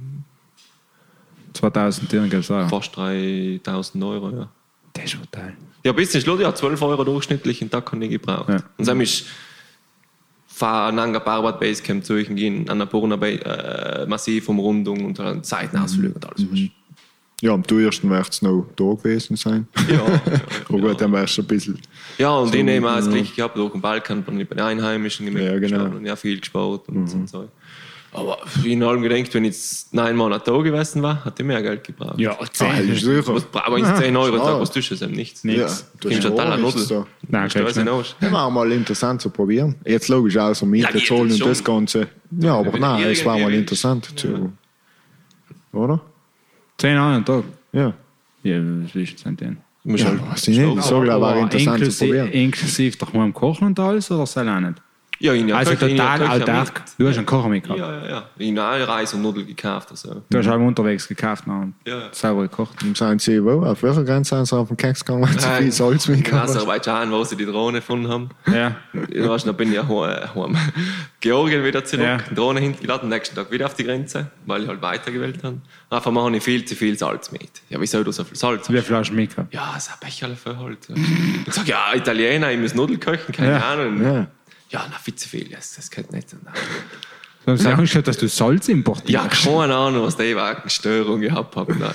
2000 1.53 2.11
Dirham 2.11 2.29
gibt's 2.29 2.49
auch. 2.51 2.67
fast 2.69 2.95
3000 2.95 4.03
Euro, 4.03 4.29
ja. 4.31 4.49
Das 4.93 5.05
ist 5.05 5.19
brutal. 5.19 5.53
Ja, 5.83 5.91
ein 5.91 5.95
bisschen 5.95 6.21
Schluss, 6.21 6.39
ja, 6.39 6.53
12 6.53 6.81
Euro 6.81 7.03
durchschnittlich 7.03 7.61
im 7.61 7.69
Tag 7.69 7.91
habe 7.91 8.03
ich 8.05 8.11
gebraucht. 8.11 8.49
Ja. 8.49 8.57
Und 8.77 8.87
dann 8.87 9.01
ist 9.01 9.25
fahr 10.63 10.93
Nanga 10.93 11.19
Parbat 11.19 11.59
Basecamp 11.59 12.05
zu, 12.05 12.15
ich 12.15 12.33
gehen 12.33 12.69
Annapurna 12.69 13.15
äh, 13.15 14.05
Massiv 14.05 14.47
Umrundung 14.47 15.03
und 15.03 15.19
dann 15.19 15.43
Seitenausflüge 15.43 16.13
und 16.15 16.25
alles. 16.25 16.39
Mhm. 16.49 16.71
Ja, 17.41 17.51
am 17.51 17.63
teuersten 17.63 18.09
wird 18.09 18.29
es 18.29 18.41
noch 18.41 18.65
da 18.77 18.93
gewesen 18.93 19.35
sein. 19.35 19.67
Ja, 19.89 19.95
ja, 19.95 20.21
Aber 20.69 20.79
gut, 20.79 21.01
dann 21.01 21.11
wärst 21.11 21.37
du 21.37 21.41
ein 21.41 21.47
bisschen. 21.47 21.77
ja, 22.17 22.33
und 22.37 22.55
ich 22.55 22.63
nehme 22.63 22.89
auch 22.89 22.95
das 22.95 23.07
ja. 23.07 23.11
Gleiche 23.11 23.35
gehabt, 23.35 23.57
durch 23.57 23.73
den 23.73 23.81
Balkan 23.81 24.23
bin 24.23 24.39
ich 24.39 24.47
bei 24.47 24.55
den 24.55 24.63
Einheimischen 24.63 25.25
gemerkt 25.25 25.51
Ja, 25.51 25.59
genau. 25.59 25.89
Mhm. 25.89 25.97
und 25.97 26.05
ja, 26.05 26.15
viel 26.15 26.39
gespart 26.39 26.87
und 26.87 27.09
so. 27.09 27.17
und 27.17 27.29
so. 27.29 27.49
Aber 28.15 28.37
in 28.63 28.83
allem 28.83 29.01
gedenkt, 29.01 29.33
wenn 29.33 29.43
ich 29.43 29.51
jetzt 29.53 29.93
neun 29.93 30.15
Monate 30.15 30.51
da 30.51 30.57
gewesen 30.61 31.01
war, 31.01 31.25
hat 31.25 31.39
ich 31.39 31.45
mehr 31.45 31.61
Geld 31.61 31.83
gebraucht. 31.83 32.19
Ja, 32.19 32.37
Ah, 32.39 32.45
10. 32.51 32.89
ist 32.89 33.01
sicher. 33.03 33.35
Was, 33.35 33.45
aber 33.53 33.77
ins 33.77 33.95
10 33.97 34.15
Euro 34.15 34.35
klar. 34.35 34.47
Tag, 34.53 34.61
was 34.61 34.71
tust 34.71 34.91
du 34.91 34.95
denn? 34.95 35.11
Nichts. 35.11 35.43
Ja, 35.43 35.51
Nichts. 35.53 35.91
du 35.99 36.09
Du 36.09 36.13
ja 36.15 36.19
total 36.21 36.53
an 36.53 36.61
nichts 36.61 36.89
Nudeln. 36.89 37.05
da. 37.21 37.37
Nein, 37.39 37.49
Du 37.49 37.63
hast 37.65 37.75
nicht. 37.75 38.15
Ja, 38.21 38.31
war 38.31 38.49
mal 38.51 38.71
interessant 38.71 39.21
zu 39.21 39.29
probieren. 39.29 39.75
Jetzt 39.85 40.07
logisch 40.09 40.37
auch 40.37 40.53
so 40.53 40.65
Miete 40.65 40.97
Ja, 40.97 41.03
zahlen 41.05 41.31
und 41.31 41.45
das 41.45 41.63
Ganze. 41.63 42.07
Ja, 42.39 42.55
aber 42.57 42.77
nein, 42.77 43.03
es 43.09 43.25
war 43.25 43.37
mal 43.39 43.53
interessant. 43.53 44.09
Zu, 44.15 44.51
oder? 45.71 45.99
10 46.77 46.97
Euro 46.97 47.15
am 47.15 47.25
Tag. 47.25 47.43
Ja. 47.71 47.93
Ja, 48.43 48.59
das 48.59 48.89
ist 48.89 48.95
nicht 48.95 49.25
denn. 49.25 49.57
Du 49.83 49.91
musst 49.91 50.03
Ja, 50.03 50.09
halt 50.11 50.31
weiß 50.31 50.47
ich 50.47 50.57
nicht. 50.59 50.77
Ich 50.77 50.81
sage, 50.83 51.05
das 51.07 51.19
war 51.21 51.37
interessant 51.37 51.77
zu 51.79 51.81
inklusive, 51.81 52.05
probieren. 52.05 52.31
inklusive 52.31 52.97
doch 52.97 53.13
mal 53.13 53.25
im 53.25 53.33
Kochen 53.33 53.67
und 53.67 53.79
alles, 53.79 54.09
oder 54.11 54.25
soll 54.25 54.47
auch 54.49 54.59
nicht? 54.59 54.81
Ja, 55.23 55.31
ich 55.33 55.55
Also 55.55 55.71
Köche- 55.71 55.89
total 55.95 56.21
autark. 56.27 56.73
mit. 56.73 56.83
Du 56.97 57.07
hast 57.07 57.15
einen 57.17 57.25
Kocher 57.25 57.47
mitgehabt. 57.47 57.79
Ja, 57.79 57.91
ja, 58.03 58.09
ja. 58.09 58.23
Ich 58.37 58.57
habe 58.57 58.83
auch 58.83 58.87
Reis 58.89 59.13
und 59.13 59.21
Nudeln 59.21 59.47
gekauft. 59.47 59.89
Also. 59.91 60.21
Du 60.29 60.37
hast 60.37 60.47
auch 60.49 60.55
unterwegs 60.59 61.07
gekauft 61.07 61.47
noch 61.47 61.61
und 61.61 61.75
Ja, 61.87 62.09
sauber 62.11 62.41
gekocht. 62.41 62.83
Und 62.83 62.97
sagen 62.97 63.19
sie, 63.19 63.41
wo, 63.41 63.63
auf 63.63 63.81
welcher 63.83 64.03
Grenze 64.03 64.35
sind 64.35 64.47
sie 64.47 64.57
auf 64.57 64.67
den 64.67 64.75
Keks 64.75 65.05
gegangen, 65.05 65.23
weil 65.23 65.39
sie 65.39 65.47
viel 65.63 65.71
Salz 65.71 66.07
In 66.09 66.15
mitgehabt 66.17 66.49
haben? 66.49 66.57
Aserbaidschan, 66.57 67.09
wo 67.11 67.23
sie 67.23 67.37
die 67.37 67.45
Drohne 67.45 67.77
gefunden 67.79 68.09
haben. 68.09 68.29
Ja. 68.51 68.75
Ich 69.09 69.25
weiß, 69.25 69.45
dann 69.45 69.55
bin 69.55 69.69
ich 69.69 69.75
ja 69.75 69.87
heim-. 69.87 70.57
Georgien 71.21 71.63
wieder 71.63 71.85
zurück, 71.85 72.03
Ja. 72.05 72.17
Drohne 72.35 72.59
hintergeladen, 72.59 73.07
nächsten 73.07 73.35
Tag 73.37 73.49
wieder 73.49 73.67
auf 73.67 73.75
die 73.75 73.85
Grenze, 73.85 74.27
weil 74.45 74.63
ich 74.63 74.67
halt 74.67 74.81
weitergewählt 74.81 75.41
habe. 75.41 75.61
Einfach 75.89 76.11
mache 76.11 76.35
ich 76.35 76.43
viel 76.43 76.65
zu 76.65 76.75
viel 76.75 76.97
Salz 76.97 77.31
mit. 77.31 77.49
Ja, 77.69 77.79
wieso 77.79 78.03
du 78.03 78.11
so 78.11 78.25
viel 78.25 78.35
Salz 78.35 78.69
Wie 78.69 78.77
hast? 78.77 78.87
viel 78.87 78.95
hast 78.97 79.09
du 79.09 79.13
mitgehabt? 79.15 79.53
Ja, 79.53 79.73
so 79.79 79.91
ein 79.91 79.97
Becherl 80.05 80.35
voll 80.35 80.57
halt. 80.57 80.79
Ich 81.47 81.53
sag, 81.53 81.65
ja, 81.65 81.93
Italiener, 81.95 82.51
ich 82.51 82.59
muss 82.59 82.75
Nudeln 82.75 82.99
kochen, 82.99 83.31
keine 83.31 83.51
Ja. 83.53 83.59
Ahnung. 83.71 84.03
Ja. 84.03 84.27
Ja, 84.73 84.85
na, 84.89 84.97
viel 84.97 85.15
zu 85.15 85.29
viel, 85.29 85.49
das, 85.49 85.75
das 85.75 85.89
geht 85.91 86.11
nicht. 86.11 86.33
Nein. 86.43 86.53
Du 87.45 87.51
hast 87.51 87.65
Angst 87.65 87.91
gehabt, 87.91 88.07
dass 88.07 88.17
du 88.17 88.27
Salz 88.29 88.67
Ja, 88.67 88.73
importierst. 88.73 89.43
keine 89.43 89.75
Ahnung, 89.75 90.03
was 90.05 90.15
die 90.15 90.33
wegen 90.35 90.69
Störung 90.69 91.19
gehabt 91.19 91.55
haben. 91.57 91.73
Und 91.73 91.79
dann 91.81 91.89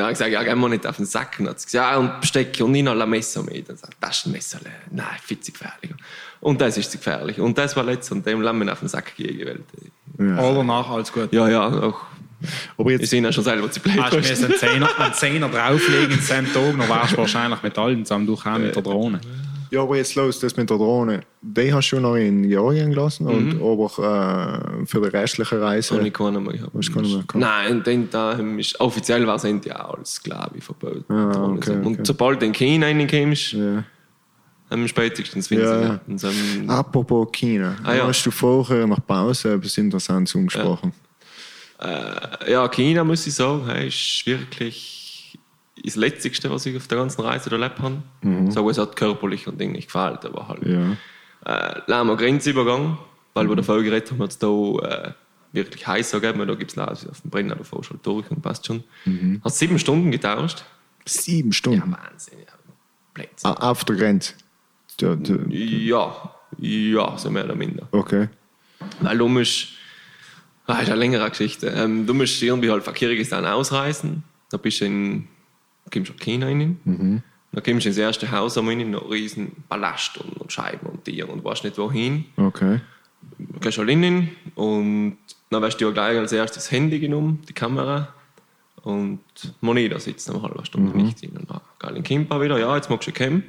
habe 0.00 0.12
ich 0.12 0.18
gesagt, 0.18 0.30
ja, 0.32 0.42
gehen 0.42 0.58
wir 0.58 0.68
nicht 0.70 0.86
auf 0.86 0.96
den 0.96 1.04
Sack. 1.04 1.36
Und 1.38 1.44
dann 1.44 1.50
hat 1.52 1.60
sie 1.60 1.66
gesagt, 1.66 1.92
ja, 1.92 1.98
und 1.98 2.20
Besteck 2.22 2.58
und 2.62 2.74
ich 2.74 2.82
noch 2.82 2.98
ein 2.98 3.10
Messer 3.10 3.42
mit. 3.42 3.68
Und 3.68 3.78
sagt, 3.78 3.96
das 4.00 4.16
ist 4.18 4.26
ein 4.26 4.32
Messer. 4.32 4.58
Nein, 4.90 5.04
viel 5.22 5.38
zu 5.38 5.52
gefährlich. 5.52 5.90
Und 6.40 6.60
das 6.62 6.78
ist 6.78 6.90
zu 6.90 6.96
gefährlich. 6.96 7.38
Und 7.38 7.58
das 7.58 7.76
war 7.76 7.84
letztes 7.84 8.10
und 8.12 8.24
dem 8.26 8.40
lassen 8.40 8.58
wir 8.64 8.72
auf 8.72 8.78
den 8.80 8.88
Sack 8.88 9.14
gegeben. 9.16 9.64
Oder 10.18 10.64
nach, 10.64 10.88
alles 10.88 11.12
gut. 11.12 11.30
Ja, 11.30 11.46
ja, 11.46 11.66
auch. 11.68 12.00
Aber 12.78 12.90
Ich 12.90 13.00
jetzt, 13.00 13.10
sehe 13.10 13.22
ja 13.22 13.32
schon 13.32 13.44
selber 13.44 13.70
zu 13.70 13.80
blöd. 13.80 14.00
Hast 14.00 14.12
du 14.12 14.16
einen 14.46 14.54
Zehner, 14.58 14.88
einen 14.98 15.14
Zehner 15.14 15.48
drauflegen 15.50 16.12
in 16.12 16.20
10 16.22 16.52
Tagen, 16.52 16.78
dann 16.78 16.88
wärst 16.88 17.12
du 17.12 17.16
wahrscheinlich 17.18 17.62
mit 17.62 17.76
allem 17.78 18.04
zusammen 18.04 18.26
durch 18.26 18.46
auch 18.46 18.58
mit 18.58 18.74
der 18.74 18.82
Drohne. 18.82 19.20
Ja, 19.76 19.82
aber 19.82 19.96
jetzt 19.96 20.14
los, 20.14 20.40
das 20.40 20.56
mit 20.56 20.68
der 20.70 20.78
Drohne. 20.78 21.20
Die 21.42 21.72
hast 21.72 21.90
du 21.90 22.00
noch 22.00 22.16
in 22.16 22.48
Georgien 22.48 22.90
gelassen, 22.90 23.26
und, 23.26 23.60
aber 23.60 24.80
äh, 24.82 24.86
für 24.86 25.00
die 25.02 25.08
restliche 25.08 25.60
Reise. 25.60 25.94
Habe 25.96 26.08
ich 26.08 26.14
keinen 26.14 26.42
mehr 26.42 26.54
gehabt. 26.54 26.72
Hast 26.74 26.92
keinen 26.92 27.02
mehr 27.08 27.18
gehabt? 27.18 27.34
Nein, 27.34 27.82
den 27.82 28.10
da 28.10 28.32
ist, 28.32 28.80
offiziell 28.80 29.26
war 29.26 29.36
es 29.36 29.42
ja 29.64 29.74
als 29.76 30.14
Sklave 30.14 30.60
verboten. 30.60 31.04
Ah, 31.12 31.44
und, 31.44 31.58
okay, 31.58 31.66
so. 31.66 31.72
und 31.74 31.86
okay. 31.94 32.00
sobald 32.04 32.42
du 32.42 32.46
in 32.46 32.52
China 32.52 32.86
reinkommst, 32.86 33.52
Ja. 33.52 33.84
haben 34.70 34.80
wir 34.82 34.88
spätestens 34.88 35.48
finden 35.48 35.64
Ja, 35.64 35.80
ja. 35.82 36.00
ja. 36.06 36.18
So, 36.18 36.28
Apropos 36.68 37.28
China, 37.32 37.76
Ah, 37.84 37.94
ja. 37.94 38.06
hast 38.06 38.24
du 38.24 38.30
vorher 38.30 38.86
nach 38.86 39.04
Pause 39.06 39.52
etwas 39.54 39.76
Interessantes 39.78 40.34
angesprochen? 40.34 40.92
Äh, 41.78 42.52
ja, 42.52 42.66
China 42.68 43.04
muss 43.04 43.26
ich 43.26 43.34
sagen, 43.34 43.68
ist 43.86 44.22
wirklich 44.24 45.05
das 45.82 45.96
Letzte, 45.96 46.50
was 46.50 46.66
ich 46.66 46.76
auf 46.76 46.86
der 46.88 46.98
ganzen 46.98 47.20
Reise 47.22 47.50
erlebt 47.50 47.78
habe. 47.80 48.02
So, 48.50 48.68
es 48.70 48.78
hat 48.78 48.96
körperlich 48.96 49.46
und 49.46 49.60
Ding 49.60 49.72
nicht 49.72 49.86
gefällt, 49.86 50.24
aber 50.24 50.48
halt. 50.48 50.64
Ja. 50.66 50.96
Äh, 51.44 51.80
Lama 51.86 52.14
Grenzübergang, 52.14 52.98
weil 53.34 53.48
wir 53.48 53.56
davor 53.56 53.82
geredet 53.82 54.10
haben, 54.10 54.22
hat 54.22 54.30
es 54.30 54.38
da 54.38 54.48
äh, 54.48 55.12
wirklich 55.52 55.86
heiß 55.86 56.12
gegeben. 56.12 56.46
Da 56.46 56.54
gibt 56.54 56.76
es 56.76 56.78
auf 56.78 57.20
dem 57.20 57.30
Brenner 57.30 57.56
davor 57.56 57.84
schon 57.84 58.00
durch 58.02 58.30
und 58.30 58.42
passt 58.42 58.66
schon. 58.66 58.84
Hat 59.44 59.54
sieben 59.54 59.78
Stunden 59.78 60.10
getauscht. 60.10 60.64
Sieben 61.04 61.52
Stunden. 61.52 61.92
Wahnsinn, 61.92 62.38
ja. 62.40 62.52
Blödsinn. 63.14 63.50
Ah, 63.50 63.70
auf 63.70 63.84
der 63.84 63.96
Grenze. 63.96 64.34
Ja, 65.00 65.14
ja. 65.14 65.36
Ja, 65.48 66.30
ja, 66.58 67.18
so 67.18 67.30
mehr 67.30 67.44
oder 67.44 67.54
minder. 67.54 67.88
Okay. 67.90 68.28
Weil 69.00 69.18
du 69.18 69.28
musst, 69.28 69.68
ah, 70.66 70.74
das 70.74 70.84
ist 70.84 70.88
eine 70.90 71.00
längere 71.00 71.28
Geschichte, 71.28 71.68
ähm, 71.68 72.06
du 72.06 72.14
musst 72.14 72.42
irgendwie 72.42 72.70
halt 72.70 72.82
von 72.82 72.94
Kirgisistan 72.94 73.44
ausreisen, 73.46 74.24
da 74.50 74.56
bist 74.56 74.80
du 74.80 74.86
in, 74.86 75.28
kommst 75.92 76.10
du 76.10 76.14
in 76.14 76.18
China 76.20 76.46
rein, 76.46 77.22
dann 77.52 77.62
kommst 77.64 77.84
du 77.84 77.88
ins 77.88 77.98
erste 77.98 78.30
Haus 78.30 78.56
rein, 78.58 78.90
noch 78.90 79.10
riesen 79.10 79.64
Ballast 79.68 80.18
und, 80.18 80.36
und 80.36 80.52
Scheiben 80.52 80.86
und 80.88 81.04
Tiere 81.04 81.28
und 81.28 81.44
weißt 81.44 81.64
nicht 81.64 81.78
wohin. 81.78 82.26
Okay. 82.36 82.80
Du 83.38 83.60
gehst 83.60 83.78
halt 83.78 83.88
rein 83.88 84.30
und 84.54 85.16
dann 85.50 85.62
wirst 85.62 85.80
du 85.80 85.86
ja 85.86 85.90
gleich 85.90 86.18
als 86.18 86.32
erstes 86.32 86.64
das 86.64 86.72
Handy 86.72 86.98
genommen, 86.98 87.42
die 87.48 87.52
Kamera 87.52 88.08
und 88.82 89.20
Money 89.60 89.88
da 89.88 89.98
sitzt 89.98 90.30
eine 90.30 90.40
halbe 90.42 90.64
Stunde 90.64 90.96
nicht 90.96 91.20
drin. 91.20 91.30
Und 91.36 91.50
dann 91.50 91.60
geil 91.78 91.96
in 91.96 92.02
Kimpa 92.02 92.40
wieder, 92.40 92.58
ja, 92.58 92.74
jetzt 92.76 92.88
magst 92.88 93.08
du 93.08 93.12
Cam. 93.12 93.42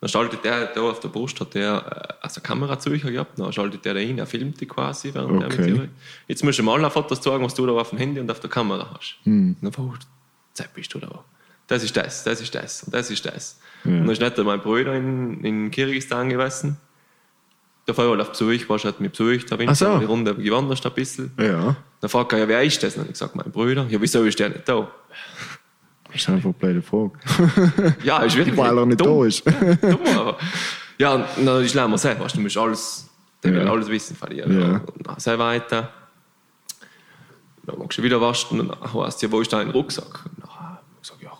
Dann 0.00 0.08
schaltet 0.10 0.44
der 0.44 0.66
da 0.66 0.82
auf 0.82 1.00
der 1.00 1.08
Brust, 1.08 1.40
hat 1.40 1.54
der 1.54 2.18
äh, 2.20 2.24
also 2.24 2.40
eine 2.40 2.46
Kamera 2.46 2.78
zu 2.78 2.90
euch 2.90 3.02
gehabt, 3.02 3.38
dann 3.38 3.52
schaltet 3.52 3.84
der 3.84 3.94
da 3.94 4.00
rein, 4.00 4.18
er 4.18 4.26
filmt 4.26 4.60
die 4.60 4.66
quasi, 4.66 5.12
während 5.14 5.40
der 5.42 5.48
mit 5.48 5.58
Okay. 5.58 5.72
dir. 5.72 5.88
Jetzt 6.28 6.44
musst 6.44 6.58
du 6.58 6.62
mal 6.62 6.74
alle 6.78 6.90
Fotos 6.90 7.20
zeigen, 7.20 7.42
was 7.42 7.54
du 7.54 7.66
da 7.66 7.72
auf 7.72 7.90
dem 7.90 7.98
Handy 7.98 8.20
und 8.20 8.30
auf 8.30 8.38
der 8.40 8.50
Kamera 8.50 8.94
hast. 8.94 9.16
Und 9.24 9.56
dann 9.62 9.72
oh, 9.78 9.94
Zeit 10.52 10.72
bist 10.74 10.92
du 10.94 10.98
da. 10.98 11.24
Das 11.68 11.82
ist 11.82 11.96
das, 11.96 12.22
das 12.24 12.40
ist 12.40 12.54
das 12.54 12.82
und 12.84 12.94
das 12.94 13.10
ist 13.10 13.24
das. 13.26 13.58
Und 13.84 14.00
dann 14.00 14.10
ist 14.10 14.20
nicht 14.20 14.38
mein 14.38 14.60
Bruder 14.60 14.94
in, 14.94 15.42
in 15.44 15.70
Kirgisistan 15.70 16.28
gewesen. 16.28 16.76
Der 17.86 17.94
Feuer 17.94 18.20
auf 18.20 18.30
Besuch, 18.30 18.68
warst 18.68 18.84
halt 18.84 19.00
mit 19.00 19.12
Besuch, 19.16 19.44
da 19.48 19.56
bin 19.56 19.70
ich 19.70 19.78
so. 19.78 19.98
die 19.98 20.04
Runde 20.06 20.34
gewandert 20.34 20.84
ein 20.84 20.92
bisschen. 20.92 21.30
Ja. 21.38 21.76
Dann 22.00 22.10
fragt 22.10 22.32
er, 22.32 22.40
ja, 22.40 22.48
wer 22.48 22.62
ist 22.64 22.82
das? 22.82 22.94
Und 22.94 22.98
dann 22.98 23.04
hab 23.04 23.08
ich 23.10 23.12
gesagt, 23.14 23.36
mein 23.36 23.50
Bruder. 23.52 23.86
Ja, 23.88 24.00
wieso 24.00 24.24
ist 24.24 24.38
der 24.38 24.48
nicht 24.50 24.68
da? 24.68 24.88
Das 26.06 26.16
ist 26.22 26.28
einfach 26.28 26.44
eine 26.46 26.52
blöde 26.54 26.82
Frage. 26.82 27.12
Ja, 28.02 28.22
ist 28.22 28.36
wirklich 28.36 28.56
Weil 28.56 28.76
er 28.78 28.86
nicht 28.86 29.00
dumm. 29.00 29.20
da 29.20 29.26
ist. 29.26 29.44
dumm, 29.46 29.98
aber. 30.16 30.38
Ja, 30.98 31.14
und 31.14 31.24
dann 31.46 31.64
ist 31.64 31.74
Lämmer 31.74 31.98
selber, 31.98 32.24
weißt 32.24 32.34
du, 32.34 32.38
du 32.38 32.42
musst 32.44 32.56
alles, 32.56 33.08
der 33.44 33.52
will 33.54 33.64
Ja. 33.64 33.70
alles 33.70 33.88
wissen 33.88 34.16
von 34.16 34.30
dir. 34.30 34.48
Ja. 34.48 34.80
Und 34.94 35.06
dann 35.06 35.18
sehr 35.20 35.38
weiter. 35.38 35.92
Dann 37.64 37.78
magst 37.78 37.98
du 37.98 38.02
wieder 38.02 38.20
waschen 38.20 38.60
und 38.60 38.68
dann 38.68 38.94
heißt 38.94 39.22
ja, 39.22 39.30
wo 39.30 39.40
ist 39.40 39.52
dein 39.52 39.70
Rucksack? 39.70 40.24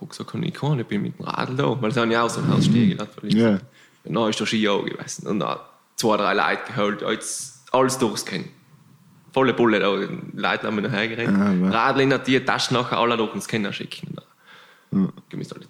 Rucksack 0.00 0.28
kann 0.28 0.42
ich 0.42 0.54
keinen, 0.54 0.80
ich 0.80 0.86
bin 0.86 1.02
mit 1.02 1.18
dem 1.18 1.24
Radl 1.24 1.56
da. 1.56 1.80
Weil 1.80 1.90
das 1.90 1.98
habe 1.98 2.10
ich 2.10 2.16
auch 2.16 2.30
so 2.30 2.40
ein 2.40 2.48
Haus 2.48 2.64
stehen 2.64 2.90
gelassen. 2.90 3.28
Ja. 3.30 3.58
Und 4.04 4.14
dann 4.14 4.30
ist 4.30 4.40
der 4.40 4.46
Ski 4.46 4.68
auch 4.68 4.84
gewesen. 4.84 5.26
Und 5.26 5.40
dann 5.40 5.58
zwei, 5.96 6.16
drei 6.16 6.34
Leute 6.34 6.72
geholt, 6.72 7.02
ja, 7.02 7.10
jetzt 7.10 7.64
alles 7.72 7.98
durchscannen. 7.98 8.48
volle 9.32 9.52
Bulle, 9.52 9.80
da 9.80 9.88
Leute 9.90 10.66
haben 10.66 10.76
wir 10.76 10.88
nachher 10.88 11.08
geredet. 11.08 11.34
Ah. 11.34 11.70
Radl 11.70 12.00
in 12.00 12.14
die 12.26 12.40
Taschen 12.40 12.76
nachher 12.76 12.98
alle 12.98 13.16
durch 13.16 13.32
den 13.32 13.40
Scanner 13.40 13.72
schicken. 13.72 14.16
Ja. 14.92 15.08
Gemäß 15.28 15.52
alle 15.52 15.66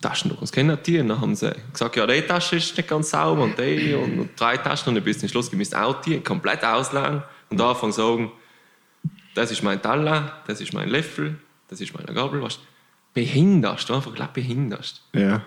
Taschen 0.00 0.30
durch 0.30 0.40
den 0.40 0.46
Scanner 0.46 0.76
die. 0.76 0.98
Und 1.00 1.08
dann 1.08 1.20
haben 1.20 1.34
sie 1.34 1.52
gesagt, 1.72 1.96
ja, 1.96 2.06
die 2.06 2.22
Tasche 2.22 2.56
ist 2.56 2.76
nicht 2.76 2.88
ganz 2.88 3.10
sauber 3.10 3.42
und 3.44 3.58
die 3.58 3.94
und, 3.94 4.18
und 4.18 4.40
drei 4.40 4.56
Taschen 4.56 4.90
und 4.90 4.96
dann 4.96 5.04
bis 5.04 5.20
zum 5.20 5.28
Schluss 5.28 5.50
gemäß 5.50 5.72
auch 5.74 6.00
die 6.02 6.20
komplett 6.20 6.64
auslagen 6.64 7.22
und 7.50 7.60
da 7.60 7.70
anfangen 7.70 7.92
sagen, 7.92 8.32
das 9.34 9.50
ist 9.50 9.62
mein 9.62 9.80
Taler, 9.80 10.42
das 10.46 10.60
ist 10.60 10.74
mein 10.74 10.88
Löffel, 10.88 11.38
das 11.68 11.80
ist 11.80 11.94
meine 11.94 12.12
Gabel, 12.12 12.42
was 12.42 12.58
behinderst, 13.14 13.88
du 13.88 13.94
einfach 13.94 14.14
glatt 14.14 14.32
behinderst. 14.34 15.02
Ja. 15.14 15.42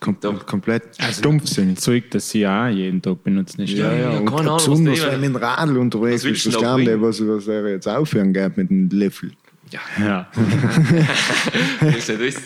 Kom 0.00 0.16
Da- 0.20 0.32
komplett 0.32 0.82
stumpfsinnig. 1.12 1.78
Zeug, 1.78 2.10
das 2.10 2.28
sie 2.28 2.46
auch 2.46 2.66
jeden 2.68 3.00
Tag 3.00 3.22
benutzen. 3.24 3.62
Ist 3.62 3.70
Ja, 3.72 3.92
ja, 3.92 3.98
ja, 4.12 4.18
und 4.18 4.26
keine 4.26 4.40
Ahnung, 4.40 4.54
was 4.54 4.64
besonders 4.68 5.00
die- 5.00 5.06
wenn 5.06 5.20
mit 5.20 5.30
dem 5.30 5.36
Radl 5.36 5.76
unterwegs 5.78 6.24
ist, 6.24 6.44
die, 6.44 6.50
bringen? 6.84 7.02
was, 7.02 7.26
was 7.26 7.46
er 7.48 7.68
jetzt 7.70 7.88
aufhören 7.88 8.32
geht 8.32 8.56
mit 8.56 8.68
dem 8.70 8.88
Löffel. 8.90 9.32
Ja, 9.70 9.80
Ja. 9.98 10.28
nicht 11.80 12.06
wissen. 12.18 12.42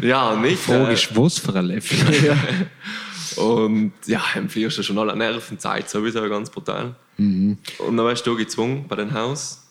ja, 0.00 0.36
nicht. 0.36 0.58
Frage 0.58 0.90
äh, 0.90 0.94
ist, 0.94 1.16
was 1.16 1.38
für 1.38 1.54
ein 1.54 1.66
Löffel? 1.66 1.98
Und 3.36 3.92
ja, 4.06 4.22
im 4.36 4.48
Flieger 4.48 4.70
schon 4.70 4.96
alle 4.98 5.14
Nervenzeit 5.16 5.90
sowieso 5.90 6.26
ganz 6.28 6.48
brutal. 6.48 6.94
Und 7.18 7.58
dann 7.78 7.96
warst 7.98 8.26
du 8.26 8.36
gezwungen 8.36 8.84
bei 8.88 8.96
dem 8.96 9.12
Haus. 9.12 9.65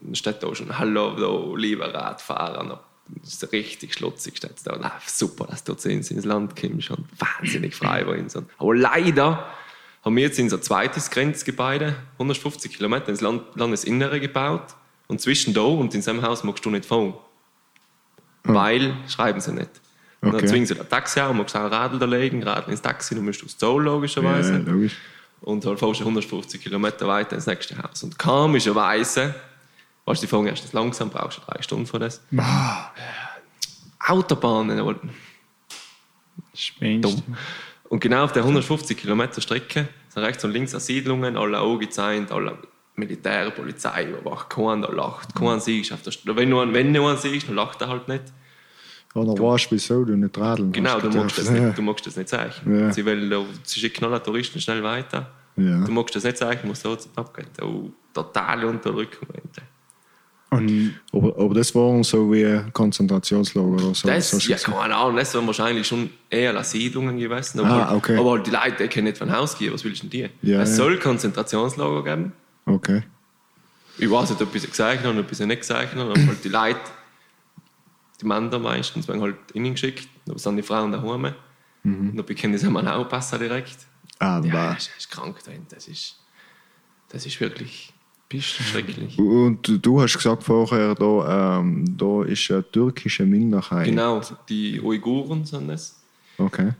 Dann 0.00 0.14
steht 0.14 0.42
da 0.42 0.54
schon, 0.54 0.78
hallo, 0.78 1.14
da, 1.16 1.56
lieber 1.58 1.92
Radfahrer. 1.92 2.80
Das 3.08 3.34
ist 3.34 3.52
richtig 3.52 3.94
schlutzig, 3.94 4.36
steht 4.36 4.54
da. 4.64 4.76
Na, 4.80 4.92
super, 5.06 5.46
dass 5.46 5.62
du 5.64 5.74
zu 5.74 5.88
uns 5.90 6.10
ins 6.10 6.24
Land 6.24 6.60
kommst 6.60 6.90
und 6.90 7.06
wahnsinnig 7.18 7.74
frei 7.74 8.04
uns. 8.04 8.34
Und- 8.36 8.50
Aber 8.58 8.74
leider 8.74 9.46
haben 10.04 10.16
wir 10.16 10.24
jetzt 10.24 10.38
unser 10.38 10.60
zweites 10.60 11.10
Grenzgebäude, 11.10 11.96
150 12.18 12.76
Kilometer 12.76 13.08
ins 13.08 13.20
Land, 13.20 13.42
Landesinnere 13.54 14.20
gebaut. 14.20 14.74
Und 15.08 15.20
zwischen 15.20 15.54
da 15.54 15.60
und 15.62 15.94
in 15.94 16.02
seinem 16.02 16.22
Haus 16.22 16.42
magst 16.42 16.64
du 16.64 16.70
nicht 16.70 16.84
fahren. 16.84 17.14
Weil, 18.42 18.94
schreiben 19.08 19.40
sie 19.40 19.52
nicht. 19.52 19.70
Und 20.20 20.30
Okay. 20.30 20.38
dann 20.38 20.48
zwingen 20.48 20.66
sie 20.66 20.78
ein 20.78 20.88
Taxi 20.88 21.20
an, 21.20 21.36
magst 21.36 21.54
ein 21.56 21.66
Radl 21.66 21.98
da 21.98 22.06
legen, 22.06 22.42
Radl 22.42 22.70
ins 22.70 22.82
Taxi, 22.82 23.14
dann 23.14 23.24
musst 23.24 23.40
du 23.42 23.46
aufs 23.46 23.58
Zoll 23.58 23.84
Ja, 23.84 23.92
logischerweise. 23.92 24.56
logisch. 24.58 24.96
Und 25.42 25.64
dann 25.64 25.76
fährst 25.76 26.00
du 26.00 26.04
150 26.04 26.60
Kilometer 26.62 27.06
weiter 27.06 27.36
ins 27.36 27.46
nächste 27.46 27.76
Haus. 27.80 28.02
Und 28.02 28.18
komischerweise, 28.18 29.34
weißt 30.06 30.22
du, 30.22 30.26
die 30.26 30.30
fahren 30.30 30.46
erst 30.46 30.72
langsam, 30.72 31.10
brauchst 31.10 31.38
du 31.38 31.42
drei 31.42 31.60
Stunden 31.62 31.86
für 31.86 31.98
das. 31.98 32.22
Autobahnen, 33.98 34.78
aber 34.78 34.94
dumm. 36.80 37.12
Und 37.88 38.00
genau 38.00 38.24
auf 38.24 38.32
der 38.32 38.42
150 38.42 38.96
Kilometer 38.96 39.40
Strecke 39.40 39.88
sind 40.08 40.22
rechts 40.22 40.44
und 40.44 40.52
links 40.52 40.72
Siedlungen, 40.72 41.36
alle 41.36 41.58
angezeigt, 41.58 42.32
alle 42.32 42.58
Militär, 42.96 43.50
Polizei 43.50 44.08
überwacht. 44.08 44.50
Keiner 44.50 44.90
lacht, 44.90 45.34
keiner 45.34 45.60
siehst 45.60 45.92
auf 45.92 46.02
der 46.02 46.12
St 46.12 46.22
Wenn 46.24 46.50
du 46.50 46.60
einen, 46.60 46.72
wenn 46.72 46.92
du 46.92 47.06
einen 47.06 47.18
siehst, 47.18 47.48
dann 47.48 47.56
lacht 47.56 47.80
er 47.82 47.88
halt 47.88 48.08
nicht. 48.08 48.24
Dann 49.14 49.38
weißt 49.38 49.66
du, 49.66 49.74
wieso 49.74 50.04
du 50.04 50.16
nicht 50.16 50.36
radeln 50.36 50.72
Genau, 50.72 51.00
du 51.00 51.08
magst, 51.10 51.38
das 51.38 51.50
nicht, 51.50 51.78
du 51.78 51.82
magst 51.82 52.06
das 52.06 52.16
nicht 52.16 52.28
zeichnen. 52.28 52.80
Ja. 52.80 52.92
Sie, 52.92 53.04
wollen, 53.04 53.46
sie 53.62 53.80
schicken 53.80 54.04
alle 54.04 54.22
Touristen 54.22 54.60
schnell 54.60 54.82
weiter. 54.82 55.30
Ja. 55.56 55.84
Du 55.84 55.92
magst 55.92 56.14
das 56.16 56.24
nicht 56.24 56.36
zeichnen, 56.36 56.68
musst 56.68 56.82
so 56.82 56.96
abgehen. 57.14 57.48
Oh, 57.62 57.90
totale 58.12 58.66
Unterdrückung. 58.66 59.28
Und 60.48 60.94
Aber, 61.12 61.36
aber 61.38 61.54
das 61.54 61.74
waren 61.74 62.04
so 62.04 62.32
wie 62.32 62.62
Konzentrationslager 62.72 63.66
oder 63.66 63.94
so. 63.94 64.06
Das, 64.06 64.30
so 64.30 64.38
ja, 64.50 64.56
keine 64.56 64.94
Ahnung, 64.94 65.16
das 65.16 65.34
waren 65.34 65.46
wahrscheinlich 65.46 65.86
schon 65.86 66.10
eher 66.30 66.62
Siedlungen 66.62 67.18
gewesen. 67.18 67.60
Aber, 67.60 67.88
Ah, 67.88 67.94
okay. 67.96 68.16
aber 68.16 68.38
die 68.38 68.50
Leute 68.50 68.84
die 68.84 68.88
können 68.88 69.06
nicht 69.06 69.18
von 69.18 69.32
Haus 69.32 69.58
gehen, 69.58 69.72
was 69.74 69.84
willst 69.84 70.04
du 70.04 70.08
denn 70.08 70.30
die? 70.42 70.48
Ja, 70.48 70.62
es 70.62 70.70
ja. 70.70 70.76
soll 70.76 70.98
Konzentrationslager 70.98 72.04
geben. 72.04 72.32
Okay. 72.64 73.02
Ich 73.98 74.10
weiß 74.10 74.30
nicht, 74.30 74.42
ob 74.42 74.54
ich 74.54 74.62
sie 74.62 74.68
gesagt 74.68 75.00
habe 75.00 75.10
oder 75.10 75.20
ob 75.20 75.32
ich 75.32 75.38
sie 75.38 75.46
nicht 75.46 75.60
gesagt 75.60 75.94
habe, 75.94 76.10
aber 76.10 76.26
halt 76.26 76.44
die 76.44 76.48
Leute, 76.48 76.80
die 78.20 78.26
Männer 78.26 78.58
meistens, 78.58 79.08
werden 79.08 79.22
halt 79.22 79.36
innen 79.52 79.72
geschickt, 79.72 80.08
dann 80.26 80.38
sind 80.38 80.56
die 80.56 80.62
Frauen 80.62 80.92
daheim. 80.92 81.34
Mhm. 81.82 82.10
Und 82.10 82.16
dann 82.16 82.26
bekennen 82.26 82.56
sie 82.56 82.70
mal 82.70 82.86
aufpassen 82.88 83.38
direkt. 83.40 83.78
Aber. 84.18 84.46
Ja, 84.46 84.74
das 84.74 84.90
ist 84.96 85.10
krank 85.10 85.42
drin, 85.42 85.66
das 85.70 85.88
ist, 85.88 86.16
das 87.08 87.26
ist 87.26 87.40
wirklich 87.40 87.92
schrecklich. 88.34 89.18
Und 89.18 89.66
du- 89.66 89.78
du 89.78 90.00
hast 90.00 90.16
gesagt 90.16 90.42
vorher, 90.42 90.94
da, 90.94 91.58
ähm, 91.60 91.96
da 91.96 92.24
ist 92.24 92.50
eine 92.50 92.68
türkische 92.70 93.24
Minderheit. 93.24 93.86
Genau, 93.86 94.20
die 94.48 94.80
Uiguren 94.80 95.44
sind 95.44 95.68
das. 95.68 96.00
Okay. 96.38 96.72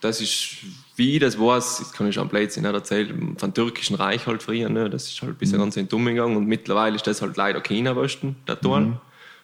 das 0.00 0.20
ist, 0.20 0.56
wie 0.96 1.18
das 1.18 1.38
war, 1.38 1.56
das 1.56 1.92
kann 1.92 2.08
ich 2.08 2.18
am 2.18 2.28
Blödsinn 2.28 2.62
nicht 2.62 2.72
erzählen, 2.72 3.36
vom 3.36 3.52
türkischen 3.52 3.96
Reich 3.96 4.26
halt 4.26 4.42
früher, 4.44 4.68
ne? 4.68 4.88
das 4.88 5.08
ist 5.08 5.20
halt 5.22 5.32
ein 5.32 5.38
bisschen 5.38 5.58
ganz 5.58 5.76
in 5.76 5.84
den 5.84 5.88
Dumm 5.88 6.04
gegangen 6.06 6.36
und 6.36 6.46
mittlerweile 6.46 6.94
ist 6.96 7.06
das 7.06 7.20
halt 7.20 7.36
leider 7.36 7.60
China-Westen, 7.60 8.36
der 8.46 8.60
Teil. 8.60 8.96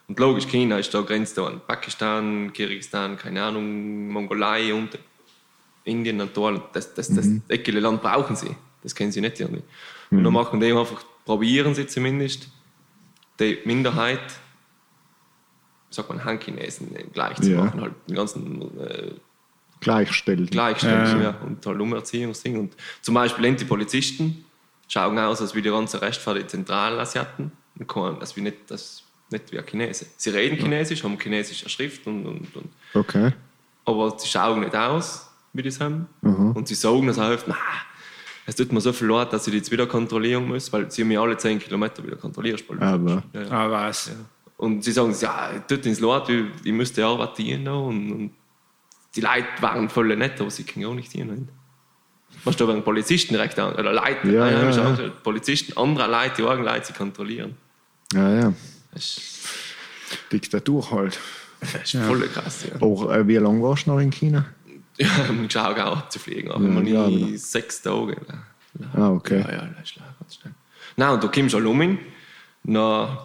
Und 0.06 0.18
logisch, 0.20 0.46
China 0.46 0.78
ist 0.78 0.92
da 0.94 1.00
grenzt 1.00 1.36
an 1.40 1.60
Pakistan, 1.66 2.52
Kirgisistan, 2.52 3.16
keine 3.16 3.42
Ahnung, 3.42 4.08
Mongolei 4.10 4.72
und 4.74 4.96
Indien 5.84 6.20
und 6.20 6.32
Teil. 6.34 6.60
Das, 6.72 6.94
das, 6.94 7.08
das 7.14 7.26
eckige 7.48 7.80
Land 7.80 8.00
brauchen 8.02 8.36
sie, 8.36 8.54
das 8.82 8.94
kennen 8.94 9.10
sie 9.12 9.20
nicht 9.20 9.40
irgendwie. 9.40 9.62
Und 10.10 10.22
dann 10.22 10.32
machen 10.32 10.60
die 10.60 10.66
einfach, 10.72 11.02
probieren 11.24 11.74
sie 11.74 11.86
zumindest, 11.86 12.48
die 13.40 13.58
Minderheit, 13.64 14.20
sagt 15.90 16.08
man, 16.08 16.24
Han-Chinesen 16.24 16.94
gleich 17.12 17.36
zu 17.40 17.50
Ja. 17.52 17.64
machen, 17.64 17.80
halt 17.80 17.94
den 18.08 18.14
ganzen 18.16 18.78
äh, 18.80 19.12
Gleichstellend. 19.80 20.50
Gleichstellung, 20.50 21.22
ja. 21.22 21.30
Und 21.44 21.64
halt 21.66 21.80
Umerziehungsding. 21.80 22.58
Und 22.58 22.74
zum 23.02 23.14
Beispiel 23.14 23.54
die 23.54 23.64
Polizisten 23.64 24.44
schauen 24.88 25.18
aus, 25.18 25.40
als 25.42 25.54
wie 25.54 25.62
der 25.62 25.72
ganze 25.72 26.00
Rest 26.00 26.20
von 26.20 26.34
den 26.36 26.48
Zentralasiaten. 26.48 27.52
Und 27.78 27.86
kein- 27.88 28.18
Das 28.18 28.34
wie 28.36 28.40
nicht, 28.40 28.70
das 28.70 29.02
nicht 29.30 29.52
wie 29.52 29.58
ein 29.58 29.66
Chinese. 29.66 30.06
Sie 30.16 30.30
reden 30.30 30.56
Chinesisch, 30.56 31.02
haben 31.04 31.18
chinesische 31.20 31.68
Schrift 31.68 32.06
und, 32.06 32.24
und, 32.26 32.56
und 32.56 32.68
Okay. 32.94 33.32
aber 33.84 34.18
sie 34.18 34.28
schauen 34.28 34.60
nicht 34.60 34.74
aus, 34.74 35.28
wie 35.52 35.62
die 35.62 35.68
es 35.68 35.80
haben. 35.80 36.06
Und 36.22 36.66
sie 36.68 36.74
sagen 36.74 37.06
das 37.06 37.18
auch 37.18 37.30
oft, 37.30 37.46
na, 37.48 37.56
es 38.46 38.56
tut 38.56 38.72
mir 38.72 38.80
so 38.80 38.92
viel 38.92 39.08
leid, 39.08 39.32
dass 39.32 39.46
ich 39.46 39.52
die 39.52 39.58
jetzt 39.58 39.70
wieder 39.70 39.86
kontrollieren 39.86 40.46
muss, 40.46 40.72
weil 40.72 40.90
sie 40.90 41.04
mir 41.04 41.20
alle 41.20 41.36
10 41.36 41.58
Kilometer 41.58 42.04
wieder 42.04 42.16
kontrollieren. 42.16 42.60
Aber- 42.80 43.22
Ja, 43.32 43.42
ja. 43.42 43.50
ah, 43.50 43.70
was? 43.70 44.10
Und 44.56 44.84
sie 44.84 44.92
sagen, 44.92 45.14
ja, 45.20 45.50
tut 45.68 45.84
ins 45.86 46.00
Leid, 46.00 46.28
ich, 46.28 46.44
ich 46.64 46.72
müsste 46.72 47.04
arbeiten 47.04 47.62
noch. 47.64 47.86
Und, 47.88 48.12
und 48.12 48.30
die 49.16 49.20
Leute 49.20 49.46
waren 49.60 49.88
voll 49.88 50.14
nett, 50.16 50.40
aber 50.40 50.50
sie 50.50 50.64
können 50.64 50.86
auch 50.86 50.94
nicht 50.94 51.12
dienen. 51.12 51.48
Was 52.44 52.56
da 52.56 52.66
werden 52.68 52.82
Polizisten 52.82 53.34
direkt 53.34 53.58
an, 53.58 53.74
oder 53.74 53.92
Leute, 53.92 54.28
Ja, 54.30 54.50
ja, 54.50 54.70
ja. 54.70 55.08
Polizisten, 55.22 55.76
andere 55.78 56.10
Leute, 56.10 56.34
die 56.42 56.44
eigenen 56.48 56.66
Leute, 56.66 56.86
sie 56.86 56.92
kontrollieren. 56.92 57.56
Ja, 58.12 58.34
ja. 58.34 58.52
Diktatur 60.32 60.90
halt. 60.90 61.18
das 61.60 61.94
ist 61.94 62.04
voll 62.04 62.20
krass. 62.28 62.64
Ja. 62.68 62.76
Aber 62.76 63.16
äh, 63.16 63.26
wie 63.26 63.36
lange 63.36 63.62
warst 63.62 63.86
du 63.86 63.90
noch 63.92 63.98
in 64.00 64.10
China? 64.10 64.44
Ja, 64.96 65.08
ich 65.44 65.52
schaue 65.52 65.84
auch 65.86 65.96
abzufliegen, 65.98 66.50
aber 66.50 66.62
Ja, 66.64 66.70
immer 66.70 66.82
ja, 66.88 67.06
nie 67.08 67.20
genau. 67.26 67.36
sechs 67.36 67.82
Tage. 67.82 68.16
Ah, 68.94 69.10
okay. 69.10 69.40
Ja, 69.40 69.52
ja, 69.52 69.68
das 69.78 69.90
ist 69.90 69.96
ganz 69.96 70.34
schnell. 70.34 70.52
Nein, 70.96 71.10
und 71.14 71.22
du 71.22 71.28
kommst 71.30 71.52
schon 71.52 71.66
um 71.66 71.82
ihn, 71.82 71.98
dann 72.64 73.18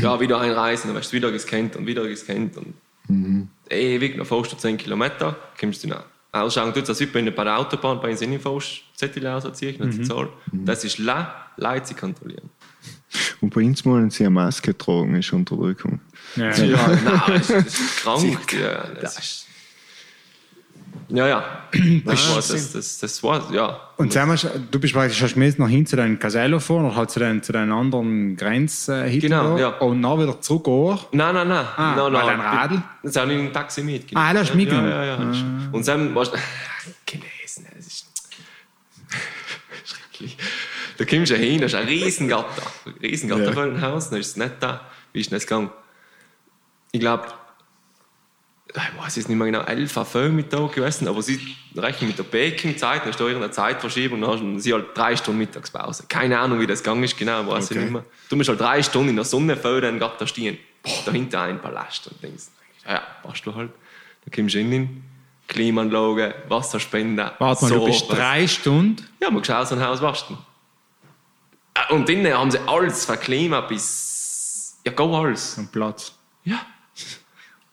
ja, 0.00 0.20
wieder 0.20 0.40
einreisen, 0.40 0.88
dann 0.88 0.96
wirst 0.96 1.12
du 1.12 1.16
wieder 1.16 1.30
gescannt 1.32 1.76
und 1.76 1.86
wieder 1.86 2.06
gescannt 2.06 2.56
und 2.56 2.74
Mhm. 3.10 3.48
ewig, 3.70 4.16
dann 4.18 4.26
fährst 4.26 4.52
du 4.52 4.56
10 4.56 4.76
Kilometer, 4.76 5.34
kommst 5.58 5.82
du 5.82 5.88
nach 5.88 6.04
ausschauen, 6.30 6.74
tut 6.74 7.14
wenn 7.14 7.24
du 7.24 7.32
bei 7.32 7.42
der 7.44 7.58
Autobahn 7.58 8.00
bei 8.02 8.10
uns 8.10 8.20
reinfährst, 8.20 8.82
Zettel 8.94 9.26
ausziehen, 9.26 9.80
nicht 9.82 9.96
Mhm. 9.98 10.02
die 10.02 10.02
Zahl. 10.02 10.28
Das 10.52 10.84
ist 10.84 10.98
la, 10.98 11.46
Leute 11.56 11.94
kontrollieren. 11.94 12.50
Und 13.40 13.54
bei 13.54 13.62
uns 13.64 13.82
wollen 13.86 14.10
sie 14.10 14.24
eine 14.24 14.30
Maske 14.30 14.76
tragen, 14.76 15.14
ist 15.14 15.32
Unterdrückung. 15.32 16.00
Ja. 16.36 16.54
Ja, 16.54 16.88
nein, 17.04 17.20
das, 17.38 17.46
das 17.48 17.66
ist 17.80 17.96
krank. 18.02 18.52
Ja, 18.52 18.88
das 19.00 19.18
ist, 19.18 19.46
ja, 21.08 21.26
ja. 21.26 21.44
Das, 22.04 22.28
war, 22.30 22.36
das, 22.36 22.72
das, 22.72 22.98
das 22.98 23.22
war, 23.22 23.52
ja. 23.52 23.80
Und 23.96 24.12
mal, 24.26 24.36
du 24.70 24.78
bist 24.78 24.94
praktisch 24.94 25.20
hast 25.22 25.34
du 25.34 25.40
jetzt 25.40 25.58
nach 25.58 25.68
hinten 25.68 25.86
zu 25.86 25.96
deinem 25.96 26.18
Casello 26.18 26.60
fahren 26.60 26.86
oder 26.86 26.96
halt 26.96 27.10
zu 27.10 27.18
den, 27.18 27.42
zu 27.42 27.52
den 27.52 27.72
anderen 27.72 28.36
äh, 28.88 29.18
Genau, 29.18 29.56
da, 29.56 29.60
ja. 29.60 29.68
und 29.78 30.02
dann 30.02 30.20
wieder 30.20 30.40
zurück 30.40 30.68
auch. 30.68 31.12
Nein, 31.12 31.34
nein, 31.34 31.48
nein. 31.48 31.66
Ah, 31.76 31.94
nein, 31.96 32.12
nein. 32.12 32.28
ein 32.28 32.40
Radl? 32.40 32.82
Das 33.02 33.16
auch 33.16 33.26
nicht 33.26 33.40
ein 33.40 33.52
Taxi 33.52 33.82
mitgenommen. 33.82 34.26
Ah, 34.26 34.32
das 34.32 34.42
hast 34.42 34.52
du 34.52 34.56
mitgenommen? 34.56 34.90
Ja, 34.90 35.04
ja, 35.04 35.16
ja. 35.22 35.68
Und 35.72 35.88
dann 35.88 36.14
warst 36.14 36.32
du. 36.34 36.38
Chinesen, 37.08 37.66
das 37.74 37.86
ist. 37.86 38.06
Schrecklich. 39.84 40.36
Da 40.98 41.04
kommst 41.04 41.30
du 41.30 41.36
hin, 41.36 41.60
da 41.60 41.66
ist 41.66 41.74
ein 41.74 41.86
Riesengatter. 41.86 42.62
Riesengatter 43.02 43.44
Ja. 43.44 43.52
vor 43.52 43.64
dem 43.66 43.80
Haus, 43.80 44.10
dann 44.10 44.20
ist 44.20 44.28
es 44.28 44.36
nicht 44.36 44.52
da. 44.60 44.80
Wie 45.12 45.20
ist 45.20 45.30
denn 45.30 45.36
das 45.36 45.46
gegangen? 45.46 45.70
Ich 46.92 47.00
glaube, 47.00 47.24
ich 48.74 49.02
weiß 49.02 49.16
jetzt 49.16 49.28
nicht 49.28 49.38
mehr 49.38 49.46
genau, 49.46 49.60
11 49.62 49.96
Uhr 49.96 50.04
Vormittag 50.04 50.72
gewesen, 50.74 51.08
aber 51.08 51.22
sie 51.22 51.40
rechnen 51.76 52.08
mit 52.08 52.18
der 52.18 52.24
Peking-Zeit, 52.24 53.02
dann 53.02 53.10
ist 53.10 53.18
da 53.18 53.24
irgendeine 53.24 53.50
Zeitverschiebung, 53.52 54.20
dann 54.20 54.30
haben 54.30 54.60
sie 54.60 54.72
halt 54.74 54.86
drei 54.96 55.16
Stunden 55.16 55.38
Mittagspause. 55.38 56.04
Keine 56.08 56.38
Ahnung, 56.38 56.60
wie 56.60 56.66
das 56.66 56.82
gegangen 56.82 57.02
ist, 57.04 57.16
genau, 57.16 57.46
weiß 57.46 57.66
Okay. 57.66 57.74
ich 57.74 57.80
nicht 57.84 57.92
mehr. 57.92 58.04
Du 58.28 58.36
musst 58.36 58.48
halt 58.50 58.60
drei 58.60 58.82
Stunden 58.82 59.08
in 59.10 59.16
der 59.16 59.24
Sonne 59.24 59.56
vor 59.56 59.80
den 59.80 59.98
Gatter 59.98 60.26
stehen, 60.26 60.58
dahinter 61.06 61.42
ein 61.42 61.60
Palast 61.60 62.08
und 62.08 62.22
denkst, 62.22 62.44
ja, 62.86 63.02
passt 63.22 63.44
du 63.46 63.54
halt. 63.54 63.70
Dann 64.24 64.32
kommst 64.34 64.54
du 64.54 64.58
rein, 64.58 65.02
Klimaanlage, 65.46 66.34
Wasserspender. 66.48 67.34
Warte 67.38 67.64
mal, 67.64 67.70
du 67.72 67.84
bist 67.86 68.00
sowas. 68.00 68.16
drei 68.18 68.46
Stunden. 68.46 69.06
Ja, 69.20 69.30
man 69.30 69.42
schaut 69.42 69.66
so 69.68 69.74
ein 69.76 69.82
Haus 69.84 70.02
waschen. 70.02 70.36
Äh, 71.74 71.94
Und 71.94 72.08
innen 72.10 72.36
haben 72.36 72.50
sie 72.50 72.58
alles 72.66 73.06
verklima 73.06 73.62
bis. 73.62 74.78
Ja, 74.84 74.92
go 74.92 75.16
alles. 75.16 75.56
Am 75.56 75.68
Platz. 75.68 76.12
Ja. 76.44 76.60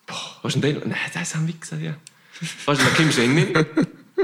Boah, 0.07 0.15
was 0.41 0.56
ist 0.56 0.64
denn 0.64 0.73
der? 0.76 0.86
Nein, 0.88 0.98
das 1.14 1.23
ist 1.30 1.36
ein 1.36 1.48
Wichser, 1.48 1.77
ja. 1.77 1.95
Weißt 2.65 2.82
du, 2.82 2.86
da 2.86 2.91
kommst 2.95 3.18
du 3.18 3.22
rein. 3.22 3.65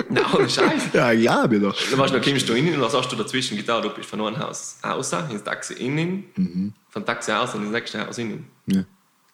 Nein, 0.10 0.24
ohne 0.34 0.50
Scheiß. 0.50 0.84
Ja, 0.94 1.12
ja, 1.12 1.50
wieder. 1.50 1.74
Dann 1.90 2.00
weißt 2.00 2.14
du, 2.14 2.20
dann 2.20 2.24
kommst 2.30 2.48
du 2.50 2.54
rein 2.54 2.74
und 2.74 2.82
was 2.82 2.94
hast 2.94 3.12
du 3.12 3.16
dazwischen 3.16 3.58
getan? 3.58 3.82
Du 3.82 3.90
bist 3.90 4.10
von 4.10 4.22
einem 4.22 4.38
Haus 4.40 4.78
raus, 4.84 5.12
ins 5.30 5.44
Taxi 5.44 5.74
innen, 5.74 6.74
vom 6.90 7.06
Taxi 7.06 7.32
aus 7.32 7.56
und 7.56 7.64
ins 7.64 7.72
nächste 7.72 8.06
Haus 8.06 8.18
innen. 8.18 8.46
Ja. 8.68 8.84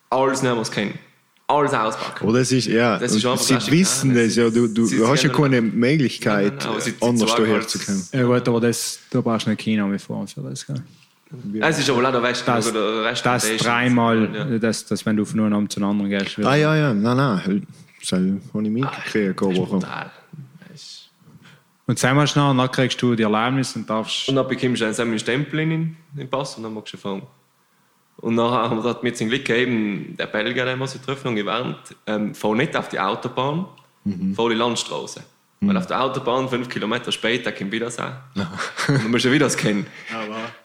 Alles 0.09 0.41
nehmen, 0.41 0.57
was 0.59 0.71
kennen. 0.71 0.97
Alles 1.49 1.73
auspacken. 1.73 2.27
Oh, 2.27 2.33
das 2.33 2.51
ist, 2.51 2.65
ja, 2.67 2.99
Das 2.99 3.13
ist 3.13 3.21
sie 3.21 3.71
wissen 3.71 4.13
das, 4.13 4.35
ja, 4.35 4.49
du, 4.49 4.67
du 4.67 4.85
sie- 4.85 4.97
sie 4.97 5.07
hast 5.07 5.23
ja 5.23 5.29
keine 5.29 5.61
Möglichkeit, 5.61 6.57
Nein, 6.57 6.71
nein, 6.73 6.81
sie 6.81 6.93
anders 6.99 7.29
sagen 7.29 7.43
daher 7.43 7.55
halt- 7.55 7.69
zu 7.69 7.79
kommen. 7.79 8.07
Ja 8.11 8.23
gut, 8.23 8.47
aber 8.49 8.59
das, 8.59 8.99
da 9.09 9.21
brauchst 9.21 9.45
du 9.45 9.51
nicht 9.51 9.61
China 9.61 9.85
mitfahren 9.87 10.27
für 10.27 10.41
das. 10.41 10.65
Gell? 10.67 10.83
Es 11.59 11.79
ist 11.79 11.89
aber 11.89 12.01
leider 12.01 12.23
West 12.23 12.47
Das, 12.47 12.69
oder 12.71 13.03
Rest 13.03 13.25
das 13.25 13.47
dreimal, 13.57 14.29
Ja. 14.33 14.59
das, 14.59 14.85
das, 14.85 15.05
wenn 15.05 15.17
du 15.17 15.25
von 15.25 15.39
einem 15.41 15.53
Abend 15.53 15.71
zum 15.73 15.83
anderen 15.83 16.09
gehst. 16.09 16.39
Ah, 16.39 16.55
ja, 16.55 16.75
ja, 16.75 16.93
nein, 16.93 17.17
nein, 17.17 17.67
das 17.99 18.11
habe 18.13 18.39
ich 18.63 18.69
mitgekriegt, 18.71 19.41
ist- 20.73 21.09
Und 21.85 21.99
zweimal 21.99 22.27
schnell, 22.27 22.55
dann 22.55 22.71
kriegst 22.71 23.01
du 23.01 23.15
die 23.15 23.23
Erlaubnis 23.23 23.75
und 23.75 23.89
darfst. 23.89 24.29
Und 24.29 24.35
dann 24.35 24.47
bekommst 24.47 24.81
du 24.81 24.85
einen 24.85 24.99
einen 24.99 25.19
Stempel 25.19 25.59
in 25.59 25.97
den 26.13 26.29
Pass 26.29 26.55
und 26.55 26.63
dann 26.63 26.73
magst 26.73 26.93
du 26.93 26.97
fahren. 26.97 27.23
Und 28.17 28.35
nachher 28.35 28.69
haben 28.69 28.77
wir 28.77 28.83
dort 28.83 29.03
mit 29.03 29.15
zum 29.17 29.27
Glück 29.29 29.47
eben 29.49 30.15
der 30.17 30.25
Belgier, 30.27 30.65
den 30.65 30.79
wir 30.79 30.87
sie 30.87 30.99
treffen, 30.99 31.27
und 31.29 31.35
gewarnt, 31.35 31.77
ähm, 32.07 32.33
fahr 32.33 32.55
nicht 32.55 32.75
auf 32.75 32.89
die 32.89 32.99
Autobahn, 32.99 33.65
fahr 34.33 34.49
die 34.49 34.55
Landstraße. 34.55 35.21
Weil 35.59 35.75
auf 35.75 35.87
der 35.87 35.99
Autobahn 36.03 36.47
fünf 36.49 36.69
Kilometer 36.69 37.11
später 37.11 37.51
kommt 37.51 37.71
wieder 37.71 37.89
sein. 37.89 38.15
Und 38.35 38.47
dann 39.03 39.09
musst 39.09 39.25
du 39.25 39.31
wieder 39.31 39.45
das 39.47 39.57
kennen. 39.57 39.87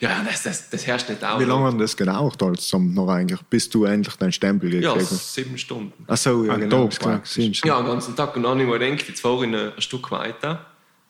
Ja, 0.00 0.22
das, 0.22 0.42
das, 0.42 0.68
das 0.68 0.86
herrscht 0.86 1.08
nicht 1.08 1.24
auf. 1.24 1.40
wie 1.40 1.44
lange 1.44 1.72
hat 1.72 1.80
das 1.80 1.96
gedauert 1.96 2.42
als 2.42 2.68
zum 2.68 2.92
noch 2.92 3.08
eigentlich, 3.08 3.40
bis 3.42 3.70
du 3.70 3.84
endlich 3.86 4.14
deinen 4.16 4.32
Stempel 4.32 4.72
Ja, 4.74 4.92
gekriegt 4.92 5.10
hast? 5.10 5.32
sieben 5.34 5.56
Stunden. 5.56 6.04
Ach 6.06 6.16
so, 6.18 6.44
ja, 6.44 6.52
Ein 6.54 6.60
genau, 6.60 6.88
Tag 6.88 7.00
praktisch. 7.00 7.30
Siehst 7.32 7.64
du. 7.64 7.68
Ja, 7.68 7.78
den 7.78 7.86
ganzen 7.86 8.14
Tag. 8.14 8.36
Und 8.36 8.42
dann 8.42 8.50
habe 8.52 8.62
ich 8.62 8.68
mir 8.68 8.78
gedacht, 8.78 9.08
jetzt 9.08 9.20
fahre 9.22 9.46
ich 9.46 9.54
ein 9.54 9.72
Stück 9.80 10.10
weiter. 10.10 10.66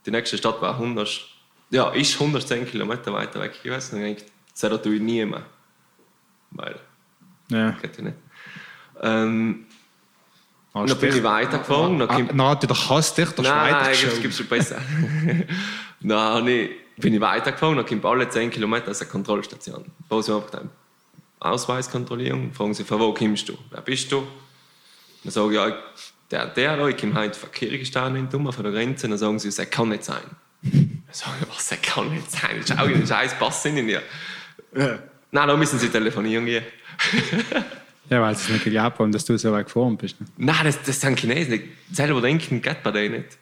Die 0.07 0.13
nächste 0.13 0.39
Stadt 0.39 0.63
war 0.63 0.75
100, 0.75 1.29
ja, 1.71 1.89
ist 1.91 2.15
110 2.15 2.67
Kilometer 2.69 3.13
weiter 3.13 3.41
weg 3.41 3.61
gewesen. 3.65 3.97
Und 3.99 4.05
ich 4.05 4.19
dachte, 4.61 4.71
das 4.77 4.83
tue 4.83 4.95
ich 4.95 5.01
nie 5.03 5.25
mehr. 5.25 5.43
Weil, 6.53 6.77
Ja. 7.49 7.71
geht 7.83 7.97
ja 7.97 8.05
nicht. 8.05 8.17
Ähm, 9.03 9.67
Ah, 10.75 10.81
und 10.81 10.91
dann 10.91 10.99
bin 10.99 11.17
ich 11.17 11.23
weitergefahren. 11.23 11.99
Dann 11.99 12.09
Ah, 12.09 12.19
dann 12.21 12.43
hat 12.43 12.63
dir 12.63 12.69
hasst 12.75 13.19
dich 13.19 13.29
der 13.31 13.45
Nein, 13.45 13.73
nein, 13.73 13.85
Schweizer 13.85 14.01
gibt's, 14.01 14.21
gibt's 14.23 14.37
schon 14.39 14.47
besser. 14.47 14.81
dann 16.01 16.49
ich, 16.49 16.71
bin 16.97 17.15
ich 17.15 17.21
weitergefahren, 17.21 17.77
dann 17.77 17.87
kommt 17.87 18.05
alle 18.05 18.29
10 18.29 18.51
Kilometer 18.51 18.91
aus 18.91 18.99
der 18.99 19.09
Kontrollstation. 19.09 19.85
Bauen 20.09 20.23
sie 20.23 20.35
einfach 20.35 20.51
deinen 20.51 20.71
Ausweis 21.41 21.91
kontrollieren, 21.91 22.53
fragen 22.53 22.73
sie, 22.73 22.85
von 22.85 23.01
wo 23.01 23.13
kommst 23.13 23.49
du? 23.49 23.59
Wer 23.71 23.83
bist 23.83 24.11
du? 24.11 24.27
Dann 25.25 25.33
sage 25.33 25.51
ich, 25.51 25.55
ja, 25.55 25.77
der, 26.31 26.47
der 26.47 26.77
da, 26.79 26.89
ich 26.89 26.97
komme 26.97 27.15
heute 27.15 27.39
Verkehr 27.39 27.77
gestanden 27.77 28.29
in 28.31 28.53
von 28.53 28.65
der 28.65 28.73
Grenze. 28.73 29.09
Dann 29.09 29.19
sagen 29.19 29.39
sie, 29.39 29.49
das 29.55 29.71
kann 29.71 29.91
nicht 29.91 30.05
sein. 30.05 30.23
Dann 30.63 31.03
sage 31.11 31.33
ich, 31.43 31.49
was, 31.49 31.69
das 31.69 31.83
kann 31.83 32.11
nicht 32.11 32.31
sein? 32.31 32.63
Schau, 32.67 32.87
den 32.87 33.07
scheiß 33.07 33.39
Pass 33.39 33.65
in 33.67 33.87
dir. 33.87 34.03
Nein, 34.73 35.49
da 35.49 35.57
müssen 35.57 35.79
sie 35.79 35.89
telefonieren 35.89 36.47
gehen. 36.47 36.65
Ja, 38.11 38.21
weil 38.21 38.35
sie 38.37 38.43
es 38.45 38.49
nicht 38.51 38.65
geglaubt 38.65 38.99
haben, 38.99 39.13
dass 39.13 39.25
du 39.25 39.39
so 39.39 39.53
weit 39.53 39.67
gefahren 39.67 39.97
bist. 39.97 40.21
Ne? 40.21 40.27
Nein, 40.37 40.65
das, 40.65 40.83
das 40.83 41.01
sind 41.01 41.19
Chinesen. 41.19 41.61
Selber 41.91 42.21
denken, 42.21 42.61
geht 42.61 42.83
bei 42.83 42.91
denen 42.91 43.17
nicht. 43.17 43.39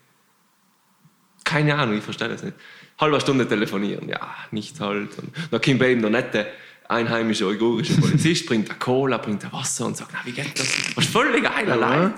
Keine 1.45 1.75
Ahnung, 1.75 1.99
ich 1.99 2.05
verstehe 2.05 2.29
das 2.29 2.43
nicht. 2.43 2.57
Halbe 3.01 3.21
Stunde 3.21 3.49
telefonieren, 3.49 4.09
ja, 4.09 4.21
nicht 4.51 4.79
halt. 4.79 5.17
Und 5.19 5.31
dann 5.51 5.61
kommt 5.61 5.83
eben 5.83 6.03
der 6.03 6.11
nette 6.11 6.47
einheimische 6.89 7.47
uigurische 7.47 7.95
Polizist, 7.95 8.47
bringt 8.47 8.69
der 8.69 8.77
Cola, 8.77 9.17
bringt 9.17 9.43
der 9.43 9.53
Wasser 9.53 9.87
und 9.87 9.97
sagt, 9.97 10.11
na, 10.13 10.19
wie 10.25 10.33
geht 10.33 10.59
das? 10.59 10.97
Was 10.97 11.07
völlig 11.07 11.43
geiler 11.43 11.77
Leid. 11.77 12.13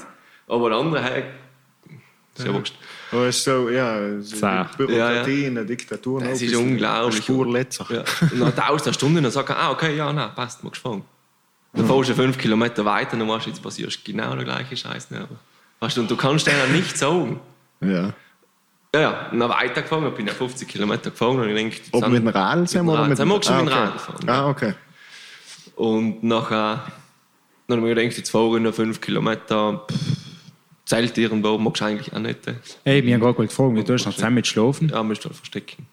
Aber 0.49 0.71
der 0.71 0.79
andere, 0.79 1.03
hey, 1.03 1.25
ist 2.37 2.47
ja 2.47 2.53
wurscht. 2.53 2.75
Aber 3.13 3.27
es 3.27 3.37
ist 3.37 3.45
so, 3.45 3.69
ja, 3.69 4.21
so 4.21 4.37
Zah. 4.37 4.65
Bürokratie 4.77 5.31
Ja, 5.31 5.41
ja. 5.43 5.49
in 5.49 5.55
der 5.55 5.65
Diktatur. 5.65 6.21
Das 6.21 6.41
noch 6.41 6.47
ist 6.49 6.55
ein 6.55 6.57
unglaublich. 6.63 7.15
eine 7.15 7.23
Spur 7.23 7.53
letzter. 7.53 7.87
Ja. 7.91 8.05
Und 8.31 8.39
nach 8.39 8.53
der 8.53 8.71
aus 8.71 8.83
der 8.83 8.93
Stunde 8.95 9.21
dann 9.21 9.31
sagt 9.31 9.51
er, 9.51 9.59
ah, 9.59 9.71
okay, 9.71 9.95
ja, 9.97 10.13
nein, 10.13 10.31
passt, 10.35 10.65
magst 10.65 10.83
du 10.85 10.89
fahren. 10.89 11.03
Dann 11.75 11.87
fährst 11.87 12.11
du 12.11 12.15
fünf 12.15 12.39
Kilometer 12.39 12.85
weiter, 12.85 13.17
dann 13.17 13.29
weißt 13.29 13.47
du, 13.47 13.51
jetzt 13.51 13.63
passiert 13.63 13.99
genau 14.05 14.35
der 14.35 14.45
gleiche 14.45 14.77
Scheiß. 14.77 15.11
Ne? 15.11 15.21
Aber, 15.21 15.37
weißt 15.81 15.97
du, 15.97 16.03
und 16.03 16.11
du 16.11 16.17
kannst 16.17 16.47
denen 16.47 16.73
nicht 16.73 16.97
sagen. 16.99 17.41
Ja. 17.81 18.13
Ja, 18.95 19.01
ja, 19.01 19.29
und 19.33 19.41
dann 19.41 19.49
weitergefahren, 19.49 20.07
ich 20.09 20.15
bin 20.15 20.27
ja 20.27 20.35
50 20.35 20.69
Kilometer 20.69 21.11
gefahren 21.11 21.39
und 21.41 21.49
ich 21.49 21.55
denke, 21.55 21.77
Ob 21.93 22.03
sind- 22.05 22.13
mit 22.13 22.23
dem 22.23 22.29
Radl 22.29 22.69
sind 22.69 22.85
wir 22.85 22.93
oder 22.93 23.01
Rad. 23.03 23.09
mit 23.09 23.19
Dann 23.19 23.29
magst 23.29 23.49
du 23.49 23.53
ah, 23.55 23.63
mit 23.63 23.73
dem 23.73 23.79
okay. 23.79 23.89
Rad 23.89 24.01
fahren. 24.01 24.29
Ah, 24.29 24.49
okay. 24.51 24.75
Und 25.77 26.23
nachher, 26.23 26.85
dann 27.67 27.79
habe 27.79 27.89
ich 27.89 27.95
mir 27.97 28.03
gedacht, 28.03 28.19
jetzt 28.19 28.31
fahre 28.31 28.57
ich 28.59 28.63
noch 28.63 28.75
5 28.75 29.01
Kilometer, 29.01 29.87
pff, 29.91 29.99
Zelt 30.85 31.17
irgendwo, 31.17 31.57
magst 31.57 31.81
du 31.81 31.87
eigentlich 31.87 32.13
auch 32.13 32.19
nicht. 32.19 32.41
Ey, 32.85 33.03
wir 33.03 33.15
haben 33.15 33.21
gerade 33.23 33.47
gefragt, 33.47 33.75
wie 33.77 33.83
du 33.85 33.95
hast 33.95 34.05
noch 34.05 34.13
zusammen 34.13 34.35
mit 34.35 34.47
schlafen. 34.47 34.91
Ja, 34.91 35.03
musst 35.03 35.25
du 35.25 35.29
halt 35.31 35.37
verstecken. 35.37 35.87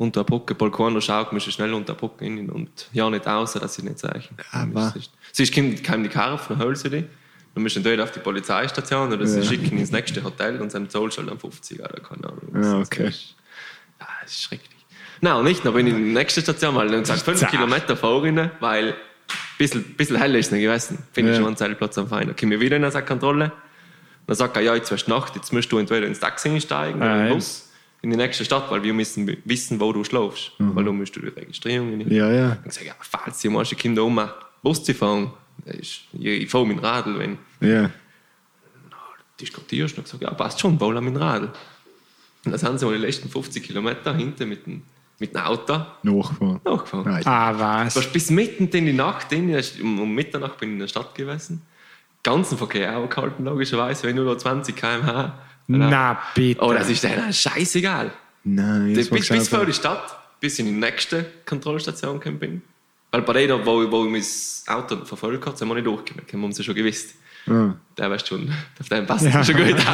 Unter 0.00 0.20
der 0.24 0.24
Brücke, 0.30 0.54
Balkon, 0.54 0.98
schaut, 1.02 1.30
musst 1.34 1.46
du 1.46 1.50
schnell 1.50 1.74
unter 1.74 1.92
der 1.92 2.00
Brücke 2.00 2.24
rein 2.24 2.48
und 2.48 2.88
ja, 2.92 3.10
nicht 3.10 3.26
außer, 3.26 3.60
dass 3.60 3.74
sie 3.74 3.82
nicht 3.82 3.98
zeigen. 3.98 4.34
Aber- 4.50 4.94
Sie 5.32 5.42
ist, 5.42 5.54
kommt, 5.54 5.76
die 6.04 6.08
Karre, 6.08 6.40
dann 6.48 6.58
holen 6.58 6.74
sie 6.74 6.88
die. 6.88 7.04
Dann 7.54 7.62
müssen 7.62 7.84
wir 7.84 7.96
dort 7.98 8.08
auf 8.08 8.14
die 8.14 8.20
Polizeistation 8.20 9.12
oder 9.12 9.26
sie 9.26 9.40
Ja. 9.40 9.44
schicken 9.44 9.76
ins 9.76 9.90
nächste 9.90 10.24
Hotel 10.24 10.58
und 10.60 10.70
zahlst 10.70 10.94
du 10.94 11.00
halt 11.18 11.28
dann 11.30 11.38
50 11.38 11.80
oder 11.80 12.00
keine 12.00 12.24
Ahnung. 12.28 12.40
Ja, 12.54 12.78
das 12.78 12.86
okay. 12.88 13.08
ist. 13.08 13.34
Ja, 14.00 14.06
das 14.22 14.30
ist 14.32 14.42
schrecklich. 14.42 14.70
Nein, 15.20 15.34
und 15.34 15.44
nicht, 15.44 15.62
dann 15.66 15.74
bin 15.74 15.86
ich 15.86 15.92
in 15.92 16.02
die 16.06 16.12
nächste 16.14 16.40
Station, 16.40 16.74
weil 16.76 16.88
dann 16.88 17.04
sagst 17.04 17.24
5 17.26 17.38
Zach. 17.38 17.50
Kilometer 17.50 17.94
vorne, 17.94 18.52
weil 18.60 18.88
ein 18.88 18.94
bisschen, 19.58 19.84
bisschen 19.96 20.16
hell 20.16 20.34
ist 20.34 20.46
es 20.46 20.52
nicht 20.52 20.62
gewesen. 20.62 20.98
Finde 21.12 21.32
ich 21.32 21.36
Ja. 21.36 21.40
schon 21.42 21.48
einen 21.48 21.56
Zeltplatz 21.58 21.98
am 21.98 22.08
Fein. 22.08 22.26
Dann 22.28 22.36
komme 22.36 22.54
ich 22.54 22.60
wieder 22.62 22.76
in 22.78 22.84
eine 22.84 23.02
Kontrolle. 23.04 23.52
Dann 24.26 24.36
sagt 24.36 24.56
er, 24.56 24.62
ja, 24.62 24.74
jetzt 24.74 24.90
ist 24.90 25.08
Nacht, 25.08 25.36
jetzt 25.36 25.52
musst 25.52 25.70
du 25.70 25.76
entweder 25.76 26.06
ins 26.06 26.20
Taxi 26.20 26.48
einsteigen 26.48 27.02
oder 27.02 27.10
Ah, 27.10 27.16
in 27.20 27.24
den 27.26 27.34
Bus 27.34 27.69
in 28.02 28.10
die 28.10 28.16
nächste 28.16 28.44
Stadt, 28.44 28.70
weil 28.70 28.82
wir 28.82 28.94
müssen 28.94 29.36
wissen, 29.44 29.78
wo 29.80 29.92
du 29.92 30.04
schläfst. 30.04 30.52
Weil 30.58 30.84
du 30.84 30.92
musst 30.92 31.14
du 31.16 31.20
die 31.20 31.28
Registrierung. 31.28 31.96
Mhm. 31.98 32.10
Ja, 32.10 32.30
ja. 32.32 32.56
Ich 32.64 32.72
sage, 32.72 32.86
ja, 32.86 32.94
falls 33.00 33.44
ihr 33.44 33.50
mal 33.50 33.64
Kinder 33.64 34.04
um 34.04 34.20
Bus 34.62 34.82
zu 34.84 34.94
fahren, 34.94 35.30
ist- 35.66 36.02
ich, 36.12 36.24
ich 36.26 36.50
fahre 36.50 36.66
mit 36.66 36.78
dem 36.78 36.84
Radl, 36.84 37.18
wenn 37.18 37.38
Ja. 37.60 37.90
diskutierst. 39.40 39.96
Und 39.98 40.04
ich 40.04 40.10
sage, 40.12 40.24
ja, 40.24 40.30
passt 40.32 40.60
schon, 40.60 40.78
baue 40.78 41.00
mit 41.00 41.14
dem 41.14 41.20
Radl. 41.20 41.50
Und 42.44 42.52
dann 42.52 42.58
sind 42.58 42.78
sie 42.78 42.86
mal 42.86 42.94
die 42.94 43.00
letzten 43.04 43.28
50 43.28 43.62
Kilometer 43.62 44.14
hinten 44.14 44.48
mit 44.48 44.64
dem, 44.66 44.82
mit 45.18 45.34
dem 45.34 45.40
Auto 45.42 45.80
Nachgefahren. 46.02 46.60
nachgefahren. 46.64 47.04
Nein. 47.12 47.26
Ah, 47.26 47.52
Du 47.52 47.58
was? 47.60 47.96
warst 47.96 48.12
bis 48.12 48.30
mitten 48.30 48.68
in 48.68 48.86
die 48.86 48.92
Nacht, 48.94 49.30
in, 49.32 49.54
um, 49.82 50.00
um 50.00 50.14
Mitternacht 50.14 50.58
bin 50.58 50.70
ich 50.70 50.72
in 50.74 50.78
der 50.80 50.88
Stadt 50.88 51.14
gewesen. 51.14 51.62
Ganzen 52.22 52.56
Verkehr 52.58 52.96
auch 52.98 53.08
gehalten, 53.08 53.44
logischerweise, 53.44 54.04
wenn 54.06 54.16
nur 54.16 54.24
noch 54.26 54.36
20 54.36 54.74
km/h. 54.76 55.38
Na, 55.78 56.20
bitte. 56.34 56.62
Oh, 56.62 56.72
das 56.72 56.88
ist 56.88 57.04
denen 57.04 57.32
scheißegal. 57.32 58.12
Nein, 58.44 58.94
bis, 58.94 59.10
jetzt 59.10 59.10
bis, 59.10 59.28
bis 59.28 59.48
vor 59.48 59.66
die 59.66 59.72
Stadt, 59.72 60.16
bis 60.40 60.58
ich 60.58 60.66
in 60.66 60.74
die 60.74 60.80
nächste 60.80 61.26
Kontrollstation 61.46 62.18
gekommen 62.18 62.38
bin. 62.38 62.62
Weil 63.10 63.22
bei 63.22 63.32
denen, 63.34 63.64
wo, 63.64 63.90
wo 63.90 64.04
ich 64.04 64.10
mein 64.10 64.76
Auto 64.76 65.04
verfolgt 65.04 65.46
habe, 65.46 65.56
sind 65.56 65.68
wir 65.68 65.74
nicht 65.74 65.86
durchgekommen. 65.86 66.24
Das 66.26 66.34
haben 66.34 66.52
sie 66.52 66.64
schon 66.64 66.74
gewusst. 66.74 67.14
Ja. 67.46 67.74
Der 67.96 68.10
weißt 68.10 68.28
schon, 68.28 68.52
auf 68.78 68.88
den 68.88 69.06
passt 69.06 69.24
ja. 69.24 69.42
schon 69.42 69.56
gut 69.56 69.74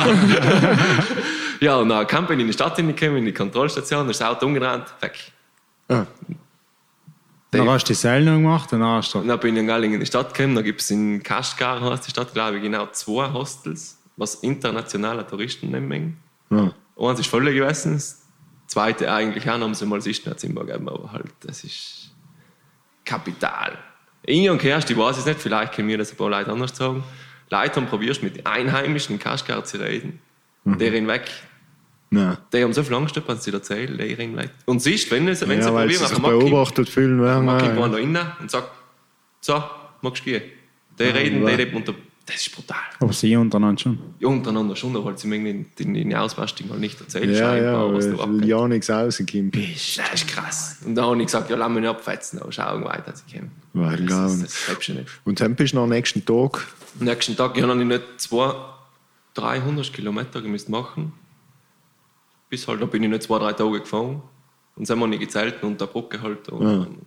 ja, 1.60 1.76
und 1.76 1.88
dann 1.88 2.06
kam 2.06 2.24
ich 2.24 2.38
in 2.38 2.46
die 2.46 2.52
Stadt 2.52 2.76
hingekommen, 2.76 3.18
in 3.18 3.24
die 3.24 3.32
Kontrollstation, 3.32 4.00
dann 4.00 4.10
ist 4.10 4.20
das 4.20 4.28
Auto 4.28 4.46
umgedreht, 4.46 4.82
weg. 5.00 5.32
Ah. 5.88 6.06
Dann 7.52 7.70
hast 7.70 7.84
du 7.84 7.92
die 7.92 7.94
Seil 7.94 8.24
noch 8.24 8.34
gemacht 8.34 8.72
und 8.72 8.80
dann 8.80 8.96
hast 8.96 9.14
du. 9.14 9.18
Und 9.20 9.28
dann 9.28 9.38
bin 9.38 9.54
ich 9.54 9.60
in 9.60 9.66
Galling 9.66 9.94
in 9.94 10.00
die 10.00 10.06
Stadt 10.06 10.34
gekommen, 10.34 10.56
da 10.56 10.62
gibt 10.62 10.80
es 10.80 10.90
in 10.90 11.22
Kaschgar, 11.22 11.80
heißt 11.80 12.06
die 12.06 12.10
Stadt, 12.10 12.34
glaube 12.34 12.56
ich, 12.56 12.62
genau 12.62 12.88
zwei 12.92 13.32
Hostels, 13.32 13.95
was 14.16 14.36
internationale 14.36 15.26
Touristen 15.26 15.70
nehmen. 15.70 16.16
Ja. 16.50 16.72
Eins 16.98 17.20
ist 17.20 17.28
voll 17.28 17.44
gewesen, 17.52 17.94
das 17.94 18.22
zweite 18.66 19.12
eigentlich 19.12 19.48
auch, 19.48 19.60
haben 19.60 19.74
sie 19.74 19.86
mal 19.86 20.00
das 20.00 20.22
Zimmer 20.38 20.64
gegeben, 20.64 20.88
aber 20.88 21.12
halt, 21.12 21.32
das 21.40 21.64
ist 21.64 22.10
kapital. 23.04 23.78
In 24.22 24.50
und 24.50 24.58
Kerst, 24.58 24.90
ich 24.90 24.96
weiß 24.96 25.18
es 25.18 25.26
nicht, 25.26 25.40
vielleicht 25.40 25.74
können 25.74 25.86
mir 25.86 25.98
das 25.98 26.10
ein 26.10 26.16
paar 26.16 26.30
Leute 26.30 26.50
anders 26.50 26.76
sagen. 26.76 27.04
Leute 27.50 27.76
haben 27.76 27.86
probiert, 27.86 28.22
mit 28.22 28.44
Einheimischen 28.46 29.16
in 29.16 29.18
Kaschgar 29.20 29.64
zu 29.64 29.78
reden. 29.78 30.20
Der 30.64 30.92
rennen 30.92 31.06
weg. 31.06 31.30
Nein. 32.10 32.36
Die 32.52 32.62
haben 32.62 32.72
so 32.72 32.82
viel 32.82 32.94
Angst, 32.94 33.20
wenn 33.24 33.38
sie 33.38 33.52
erzählen, 33.52 33.96
die 33.96 34.14
rennen 34.14 34.36
weg. 34.36 34.50
Und 34.64 34.80
siehst, 34.80 35.10
wenn 35.12 35.32
sie, 35.32 35.48
wenn 35.48 35.62
sie 35.62 35.68
Ja, 35.68 35.74
weil 35.74 35.86
probieren, 35.86 36.08
sie 36.08 36.14
sich 36.14 36.22
beobachtet 36.22 36.88
fühlen 36.88 37.22
werden. 37.22 37.44
Macki 37.44 37.66
ja. 37.66 37.76
war 37.76 37.88
da 37.88 37.96
rein 37.96 38.18
und 38.40 38.50
sagt, 38.50 38.70
so, 39.40 39.62
magst 40.02 40.26
du 40.26 40.30
gehen? 40.30 40.42
Die 40.98 41.04
reden, 41.04 41.42
ja. 41.42 41.50
die 41.50 41.54
reden 41.54 41.76
unter... 41.76 41.94
Das 42.26 42.36
ist 42.44 42.52
brutal. 42.54 42.76
Aber 42.98 43.12
sie 43.12 43.36
untereinander 43.36 43.80
schon. 43.80 43.98
Ja, 44.18 44.26
untereinander 44.28 44.74
schon, 44.74 44.96
aber 44.96 45.16
sie 45.16 45.28
mögen 45.28 45.46
in, 45.46 45.66
in, 45.78 45.94
in 45.94 46.14
Ausbastung 46.16 46.66
mal 46.68 46.76
nicht 46.78 47.00
erzählen, 47.00 47.30
Ja, 47.32 47.54
ja, 47.56 47.62
scheinbar, 47.72 47.94
was 47.94 48.06
da 48.06 48.18
weil 48.18 48.20
abgeht. 48.34 48.44
ja 48.48 48.68
nichts 48.68 48.90
rauskommt. 48.90 49.54
Das 49.56 50.12
ist 50.14 50.26
krass. 50.28 50.78
Und 50.84 50.96
dann 50.96 51.04
habe 51.04 51.18
ich 51.20 51.26
gesagt, 51.26 51.50
ja, 51.50 51.56
lass 51.56 51.68
mich 51.68 51.80
nicht 51.82 51.88
abfetzen, 51.88 52.42
aber 52.42 52.50
schauen 52.50 52.84
weiter 52.84 53.14
zu 53.14 53.22
kommen. 53.32 53.52
Weil, 53.74 53.96
Das, 53.98 54.06
glaub 54.06 54.22
das, 54.28 54.34
ich. 54.42 54.66
das 54.76 54.86
du 54.86 54.92
nicht. 54.94 55.08
Und 55.24 55.40
dann 55.40 55.54
bist 55.54 55.72
du 55.72 55.76
noch 55.76 55.84
am 55.84 55.90
nächsten 55.90 56.24
Tag. 56.24 56.66
Am 56.98 57.06
nächsten 57.06 57.36
Tag 57.36 57.56
ja, 57.56 57.68
habe 57.68 57.80
ich 57.80 57.86
nicht 57.86 58.02
zwei, 58.16 58.54
300 59.34 59.92
Kilometer 59.92 60.40
müssen 60.40 60.72
machen. 60.72 61.12
Bis 62.48 62.66
halt, 62.66 62.82
da 62.82 62.86
bin 62.86 63.04
ich 63.04 63.08
nicht 63.08 63.22
zwei, 63.22 63.38
drei 63.38 63.52
Tage 63.52 63.80
gefahren. 63.80 64.20
Und 64.74 64.86
sind 64.86 64.98
wir 64.98 65.06
nicht 65.06 65.20
gezelten 65.20 65.64
unter 65.66 65.86
der 65.86 65.92
Brücke 65.92 66.20
halt. 66.20 66.48
Und, 66.48 67.06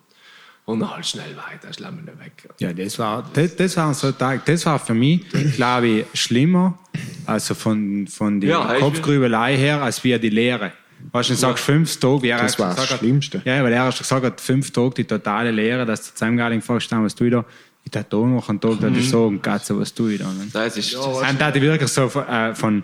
und 0.74 0.80
dann 0.82 0.96
halt 0.96 1.06
schnell 1.06 1.36
weiter, 1.36 1.74
schlammen 1.74 2.06
wir 2.06 2.18
weg. 2.20 2.48
Ja, 2.60 2.72
das 2.74 2.98
war, 3.00 3.24
das, 3.34 3.56
das 3.56 3.78
war 3.78 3.94
so 3.94 4.12
Tag, 4.12 4.46
das 4.46 4.66
war 4.66 4.80
für 4.80 4.94
mich, 4.94 5.22
glaube 5.56 5.88
ich, 5.88 6.06
schlimmer, 6.14 6.78
also 7.26 7.54
von, 7.56 8.08
von 8.08 8.40
der 8.40 8.50
Ja, 8.50 8.74
ich- 8.74 8.80
Kopfgrübelei 8.80 9.58
her, 9.58 9.82
als 9.82 10.04
wie 10.04 10.18
die 10.20 10.30
Lehre. 10.30 10.72
Weißt 11.12 11.30
du, 11.30 11.34
du 11.34 11.40
sagst 11.40 11.64
fünf 11.64 11.98
Tage, 11.98 12.22
wie 12.24 12.30
er 12.30 12.42
Das 12.42 12.60
war 12.60 12.68
das 12.68 12.76
gesagt 12.76 12.92
hat- 12.92 13.00
Schlimmste. 13.00 13.42
Ja, 13.46 13.64
weil 13.64 13.72
er 13.72 13.86
erst 13.86 14.00
gesagt 14.00 14.26
hat, 14.26 14.42
fünf 14.42 14.72
Tage 14.72 14.96
die 14.96 15.06
totale 15.06 15.50
Lehre, 15.52 15.86
dass 15.86 16.08
du 16.08 16.14
zusammengegangen 16.14 16.62
vorstellen, 16.62 17.04
was 17.06 17.16
ich 17.28 17.34
da? 17.34 17.46
Ich 17.86 17.92
tat 17.92 18.12
da 18.12 18.18
noch 18.18 18.50
einen 18.50 18.60
Tag, 18.60 18.80
da 18.82 18.90
ich 18.90 19.10
sagen, 19.10 19.42
Katze, 19.42 19.80
was 19.80 19.94
tue 19.94 20.14
ich 20.14 20.20
da? 20.20 20.26
Ne? 20.28 20.48
Das 20.52 20.76
ist, 20.78 20.94
Und 20.96 21.40
da 21.40 21.48
ich 21.56 21.62
wirklich 21.62 21.90
so 21.90 22.10
von, 22.10 22.28
äh, 22.28 22.54
von 22.54 22.84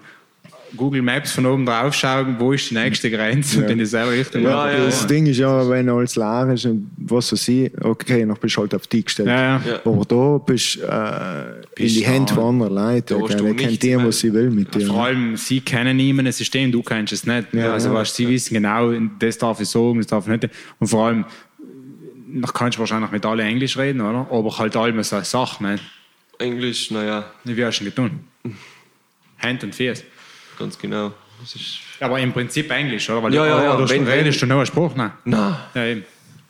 Google 0.76 1.02
Maps 1.02 1.32
von 1.32 1.46
oben 1.46 1.66
drauf 1.66 1.94
schauen, 1.94 2.36
wo 2.40 2.54
ist 2.54 2.70
die 2.70 2.76
nächste 2.76 3.10
Grenze, 3.10 3.60
und 3.60 3.70
dann 3.70 3.80
ist 3.80 3.92
selber 3.92 4.12
richtig. 4.12 4.44
Ja, 4.44 4.72
ja, 4.72 4.86
Das 4.86 5.06
Ding 5.08 5.26
ist 5.26 5.38
ja, 5.38 5.68
wenn 5.70 5.90
alles 5.90 6.16
leer 6.16 6.50
ist 6.54 6.66
und 6.66 6.90
was 6.98 7.32
weiß 7.32 7.48
ich, 7.48 7.72
okay, 7.84 8.26
dann 8.26 8.36
bist 8.40 8.56
du 8.56 8.62
halt 8.62 8.76
auf 8.76 8.88
die 8.88 9.04
gestellt. 9.04 9.28
Ja, 9.28 9.60
ja. 9.60 9.62
Ja. 9.66 9.80
Aber 9.86 10.06
da 10.06 10.38
bist 10.38 10.78
du 10.78 10.82
äh, 10.82 11.84
in 11.84 11.88
die 11.88 12.06
Hände 12.06 12.34
von 12.34 12.44
anderen 12.62 12.74
Leuten. 12.76 13.20
Du 13.20 13.28
Der 13.28 13.54
kennt 13.54 13.84
dir, 13.84 14.06
was 14.06 14.20
sie 14.20 14.34
will 14.34 14.50
mit 14.50 14.74
dir. 14.74 14.88
Vor 14.88 15.06
allem, 15.06 15.36
sie 15.38 15.62
kennen 15.62 15.98
niemanden 15.98 16.28
ein 16.28 16.34
System, 16.34 16.72
du 16.72 16.82
kennst 16.82 17.14
es 17.14 17.26
nicht. 17.26 17.54
Ja, 17.54 17.74
also, 17.74 17.90
ja. 17.90 17.96
weißt, 17.96 18.16
sie 18.16 18.28
wissen 18.28 18.54
genau, 18.54 18.92
das 19.20 19.38
darf 19.38 19.60
ich 19.60 19.70
sagen, 19.70 19.98
das 19.98 20.08
darf 20.08 20.28
ich 20.28 20.42
nicht. 20.42 20.54
Und 20.80 20.88
vor 20.88 21.08
allem, 21.08 21.26
noch 22.28 22.54
kannst 22.54 22.78
du 22.78 22.80
wahrscheinlich 22.80 23.12
mit 23.12 23.26
allen 23.26 23.46
Englisch 23.46 23.78
reden, 23.78 24.02
oder? 24.02 24.28
Aber 24.30 24.58
halt 24.58 24.76
allem 24.76 25.02
so 25.04 25.16
eine 25.16 25.26
Sache, 25.26 25.64
ne? 25.64 25.80
Englisch, 26.38 26.92
naja, 26.92 27.26
Wie 27.44 27.64
hast 27.64 27.80
du 27.80 27.86
denn 27.86 27.94
getan? 27.94 28.20
Hand 29.40 29.64
und 29.64 29.76
Fuß. 29.76 30.04
Ganz 30.58 30.78
genau. 30.78 31.12
Das 31.42 31.54
ist, 31.56 31.80
Aber 32.00 32.20
im 32.20 32.32
Prinzip 32.32 32.72
Englisch, 32.72 33.10
oder? 33.10 33.24
Weil 33.24 33.34
Ja, 33.34 33.46
ja, 33.46 33.64
ja. 33.64 33.76
Oder 33.78 33.90
Wenn- 33.90 34.08
redest 34.08 34.42
du 34.42 34.46
noch 34.46 34.58
einen 34.58 34.66
Spruch? 34.66 34.96
Nein. 34.96 35.12
nein, 35.26 35.56
Ja, 35.74 35.86
eben. 35.86 36.06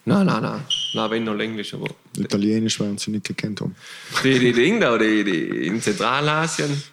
nein, 0.05 0.25
nein, 0.25 0.41
nein. 0.43 0.61
Nein, 0.93 1.11
wenn 1.11 1.23
noch 1.23 1.39
Englisch, 1.39 1.73
aber. 1.73 1.87
Italienisch 2.17 2.79
werden 2.79 2.97
sie 2.97 3.11
nicht 3.11 3.25
gekannt 3.27 3.61
haben. 3.61 3.75
Die, 4.23 4.37
die 4.39 4.53
Dinge 4.53 4.79
da, 4.81 4.97
die, 4.97 5.23
die 5.23 5.65
in 5.67 5.81
Zentralasien, 5.81 6.83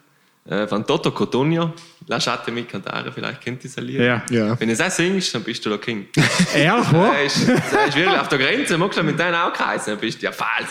äh, 0.49 0.67
von 0.67 0.85
Toto 0.85 1.11
Cotugno, 1.11 1.73
Lasciatemi 2.07 2.63
cantare, 2.63 3.11
vielleicht 3.13 3.39
kennt 3.41 3.63
ihr 3.63 3.69
das 3.73 3.81
Lied. 3.83 3.99
Ja. 3.99 4.23
Ja. 4.29 4.59
Wenn 4.59 4.67
du 4.69 4.75
das 4.75 4.97
singst, 4.97 5.33
dann 5.35 5.43
bist 5.43 5.63
du 5.65 5.69
der 5.69 5.77
King. 5.77 6.07
Ehrlich, 6.55 6.91
wo? 6.91 7.03
Das 7.23 7.37
ist, 7.37 7.47
das 7.47 7.89
ist 7.89 7.95
wirklich 7.95 8.19
auf 8.19 8.27
der 8.27 8.39
Grenze, 8.39 8.77
magst 8.77 8.97
du 8.99 9.03
mit 9.03 9.17
deinen 9.19 9.35
auch 9.35 9.53
kreisen, 9.53 9.91
dann 9.91 9.99
bist 9.99 10.19
du 10.21 10.25
ja 10.25 10.31
falsch. 10.31 10.67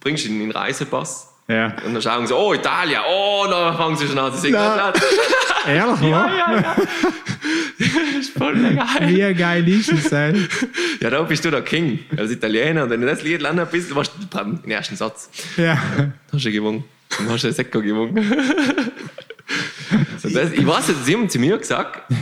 Bringst 0.00 0.24
ihn 0.24 0.34
in 0.34 0.40
den 0.40 0.50
Reisepass. 0.52 1.29
Ja. 1.50 1.74
Und 1.84 1.94
dann 1.94 2.00
schauen 2.00 2.26
sie, 2.28 2.34
oh, 2.34 2.54
Italien, 2.54 3.00
oh, 3.08 3.44
dann 3.50 3.76
fangen 3.76 3.96
sie 3.96 4.06
schon 4.06 4.18
an 4.18 4.32
zu 4.32 4.38
singen. 4.38 4.54
Nein. 4.54 4.92
Ehrlich? 5.66 6.00
Ja, 6.02 6.28
ja, 6.28 6.60
ja. 6.60 6.76
das 7.76 7.88
ist 8.20 8.38
voll 8.38 8.54
geil. 8.54 9.08
Wie 9.08 9.34
geil 9.34 9.68
ist 9.68 9.90
das 9.90 10.10
denn? 10.10 10.48
Ja, 11.00 11.10
da 11.10 11.22
bist 11.22 11.44
du 11.44 11.50
der 11.50 11.62
King, 11.62 11.98
als 12.16 12.30
Italiener. 12.30 12.84
Und 12.84 12.90
wenn 12.90 13.00
du 13.00 13.06
das 13.08 13.24
Lied 13.24 13.42
lernen 13.42 13.66
bist, 13.68 13.92
warst 13.96 14.12
du 14.16 14.26
beim 14.28 14.62
den 14.62 14.70
ersten 14.70 14.94
Satz. 14.94 15.28
Ja. 15.56 15.76
Dann 15.96 16.12
hast 16.32 16.44
du 16.44 16.52
gewonnen. 16.52 16.84
Dann 17.18 17.28
hast 17.28 17.42
du 17.42 17.48
den 17.48 17.54
Sekko 17.54 17.82
gewonnen. 17.82 18.16
Und 20.22 20.34
das, 20.34 20.52
ich 20.52 20.64
weiß 20.64 20.88
nicht, 20.88 21.04
sie 21.04 21.14
haben 21.14 21.28
zu 21.28 21.40
mir 21.40 21.58
gesagt, 21.58 22.12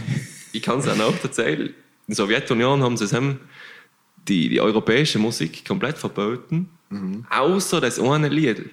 ich 0.53 0.63
kann 0.63 0.79
es 0.79 0.89
auch 0.89 0.97
noch 0.97 1.23
erzählen, 1.23 1.67
in 1.67 1.75
der 2.09 2.17
Sowjetunion 2.17 2.83
haben 2.83 2.97
sie 2.97 3.05
es 3.05 3.13
haben 3.13 3.41
die, 4.27 4.49
die 4.49 4.61
europäische 4.61 5.19
Musik 5.19 5.67
komplett 5.67 5.99
verboten, 5.99 6.71
außer 7.29 7.83
das 7.83 8.01
eine 8.01 8.29
Lied. 8.29 8.71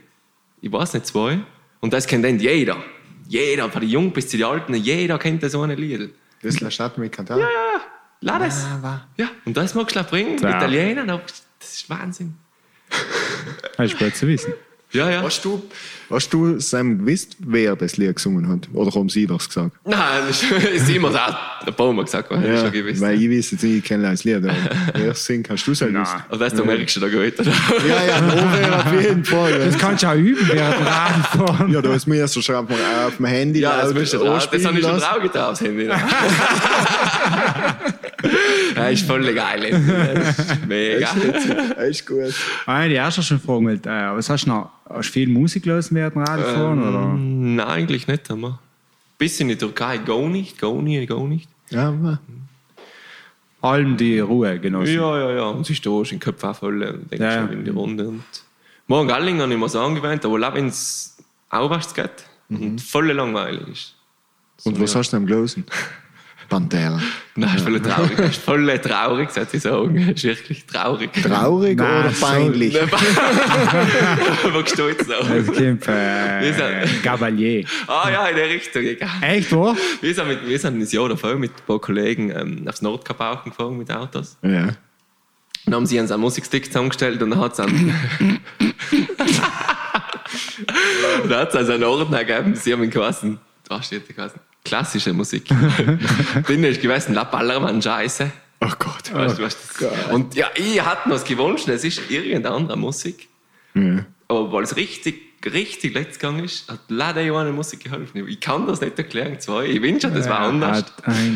Ich 0.65 0.71
weiß 0.71 0.95
nicht, 0.95 1.05
zwei. 1.05 1.37
Und 1.79 1.93
das 1.93 2.07
kennt 2.07 2.25
dann 2.25 2.39
jeder. 2.39 2.77
Jeder, 3.27 3.69
von 3.69 3.81
den 3.81 3.89
Jungen 3.91 4.11
bis 4.11 4.27
zu 4.29 4.35
den 4.35 4.47
Alten, 4.47 4.73
jeder 4.73 5.19
kennt 5.19 5.43
das 5.43 5.53
eine 5.53 5.75
Lied. 5.75 6.11
Das 6.41 6.59
lasst 6.59 6.97
mich 6.97 7.11
cantar. 7.11 7.37
Ja, 7.37 7.45
ja, 7.45 7.81
lad 8.21 8.41
es. 8.47 8.65
Ja, 9.15 9.29
und 9.45 9.55
das 9.55 9.75
magst 9.75 9.95
du 9.95 10.03
bringen, 10.03 10.39
Ja. 10.39 10.57
Italiener, 10.57 11.05
das 11.59 11.73
ist 11.73 11.87
Wahnsinn. 11.87 12.33
Das 13.77 13.91
ist 13.91 13.99
gut 13.99 14.15
zu 14.15 14.27
wissen. 14.27 14.53
Ja, 14.95 15.09
ja. 15.09 15.21
Hast 15.21 15.43
du, 15.43 15.61
hast 16.09 16.29
du 16.29 16.59
Sam 16.59 16.99
gewusst, 16.99 17.35
wer 17.39 17.75
das 17.75 17.97
Lied 17.97 18.15
gesungen 18.15 18.47
hat? 18.47 18.69
Oder 18.73 18.91
haben 18.95 19.09
sie 19.09 19.27
das 19.27 19.47
gesagt? 19.47 19.71
Nein, 19.85 19.99
das 20.27 20.43
ist, 20.73 20.89
immer 20.89 21.11
so. 21.11 21.17
Ein 21.17 21.73
paar 21.73 21.91
Mal 21.93 22.05
gesagt, 22.05 22.31
was 22.31 22.43
ja, 22.43 22.57
schon 22.61 22.71
gewusst. 22.71 23.01
weil 23.01 23.21
ich 23.21 23.29
weiß 23.29 23.51
jetzt 23.51 23.63
nicht, 23.63 23.77
ich 23.77 23.83
kenne 23.83 24.09
das 24.09 24.23
Lied. 24.23 24.37
aber 24.37 24.53
Wer 24.93 25.11
es 25.11 25.25
singt, 25.25 25.49
hast 25.49 25.65
du 25.65 25.71
es 25.73 25.81
halt 25.81 25.93
gewusst? 25.93 26.13
Nein. 26.13 26.23
Und 26.29 26.39
weißt 26.39 26.57
du, 26.57 26.65
merkst 26.65 26.95
du 26.95 26.99
da 27.01 27.07
gut, 27.09 27.39
oder? 27.39 27.51
Ja, 27.87 28.05
ja, 28.05 28.79
auf 28.85 29.01
jeden 29.01 29.25
Fall. 29.25 29.59
Das 29.59 29.77
kannst 29.77 30.03
du 30.03 30.07
auch 30.07 30.15
üben 30.15 30.47
dem 30.47 30.57
Radfahren. 30.57 31.71
Ja, 31.71 31.81
da 31.81 31.93
ist 31.93 32.07
mir 32.07 32.27
so 32.27 32.41
schreibt 32.41 32.69
man 32.69 32.79
auf 33.05 33.17
dem 33.17 33.25
Handy. 33.25 33.59
Ja, 33.59 33.81
das 33.81 33.93
müsst 33.93 34.13
ihr 34.13 34.19
drauf. 34.19 34.49
Das 34.49 34.65
habe 34.65 34.79
ich 34.79 34.85
schon 34.85 34.97
drauf 34.99 35.21
getan 35.21 35.43
aufs 35.51 35.61
Handy. 35.61 35.89
Ja, 38.75 38.87
ist 38.89 39.05
voll 39.05 39.33
geil. 39.33 39.71
Das 40.15 40.39
ist 40.39 40.65
mega. 40.67 41.09
Das 41.75 41.89
ist 41.89 42.05
gut. 42.07 42.33
Ah, 42.65 42.87
die 42.87 42.93
erste 42.93 43.21
schon 43.23 43.39
fragen 43.39 43.65
wollte, 43.67 43.89
äh, 43.89 44.15
was 44.15 44.29
hast 44.29 44.45
du 44.45 44.49
noch? 44.49 44.69
Hast 44.89 45.09
du 45.09 45.13
viel 45.13 45.29
Musik 45.29 45.63
gelesen 45.63 45.95
während 45.95 46.15
dem 46.15 46.23
Radfahren? 46.23 46.81
oder? 46.87 47.13
Nein, 47.15 47.59
eigentlich 47.59 48.07
nicht. 48.07 48.29
Aber. 48.29 48.59
Bis 49.17 49.39
in 49.39 49.47
die 49.47 49.55
Türkei, 49.57 49.97
go 49.99 50.27
nicht, 50.27 50.59
go 50.59 50.81
nicht, 50.81 51.09
go 51.09 51.25
nicht. 51.27 51.49
Ja, 51.69 51.89
aber 51.89 52.19
Allem 53.61 53.97
die 53.97 54.19
Ruhe 54.19 54.59
genossen. 54.59 54.93
Ja, 54.93 55.17
ja, 55.17 55.31
ja. 55.37 55.43
Und 55.45 55.65
sie 55.65 55.73
ist 55.73 55.83
den 55.83 56.19
Kopf 56.19 56.43
auch 56.43 56.55
voll 56.55 56.83
und 56.83 57.11
denkst 57.11 57.19
Ja, 57.19 57.31
ja. 57.33 57.47
schon 57.47 57.53
in 57.53 57.65
die 57.65 57.71
Runde. 57.71 58.07
Und 58.07 58.23
morgen 58.87 59.07
Galling 59.07 59.41
habe 59.41 59.51
ich 59.51 59.59
mir 59.59 59.69
so 59.69 59.79
angewöhnt, 59.79 60.23
aber 60.23 60.47
auch 60.47 60.53
wenn 60.53 60.67
es 60.67 61.17
aufwärts 61.49 61.93
geht 61.93 62.25
und 62.49 62.79
voll 62.79 63.11
langweilig 63.11 63.67
ist. 63.67 63.95
Und 64.65 64.79
was 64.79 64.95
hast 64.95 65.11
du 65.11 65.17
denn 65.17 65.25
gelesen? 65.25 65.65
Pantera. 66.49 67.01
Nein, 67.35 67.55
ist 67.55 67.63
voll 67.63 67.79
traurig. 67.81 68.19
ist 68.19 68.41
voll 68.41 68.79
traurig, 68.79 69.29
sollte 69.31 69.57
ich 69.57 69.63
sagen. 69.63 69.97
Ist 70.09 70.23
wirklich 70.23 70.65
traurig. 70.65 71.11
Traurig 71.13 71.77
Nein, 71.77 71.99
oder 72.05 72.11
so- 72.11 72.25
peinlich? 72.25 72.73
Was 72.73 74.69
stolz 74.71 75.07
noch? 75.07 75.29
Es 75.29 75.47
gibt 75.51 75.87
äh, 75.87 76.49
ist 76.49 76.59
er? 76.59 76.85
Gabalier. 77.03 77.65
Ah 77.87 78.09
ja, 78.11 78.27
in 78.27 78.35
der 78.35 78.49
Richtung. 78.49 78.83
egal. 78.83 79.09
Echt, 79.21 79.51
wo? 79.51 79.75
Wir 80.01 80.13
sind, 80.13 80.27
mit, 80.27 80.47
wir 80.47 80.59
sind 80.59 80.79
ein 80.79 80.87
Jahr 80.87 81.09
davor 81.09 81.35
mit 81.35 81.51
ein 81.51 81.65
paar 81.67 81.79
Kollegen 81.79 82.29
ähm, 82.31 82.65
aufs 82.67 82.81
Nordkap 82.81 83.19
auch 83.19 83.43
gefahren 83.43 83.77
mit 83.77 83.91
Autos. 83.91 84.37
Ja. 84.41 84.69
Dann 85.65 85.73
haben 85.73 85.85
sie 85.87 85.99
uns 85.99 86.11
einen 86.11 86.21
Musikstick 86.21 86.67
zusammengestellt 86.67 87.21
und 87.23 87.31
dann 87.31 87.39
hat 87.39 87.53
es 87.53 87.59
einen. 87.59 87.95
dann 91.27 91.37
hat 91.39 91.49
es 91.49 91.55
also 91.55 91.73
einen 91.73 91.83
Ordner 91.83 92.23
gegeben, 92.23 92.55
sie 92.55 92.71
haben 92.73 92.83
ihn 92.83 92.89
geheißen, 92.89 93.39
da 93.67 93.81
steht 93.81 94.07
der 94.07 94.15
geheißen, 94.15 94.39
klassische 94.65 95.13
Musik. 95.13 95.47
Bin 96.47 96.63
ich 96.63 96.81
gewesen, 96.81 97.13
La 97.13 97.23
Ballermann 97.23 97.81
Scheiße. 97.81 98.31
Oh 98.61 98.71
Gott. 98.79 99.13
Weißt 99.13 99.37
du, 99.37 99.43
was 99.43 99.57
das 99.79 100.11
Und 100.11 100.35
ja, 100.35 100.47
ich 100.55 100.83
hatte 100.83 101.07
noch 101.07 101.23
gewünscht, 101.23 101.67
es 101.69 101.83
ist 101.83 102.09
irgendeine 102.09 102.55
andere 102.55 102.77
Musik. 102.77 103.29
Ja. 103.73 104.05
Aber 104.27 104.51
weil 104.51 104.63
es 104.63 104.75
richtig, 104.75 105.24
richtig 105.53 105.93
letzt 105.93 106.19
gegangen 106.19 106.43
ist, 106.45 106.69
hat 106.69 106.79
leider 106.89 107.21
eine 107.21 107.51
Musik 107.51 107.83
geholfen. 107.83 108.27
Ich 108.27 108.39
kann 108.39 108.65
das 108.67 108.81
nicht 108.81 108.97
erklären, 108.97 109.39
zwei. 109.39 109.65
Ich 109.65 109.81
wünsche, 109.81 110.09
das 110.09 110.27
war 110.29 110.39
anders. 110.39 110.83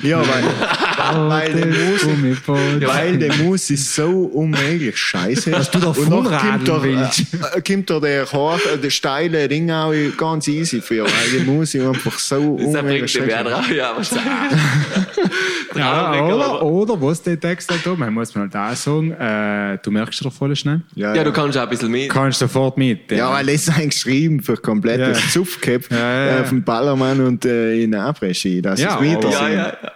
Ja, 0.03 0.19
weil, 0.21 1.29
weil 1.29 1.53
der 1.53 1.65
Musik, 1.67 2.01
Gummiboot. 2.01 2.87
weil 2.87 3.17
der 3.17 3.33
Mus 3.35 3.69
ist 3.69 3.93
so 3.95 4.09
unmöglich 4.33 4.97
scheiße. 4.97 5.51
Dass 5.51 5.69
du 5.71 5.79
da 5.79 5.93
vorradeln 5.93 6.83
willst. 6.83 7.25
äh, 7.55 7.61
kommt 7.61 7.89
da 7.89 7.99
der, 7.99 8.31
Hart, 8.31 8.65
äh, 8.65 8.77
der 8.77 8.89
steile 8.89 9.47
Ding 9.47 9.69
auch 9.71 9.93
ganz 10.17 10.47
easy 10.47 10.81
für, 10.81 11.03
weil 11.05 11.31
der 11.33 11.41
Mus 11.43 11.73
ist 11.75 11.85
einfach 11.85 12.17
so 12.19 12.57
Das 12.57 12.67
unmöglich 12.67 13.13
bringt 13.13 13.15
den 13.15 13.27
Wert 13.27 13.47
scheiße. 13.47 13.55
raus. 13.55 13.65
Ja, 13.75 13.91
aber 13.91 14.03
scheiße. 14.03 14.19
Ja, 15.75 16.11
Traurig, 16.11 16.33
oder, 16.33 16.63
oder 16.63 17.01
was 17.01 17.21
der 17.21 17.39
Text 17.39 17.69
halt 17.69 17.85
da, 17.85 17.93
man 17.93 18.11
muss 18.11 18.33
man 18.33 18.51
halt 18.51 18.73
auch 18.73 18.75
sagen, 18.75 19.11
äh, 19.11 19.77
du 19.83 19.91
merkst 19.91 20.25
doch 20.25 20.33
voll 20.33 20.55
schnell. 20.55 20.81
Ja, 20.95 21.13
Ja, 21.13 21.23
du 21.23 21.31
kannst 21.31 21.57
auch 21.57 21.61
ein 21.63 21.69
bisschen 21.69 21.91
mit. 21.91 22.09
Kannst 22.09 22.39
sofort 22.39 22.75
mit. 22.77 23.11
Ja, 23.11 23.31
weil 23.31 23.45
das 23.45 23.55
ist 23.67 23.69
eigentlich 23.69 23.98
geschrieben 24.03 24.41
für 24.41 24.55
komplettes 24.57 25.19
Ja. 25.21 25.29
Zupfcap 25.29 25.89
Ja, 25.91 25.97
ja, 25.97 26.25
ja. 26.25 26.39
äh, 26.39 26.45
vom 26.45 26.63
Ballermann 26.63 27.19
und 27.21 27.45
äh, 27.45 27.81
in 27.83 27.93
Abregie. 27.95 28.61
Das 28.61 28.79
Ja, 28.79 28.95
ist 28.95 29.01
wieder 29.01 29.17
aber- 29.19 29.31
ja, 29.31 29.49
ja, 29.49 29.73
ja. 29.83 29.91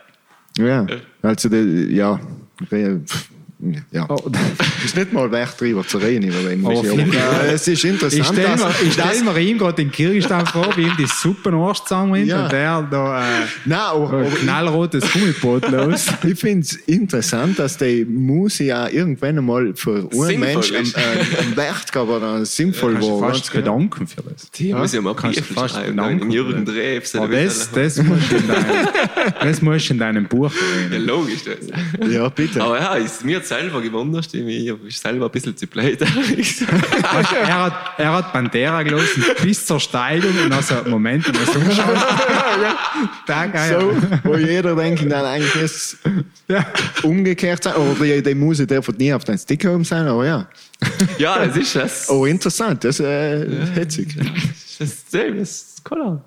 Ja, 0.65 0.85
also, 1.21 1.49
ja, 1.55 2.19
ja. 3.91 4.05
Oh, 4.09 4.17
ist 4.83 4.95
nicht 4.97 5.13
mal 5.13 5.31
wert, 5.31 5.55
darüber 5.59 5.85
zu 5.87 5.97
reden, 5.97 6.31
Aber 6.33 6.55
Musik. 6.73 6.91
viel- 6.91 7.19
Aber, 7.19 7.43
äh, 7.47 7.53
es 7.53 7.67
ist 7.67 7.83
ich 7.83 7.89
interessant, 7.89 8.25
stelle 8.25 8.55
mir, 8.57 8.71
ich 8.85 8.93
stell 8.93 9.23
mir 9.23 9.39
ihm 9.39 9.57
gerade 9.57 9.75
den 9.75 9.91
Kirchstein 9.91 10.45
vor, 10.45 10.75
wie 10.75 10.83
ihm 10.83 10.97
die 10.97 11.05
Suppen 11.07 11.53
Arschzange 11.55 12.23
Ja. 12.23 12.43
und 12.43 12.51
der 12.51 12.81
da 12.89 13.21
äh, 13.21 13.45
Nein, 13.65 13.79
aber, 13.79 14.17
ein 14.19 14.33
knallrotes 14.35 15.11
Gummiboot 15.11 15.69
los. 15.71 16.07
ich, 16.23 16.29
ich 16.31 16.39
finde 16.39 16.61
es 16.65 16.73
interessant, 16.73 17.59
dass 17.59 17.77
die 17.77 18.05
Musik 18.05 18.67
ja 18.67 18.87
irgendwann 18.89 19.37
einmal 19.37 19.73
für 19.75 20.09
einen 20.11 20.39
Menschen 20.39 20.75
einen, 20.77 20.93
äh, 20.95 21.37
einen 21.43 21.55
Wert 21.57 21.91
gab 21.91 22.07
oder 22.09 22.45
sinnvoll 22.45 22.93
Kannst 22.93 23.07
du 23.09 23.21
war. 23.21 23.29
fast 23.29 23.53
bedanken 23.53 24.07
für 24.07 24.21
das. 24.23 24.49
Die 24.51 24.73
muss 24.73 24.93
ich 24.93 25.01
mal 25.01 25.15
kannst 25.15 25.37
du 25.39 25.41
Briefe 25.43 25.53
fast 25.53 25.75
schreiben. 25.75 25.95
bedanken. 25.95 26.21
Im 26.23 26.31
Jürgen 26.31 26.65
Drews. 26.65 27.15
Aber 27.15 27.27
das, 27.27 27.71
das, 27.71 27.97
musst 28.03 28.31
du 28.31 28.35
in 28.37 28.47
deinem, 28.47 28.65
das 29.41 29.61
musst 29.61 29.89
du 29.89 29.93
in 29.93 29.99
deinem 29.99 30.25
Buch 30.25 30.51
Ja, 30.53 30.83
erwähnen. 30.85 31.05
logisch. 31.07 31.39
Das. 31.45 32.09
Ja, 32.11 32.29
bitte. 32.29 32.61
Aber 32.63 32.79
ja, 32.79 32.95
ist, 32.95 33.23
mir 33.23 33.37
hat 33.37 33.45
selber 33.53 33.81
gewundert, 33.81 34.33
ich 34.33 34.67
ist 34.87 35.01
selber 35.01 35.25
ein 35.25 35.31
bisschen 35.31 35.55
zu 35.55 35.67
blöd. 35.67 35.99
Er, 37.43 37.63
hat, 37.65 37.73
er 37.97 38.13
hat 38.13 38.33
Pantera 38.33 38.83
gelassen 38.83 39.23
bis 39.43 39.65
zur 39.65 39.79
Steigung 39.79 40.31
und 40.43 40.49
dann 40.49 40.63
so, 40.63 40.75
Moment, 40.87 41.27
ich 41.27 41.39
muss 41.39 41.55
umschauen. 41.55 41.97
Da 43.27 43.45
geil. 43.45 43.79
So, 43.79 43.95
wo 44.23 44.35
jeder 44.35 44.75
denkt, 44.75 45.03
dann 45.11 45.25
eigentlich 45.25 45.55
ist 45.55 45.97
es 46.47 47.03
umgekehrt 47.03 47.63
sein. 47.63 47.75
Oder 47.75 48.03
die, 48.03 48.23
die 48.23 48.35
Musik, 48.35 48.67
der 48.67 48.85
wird 48.85 48.97
nie 48.99 49.13
auf 49.13 49.23
dein 49.23 49.37
Stick 49.37 49.65
oben 49.65 49.83
sein, 49.83 50.07
aber 50.07 50.25
ja. 50.25 50.47
ja, 51.17 51.45
das 51.45 51.57
ist 51.57 51.75
es. 51.75 52.09
Oh, 52.09 52.25
interessant, 52.25 52.83
das 52.83 52.99
ist 52.99 53.05
äh, 53.05 53.45
hitzig. 53.75 54.15
Das 54.15 54.89
ist 54.89 55.13
das 55.13 55.23
ist 55.23 55.81
cool. 55.91 56.21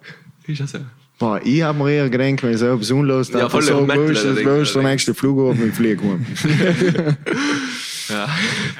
Ist 0.46 0.60
ja 0.60 0.66
so. 0.66 0.78
Boah, 1.18 1.40
ich 1.42 1.62
habe 1.62 1.78
mir 1.78 1.90
eher 1.90 2.10
gedacht, 2.10 2.42
wenn 2.42 2.52
ich 2.52 2.58
so 2.58 2.66
etwas 2.66 2.90
unlos 2.90 3.28
Ja, 3.28 3.40
dann 3.40 3.50
voll 3.50 3.62
so, 3.62 3.84
ist 3.84 4.24
das, 4.24 4.38
ist 4.68 4.74
der 4.74 4.82
nächste 4.82 5.14
Flug 5.14 5.38
oben 5.38 5.62
und 5.62 5.74
fliege 5.74 6.02
um. 6.02 6.26
Ja. 8.08 8.28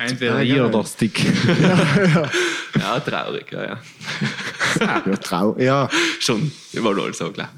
Entweder 0.07 0.43
ihr 0.43 0.57
geil. 0.57 0.65
oder 0.67 0.85
Stick. 0.85 1.21
ja, 2.79 3.01
traurig, 3.01 3.47
ja, 3.51 3.65
ja. 3.65 3.79
Ja, 4.81 5.17
trau 5.17 5.57
ja, 5.59 5.89
Schon, 6.21 6.53
immer 6.73 6.97
wohl 6.97 7.13
so, 7.13 7.31
klar. 7.33 7.51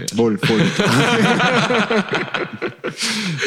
Ja. 0.00 0.06
voll, 0.16 0.38
voll. 0.38 0.60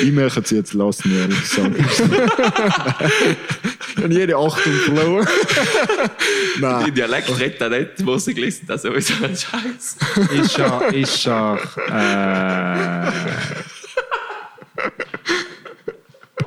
ich 0.02 0.12
möchte 0.12 0.42
es 0.42 0.50
jetzt 0.52 0.74
lassen, 0.74 1.18
ehrlich 1.18 1.42
gesagt. 1.42 1.76
und 4.04 4.12
jede 4.12 4.36
Achtung 4.38 4.74
verloren. 4.74 5.28
Die 6.58 6.62
Nein. 6.62 6.94
Dialekt 6.94 7.40
redet 7.40 7.62
er 7.62 7.70
nicht, 7.70 8.06
wo 8.06 8.18
sie 8.18 8.34
gelesen 8.34 8.66
das 8.68 8.84
ist 8.84 8.90
sowieso 8.90 9.14
ein 9.24 9.36
Scheiß. 9.36 9.98
Ist 10.32 10.60
er, 10.60 10.94
ist 10.94 11.26
er, 11.28 11.58
äh, 11.88 13.12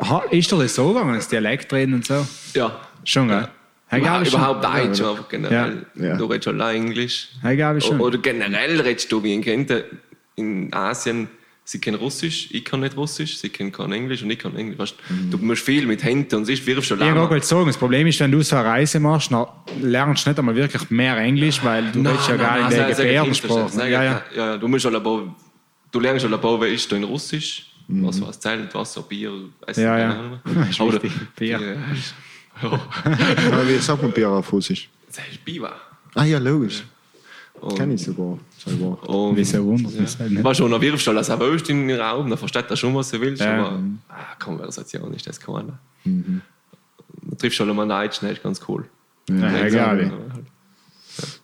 ha, 0.01 0.23
ist 0.31 0.53
er 0.53 0.59
das 0.59 0.75
so 0.75 0.93
gegangen, 0.93 1.15
das 1.15 1.29
Dialekt 1.29 1.73
reden 1.73 1.95
und 1.95 2.05
so? 2.07 2.27
Ja. 2.55 2.81
Schon, 3.05 3.29
gell? 3.29 3.43
Hey, 3.43 3.49
Überhaupt, 3.91 4.03
glaube 4.05 4.23
ich 4.25 4.31
schon. 4.31 4.41
überhaupt 4.41 4.65
Deutsch, 4.65 5.01
aber 5.01 5.27
generell. 5.29 5.87
Ja. 5.95 6.17
Du 6.17 6.25
redest 6.27 6.49
allein 6.49 6.77
Englisch. 6.87 7.29
Ich 7.79 7.85
schon. 7.85 8.01
Oder 8.01 8.19
generell 8.19 8.81
redest 8.81 9.11
du, 9.13 9.23
wie 9.23 9.35
ich 9.35 9.45
kenne, 9.45 9.85
in 10.35 10.73
Asien, 10.75 11.29
sie 11.65 11.81
können 11.81 11.97
Russisch, 11.97 12.49
ich 12.51 12.65
kann 12.65 12.81
nicht 12.81 12.97
Russisch, 12.97 13.39
sie 13.39 13.49
können 13.49 13.73
kein 13.73 13.91
Englisch 13.93 14.23
und 14.23 14.31
ich 14.31 14.39
kann 14.39 14.55
Englisch. 14.57 14.79
Weißt, 14.79 14.95
Du 15.31 15.39
musst 15.39 15.63
viel 15.65 15.87
mit 15.87 16.03
Händen 16.03 16.35
und 16.37 16.45
siehst, 16.47 16.67
wirfst 16.67 16.89
schon 16.89 16.99
Ich 16.99 17.05
lange. 17.07 17.29
wollte 17.31 17.47
sagen, 17.47 17.67
das 17.67 17.77
Problem 17.77 18.07
ist, 18.07 18.19
wenn 18.21 18.31
du 18.33 18.43
so 18.43 18.57
eine 18.57 18.67
Reise 18.69 18.99
machst, 19.01 19.31
dann 19.33 19.47
lernst 19.81 20.27
du 20.27 20.31
nicht 20.31 20.39
einmal 20.39 20.55
wirklich 20.57 20.91
mehr 20.91 21.17
Englisch, 21.19 21.63
weil 21.65 21.91
du 21.93 22.01
redest 22.01 22.29
ja 22.29 22.37
gar 22.37 22.59
in 22.71 22.77
der 22.77 22.89
Gebärdensprache. 22.89 23.89
Ja, 23.89 24.03
Ja, 24.03 24.23
ja. 24.37 24.57
du 24.59 24.69
musst 24.69 24.83
schon 24.83 24.95
aber, 24.97 25.35
du 25.93 26.01
lernst 26.01 26.23
schon 26.25 26.35
aber, 26.35 26.61
wer 26.61 26.69
ist 26.69 26.91
da 26.91 26.97
in 26.97 27.05
Russisch, 27.05 27.71
was 27.89 28.21
was 28.21 28.39
Zelt, 28.41 28.75
Wasser, 28.75 29.03
Bier, 29.03 29.33
Essen, 29.67 29.85
Ja, 29.85 29.99
ja. 29.99 30.21
ist 30.71 30.81
Oder-. 30.81 30.99
Bier. 30.99 31.11
Ist- 31.39 31.61
ja. 31.61 31.61
Aber 32.63 33.69
Wie 33.69 33.79
sagt 33.79 34.03
man 34.03 34.13
Bier 34.13 34.31
auf 34.31 34.53
Russisch? 34.53 34.89
Das 35.09 35.19
ist 35.31 35.45
Biber. 35.45 35.73
Ah 36.15 36.25
ja, 36.25 36.39
logisch. 36.39 36.85
Und- 37.61 37.75
Kenn 37.77 37.91
ich 37.93 38.03
sogar. 38.03 38.39
sogar. 38.59 39.09
Und, 39.09 39.37
Wieso 39.37 39.65
wundert 39.65 39.93
mich 39.93 40.03
das 40.03 40.19
halt? 40.19 40.45
War 40.45 40.55
schon, 40.55 40.71
dann 40.71 40.81
wirfst 40.81 41.07
du 41.07 41.11
alles 41.11 41.31
auch 41.31 41.41
willst 41.41 41.69
in 41.71 41.89
den 41.89 41.99
Raum, 41.99 42.29
dann 42.29 42.39
versteht 42.39 42.67
er 42.69 42.77
schon, 42.77 42.95
was 42.95 43.11
du 43.11 43.21
willst, 43.21 43.43
Ja. 43.43 43.59
aber 43.67 43.81
ah, 44.11 44.35
Konversation 44.39 45.13
ist 45.15 45.27
das 45.27 45.41
keiner. 45.41 45.79
Dann 46.05 46.43
triffst 47.39 47.59
du 47.59 47.65
schon 47.65 47.75
mal 47.77 47.91
einen 47.91 48.13
schnell, 48.13 48.33
ist 48.33 48.43
ganz 48.43 48.61
cool. 48.69 48.85
Ja, 49.31 49.65
egal. 49.65 50.13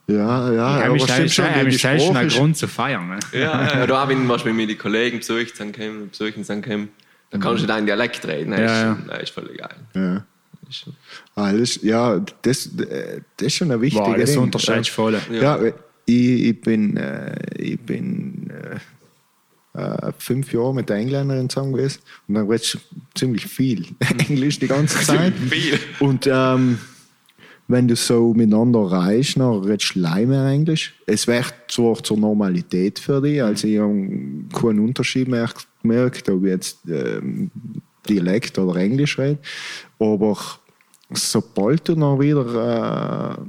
Ja, 0.07 0.17
ja, 0.17 0.53
Ja, 0.53 0.67
aber 0.85 0.93
mich 0.93 1.03
stimmt 1.05 1.31
schon, 1.31 1.45
schon 1.47 1.99
Sprache 1.99 2.19
einen. 2.19 2.29
Grund 2.29 2.57
zu 2.57 2.69
feiern. 2.69 3.09
Ne? 3.09 3.19
Ja, 3.33 3.41
ja, 3.41 3.79
ja, 3.79 3.87
da 3.87 4.09
wenn 4.09 4.27
man 4.27 4.41
mit 4.57 4.69
die 4.69 4.77
Kollegen 4.77 5.19
besucht, 5.19 5.59
dann 5.59 5.73
kommen, 5.73 6.11
besuchen, 6.11 6.45
dann 6.47 6.61
kommen, 6.63 6.89
dann 7.31 7.41
kannst 7.41 7.63
du 7.63 7.67
deinen 7.67 7.87
Dialekt 7.87 8.27
reden. 8.27 8.51
Das, 8.51 8.61
Ja, 8.61 8.67
ist, 8.67 8.99
ja. 8.99 8.99
das 9.15 9.23
ist 9.23 9.31
voll 9.31 9.49
geil. 9.57 9.77
Ja. 9.95 10.25
Das 10.73 10.79
ist 10.79 10.85
schon- 10.85 10.95
Alles, 11.35 11.83
ja, 11.83 12.19
das, 12.43 12.71
das 12.77 13.47
ist 13.47 13.55
schon 13.55 13.71
ein 13.71 13.81
wichtiger 13.81 14.07
Wow, 14.07 14.17
das 14.17 14.35
du 14.35 14.41
voll. 14.91 15.21
Ja, 15.31 15.59
ich, 16.07 16.45
ich 16.47 16.61
bin, 16.61 16.97
äh, 16.97 17.35
ich 17.59 17.79
bin 17.81 18.51
äh, 19.75 19.79
äh, 19.81 20.13
fünf 20.19 20.53
Jahre 20.53 20.75
mit 20.75 20.89
der 20.89 20.97
Engländerin 20.97 21.49
zusammen 21.49 21.73
gewesen 21.73 22.01
und 22.29 22.35
dann 22.35 22.49
redest 22.49 22.75
du 22.75 22.79
ziemlich 23.15 23.47
viel 23.47 23.87
Englisch 24.29 24.59
die 24.59 24.67
ganze 24.69 24.99
Zeit. 25.01 25.35
Viel. 25.35 25.79
Und 26.01 26.27
ähm, 26.31 26.79
wenn 27.69 27.89
du 27.89 27.97
so 27.97 28.35
miteinander 28.35 28.81
reist, 28.81 29.37
dann 29.39 29.61
redest 29.63 29.95
du 29.95 30.01
leider 30.01 30.27
mehr 30.27 30.47
Englisch. 30.47 30.95
Es 31.07 31.27
wird 31.27 31.55
zwar 31.69 32.03
zur 32.03 32.19
Normalität 32.19 32.99
für 32.99 33.21
dich, 33.23 33.43
also 33.43 33.67
ich 33.69 33.79
habe 33.79 34.09
keinen 34.53 34.81
Unterschied 34.81 35.29
mehr 35.29 35.49
gemerkt, 35.83 36.29
ob 36.29 36.43
ich 36.45 36.51
jetzt 36.51 36.79
ähm, 36.89 37.51
Dialekt 38.09 38.59
oder 38.59 38.79
Englisch 38.81 39.17
rede, 39.19 39.39
aber 40.01 40.37
sobald 41.15 41.89
du 41.89 41.95
dann 41.95 42.21
wieder 42.21 43.37
äh, 43.39 43.43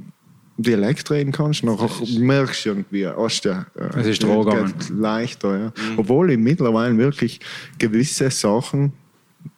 Dialekt 0.56 1.10
reden 1.10 1.32
kannst, 1.32 1.64
dann 1.64 1.76
merkst 2.18 2.64
du 2.64 2.68
irgendwie, 2.70 3.06
hast 3.08 3.42
du, 3.44 3.48
äh, 3.50 4.00
Es 4.00 4.06
ist 4.06 4.20
geht 4.22 4.88
leichter. 4.90 5.58
Ja. 5.58 5.72
Obwohl 5.96 6.30
ich 6.30 6.38
mittlerweile 6.38 6.96
wirklich 6.96 7.40
gewisse 7.78 8.30
Sachen 8.30 8.92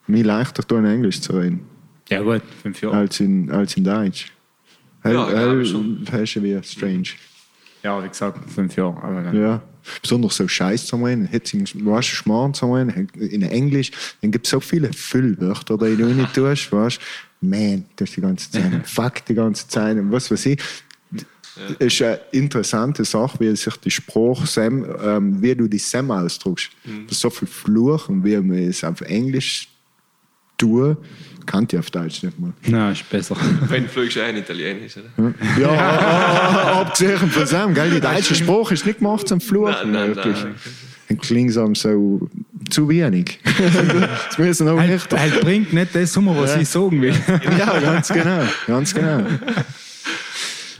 mir 0.06 0.24
leichter 0.24 0.62
tun, 0.66 0.84
in 0.84 0.90
Englisch 0.92 1.20
zu 1.20 1.32
reden, 1.34 1.60
Ja 2.08 2.22
gut, 2.22 2.42
fünf 2.62 2.80
Jahre. 2.80 2.96
als 2.96 3.20
in, 3.20 3.50
als 3.50 3.76
in 3.76 3.84
Deutsch. 3.84 4.32
Hell, 5.02 5.14
Ja, 5.14 5.28
hell, 5.28 5.64
schon. 5.66 6.04
hell 6.10 6.22
ist 6.24 6.42
wie 6.42 6.58
strange. 6.62 7.08
Ja, 7.82 8.02
wie 8.02 8.08
gesagt, 8.08 8.50
fünf 8.50 8.74
Jahre. 8.76 8.96
Aber 9.02 9.22
dann- 9.22 9.38
Ja. 9.40 9.62
Besonders 10.02 10.34
so 10.36 10.48
Scheiß 10.48 10.86
zu 10.86 10.96
reden, 10.96 11.26
Hitzing, 11.26 11.60
weißt 11.62 12.08
du, 12.10 12.14
Schmarrn 12.16 12.52
zu 12.54 12.72
reden, 12.74 13.08
in 13.20 13.42
Englisch, 13.42 13.92
dann 14.20 14.32
gibt 14.32 14.46
es 14.46 14.50
so 14.50 14.58
viele 14.58 14.92
Füllwörter, 14.92 15.78
die 15.78 15.94
du 15.96 16.06
nicht 16.06 16.34
tust, 16.34 16.72
weißt 16.72 16.98
du. 16.98 17.02
Man, 17.40 17.84
das 17.96 18.12
die 18.12 18.20
ganze 18.20 18.50
Zeit, 18.50 18.72
fuck 18.84 19.24
die 19.26 19.34
ganze 19.34 19.68
Zeit, 19.68 19.96
und 19.96 20.10
was 20.10 20.30
weiß 20.30 20.46
ich. 20.46 20.62
Das 21.56 21.70
ist 21.78 22.02
eine 22.02 22.20
interessante 22.32 23.04
Sache, 23.04 23.40
wie 23.40 23.56
sich 23.56 23.76
die 23.76 23.90
Sprache, 23.90 24.46
Sam, 24.46 24.84
ähm, 25.02 25.40
wie 25.40 25.54
du 25.54 25.66
die 25.68 25.78
Sam 25.78 26.10
ausdrückst. 26.10 26.70
Mhm. 26.84 27.06
So 27.08 27.30
viel 27.30 27.48
Fluchen, 27.48 28.22
wie 28.24 28.36
man 28.36 28.58
es 28.58 28.84
auf 28.84 29.00
Englisch 29.00 29.68
tut, 30.58 30.98
kann 31.46 31.66
ich 31.70 31.78
auf 31.78 31.90
Deutsch 31.90 32.22
nicht 32.22 32.38
mehr. 32.38 32.52
Nein, 32.66 32.92
ist 32.92 33.08
besser. 33.08 33.36
Wenn 33.68 33.84
du 33.84 33.88
fliegst, 33.88 34.18
auch 34.18 34.28
in 34.28 34.36
Italienisch, 34.36 34.96
oder? 34.96 35.34
Ja, 35.58 35.74
ja. 35.74 36.72
abgesehen 36.80 37.30
von 37.30 37.46
Sam, 37.46 37.72
gell? 37.72 37.90
Die 37.90 38.00
deutsche 38.00 38.34
Sprache 38.34 38.74
ist 38.74 38.84
nicht 38.84 38.98
gemacht 38.98 39.26
zum 39.26 39.40
Fluchen. 39.40 39.72
Nein, 39.72 39.92
nein, 39.92 40.16
wirklich. 40.16 40.42
nein. 40.42 40.54
Dann 41.08 41.18
klingt 41.18 41.50
es 41.56 41.80
so 41.80 42.28
zu 42.70 42.88
wenig. 42.88 43.38
das 44.28 44.38
müssen 44.38 44.68
auch 44.68 44.78
halt, 44.78 44.90
echt. 44.90 45.12
halt 45.16 45.40
bringt 45.40 45.72
nicht 45.72 45.94
das 45.94 46.16
um, 46.16 46.26
was 46.36 46.56
ich 46.56 46.68
sagen 46.68 47.00
will. 47.00 47.14
Ja, 47.58 47.78
ganz 47.78 48.08
genau. 48.08 48.42
Ganz 48.66 48.92
genau. 48.94 49.22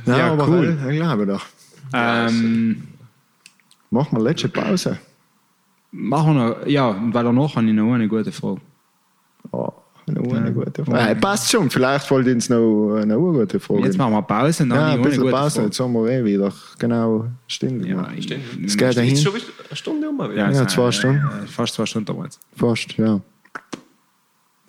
Ja, 0.07 0.19
Ja, 0.19 0.32
aber 0.32 0.48
cool. 0.48 0.77
cool. 0.82 0.90
ich 0.93 0.97
glaube 0.98 1.27
doch. 1.27 1.44
ähm, 1.93 2.82
Machen 3.90 4.19
wir 4.19 4.23
letzte 4.24 4.48
Pause. 4.48 4.98
machen 5.93 6.35
wir 6.35 6.48
noch, 6.48 6.66
ja, 6.66 6.97
weil 7.12 7.24
danach 7.24 7.55
habe 7.57 7.66
ich 7.66 7.73
noch 7.73 7.93
eine 7.94 8.09
gute 8.09 8.32
Frage. 8.32 8.61
Oh, 9.53 9.73
eine, 10.09 10.20
eine 10.37 10.53
gute 10.53 10.85
Frage. 10.85 11.11
Äh, 11.11 11.15
passt 11.16 11.51
schon, 11.51 11.69
vielleicht 11.70 12.09
wollt 12.11 12.27
ihr 12.27 12.35
uns 12.35 12.49
noch 12.49 12.97
eine 13.01 13.16
gute 13.16 13.59
Frage. 13.59 13.83
Jetzt 13.85 13.99
machen 13.99 14.12
wir 14.12 14.23
Pause 14.23 14.66
dann 14.66 14.78
ja, 14.78 14.87
ein 14.95 15.03
bisschen 15.03 15.23
gute 15.23 15.33
Pause, 15.33 15.55
Frage. 15.57 15.66
jetzt 15.66 15.81
haben 15.81 15.93
wir 15.95 16.11
eh 16.11 16.24
wieder 16.24 16.53
genau 16.78 17.27
Stunde 17.49 17.89
Ja, 17.89 18.09
Stimmt. 18.20 18.43
Es 18.65 18.77
geht 18.77 18.97
dahin. 18.97 19.15
Ist 19.15 19.23
schon 19.24 19.33
eine 19.35 19.77
Stunde 19.77 20.09
um. 20.09 20.20
Ja, 20.20 20.31
wieder. 20.31 20.51
Ja, 20.53 20.66
zwei 20.69 20.91
Stunden. 20.93 21.19
äh, 21.45 21.47
Fast 21.47 21.74
zwei 21.74 21.87
Stunden 21.87 22.07
damals. 22.07 22.39
Fast, 22.57 22.93
ja. 22.97 23.20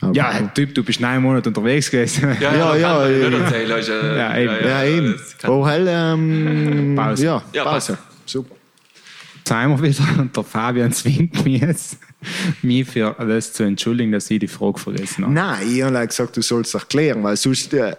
Aber- 0.01 0.13
Ja, 0.13 0.31
Typ, 0.53 0.73
du 0.75 0.83
bist 0.83 0.99
neun 0.99 1.21
Monate 1.23 1.49
unterwegs 1.49 1.89
gewesen. 1.89 2.29
Ja, 2.39 2.53
Ja, 2.55 2.75
ja, 2.75 3.07
ja, 3.07 3.09
ja. 3.09 3.77
ja. 3.79 4.15
Ja, 4.15 4.37
eben. 4.37 4.67
Ja, 4.67 4.83
eben. 4.83 5.15
Oh, 5.47 5.65
hell, 5.67 5.87
ähm, 5.89 6.93
Pause. 6.95 7.25
Ja, 7.25 7.41
Ja, 7.53 7.63
Pause. 7.63 7.93
Pause. 7.93 7.97
Super. 8.25 8.55
Sagen 9.43 9.71
wir 9.81 9.89
wieder, 9.89 10.03
und 10.19 10.35
der 10.35 10.43
Fabian 10.43 10.91
zwingt 10.91 11.43
mich 11.45 11.61
jetzt, 11.61 11.97
mich 12.61 12.87
für 12.87 13.15
das 13.19 13.53
zu 13.53 13.63
entschuldigen, 13.63 14.11
dass 14.11 14.29
ich 14.29 14.39
die 14.39 14.47
Frage 14.47 14.79
vergessen 14.79 15.25
habe. 15.25 15.33
Nein, 15.33 15.67
ich 15.71 15.83
habe 15.83 16.07
gesagt, 16.07 16.37
du 16.37 16.41
sollst 16.41 16.73
es 16.73 16.81
erklären, 16.81 17.23
weil 17.23 17.37
sonst 17.37 17.73
äh, 17.73 17.95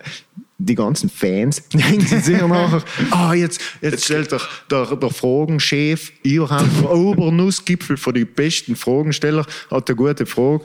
die 0.59 0.75
ganzen 0.75 1.09
Fans 1.09 1.63
denken 1.73 2.21
sich 2.21 2.41
nachher, 2.47 2.83
ah, 3.11 3.33
jetzt, 3.35 3.61
jetzt 3.81 4.05
stellt 4.05 4.33
der, 4.33 4.41
der, 4.71 4.97
der 4.97 5.11
Fragenchef 5.11 6.13
der 6.25 6.91
Obernussgipfel 6.91 7.97
für 7.97 8.13
die 8.13 8.25
besten 8.25 8.77
Fragensteller, 8.77 9.47
hat 9.71 9.89
eine 9.89 9.97
gute 9.97 10.27
Frage. 10.27 10.65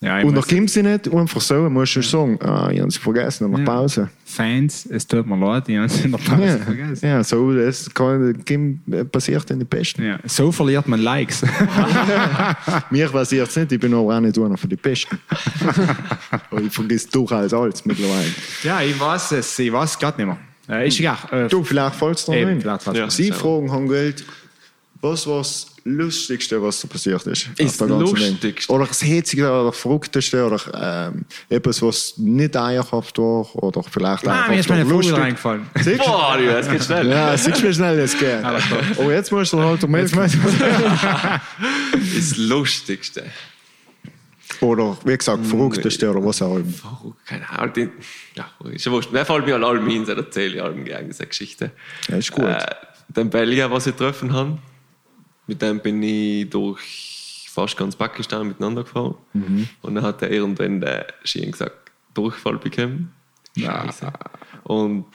Ja, 0.00 0.20
Und 0.22 0.40
kommt 0.46 0.70
sie 0.70 0.84
nicht, 0.84 1.12
einfach 1.12 1.40
so, 1.40 1.68
musst 1.68 1.96
du 1.96 2.02
sagen, 2.02 2.38
ah, 2.40 2.70
ich 2.72 2.78
habe 2.80 2.88
sie 2.88 3.00
vergessen, 3.00 3.50
der 3.50 3.58
Ja. 3.58 3.64
Pause. 3.64 4.08
Fans, 4.24 4.86
es 4.86 5.04
tut 5.04 5.26
mir 5.26 5.36
leid, 5.36 5.68
ich 5.68 5.76
habe 5.76 5.92
in 6.04 6.12
der 6.12 6.18
Pause 6.18 6.44
Ja, 6.44 6.56
vergessen. 6.58 7.06
ja, 7.06 7.24
so, 7.24 7.52
das 7.52 7.92
kann, 7.92 8.44
kann, 8.44 8.80
passiert 9.10 9.50
in 9.50 9.58
den 9.58 9.66
Besten. 9.66 10.04
Ja. 10.04 10.20
So 10.24 10.52
verliert 10.52 10.86
man 10.86 11.00
Likes. 11.00 11.42
Mir 12.90 13.08
passiert 13.08 13.48
es 13.48 13.56
nicht, 13.56 13.72
ich 13.72 13.80
bin 13.80 13.92
aber 13.94 14.16
auch 14.16 14.20
nicht 14.20 14.38
einer 14.38 14.56
von 14.56 14.70
den 14.70 14.78
Besten. 14.78 15.18
Aber 16.50 16.60
ich 16.62 16.72
vergesse 16.72 17.08
durchaus 17.10 17.52
alles 17.52 17.84
mittlerweile. 17.84 18.28
ja, 18.62 18.80
ich 18.80 18.98
weiß 18.98 19.32
es, 19.32 19.58
ich 19.58 19.72
weiß 19.72 19.90
es 19.92 19.98
gerade 19.98 20.24
nicht 20.24 20.26
mehr. 20.26 20.78
Äh, 20.78 20.88
ist 20.88 21.00
egal. 21.00 21.16
Äh, 21.32 21.48
Du, 21.48 21.64
vielleicht 21.64 21.96
fällst 21.96 22.28
du 22.28 22.32
noch 22.32 22.38
mir 22.38 23.10
Sie 23.10 23.32
fragen 23.32 23.72
haben 23.72 23.88
Geld. 23.88 24.24
Was 25.00 25.26
war 25.28 25.38
das 25.38 25.66
Lustigste, 25.84 26.60
was 26.60 26.80
da 26.80 26.88
passiert 26.88 27.24
ist? 27.28 27.48
Ist 27.56 27.78
ganzen 27.78 27.88
Lustigste? 28.00 28.72
Oder 28.72 28.86
das 28.86 29.00
Hetzigste 29.02 29.48
oder 29.48 29.72
Verrückteste 29.72 30.44
oder 30.44 31.10
ähm, 31.14 31.24
etwas, 31.48 31.80
was 31.82 32.14
nicht 32.18 32.56
eierhaft 32.56 33.16
war 33.18 33.54
oder 33.62 33.82
vielleicht 33.84 34.26
Ah, 34.26 34.32
einfach 34.32 34.48
mir 34.48 34.58
ist 34.58 34.68
meine 34.68 34.82
doch 34.82 34.90
Vogel 34.90 35.04
lustig. 35.06 35.22
reingefallen. 35.24 35.66
Siehst? 35.80 36.04
Boah, 36.04 36.36
du, 36.36 36.46
das 36.46 36.68
geht 36.68 36.82
schnell. 36.84 37.08
Ja, 37.08 37.36
siehst 37.38 37.62
du, 37.62 37.68
wie 37.68 37.74
schnell 37.74 37.96
das 37.96 38.18
geht. 38.18 38.38
Oh, 38.96 39.08
jetzt 39.10 39.30
musst 39.30 39.52
du 39.52 39.60
halt 39.60 39.88
melden. 39.88 40.18
Das 42.16 42.36
Lustigste. 42.36 43.24
Oder 44.60 44.96
wie 45.04 45.16
gesagt, 45.16 45.46
verrückteste 45.46 46.10
oder 46.10 46.24
was 46.24 46.42
auch 46.42 46.56
immer. 46.56 47.00
Oh, 47.04 47.12
keine 47.24 47.48
Ahnung. 47.50 47.90
Ja, 48.34 48.50
ist 48.72 48.84
ja 48.86 48.90
wurscht. 48.92 49.10
Wer 49.12 49.24
fällt 49.24 49.46
mir 49.46 49.54
an 49.54 49.62
allem 49.64 49.86
hin, 49.88 50.04
dann 50.04 50.16
erzähle 50.16 50.56
ich 50.56 50.62
allem 50.62 50.84
gerne 50.84 51.06
diese 51.08 51.26
Geschichte. 51.26 51.70
Ja, 52.08 52.16
ist 52.16 52.32
gut. 52.32 52.44
Äh, 52.44 52.58
den 53.08 53.30
Belgier, 53.30 53.70
was 53.70 53.86
ich 53.86 53.96
getroffen 53.96 54.32
habe, 54.32 54.58
mit 55.48 55.60
dem 55.60 55.80
bin 55.80 56.00
ich 56.02 56.48
durch 56.50 57.46
fast 57.50 57.76
ganz 57.76 57.96
Pakistan 57.96 58.46
miteinander 58.48 58.84
gefahren. 58.84 59.16
Mhm. 59.32 59.68
Und 59.82 59.94
dann 59.96 60.04
hat 60.04 60.22
er 60.22 60.30
irgendwann 60.30 60.80
der 60.80 61.06
Schien 61.24 61.50
gesagt, 61.50 61.90
Durchfall 62.14 62.58
bekommen. 62.58 63.10
Scheiße. 63.58 64.12
Und 64.64 65.06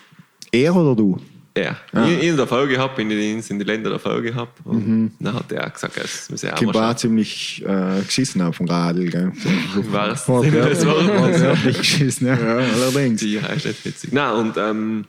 Er 0.52 0.76
oder 0.76 0.96
du? 0.96 1.20
ja, 1.56 1.78
ich 2.08 2.24
in 2.24 2.36
der 2.36 2.48
Folge 2.48 2.74
gehabt, 2.74 2.96
bin 2.96 3.12
ich 3.12 3.50
in 3.52 3.60
die 3.60 3.64
Länder 3.66 3.92
der 3.92 4.00
Folge 4.00 4.32
gehabt. 4.32 4.60
Und 4.66 5.14
dann 5.20 5.34
hat 5.36 5.52
er 5.52 5.68
auch 5.68 5.74
gesagt, 5.74 5.96
es 5.98 6.30
muss 6.32 6.42
ja 6.42 6.56
auch 6.56 6.62
mal 6.62 6.74
war 6.74 6.98
ziemlich 6.98 7.64
äh, 7.66 8.02
geschissen 8.04 8.42
auf 8.42 8.58
dem 8.58 8.68
Radl. 8.68 9.06
Gell? 9.10 9.32
War 9.92 10.10
es 10.14 10.28
War 10.28 10.42
der- 10.42 10.70
das 10.70 10.86
Wort? 10.86 11.06
Wirklich 11.06 11.78
geschissen, 11.78 12.26
ja. 12.28 12.36
Ja, 12.40 12.58
allerdings. 12.74 13.22
Die 13.22 13.36
ist 13.36 13.66
nicht 13.66 13.86
witzig. 13.86 14.12
Nein, 14.12 14.34
und 14.34 14.58
ähm, 14.58 15.06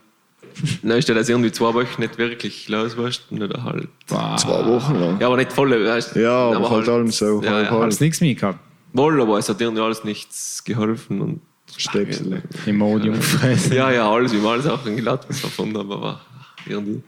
dann 0.82 0.98
ist 0.98 1.08
ja 1.08 1.14
das 1.14 1.28
irgendwie 1.28 1.52
zwei 1.52 1.74
Wochen 1.74 2.00
nicht 2.00 2.18
wirklich 2.18 2.68
losgeworden. 2.68 3.42
Oder 3.42 3.64
halt. 3.64 3.88
Zwei 4.06 4.66
Wochen 4.66 4.94
lang. 4.94 5.20
Ja, 5.20 5.26
aber 5.26 5.36
nicht 5.36 5.52
voll. 5.52 5.70
Weißt, 5.70 6.16
Ja, 6.16 6.50
aber 6.50 6.70
halt 6.70 6.88
allem 6.88 7.10
so, 7.10 7.42
Ja, 7.42 7.50
halb, 7.50 7.64
ja, 7.66 7.70
halb. 7.70 7.82
Hast 7.84 8.00
nichts 8.00 8.20
mehr 8.20 8.34
gehabt? 8.34 8.58
wohl, 8.94 9.20
aber 9.20 9.38
es 9.38 9.48
hat 9.48 9.60
irgendwie 9.60 9.82
alles 9.82 10.04
nichts 10.04 10.62
geholfen. 10.64 11.20
Und 11.20 11.40
Stöpsel. 11.76 12.42
Imodium 12.66 13.16
fressen. 13.16 13.74
ja, 13.74 13.90
ja, 13.90 14.10
alles, 14.10 14.32
wie 14.32 14.36
man 14.38 14.52
alles 14.52 14.66
auch 14.66 14.84
in 14.86 14.96
Gladbach 14.96 15.42
erfunden 15.42 15.76
haben, 15.76 15.90
aber 15.90 16.20
irgendwie. 16.66 17.02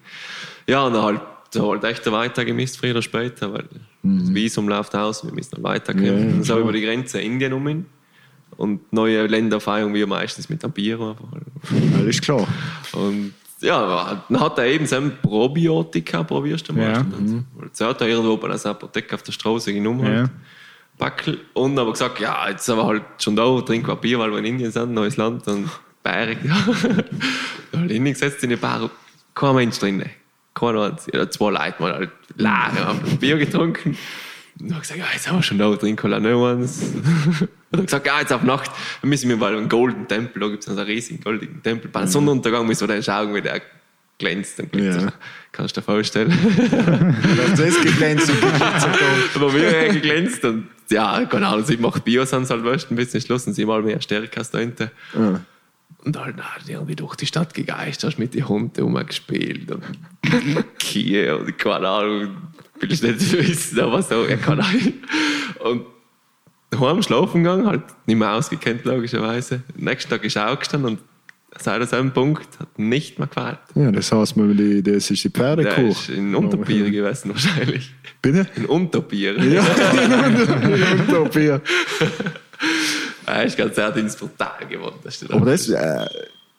Ja, 0.66 0.84
und 0.84 0.94
dann 0.94 1.02
halt, 1.02 1.20
so 1.50 1.70
halt 1.70 1.84
echt 1.84 2.10
weiter 2.10 2.44
gemisst, 2.44 2.78
früher 2.78 2.90
oder 2.90 3.02
später, 3.02 3.52
weil 3.52 3.64
das 4.02 4.34
Visum 4.34 4.68
läuft 4.68 4.94
aus, 4.96 5.24
wir 5.24 5.32
müssen 5.32 5.54
dann 5.54 5.62
weiterkommen. 5.64 6.06
Ja, 6.06 6.12
ja, 6.12 6.24
dann 6.24 6.42
so 6.42 6.58
über 6.58 6.72
die 6.72 6.82
Grenze 6.82 7.20
Indien 7.20 7.52
um 7.52 7.66
ihn. 7.68 7.86
Und 8.56 8.92
neue 8.92 9.26
Länder 9.26 9.60
feiern 9.60 9.92
wir 9.92 10.06
meistens 10.06 10.48
mit 10.48 10.64
einem 10.64 10.72
Bier. 10.72 11.16
Alles 11.98 12.20
klar. 12.20 12.46
Und 12.92 13.34
ja, 13.60 14.22
dann 14.28 14.40
hat 14.40 14.58
er 14.58 14.66
eben 14.66 14.86
sein 14.86 15.12
Probiotika, 15.22 16.22
probierst 16.22 16.68
du 16.68 16.72
mal. 16.72 16.92
Ja. 16.92 17.06
So 17.72 17.86
hat 17.86 18.00
er 18.00 18.08
irgendwo 18.08 18.36
bei 18.36 18.48
einer 18.48 18.66
Apotheke 18.66 19.14
auf 19.14 19.22
der 19.22 19.32
Straße 19.32 19.72
genommen. 19.72 20.06
Ja. 20.06 20.18
Halt. 20.20 20.30
Backel. 20.98 21.38
Und 21.52 21.78
aber 21.78 21.92
gesagt, 21.92 22.20
ja, 22.20 22.48
jetzt 22.48 22.64
sind 22.64 22.76
wir 22.76 22.86
halt 22.86 23.02
schon 23.18 23.36
da, 23.36 23.60
trinken 23.60 23.88
wir 23.88 23.96
Bier, 23.96 24.18
weil 24.18 24.30
wir 24.30 24.38
in 24.38 24.46
Indien 24.46 24.72
sind, 24.72 24.94
neues 24.94 25.16
Land. 25.16 25.46
Und 25.46 25.68
Bayern, 26.02 26.38
ja. 26.44 26.66
halt 27.78 27.90
hingesetzt 27.90 28.42
in 28.44 28.50
die 28.50 28.56
Bar, 28.56 28.90
kein 29.34 29.54
Mensch 29.54 29.78
drin. 29.78 30.04
Kein. 30.54 30.96
Ja, 31.12 31.30
zwei 31.30 31.50
Leute 31.50 31.74
mal 31.82 31.92
halt 31.92 32.10
haben 32.38 33.18
Bier 33.18 33.36
getrunken. 33.36 33.96
Und 34.60 34.70
dann 34.70 34.80
gesagt, 34.80 34.98
ja, 34.98 35.06
jetzt 35.12 35.28
haben 35.28 35.38
wir 35.38 35.42
schon 35.42 35.58
da, 35.58 35.70
wir 35.70 36.20
noch 36.20 36.46
eins. 36.46 36.82
Und 37.40 37.48
dann 37.70 37.84
gesagt, 37.84 38.06
ja, 38.06 38.20
jetzt 38.20 38.32
auf 38.32 38.42
Nacht 38.42 38.70
müssen 39.02 39.28
wir 39.28 39.36
mal 39.36 39.54
einen 39.54 39.68
Golden 39.68 40.08
Tempel, 40.08 40.40
da 40.40 40.48
gibt 40.48 40.62
es 40.62 40.68
einen 40.68 40.78
riesigen 40.78 41.22
goldigen 41.22 41.62
Tempel. 41.62 41.90
Bei 41.90 42.06
Sonnenuntergang 42.06 42.66
müssen 42.66 42.88
wir 42.88 42.94
dann 42.94 43.02
schauen, 43.02 43.34
wie 43.34 43.42
der 43.42 43.60
glänzt. 44.18 44.58
Und 44.60 44.72
glitzert. 44.72 45.02
Ja. 45.02 45.12
Kannst 45.52 45.76
du 45.76 45.80
dir 45.80 45.84
vorstellen. 45.84 46.32
Das 47.56 47.60
ist 47.60 47.82
geglänzt 47.82 48.30
und 48.30 48.40
geglitzert. 48.40 48.98
Aber 49.34 49.54
wir 49.54 49.68
haben 49.68 49.92
geglänzt 49.94 50.44
und 50.44 50.68
ja, 50.90 51.24
keine 51.24 51.48
Ahnung, 51.48 51.64
sie 51.64 51.76
macht 51.76 52.04
Bios 52.04 52.32
an 52.32 52.48
halt 52.48 52.64
weißt, 52.64 52.90
ein 52.90 52.96
bisschen 52.96 53.20
Schluss 53.20 53.46
und 53.46 53.54
sie 53.54 53.64
mal 53.64 53.82
mehr 53.82 54.00
Stärke 54.00 54.38
als 54.38 54.50
da 54.50 54.58
hinten. 54.58 54.90
Ja. 55.14 55.40
Und 56.04 56.18
halt 56.18 56.36
na, 56.36 56.44
irgendwie 56.66 56.96
durch 56.96 57.16
die 57.16 57.26
Stadt 57.26 57.54
gegeist, 57.54 58.04
hast 58.04 58.18
mit 58.18 58.34
den 58.34 58.48
Hunden 58.48 58.80
rumgespielt 58.80 59.70
und 59.72 59.82
Kühe 60.78 61.36
und 61.36 61.58
keine 61.58 61.88
Ahnung, 61.88 62.36
will 62.80 62.92
ich 62.92 63.02
nicht 63.02 63.32
wissen, 63.32 63.80
aber 63.80 64.02
so, 64.02 64.24
ja, 64.26 64.36
keine 64.36 64.64
Ahnung. 64.64 64.92
Und 65.60 65.86
heim 66.80 67.02
schlafen 67.02 67.42
gegangen, 67.44 67.66
halt 67.66 67.82
nicht 68.06 68.16
mehr 68.16 68.32
ausgekennt, 68.32 68.84
logischerweise. 68.84 69.62
Am 69.76 69.84
nächsten 69.84 70.10
Tag 70.10 70.24
ist 70.24 70.36
er 70.36 70.50
aufgestanden 70.52 70.92
und 70.92 71.00
seit 71.58 71.80
diesem 71.80 72.12
Punkt 72.12 72.48
hat 72.58 72.78
nicht 72.78 73.18
mehr 73.18 73.28
gefällt. 73.28 73.58
Ja, 73.74 73.90
das 73.90 74.12
heißt, 74.12 74.34
die, 74.36 74.82
das 74.82 75.10
ist 75.10 75.24
die 75.24 75.30
Der 75.30 75.42
Pferdekuh. 75.42 75.88
ist 75.90 76.08
in 76.10 76.34
Unterbier 76.34 76.90
gewesen 76.90 77.30
wahrscheinlich. 77.30 77.94
Bitte? 78.20 78.46
In 78.56 78.66
Unterbier. 78.66 79.38
Ja, 79.42 79.64
Unterbier. 81.08 81.60
Er 83.26 83.44
ist 83.44 83.58
ganz 83.58 83.74
sehr 83.74 83.94
ins 83.96 84.14
Portal 84.16 84.66
geworden. 84.68 84.96
Das 85.02 85.28
Aber 85.28 85.44
das, 85.46 85.68
äh, 85.68 86.06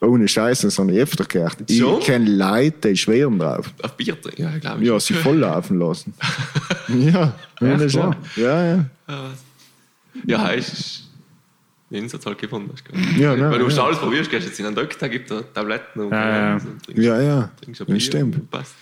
ohne 0.01 0.27
Scheiß, 0.27 0.61
das 0.61 0.77
habe 0.79 0.91
ich 0.93 0.99
öfter 0.99 1.25
gehört. 1.25 1.57
Ich 1.67 1.79
Schon? 1.79 1.99
kenne 2.01 2.29
Leute, 2.29 2.89
die 2.89 2.97
schweren 2.97 3.39
drauf. 3.39 3.71
auf 3.81 3.93
Bier 3.97 4.19
trinken, 4.21 4.41
ja, 4.43 4.57
glaube 4.59 4.81
ich. 4.83 4.87
Ja, 4.89 4.99
sie 4.99 5.13
voll 5.15 5.37
laufen 5.37 5.79
lassen. 5.79 6.13
ja, 6.89 7.33
ja, 7.61 7.77
das 7.77 7.91
klar. 7.91 8.15
schon. 8.35 8.43
ja, 8.43 8.65
ja. 8.65 8.85
Ja, 10.25 10.47
ist 10.49 11.03
den 11.89 12.03
Insatz 12.03 12.25
halt 12.25 12.37
gefunden. 12.37 12.71
hast 12.73 12.83
du 12.87 13.21
Ja, 13.21 13.31
Weil 13.31 13.37
nein, 13.37 13.59
du 13.59 13.67
ja. 13.69 13.83
alles 13.83 13.97
probierst, 13.99 14.29
gehst 14.29 14.45
jetzt 14.47 14.59
in 14.59 14.65
einen 14.65 14.75
Doktor, 14.75 15.07
gibt 15.09 15.31
er 15.31 15.51
Tabletten 15.53 16.01
und, 16.01 16.11
Ja, 16.11 16.29
ja. 16.49 16.53
und 16.55 16.83
trinkst, 16.83 17.03
Ja, 17.03 17.21
ja. 17.21 17.49
trinkst 17.61 17.81
ein 17.81 17.85
Das 17.87 17.93
Bier 17.93 18.01
stimmt. 18.01 18.35
und 18.35 18.51
passt. 18.51 18.75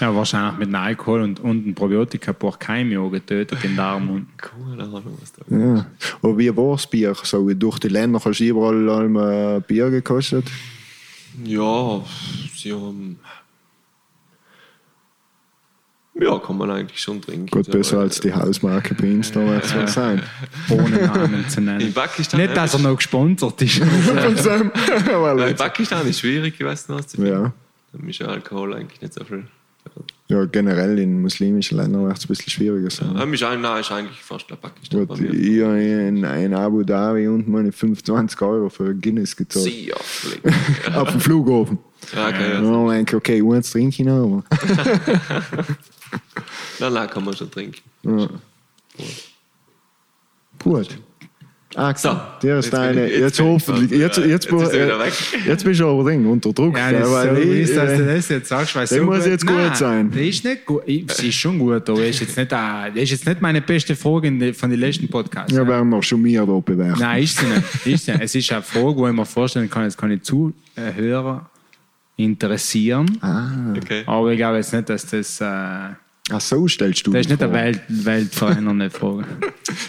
Ja, 0.00 0.14
wahrscheinlich 0.14 0.58
mit 0.58 0.68
einem 0.68 0.84
Alkohol 0.84 1.22
und, 1.22 1.40
und 1.40 1.64
einem 1.64 1.74
Probiotika 1.74 2.32
ein 2.32 2.38
paar 2.38 2.58
Keime 2.58 3.00
auch 3.00 3.10
getötet 3.10 3.62
in 3.64 3.70
den 3.70 3.76
Darm. 3.76 4.10
Und 4.10 4.26
Keine 4.38 4.82
Ahnung, 4.82 5.18
was 5.20 5.32
da 5.32 5.42
Ja. 5.48 5.86
Aber 6.22 6.38
wie 6.38 6.56
war 6.56 6.72
das 6.72 6.86
Bier? 6.86 7.14
So, 7.22 7.52
durch 7.52 7.78
die 7.78 7.88
Länder 7.88 8.20
hast 8.24 8.40
du 8.40 8.44
überall 8.44 8.90
einmal 8.90 9.60
Bier 9.60 9.90
gekostet? 9.90 10.46
Ja, 11.44 12.02
sie 12.54 12.72
haben. 12.72 13.18
Ja, 16.18 16.38
kann 16.38 16.56
man 16.56 16.70
eigentlich 16.70 16.98
schon 16.98 17.20
trinken. 17.20 17.50
Gut, 17.50 17.70
besser 17.70 17.98
als 17.98 18.20
die 18.20 18.32
Hausmarke 18.32 18.94
bei 18.94 19.12
uns 19.12 19.30
damals 19.32 19.70
ja. 19.72 19.86
sein. 19.86 20.22
ohne 20.70 21.06
Namen 21.06 21.46
zu 21.46 21.60
nennen. 21.60 21.80
In 21.82 21.92
Pakistan 21.92 22.40
Nicht, 22.40 22.56
dass 22.56 22.72
er 22.72 22.80
noch 22.80 22.96
gesponsert 22.96 23.60
ist. 23.60 23.78
Von 23.84 24.36
Sam. 24.36 24.72
Weil 25.12 25.50
in 25.50 25.56
Pakistan 25.56 26.06
ist 26.06 26.20
schwierig 26.20 26.56
gewesen, 26.56 26.94
auszufinden. 26.94 27.32
ja. 27.34 27.52
Ja 28.02 28.26
Alkohol 28.26 28.74
eigentlich 28.74 29.00
nicht 29.00 29.14
so 29.14 29.24
viel. 29.24 29.46
ja, 30.28 30.44
generell 30.46 30.98
in 30.98 31.22
muslimischen 31.22 31.78
Ländern 31.78 32.06
wird 32.06 32.18
es 32.18 32.24
ein 32.24 32.28
bisschen 32.28 32.50
schwieriger 32.50 32.90
sein. 32.90 33.14
Ja, 33.16 33.24
ist, 33.24 33.42
ein, 33.44 33.60
nein, 33.60 33.80
ist 33.80 33.92
eigentlich 33.92 34.20
fast 34.20 34.50
der 34.50 34.56
Pakistan. 34.56 35.06
Gut, 35.06 35.20
ich 35.20 35.62
habe 35.62 35.80
in, 35.82 36.24
in 36.24 36.54
Abu 36.54 36.82
Dhabi 36.82 37.28
und 37.28 37.46
meine 37.48 37.70
25 37.72 38.40
Euro 38.42 38.68
für 38.68 38.94
Guinness 38.94 39.36
gezahlt. 39.36 39.64
Sehr 39.66 39.96
flink. 39.96 40.42
Auf 40.96 41.10
dem 41.10 41.20
Flughafen. 41.20 41.78
Ja, 42.14 42.28
okay, 42.28 42.40
Ja, 42.40 42.54
ja. 42.54 42.60
dann 42.60 42.88
denke 42.88 43.16
ich, 43.16 43.16
okay, 43.16 43.42
eins 43.54 43.70
trinke 43.70 44.02
ich 44.02 44.06
noch. 44.06 44.42
Nein, 46.78 46.92
nein, 46.92 47.10
kann 47.10 47.24
man 47.24 47.36
schon 47.36 47.50
trinken. 47.50 47.80
Ja. 48.02 48.28
Gut. 50.62 50.98
Ah, 51.78 51.94
So, 51.94 52.18
der 52.42 52.58
ist 52.58 52.64
jetzt 52.66 52.70
bin 52.72 52.80
deine. 52.80 53.06
ich- 53.06 53.12
Jetzt, 53.12 53.20
jetzt 53.38 53.40
hoffentlich. 53.40 53.90
Jetzt, 54.00 54.18
äh, 54.18 54.26
jetzt, 54.28 54.50
jetzt 54.50 54.74
äh, 54.74 54.98
weg. 54.98 55.12
jetzt 55.46 55.64
bist 55.64 55.78
du 55.80 55.88
aber 55.88 56.04
drin, 56.04 56.24
unter 56.24 56.52
Druck. 56.52 56.76
Ja, 56.78 56.90
das 56.90 57.06
ist 57.06 57.12
weil 57.14 57.36
so 57.36 57.42
ich, 57.42 57.74
dass 57.74 57.90
äh, 57.92 57.96
du 57.98 58.06
das 58.06 58.28
jetzt 58.30 58.48
sagst. 58.48 58.74
Weil 58.76 58.86
so 58.86 59.02
muss 59.04 59.18
gut- 59.18 59.26
jetzt 59.26 59.46
gut 59.46 59.56
Nein, 59.56 59.74
sein. 59.74 60.10
Der 60.10 60.22
ist 60.24 60.42
nicht 60.44 60.64
gut. 60.64 60.82
Ich- 60.86 61.04
Sie 61.12 61.28
ist 61.28 61.34
schon 61.34 61.58
gut, 61.58 61.88
aber 61.90 62.06
ist 62.06 62.20
jetzt 62.20 62.36
nicht, 62.36 62.50
äh, 62.50 62.54
das 62.94 63.02
ist 63.02 63.10
jetzt 63.10 63.26
nicht 63.26 63.42
meine 63.42 63.60
beste 63.60 63.94
Frage 63.94 64.32
die, 64.32 64.54
von 64.54 64.70
den 64.70 64.80
letzten 64.80 65.06
Podcasts. 65.08 65.52
Ja, 65.52 65.66
werden 65.66 65.90
wir 65.90 66.02
schon 66.02 66.22
mehr 66.22 66.46
da 66.46 66.58
bewerten. 66.58 66.98
Nein, 66.98 67.22
ist 67.22 67.38
sie 67.38 67.46
nicht. 67.46 67.86
Ist 67.86 68.04
sie 68.06 68.12
nicht. 68.12 68.22
Es 68.24 68.34
ist 68.34 68.52
eine 68.52 68.62
Frage, 68.62 68.96
wo 68.96 69.06
ich 69.08 69.12
mir 69.14 69.26
vorstellen 69.26 69.68
kann, 69.68 69.84
es 69.84 69.96
kann 69.96 70.10
ich 70.10 70.22
Zuhörer 70.22 71.50
interessieren. 72.16 73.18
Ah, 73.20 73.74
Okay. 73.76 74.02
Aber 74.06 74.30
ich 74.32 74.38
glaube 74.38 74.56
jetzt 74.56 74.72
nicht, 74.72 74.88
dass 74.88 75.06
das. 75.06 75.40
Äh, 75.42 75.94
ach 76.30 76.40
so 76.40 76.66
stellst 76.68 77.06
du 77.06 77.12
das 77.12 77.22
ist 77.22 77.30
nicht 77.30 77.42
eine 77.42 77.52
Frage. 77.52 77.64
Welt, 77.64 77.80
weltverändernde 77.88 78.90
Frage. 78.90 79.24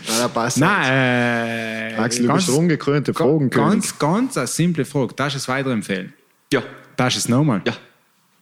Ja, 0.07 0.19
da 0.22 0.27
passt 0.27 0.57
Nein, 0.59 0.91
äh. 0.91 1.95
Axel, 1.97 2.23
du 2.23 2.27
ganz, 2.27 2.38
bist 2.39 2.49
der 2.49 2.55
ungekrönte 2.57 3.14
Fragenkönig. 3.14 3.51
ganz, 3.72 3.99
ganz 3.99 4.38
eine 4.38 4.47
simple 4.47 4.85
Frage. 4.85 5.14
Darfst 5.15 5.35
du 5.35 5.39
es 5.39 5.47
weiterempfehlen? 5.47 6.14
Ja, 6.53 6.61
Darfst 6.95 7.18
du 7.18 7.19
es 7.19 7.30
nochmal? 7.30 7.61
ja. 7.65 7.73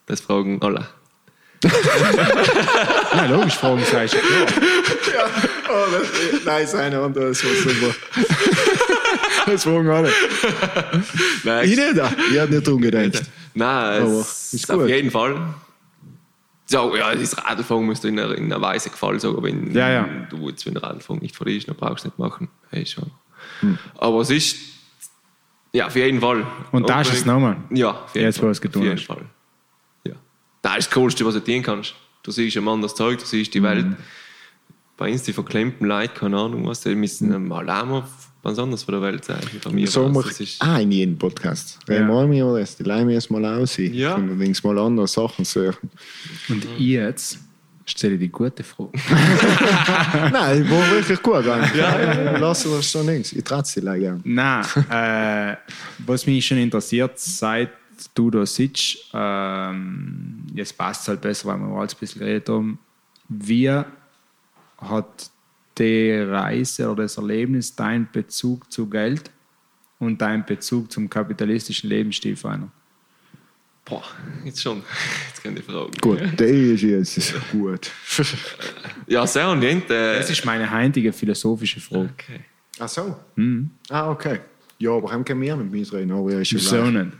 Das 0.07 0.21
fragen 0.21 0.61
alle. 0.61 0.87
Ja, 3.15 3.25
logisch, 3.27 3.55
Fragen 3.55 3.81
sagst 3.89 4.13
du. 4.13 4.17
Oh, 5.69 5.91
das, 5.91 6.43
nein, 6.45 6.67
seine 6.67 7.01
und 7.01 7.15
das 7.15 7.43
war 7.43 7.51
super. 7.53 7.95
das 9.51 9.63
fragen 9.63 9.89
alle. 9.89 10.11
Nein, 11.43 11.69
Ich 11.69 11.75
nicht, 11.77 11.93
ich 12.31 12.37
hätte 12.37 12.53
nicht 12.53 12.67
dran 12.67 12.77
gedacht. 12.81 13.23
Nein, 13.53 14.01
Aber 14.03 14.19
es 14.21 14.53
ist 14.53 14.63
ist 14.63 14.71
auf 14.71 14.81
gut. 14.81 14.89
jeden 14.89 15.09
Fall. 15.11 15.35
So, 16.67 16.95
ja, 16.95 17.13
das 17.13 17.37
Radfahren 17.37 17.85
musst 17.85 18.03
du 18.03 18.07
in 18.07 18.19
einer, 18.19 18.35
in 18.35 18.45
einer 18.45 18.59
Weise 18.61 18.89
gefallen 18.89 19.19
sagen, 19.19 19.41
wenn 19.43 19.71
Ja, 19.73 19.89
ja. 19.89 20.07
du 20.29 20.49
jetzt, 20.49 20.65
wenn 20.65 20.75
Radfahren 20.77 21.21
nicht 21.21 21.39
ist, 21.41 21.67
dann 21.67 21.75
brauchst 21.75 22.05
du 22.05 22.07
nicht 22.09 22.17
machen. 22.17 22.49
Hey, 22.71 22.85
schon. 22.85 23.11
Hm. 23.59 23.77
Aber 23.97 24.21
es 24.21 24.31
ist, 24.31 24.57
ja, 25.71 25.87
auf 25.87 25.95
jeden 25.95 26.19
Fall. 26.21 26.45
Und 26.71 26.89
darfst 26.89 27.11
du 27.11 27.17
es 27.17 27.25
nochmal? 27.25 27.57
Ja, 27.69 27.91
auf 27.91 28.15
jeden 28.15 28.25
Jetzt, 28.25 28.37
Fall. 28.39 28.47
wo 28.47 28.51
es 28.51 28.61
getan 28.61 28.81
Auf 28.81 28.85
jeden 28.85 28.97
hast. 28.97 29.05
Fall. 29.05 29.25
Ja. 30.05 30.13
Das 30.61 30.77
ist 30.79 30.87
das 30.87 30.93
Coolste, 30.95 31.25
was 31.25 31.35
du 31.35 31.41
tun 31.43 31.61
kannst. 31.61 31.93
Du 32.23 32.31
siehst 32.31 32.57
ein 32.57 32.67
anderes 32.67 32.95
Zeug, 32.95 33.19
du 33.19 33.25
siehst 33.25 33.53
die 33.53 33.61
Welt. 33.61 33.85
Bei 34.97 35.11
uns 35.11 35.21
die 35.23 35.33
verklemmten 35.33 35.85
Leute, 35.87 36.13
keine 36.13 36.39
Ahnung 36.39 36.65
was, 36.65 36.81
die 36.81 36.95
müssen 36.95 37.47
mal 37.47 37.69
auch 37.69 37.85
mal 37.85 38.01
was 38.01 38.29
anderes 38.59 38.83
von 38.83 38.93
der 38.93 39.01
Welt 39.01 39.25
sein. 39.25 39.41
Von 39.61 39.73
mir 39.73 39.87
So 39.87 40.07
ich 40.07 40.39
ist, 40.39 40.61
auch 40.61 40.77
in 40.77 40.91
jedem 40.91 41.17
Podcast. 41.17 41.79
Ja. 41.87 42.07
wir 42.07 42.27
mir 42.27 42.59
das, 42.59 42.77
wir 43.07 43.17
es 43.17 43.29
mal 43.29 43.43
aus. 43.45 43.77
Ja. 43.77 44.15
Und 44.15 44.29
allerdings 44.29 44.63
mal 44.63 44.77
andere 44.77 45.07
Sachen 45.07 45.43
suchen. 45.45 45.89
Und 46.49 46.65
jetzt 46.77 47.39
stelle 47.85 48.15
ich 48.15 48.19
die 48.19 48.29
gute 48.29 48.63
Frage. 48.63 48.91
Nein, 50.31 50.63
die 50.63 50.69
war 50.71 50.91
wirklich 50.91 51.21
gut. 51.21 51.45
Ja, 51.45 52.01
ja, 52.01 52.37
Lass 52.37 52.63
das 52.63 52.89
schon 52.89 53.05
nichts. 53.05 53.33
Ich 53.33 53.43
trage 53.43 53.65
sie 53.65 53.79
leider 53.81 53.99
gerne. 53.99 54.21
Nein, 54.23 54.65
äh, 54.89 55.55
was 56.05 56.25
mich 56.25 56.45
schon 56.45 56.57
interessiert, 56.57 57.17
seit 57.19 57.69
du 58.13 58.29
da 58.29 58.45
sitzt, 58.45 59.09
ähm, 59.13 60.45
jetzt 60.53 60.77
passt 60.77 61.03
es 61.03 61.07
halt 61.07 61.21
besser, 61.21 61.47
weil 61.47 61.57
wir 61.57 61.67
mal 61.67 61.81
ein 61.81 61.89
bisschen 61.99 62.19
geredet 62.19 62.49
haben, 62.49 62.79
wie 63.29 63.69
hat 63.69 65.29
die 65.77 66.11
Reise 66.11 66.89
oder 66.89 67.03
das 67.03 67.17
Erlebnis 67.17 67.75
deinen 67.75 68.07
Bezug 68.11 68.71
zu 68.71 68.87
Geld 68.89 69.29
und 69.99 70.21
deinen 70.21 70.45
Bezug 70.45 70.91
zum 70.91 71.09
kapitalistischen 71.09 71.89
Lebensstil 71.89 72.35
verändert? 72.35 72.69
boah, 73.87 74.03
jetzt 74.43 74.61
schon. 74.63 74.81
Jetzt 75.27 75.43
kann 75.43 75.55
ich 75.55 75.63
fragen. 75.63 75.91
Gut, 76.01 76.19
der 76.39 76.47
ist 76.49 76.81
jetzt 76.81 77.35
gut. 77.51 77.91
Ja, 79.07 79.27
sehr 79.27 79.47
und 79.49 79.61
jent, 79.61 79.87
äh, 79.91 80.17
Das 80.17 80.29
ist 80.31 80.43
meine 80.43 80.69
heutige 80.71 81.13
philosophische 81.13 81.79
Frage. 81.79 82.09
okay. 82.13 82.39
Ach 82.79 82.89
so? 82.89 83.15
Ah, 83.89 84.09
okay. 84.09 84.39
Ja, 84.79 84.89
aber 84.91 85.11
haben 85.11 85.23
können 85.23 85.41
wir 85.41 85.55
mit 85.55 85.71
mir 85.71 85.93
reden. 85.93 86.11
Aber 86.11 86.31
ja, 86.31 86.39
ist 86.39 86.51
nicht? 86.51 87.13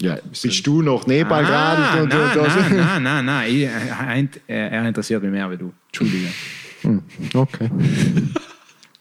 Ja, 0.00 0.18
bist 0.30 0.66
du 0.66 0.80
noch 0.80 1.06
Nepal 1.06 1.44
Ah, 1.44 1.94
gerade? 1.94 2.08
nein, 2.08 2.38
nein, 2.38 2.76
nein, 2.76 3.02
nein, 3.02 3.24
nein. 3.26 3.54
Ich, 3.54 3.62
er, 3.64 4.28
er, 4.48 4.72
er 4.72 4.88
interessiert 4.88 5.22
mich 5.22 5.30
mehr 5.30 5.50
wie 5.50 5.58
du. 5.58 5.72
Entschuldige. 5.88 6.28
Okay. 7.34 7.70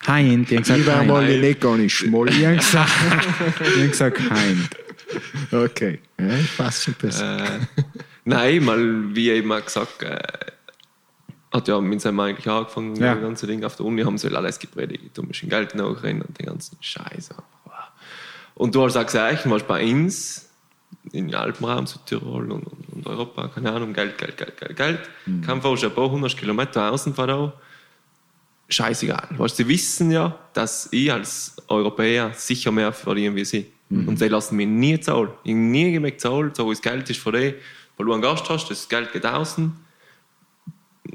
Hein, 0.07 0.45
die 0.49 0.55
haben 0.55 0.63
gesagt 0.63 0.79
Ich 0.79 0.85
wäre 0.85 0.99
Hein. 0.99 1.07
mal 1.07 1.39
nicht 1.39 1.61
gar 1.61 1.77
nicht 1.77 1.93
schmoll. 1.93 2.29
Die 2.29 2.45
haben 2.47 2.57
gesagt, 2.57 2.89
die 3.59 3.81
haben 3.81 3.89
gesagt 3.91 4.19
Hein. 4.29 4.67
Okay. 5.51 5.99
Ja, 6.19 6.27
passt 6.57 6.83
schon 6.83 6.93
besser. 6.95 7.37
Äh, 7.45 7.59
nein, 8.25 8.63
mal 8.63 9.15
wie 9.15 9.29
eben 9.29 9.51
auch 9.51 9.63
gesagt, 9.63 10.01
äh, 10.03 10.17
hat 11.53 11.67
ja 11.67 11.79
mit 11.81 12.01
seinem 12.01 12.19
eigentlich 12.21 12.47
angefangen, 12.47 12.95
Ja. 12.95 13.13
das 13.13 13.23
ganze 13.23 13.45
Ding 13.47 13.63
auf 13.63 13.75
der 13.75 13.85
Uni 13.85 14.03
haben 14.03 14.17
sie 14.17 14.33
alles 14.33 14.57
gepredigt, 14.57 15.03
du 15.17 15.23
musst 15.23 15.43
in 15.43 15.49
Geld 15.49 15.75
nachrennen 15.75 16.21
und 16.21 16.39
den 16.39 16.45
ganzen 16.45 16.77
Scheiß. 16.79 17.29
Und 18.55 18.73
du 18.75 18.83
hast 18.83 18.95
auch 18.95 19.05
gesagt, 19.05 19.49
was 19.49 19.63
bei 19.63 19.83
uns 19.91 20.49
im 21.11 21.33
Alpenraum, 21.33 21.87
Südtirol 21.87 22.51
und, 22.51 22.63
und, 22.63 22.89
und 22.93 23.07
Europa, 23.07 23.47
keine 23.49 23.71
Ahnung, 23.71 23.91
Geld, 23.93 24.17
Geld, 24.17 24.37
Geld, 24.37 24.57
Geld, 24.57 24.75
Geld. 24.77 24.99
Mhm. 25.25 25.41
Kann 25.41 25.61
fast 25.61 25.83
ein 25.83 25.91
paar 25.93 26.09
hundert 26.11 26.37
Kilometer 26.37 26.91
außen 26.91 27.13
von 27.15 27.27
da. 27.27 27.53
Scheißegal. 28.73 29.27
Weißt, 29.31 29.57
sie 29.57 29.67
wissen 29.67 30.11
ja, 30.11 30.37
dass 30.53 30.87
ich 30.91 31.11
als 31.11 31.55
Europäer 31.67 32.31
sicher 32.35 32.71
mehr 32.71 32.93
verdiene 32.93 33.35
wie 33.35 33.45
sie. 33.45 33.71
Und 33.89 34.21
die 34.21 34.27
lassen 34.29 34.55
mich 34.55 34.67
nie 34.67 34.99
zahlen. 34.99 35.29
Ich 35.43 35.51
habe 35.51 35.59
nie 35.59 35.91
gemerkt 35.91 36.21
zahlen, 36.21 36.51
so 36.55 36.69
das 36.69 36.81
Geld 36.81 37.09
ist 37.09 37.19
von 37.19 37.33
denen, 37.33 37.55
weil 37.97 38.05
du 38.05 38.13
einen 38.13 38.21
Gast 38.21 38.49
hast, 38.49 38.69
das 38.71 38.87
Geld 38.87 39.11
geht 39.11 39.25
außen. 39.25 39.73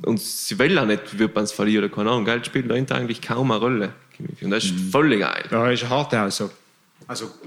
Und 0.04 0.20
sie 0.20 0.58
wollen 0.58 0.78
auch 0.78 0.84
nicht, 0.84 1.18
wie 1.18 1.26
man 1.26 1.44
es 1.44 1.52
verlieren, 1.52 1.90
keine 1.90 2.10
Ahnung. 2.10 2.26
Geld 2.26 2.44
spielt 2.44 2.70
da 2.70 2.74
eigentlich 2.74 3.22
kaum 3.22 3.50
eine 3.50 3.60
Rolle. 3.60 3.92
Und 4.42 4.50
das 4.50 4.64
ist 4.64 4.74
völlig 4.92 5.20
geil. 5.20 5.44
Ja, 5.50 5.70
ist 5.70 5.84
eine 5.84 5.90
harte 5.90 6.20
Aussage. 6.20 6.50
Also, 6.50 6.65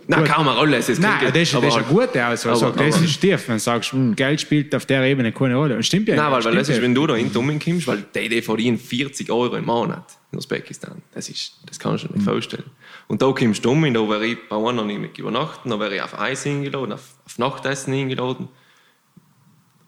Nein, 0.08 0.22
gut. 0.22 0.30
kaum 0.30 0.48
eine 0.48 0.58
Rolle. 0.58 0.78
Es 0.78 0.88
ist 0.88 1.02
Nein, 1.02 1.20
das 1.22 1.36
ist, 1.36 1.54
das 1.54 1.64
ist 1.66 1.76
eine 1.76 1.84
gute 1.86 2.24
aber- 2.24 2.32
Also, 2.32 2.70
das 2.72 3.02
ist 3.02 3.20
tief, 3.20 3.48
wenn 3.48 3.56
du 3.56 3.60
sagst, 3.60 3.94
Geld 4.16 4.40
spielt 4.40 4.74
auf 4.74 4.86
der 4.86 5.04
Ebene 5.04 5.34
keine 5.34 5.56
Rolle. 5.56 5.76
Und 5.76 5.84
stimmt 5.84 6.08
ja 6.08 6.16
Nein, 6.16 6.32
weil, 6.32 6.44
weil 6.46 6.56
das 6.56 6.70
ist, 6.70 6.82
wenn 6.82 6.96
du 6.96 7.06
da 7.06 7.16
in 7.16 7.32
Dummen 7.34 7.60
kommst, 7.60 7.86
weil 7.88 8.06
die, 8.16 8.30
die 8.30 8.42
verdienen 8.42 8.78
40 8.78 9.30
Euro 9.30 9.56
im 9.58 9.66
Monat 9.66 10.18
in 10.32 10.38
Usbekistan. 10.38 11.02
Das, 11.14 11.28
ist, 11.28 11.58
das 11.66 11.78
kannst 11.78 12.06
du 12.06 12.08
dir 12.08 12.16
nicht 12.16 12.24
vorstellen. 12.24 12.64
Und 13.08 13.22
da 13.22 13.32
kommst 13.34 13.66
du 13.66 13.72
um, 13.72 13.94
da 13.94 14.00
wäre 14.10 14.26
ich 14.26 14.38
bei 14.48 14.56
einer 14.56 14.86
nicht 14.86 15.18
übernachten, 15.18 15.70
da 15.72 15.80
wäre 15.80 15.96
ich 15.96 16.02
auf 16.02 16.18
Eis 16.18 16.46
eingeladen, 16.46 16.94
auf, 16.94 17.16
auf 17.26 17.38
Nachtessen 17.38 17.94
eingeladen. 17.94 18.48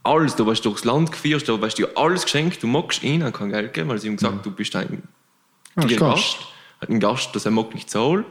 Alles, 0.04 0.36
du 0.36 0.46
wirst 0.48 0.66
durchs 0.66 0.84
Land 0.84 1.12
geführt, 1.12 1.48
da 1.48 1.62
wirst 1.62 1.78
dir 1.78 1.90
alles 1.96 2.24
geschenkt, 2.24 2.62
du 2.64 2.68
magst 2.68 3.04
ihnen 3.04 3.32
kein 3.32 3.50
Geld 3.52 3.72
geben, 3.74 3.88
weil 3.90 4.00
sie 4.00 4.08
ihm 4.08 4.18
gesagt 4.18 4.44
du 4.46 4.52
bist 4.52 4.76
ein, 4.76 5.04
ein 5.76 5.88
Gast. 5.88 6.00
Gast. 6.00 6.38
Ein 6.90 7.00
Gast, 7.00 7.36
das 7.36 7.46
er 7.46 7.52
mag 7.52 7.74
nicht 7.76 7.90
zahlen. 7.90 8.26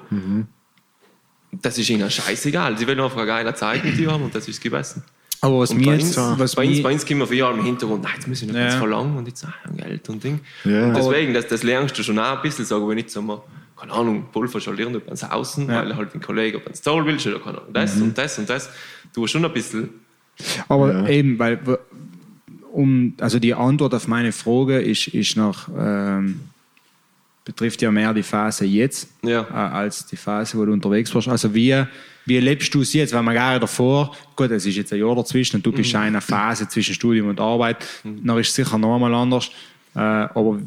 Das 1.53 1.77
ist 1.79 1.91
ihnen 1.91 2.11
scheißegal. 2.11 2.79
Sie 2.79 2.87
wollen 2.87 3.01
einfach 3.01 3.17
eine 3.19 3.27
geile 3.27 3.55
Zeit 3.55 3.85
mit 3.85 3.99
dir 3.99 4.13
haben 4.13 4.23
und 4.25 4.35
das 4.35 4.47
ist 4.49 4.61
gegessen. 4.63 5.03
Aber 5.43 5.61
was 5.61 5.71
Und 5.71 5.79
mir 5.79 5.87
bei 5.87 5.93
jetzt, 5.95 6.17
uns, 6.19 6.39
was 6.39 6.55
bei, 6.55 6.67
uns, 6.69 6.83
bei 6.83 6.93
uns 6.93 7.07
kommen 7.07 7.21
wir 7.21 7.27
vier 7.27 7.39
Jahre 7.39 7.59
im 7.59 7.65
Hintergrund, 7.65 8.03
nein, 8.03 8.13
jetzt 8.15 8.29
muss 8.29 8.43
ich 8.43 8.49
noch 8.49 8.55
Ja. 8.55 8.65
ganz 8.65 8.75
verlangen 8.75 9.17
und 9.17 9.27
jetzt 9.27 9.45
ah, 9.45 9.55
Geld 9.75 10.07
und 10.11 10.23
Ding. 10.23 10.41
Ja. 10.65 10.89
Und 10.89 10.97
deswegen, 10.97 11.33
das, 11.35 11.47
das 11.49 11.63
lernst 11.63 11.99
du 11.99 12.03
schon 12.03 12.19
auch 12.19 12.37
ein 12.37 12.43
bisschen, 12.43 12.65
sagen 12.67 12.87
wir 12.87 12.95
nicht 12.95 13.11
so 13.11 13.23
mal, 13.23 13.41
keine 13.77 13.93
Ahnung, 13.93 14.27
Pulver 14.31 14.61
schalieren 14.61 14.95
über 14.95 15.07
ans 15.07 15.25
Außen, 15.25 15.67
Ja. 15.67 15.77
weil 15.77 15.97
halt 15.97 16.15
ein 16.15 16.21
Kollege 16.21 16.59
ob 16.59 16.65
ans 16.67 16.83
Zoll 16.83 17.07
willst 17.07 17.27
oder 17.27 17.39
keine 17.41 17.59
Ahnung, 17.59 17.73
das 17.73 17.97
und 17.97 18.17
das 18.19 18.39
und 18.39 18.51
das. 18.51 18.69
Du 19.15 19.23
hast 19.25 19.31
schon 19.31 19.43
ein 19.45 19.53
bisschen, 19.53 19.89
aber 20.69 20.93
Ja. 20.93 21.09
eben, 21.09 21.39
weil, 21.39 21.59
um, 22.73 23.15
also 23.21 23.39
die 23.39 23.55
Antwort 23.55 23.95
auf 23.95 24.07
meine 24.09 24.33
Frage 24.33 24.79
ist, 24.81 25.09
ist 25.09 25.37
noch, 25.39 25.69
ähm, 25.77 26.41
betrifft 27.51 27.83
ja 27.83 27.91
mehr 27.91 28.15
die 28.15 28.23
Phase 28.23 28.65
jetzt, 28.65 29.09
Ja. 29.23 29.41
äh, 29.51 29.53
als 29.55 30.07
die 30.07 30.17
Phase, 30.17 30.57
wo 30.57 30.65
du 30.65 30.73
unterwegs 30.73 31.13
warst. 31.15 31.29
Also 31.29 31.53
wie, 31.55 31.85
wie 32.27 32.39
lebst 32.39 32.73
du 32.75 32.83
es 32.83 32.93
jetzt? 32.93 33.13
Weil 33.13 33.23
man 33.25 33.35
gerade 33.35 33.59
davor, 33.61 34.15
gut, 34.37 34.51
es 34.53 34.65
ist 34.67 34.77
jetzt 34.77 34.93
ein 34.93 35.01
Jahr 35.01 35.17
dazwischen 35.17 35.57
und 35.57 35.67
du 35.67 35.73
bist 35.73 35.93
Mhm. 35.93 36.01
in 36.01 36.07
einer 36.09 36.21
Phase 36.21 36.69
zwischen 36.69 36.95
Studium 36.95 37.29
und 37.29 37.41
Arbeit, 37.41 37.79
dann 38.05 38.39
ist 38.39 38.49
es 38.51 38.55
sicher 38.55 38.79
noch 38.79 38.95
einmal 38.95 39.13
anders. 39.15 39.51
Äh, 39.95 39.99
aber 39.99 40.61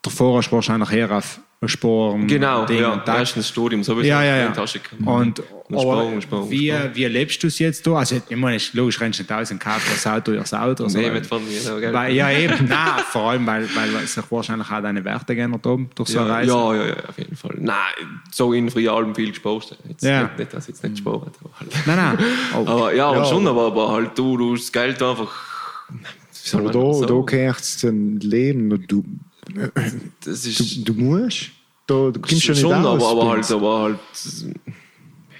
davor 0.00 0.38
hast 0.38 0.48
du 0.50 0.56
wahrscheinlich 0.56 0.90
eher 0.92 1.10
auf 1.10 1.40
Sparen. 1.68 2.26
genau, 2.26 2.64
Ding 2.64 2.80
ja, 2.80 2.88
und 2.94 3.06
das. 3.06 3.18
erstens 3.18 3.48
Studium 3.48 3.82
sowieso, 3.84 4.08
Ja, 4.08 4.22
ja, 4.24 4.34
in 4.36 4.40
ja. 4.44 4.48
die 4.48 4.54
Tasche. 4.54 4.80
Und, 5.04 5.06
Und 5.40 5.40
aber 5.70 5.80
Sparen, 5.82 6.22
Sparen, 6.22 6.50
wie, 6.50 6.68
Sparen. 6.70 6.90
wie 6.94 7.04
lebst 7.04 7.42
du 7.42 7.48
es 7.48 7.58
jetzt 7.58 7.86
da? 7.86 7.96
Also, 7.96 8.16
ich 8.28 8.36
meine, 8.36 8.56
ist 8.56 8.72
logisch, 8.72 8.98
rennst 8.98 9.18
du 9.18 9.22
nicht 9.24 9.32
aus 9.32 9.50
und 9.50 9.58
kaufst 9.58 9.86
das 9.92 10.06
Auto, 10.06 10.32
das 10.32 10.54
Auto. 10.54 10.86
Nee, 10.86 11.10
mit 11.10 11.26
von 11.26 11.42
mir, 11.46 11.92
weil, 11.92 12.14
ja, 12.14 12.30
eben, 12.30 12.66
nein, 12.66 13.02
vor 13.10 13.30
allem, 13.30 13.46
weil, 13.46 13.68
weil 13.74 14.06
sich 14.06 14.24
wahrscheinlich 14.30 14.70
auch 14.70 14.80
deine 14.80 15.04
Werte 15.04 15.36
geändert 15.36 15.66
haben 15.66 15.90
durch 15.94 16.08
so 16.08 16.20
eine 16.20 16.28
ja, 16.28 16.34
Reise. 16.34 16.50
ja, 16.50 16.74
ja, 16.76 16.86
ja, 16.86 16.94
auf 17.08 17.18
jeden 17.18 17.36
Fall. 17.36 17.54
Nein, 17.58 18.20
so 18.32 18.54
in 18.54 18.70
Frialben 18.70 19.14
viel 19.14 19.28
gespart. 19.28 19.76
Jetzt 19.86 20.02
Ja. 20.02 20.22
nicht, 20.22 20.38
nicht, 20.38 20.54
dass 20.54 20.64
ich 20.64 20.68
jetzt 20.76 20.82
nicht 20.82 20.94
gespart 21.04 21.20
habe. 21.26 21.32
aber 21.44 21.60
halt. 21.60 21.70
Nein, 21.86 21.96
nein. 21.96 22.18
Oh. 22.56 22.66
Aber 22.66 22.94
ja, 22.94 23.14
Ja. 23.14 23.24
schon, 23.26 23.46
aber, 23.46 23.66
aber 23.66 23.92
halt 23.92 24.18
du, 24.18 24.38
du 24.38 24.56
das 24.56 24.72
Geld 24.72 25.02
einfach. 25.02 25.30
Wie 25.90 26.56
Aber 26.56 26.70
da, 26.72 26.78
da 26.78 26.92
sagen? 26.94 27.26
gehört 27.26 27.60
es 27.60 27.76
zum 27.78 28.16
Leben. 28.16 28.72
und 28.72 28.90
Du, 28.90 29.04
Das 30.24 30.42
du, 30.42 30.48
ist 30.50 30.88
du 30.88 30.92
musst. 30.94 31.50
Da, 31.86 32.10
du 32.10 32.20
kommst 32.20 32.42
schon 32.42 32.52
nicht 32.54 32.60
schon, 32.60 32.72
aus. 32.72 33.02
aber, 33.02 33.10
aber 33.22 33.30
halt, 33.32 33.50
aber 33.50 33.78
halt. 33.82 33.98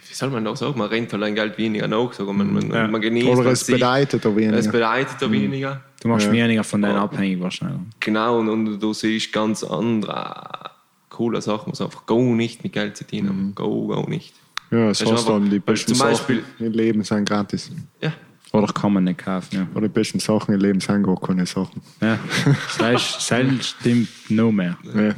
Wie 0.09 0.15
soll 0.15 0.31
man 0.31 0.45
das 0.45 0.59
sagen? 0.59 0.77
Man 0.79 0.89
rennt 0.89 1.13
halt 1.13 1.23
ein 1.23 1.35
Geld 1.35 1.57
weniger 1.59 1.87
nach, 1.87 2.13
sagen 2.13 2.37
man, 2.37 2.53
man, 2.53 2.71
Ja. 2.71 2.89
man 2.89 3.01
genießt 3.01 3.29
Oder 3.39 3.51
es 3.53 3.65
bedeutet 3.65 4.25
da 4.25 4.35
weniger. 4.35 4.59
Es 4.59 4.67
bedeutet 4.71 5.17
da 5.21 5.31
weniger. 5.31 5.81
Du 6.03 6.09
machst 6.09 6.27
Ja. 6.27 6.33
weniger 6.33 6.65
von 6.65 6.83
denen 6.83 6.97
abhängig 6.97 7.41
wahrscheinlich. 7.41 7.81
Genau, 8.01 8.41
und, 8.41 8.49
und 8.49 8.81
du 8.81 8.93
siehst 8.93 9.33
ganz 9.33 9.63
andere 9.63 10.71
coole 11.09 11.41
Sachen, 11.41 11.73
was 11.73 11.81
einfach 11.81 12.07
go 12.07 12.35
nicht 12.35 12.65
mit 12.65 12.73
Geld 12.73 12.97
zu 12.97 13.07
tun 13.07 13.29
haben. 13.29 13.53
Go, 13.55 13.87
go 13.87 14.03
nicht. 14.09 14.35
ja, 14.71 14.89
das 14.89 14.99
Das 14.99 15.07
ist 15.09 15.13
heißt 15.13 15.29
einfach- 15.29 15.41
dann, 15.41 15.51
die 15.51 15.59
besten 15.61 15.95
zum 15.95 16.07
Beispiel- 16.07 16.43
Sachen 16.43 16.67
im 16.67 16.73
Leben 16.73 17.05
sind 17.05 17.29
gratis. 17.29 17.71
Ja. 18.01 18.13
Oder 18.53 18.73
kann 18.73 18.93
man 18.93 19.05
nicht 19.05 19.19
kaufen, 19.19 19.55
ja. 19.55 19.67
Oder 19.75 19.87
die 19.87 19.95
besten 19.95 20.19
Sachen 20.19 20.55
im 20.55 20.61
Leben 20.61 20.81
sind 20.81 21.05
gar 21.05 21.21
keine 21.21 21.47
Sachen. 21.47 21.81
ja. 22.01 22.19
Das 22.45 22.81
heißt, 22.81 23.31
das 23.31 23.69
stimmt 23.69 24.09
noch 24.29 24.51
mehr. 24.51 24.77
Ja. 24.95 25.15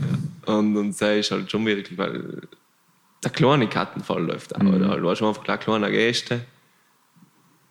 Und, 0.55 0.77
und 0.77 1.01
das 1.01 1.17
ist 1.17 1.31
halt 1.31 1.51
schon 1.51 1.65
wirklich, 1.65 1.97
weil 1.97 2.43
der 3.23 3.31
kleine 3.31 3.69
Kartenfall 3.69 4.23
läuft 4.25 4.55
auch. 4.55 4.61
Oder? 4.61 4.99
Du 4.99 5.09
hast 5.09 5.23
einfach 5.23 5.47
eine 5.49 5.59
kleine 5.59 5.91
Geste 5.91 6.45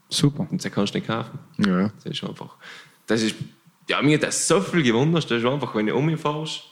Super. 0.10 0.48
und 0.50 0.62
sie 0.62 0.70
kannst 0.70 0.94
du 0.94 0.98
nicht 0.98 1.08
kaufen. 1.08 1.38
Ja. 1.60 1.92
Das 2.04 2.06
ist 2.06 2.24
einfach. 2.24 2.56
Das 3.06 3.22
ist. 3.22 3.36
Ja, 3.90 4.02
mir 4.02 4.16
hat 4.16 4.24
das 4.24 4.48
so 4.48 4.62
viel 4.62 4.84
gewundert. 4.84 5.26
Das 5.26 5.44
ist 5.44 5.46
einfach, 5.46 5.76
wenn 5.76 5.88
du 5.88 5.96
um 5.96 6.06
mich 6.06 6.20
fährst, 6.20 6.64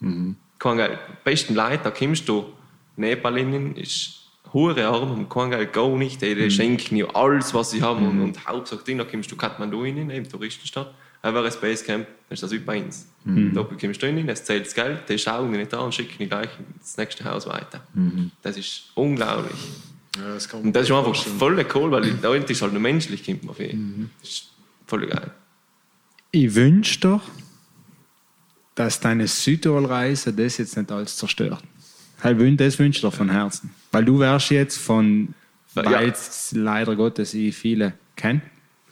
kein 0.00 0.76
Geld. 0.76 0.98
Die 1.08 1.16
besten 1.24 1.54
Leute, 1.54 1.80
da 1.84 1.90
kommst 1.90 2.28
du, 2.28 2.46
Nepalinnen 2.96 3.76
ist 3.76 4.21
hure 4.52 4.86
arm 4.86 5.12
und 5.12 5.28
kein 5.28 5.50
Geld, 5.50 5.72
go 5.72 5.96
nicht. 5.96 6.20
Die, 6.22 6.34
die 6.34 6.50
schenken 6.50 6.96
dir 6.96 7.14
alles, 7.16 7.54
was 7.54 7.70
sie 7.70 7.82
haben. 7.82 8.06
Und, 8.06 8.20
und 8.20 8.46
Hauptsache, 8.46 8.82
da 8.96 9.04
kommst 9.04 9.30
du 9.30 9.36
Kathmandu 9.36 9.82
rein, 9.82 10.10
eben 10.10 10.28
Touristenstadt. 10.28 10.92
Aber 11.22 11.44
ein 11.44 11.52
Basecamp, 11.60 12.06
dann 12.06 12.34
ist 12.34 12.42
das 12.42 12.50
wie 12.50 12.58
bei 12.58 12.82
uns. 12.82 13.06
Da 13.54 13.62
kommst 13.62 14.02
du 14.02 14.06
rein, 14.06 14.28
es 14.28 14.44
zählt 14.44 14.66
das 14.66 14.74
Geld, 14.74 15.08
die 15.08 15.18
schauen 15.18 15.52
dich 15.52 15.60
nicht 15.60 15.74
an 15.74 15.84
und 15.84 15.94
schicken 15.94 16.18
dich 16.18 16.28
gleich 16.28 16.50
ins 16.76 16.96
nächste 16.96 17.24
Haus 17.24 17.46
weiter. 17.46 17.86
Das 18.42 18.56
ist 18.56 18.90
unglaublich. 18.94 19.56
Ja, 20.18 20.34
das 20.34 20.48
kann 20.48 20.62
Und 20.62 20.72
das 20.74 20.88
ist 20.88 20.92
einfach 20.94 21.14
voll 21.14 21.64
cool, 21.74 21.90
weil 21.90 22.12
da 22.22 22.30
unten 22.30 22.50
ist 22.50 22.60
halt 22.60 22.72
nur 22.72 22.82
menschlich, 22.82 23.24
kommt 23.24 23.44
man 23.44 23.54
viel. 23.54 23.78
Das 24.20 24.30
ist 24.30 24.50
voll 24.86 25.06
geil. 25.06 25.30
Ich 26.32 26.54
wünsche 26.54 26.98
doch, 27.00 27.22
dass 28.74 29.00
deine 29.00 29.26
Südtirol-Reise 29.28 30.32
das 30.32 30.58
jetzt 30.58 30.76
nicht 30.76 30.90
alles 30.90 31.16
zerstört. 31.16 31.62
Hey, 32.22 32.34
wün- 32.34 32.56
Das 32.56 32.78
wünsche 32.78 32.98
ich 32.98 33.02
dir 33.02 33.10
von 33.10 33.28
Herzen. 33.30 33.70
Weil 33.90 34.04
du 34.04 34.18
wärst 34.18 34.50
jetzt 34.50 34.78
von, 34.78 35.34
Ja. 35.74 35.84
weil 35.84 36.10
es 36.10 36.52
leider 36.56 36.94
Gottes 36.96 37.34
ich 37.34 37.56
viele 37.56 37.94
kenne, 38.16 38.42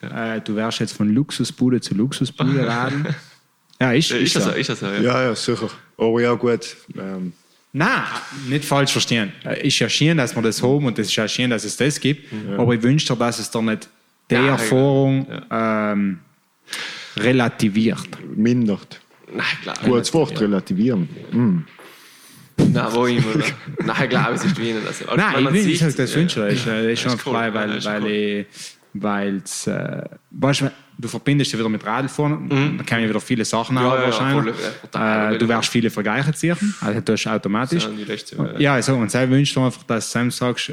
Äh, 0.03 0.41
du 0.41 0.57
wärst 0.57 0.81
jetzt 0.81 0.93
von 0.93 1.11
Luxusbude 1.13 1.79
zu 1.81 1.95
Luxusbude 1.95 2.67
radeln. 2.67 3.07
ja, 3.81 3.93
ist, 3.93 4.11
Ja, 4.11 4.17
ist, 4.17 4.23
Ist 4.23 4.37
das 4.37 4.45
so. 4.45 4.51
Ist 4.53 4.69
das 4.71 4.81
so? 4.81 4.87
Ja. 4.87 5.01
Ja, 5.01 5.23
ja, 5.25 5.35
sicher. 5.35 5.69
Aber 5.99 6.21
ja, 6.23 6.33
gut. 6.35 6.75
Ähm, 6.97 7.33
Nein, 7.73 8.03
nicht 8.49 8.65
falsch 8.65 8.91
verstehen. 8.93 9.31
Äh, 9.45 9.67
Ist 9.69 9.79
ja 9.79 9.89
schön, 9.91 10.17
dass 10.17 10.35
wir 10.35 10.43
das 10.43 10.61
haben 10.63 10.87
und 10.87 10.99
es 10.99 11.09
ist 11.09 11.17
ja 11.17 11.29
schön, 11.29 11.51
dass 11.51 11.65
es 11.65 11.77
das 11.77 12.01
gibt. 12.01 12.33
Aber 12.57 12.73
ich 12.75 12.83
wünsche 12.83 13.07
dir, 13.13 13.17
dass 13.17 13.39
es 13.39 13.51
dir 13.51 13.63
nicht 13.63 13.89
die 14.31 14.35
Ja, 14.37 14.47
Erfahrung 14.49 15.27
ähm, 15.51 16.19
relativiert. 17.17 18.09
mindert. 18.35 19.01
Nein, 19.33 19.45
klar. 19.63 19.77
Gutes 19.85 20.13
Wort, 20.15 20.41
relativieren. 20.41 21.09
Mm. 21.31 21.59
Nein, 22.73 22.87
wo 22.93 23.07
immer. 23.07 23.35
oder? 23.35 23.45
Nein, 23.85 23.97
ich 24.05 24.09
glaube, 24.11 24.33
es 24.35 24.45
ist 24.45 24.61
Wien. 24.61 24.77
Also, 24.87 25.05
Nein, 25.17 25.55
ich 25.55 25.63
sieht- 25.63 25.83
nicht 25.83 25.99
das 25.99 26.11
ja. 26.11 26.17
wünsche 26.21 26.49
ich. 26.49 26.65
Das 26.65 26.85
ist 26.85 27.01
schon 27.01 27.13
cool, 27.13 27.19
frei, 27.35 27.47
ja, 27.49 27.55
weil, 27.55 27.85
weil 27.85 28.03
cool. 28.03 28.11
ich, 28.11 28.47
weil's, 28.95 29.67
äh, 29.67 30.03
weißt 30.31 30.65
du, 30.99 31.09
verbindest 31.09 31.53
dich 31.53 31.59
wieder 31.59 31.69
mit 31.69 31.85
Radfahren, 31.87 32.49
da 32.79 32.85
kommen 32.85 33.09
wieder 33.09 33.21
viele 33.21 33.45
Sachen 33.45 33.77
Mhm. 33.77 33.81
Ja, 33.83 33.89
auch 33.89 33.95
ja, 33.95 34.01
ja, 34.01 34.07
wahrscheinlich. 34.07 34.55
voll, 34.55 35.01
ja, 35.01 35.31
äh, 35.33 35.39
du 35.39 35.49
wirst 35.49 35.69
viele 35.71 35.91
Vergleiche 35.91 36.33
ziehen, 36.35 36.57
also 36.81 37.01
das 37.01 37.21
ist 37.21 37.27
automatisch. 37.27 37.85
Ja, 37.85 37.91
die 37.91 38.05
letzte, 38.05 38.37
ja. 38.37 38.59
Ja, 38.59 38.75
also, 38.75 38.95
und 38.97 39.11
sei 39.11 39.29
wünscht 39.29 39.57
einfach, 39.57 39.83
dass 39.85 40.11
Sam 40.11 40.31
sagst, 40.31 40.73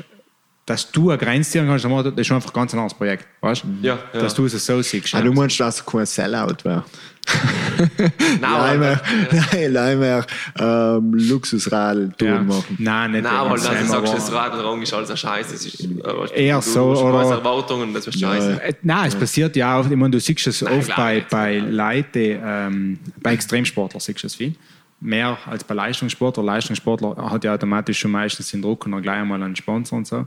dass 0.68 0.92
du 0.92 1.10
eine 1.10 1.18
Grenze 1.18 1.52
ziehen 1.52 1.66
kannst, 1.66 1.86
das 1.86 2.14
ist 2.18 2.32
einfach 2.32 2.50
ein 2.50 2.54
ganz 2.54 2.74
anderes 2.74 2.94
Projekt, 2.94 3.26
weißt 3.40 3.64
du? 3.64 3.68
Ja, 3.88 3.98
ja. 4.14 4.20
Dass 4.20 4.36
du 4.36 4.46
es 4.46 4.66
so 4.66 4.82
siehst. 4.82 5.16
Ah, 5.16 5.22
du 5.22 5.32
meinst, 5.32 5.58
dass 5.62 5.80
er 5.80 5.86
kein 5.86 6.06
Sellout 6.06 6.58
wäre? 6.64 6.84
Nein, 8.42 8.44
aber- 8.44 8.68
Leimer, 8.68 9.02
nein, 9.32 9.72
Leimer 9.74 10.26
ähm, 10.60 11.14
Luxusradl 11.14 12.12
ja. 12.22 12.42
machen. 12.42 12.76
Nein, 12.80 13.12
nicht 13.12 13.24
Nein, 13.24 13.34
dann 13.50 13.58
Sam, 13.58 13.76
sagst 13.76 13.92
du, 13.92 13.98
aber- 13.98 14.14
das 14.14 14.32
Radlrang 14.32 14.82
ist 14.82 14.94
alles 14.94 15.10
ein 15.10 15.18
Scheiß. 15.18 15.52
Das 15.52 15.66
ist, 15.66 15.80
äh, 15.82 16.46
Eher 16.48 16.56
du, 16.58 16.62
so, 16.62 16.94
du, 16.94 17.00
oder- 17.02 17.20
hast 17.20 17.32
Erwartungen, 17.32 17.94
das 17.94 18.08
ist 18.08 18.20
scheiße. 18.20 18.62
Äh, 18.62 18.74
Nein, 18.82 19.08
es 19.08 19.16
passiert 19.16 19.56
ja 19.56 19.78
auch, 19.80 19.90
ich 19.90 19.96
meine, 19.96 20.12
du 20.12 20.20
siehst 20.20 20.48
es 20.48 20.64
oft 20.64 20.86
klar, 20.86 20.98
bei, 20.98 21.26
bei 21.30 21.58
Leuten, 21.60 22.40
ähm, 22.44 23.00
bei 23.22 23.34
Extremsportlern 23.34 24.02
siehst 24.02 24.22
du 24.24 24.28
es 24.28 24.36
viel. 24.36 24.54
Mehr 25.00 25.38
als 25.46 25.64
bei 25.64 25.76
Leistungssportlern. 25.76 26.46
Leistungssportler 26.46 27.16
hat 27.30 27.44
ja 27.44 27.54
automatisch 27.54 28.00
schon 28.00 28.12
meistens 28.12 28.50
den 28.52 28.62
Druck 28.62 28.86
und 28.86 28.94
dann 28.94 29.02
gleich 29.02 29.20
einmal 29.20 29.42
einen 29.44 29.56
Sponsor 29.56 29.98
und 30.00 30.08
so. 30.08 30.26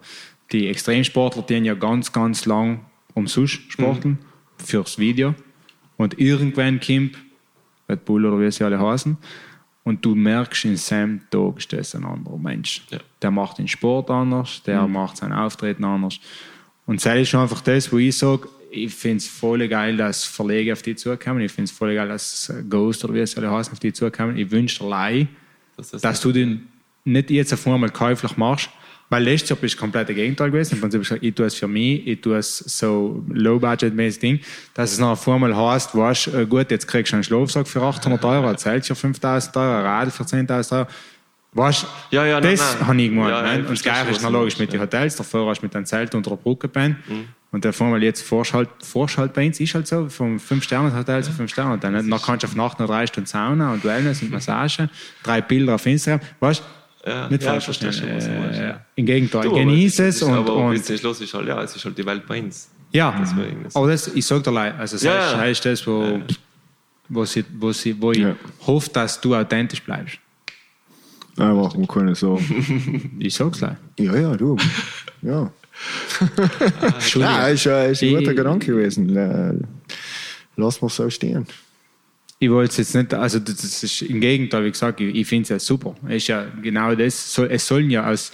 Die 0.53 0.69
Extremsportler, 0.69 1.43
die 1.43 1.57
haben 1.57 1.65
ja 1.65 1.75
ganz, 1.75 2.13
ganz 2.13 2.47
lang 2.47 2.85
umsonst 3.15 3.73
sporteln 3.73 4.19
fürs 4.59 4.99
Video. 4.99 5.35
Und 5.97 6.19
irgendwann 6.19 6.81
kommt 6.81 7.19
Red 7.89 8.05
Bull 8.05 8.25
oder 8.25 8.41
wie 8.41 8.51
sie 8.51 8.65
alle 8.65 8.81
heißen. 8.81 9.17
Und 9.83 10.05
du 10.05 10.15
merkst, 10.15 10.67
in 10.67 10.77
Sam 10.77 11.21
Tag 11.31 11.59
ist 11.59 11.73
das 11.73 11.95
ein 11.95 12.05
anderer 12.05 12.39
Mensch. 12.39 12.83
Ja. 12.91 12.99
Der 13.23 13.31
macht 13.31 13.59
den 13.59 13.69
Sport 13.69 14.11
anders, 14.11 14.63
der 14.63 14.87
macht 14.87 15.17
sein 15.17 15.33
Auftreten 15.33 15.85
anders. 15.85 16.21
Und 16.87 17.05
das 17.05 17.19
ist 17.19 17.35
einfach 17.35 17.61
das, 17.61 17.93
wo 17.93 17.99
ich 17.99 18.17
sage, 18.17 18.49
ich 18.71 18.95
finde 18.95 19.19
es 19.19 19.29
voll 19.29 19.67
geil, 19.69 19.97
dass 19.97 20.25
Verleger 20.25 20.73
auf 20.73 20.83
die 20.83 20.95
zukommen. 20.95 21.41
Ich 21.41 21.53
finde 21.53 21.71
es 21.71 21.77
voll 21.77 21.95
geil, 21.95 22.09
dass 22.09 22.53
Ghost 22.69 23.05
oder 23.05 23.15
wie 23.15 23.21
es 23.21 23.37
alle 23.37 23.51
heißen, 23.51 23.73
auf 23.73 23.81
die 23.81 23.93
zukommen. 23.93 24.37
Ich 24.37 24.51
wünsche 24.51 24.85
dir 24.85 25.29
Das 25.77 25.91
dass 25.91 26.21
du 26.21 26.33
den 26.33 26.69
nicht 27.05 27.31
jetzt 27.31 27.53
auf 27.53 27.67
einmal 27.67 27.91
käuflich 27.91 28.37
machst, 28.37 28.71
weil 29.09 29.25
letztes 29.25 29.51
Jahr 29.51 29.59
bist 29.59 29.75
du 29.75 29.79
komplett 29.79 30.09
das 30.09 30.15
Gegenteil 30.15 30.51
gewesen. 30.51 30.75
Im 30.75 30.81
Prinzip, 30.81 31.01
gesagt, 31.01 31.23
ich 31.23 31.35
tue 31.35 31.47
es 31.47 31.55
für 31.55 31.67
mich, 31.67 32.07
ich 32.07 32.21
tue 32.21 32.37
es 32.37 32.59
so 32.59 33.25
low-budget-mäßig 33.29 34.21
Ding, 34.21 34.41
dass 34.75 34.93
es 34.93 34.99
noch 34.99 35.11
auf 35.11 35.29
einmal 35.29 35.57
heißt, 35.57 35.97
weißt, 35.97 36.29
äh, 36.29 36.47
gut, 36.47 36.71
jetzt 36.71 36.87
kriegst 36.87 37.13
du 37.13 37.17
einen 37.17 37.25
Schlafsack 37.25 37.67
für 37.67 37.83
800 37.83 38.25
Euro, 38.25 38.49
ein 38.49 38.59
Zelt 38.59 38.87
für 38.87 38.95
5000 38.95 39.57
Euro, 39.57 39.67
ein 39.67 39.85
Radl 39.85 40.11
für 40.11 40.23
10.000 40.23 40.79
Euro. 40.79 40.87
Weißt, 41.53 41.85
Ja, 42.11 42.25
ja, 42.25 42.41
das 42.41 42.77
nein. 42.79 42.87
habe 42.87 43.03
ich 43.03 43.09
gemeint. 43.09 43.31
Ja, 43.31 43.43
ne? 43.43 43.59
und 43.61 43.71
das 43.71 43.83
Gleiche 43.83 44.11
ist 44.11 44.23
logisch 44.23 44.59
mit 44.59 44.73
den 44.73 44.79
ja. 44.79 44.87
Hotels. 44.87 45.17
Davor 45.17 45.51
hast 45.51 45.61
du 45.61 45.67
mit 45.67 45.75
einem 45.75 45.85
Zelt 45.87 46.15
unter 46.15 46.31
der 46.31 46.37
Brücke 46.37 46.69
gepennt. 46.69 46.97
Und 47.53 47.65
der 47.65 47.75
mal 47.81 48.01
jetzt 48.01 48.23
Vorschalt, 48.23 48.69
Vorschalt 48.81 49.33
bei 49.33 49.45
uns 49.47 49.59
ist 49.59 49.75
halt 49.75 49.87
so, 49.89 50.09
vom 50.09 50.37
5-Sterne-Hotel 50.37 51.25
zu 51.25 51.33
5-Sterne-Hotel. 51.33 51.93
Dann 51.93 52.11
kannst 52.23 52.45
du 52.45 52.47
auf 52.47 52.55
Nacht 52.55 52.79
noch 52.79 52.87
drei 52.87 53.05
Stunden 53.09 53.27
Sauna 53.27 53.73
und 53.73 53.83
Wellness 53.85 54.23
und 54.23 54.31
Massage, 54.37 54.89
drei 55.25 55.41
Bilder 55.41 55.75
auf 55.75 55.85
Instagram. 55.85 56.21
Weißt 56.39 56.63
du? 57.05 57.11
Ja, 57.11 57.29
Nicht 57.29 57.43
ja, 57.43 57.51
falsch 57.53 57.65
verstehen. 57.65 57.93
schon, 57.93 58.15
was 58.15 58.27
du 58.27 58.31
meinst, 58.31 58.61
Äh, 58.61 58.69
ja. 58.69 58.81
Im 58.95 59.07
Gegenteil, 59.07 59.49
genieße 59.51 60.07
es 60.07 60.23
und, 60.23 60.35
aber 60.35 60.55
und 60.55 60.85
zum 60.85 60.97
Schluss 60.99 61.21
ist 61.21 61.33
halt, 61.35 61.49
ja, 61.49 61.61
es 61.63 61.75
ist 61.75 61.85
halt 61.85 61.97
die 61.99 62.05
Welt 62.07 62.25
bei 62.29 62.41
uns. 62.41 62.71
ja, 62.93 63.13
Deswegen 63.21 63.67
aber 63.75 63.89
das, 63.89 64.07
ich 64.09 64.25
sage 64.27 64.43
dir 64.43 64.53
leid, 64.53 64.75
also 64.79 64.95
das 64.97 65.03
Ja, 65.03 65.13
heißt, 65.19 65.33
ja. 65.33 65.39
heißt 65.41 65.65
das, 65.65 65.87
wo, 65.87 66.21
wo, 67.09 67.25
sie, 67.25 67.45
wo, 67.59 67.73
sie, 67.73 68.01
wo 68.01 68.13
ich 68.13 68.25
hoffe, 68.67 68.91
dass 68.93 69.21
du 69.21 69.35
authentisch 69.35 69.83
bleibst. 69.83 70.19
Einfach, 71.41 71.75
man 71.77 71.89
kann 71.89 72.15
so. 72.15 72.41
Ich 73.19 73.35
sag's 73.35 73.61
leid. 73.61 73.77
Ja, 73.99 74.17
ja, 74.17 74.37
du. 74.37 74.57
Ja. 75.23 75.51
Entschuldigung. 76.83 77.35
Ja, 77.35 77.49
ist, 77.49 77.67
äh, 77.67 77.93
ist 77.93 78.03
ein 78.03 78.17
guter 78.17 78.35
Gedanke 78.35 78.67
gewesen. 78.67 79.17
Äh, 79.17 79.55
Lass 80.57 80.83
mal 80.83 80.89
so 80.89 81.09
stehen. 81.09 81.47
Ich 82.39 82.51
wollte 82.51 82.71
es 82.71 82.77
jetzt 82.79 82.95
nicht, 82.95 83.12
also 83.15 83.39
das 83.39 83.83
ist 83.83 84.03
im 84.03 84.21
Gegenteil, 84.21 84.65
wie 84.65 84.71
gesagt, 84.71 85.01
ich, 85.01 85.15
ich 85.15 85.27
finde 85.27 85.43
es 85.45 85.49
ja 85.51 85.59
super. 85.59 85.95
Es 86.07 86.17
ist 86.17 86.29
ja 86.29 86.47
genau 86.62 86.95
das, 86.95 87.35
so, 87.35 87.45
es 87.45 87.67
sollen 87.67 87.91
ja 87.91 88.11
aus, 88.11 88.33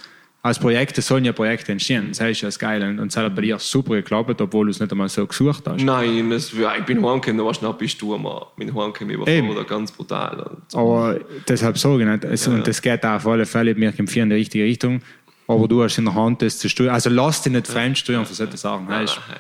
aus 0.51 0.59
Projekten 0.59 1.01
sollen 1.01 1.25
ja 1.25 1.33
Projekte 1.33 1.73
entstehen. 1.73 2.09
Das 2.09 2.21
ist 2.21 2.41
ja 2.41 2.49
das 2.49 2.59
Geile. 2.59 2.89
Und 2.89 3.07
es 3.09 3.17
hat 3.17 3.35
bei 3.35 3.43
dir 3.43 3.59
super 3.59 3.95
geklappt, 3.95 4.41
obwohl 4.41 4.67
du 4.67 4.71
es 4.71 4.81
nicht 4.81 4.91
einmal 4.91 5.09
so 5.09 5.27
gesucht 5.27 5.65
hast. 5.67 5.83
Nein, 5.83 6.31
das, 6.31 6.53
ja, 6.53 6.77
ich 6.77 6.85
bin 6.85 7.05
heimgekommen, 7.05 7.39
da 7.39 7.45
warst 7.45 7.63
du 7.63 7.67
noch 7.67 7.77
bist 7.77 8.01
du 8.01 8.17
mal. 8.17 8.47
Mein 8.57 8.75
Heimgekommen 8.75 9.11
Eben. 9.11 9.23
überfordert, 9.23 9.69
ganz 9.69 9.93
brutal. 9.93 10.57
Und 10.73 10.79
Aber 10.79 11.19
deshalb 11.49 11.79
sage 11.79 12.03
ich 12.03 12.09
nicht, 12.09 12.25
es, 12.25 12.47
und 12.47 12.67
das 12.67 12.81
geht 12.81 13.05
auch 13.05 13.17
auf 13.17 13.27
alle 13.27 13.47
Fälle, 13.47 13.75
mir 13.75 13.93
kämpfen 13.93 14.23
in 14.23 14.31
die 14.31 14.37
richtige 14.37 14.65
Richtung. 14.65 15.01
Aber 15.49 15.69
du 15.69 15.83
hast 15.83 15.99
in 15.99 16.05
der 16.07 16.15
Hand, 16.15 16.43
das 16.43 16.59
zu 16.59 16.69
steuern. 16.69 16.95
Also 16.95 17.11
lass 17.11 17.43
dich 17.43 17.53
nicht 17.53 17.67
fremd 17.67 17.99
steuern 17.99 18.27
für 18.27 18.35
solche 18.35 18.57
Sachen. 18.57 18.87
Nein, 18.89 19.07
du? 19.07 19.13
nein, 19.29 19.39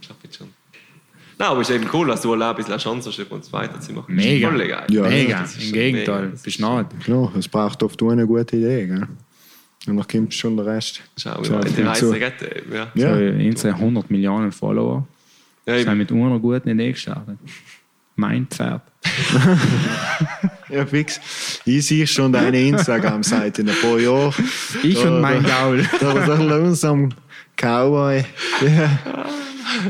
ich 0.00 0.08
glaube 0.08 0.20
schon. 0.34 0.48
Nein, 1.38 1.48
aber 1.48 1.60
es 1.60 1.70
ist 1.70 1.76
eben 1.76 1.88
cool, 1.92 2.06
dass 2.06 2.22
du 2.22 2.32
alle 2.32 2.48
ein 2.48 2.56
bisschen 2.56 2.78
Chance 2.78 3.10
hast, 3.10 3.30
uns 3.30 3.52
weiterzumachen. 3.52 4.14
Mega. 4.14 4.48
Voll 4.48 4.68
geil. 4.68 4.86
Ja, 4.90 5.02
Mega, 5.02 5.40
das 5.40 5.56
ist 5.56 5.66
im 5.66 5.72
Gegenteil, 5.72 6.20
mega. 6.20 6.30
Das 6.32 6.42
bist 6.42 6.56
ist 6.56 6.62
nahe. 6.62 6.86
Klar, 7.02 7.32
es 7.38 7.48
braucht 7.48 7.82
oft 7.82 8.02
eine 8.02 8.26
gute 8.26 8.56
Idee. 8.56 8.86
Gell? 8.86 9.08
Und 9.86 9.96
dann 9.96 10.06
kommt 10.06 10.32
schon 10.34 10.56
der 10.56 10.66
Rest. 10.66 11.00
Schau, 11.16 11.40
weit 11.40 11.76
die 11.76 11.82
Reise 11.82 12.06
so. 12.06 12.12
geht. 12.12 12.34
eben, 12.42 12.72
Ja. 12.74 12.90
Ja. 12.94 13.14
So, 13.16 13.20
unsere 13.48 13.74
100 13.74 14.10
Millionen 14.10 14.52
Follower 14.52 15.06
Ja, 15.66 15.76
sind 15.78 15.88
eben. 15.88 15.98
mit 15.98 16.12
einer 16.12 16.38
guten 16.38 16.68
Idee 16.68 16.92
gestartet. 16.92 17.36
Mein 18.16 18.46
Pferd. 18.46 18.82
Ja, 20.68 20.86
fix. 20.86 21.20
Ich 21.66 21.86
sehe 21.86 22.06
schon 22.06 22.32
deine 22.32 22.58
Instagram-Seite 22.58 23.60
in 23.62 23.68
ein 23.68 23.76
paar 23.82 23.98
Jahren. 23.98 24.32
Ich 24.82 24.94
Da- 25.02 25.08
und 25.14 25.20
mein 25.20 25.42
da- 25.42 25.48
Gaul. 25.64 25.86
Da 26.00 26.14
war 26.14 26.36
so 26.36 26.42
langsam 26.42 27.10
Cowboy. 27.56 28.24
Ja. 28.64 28.98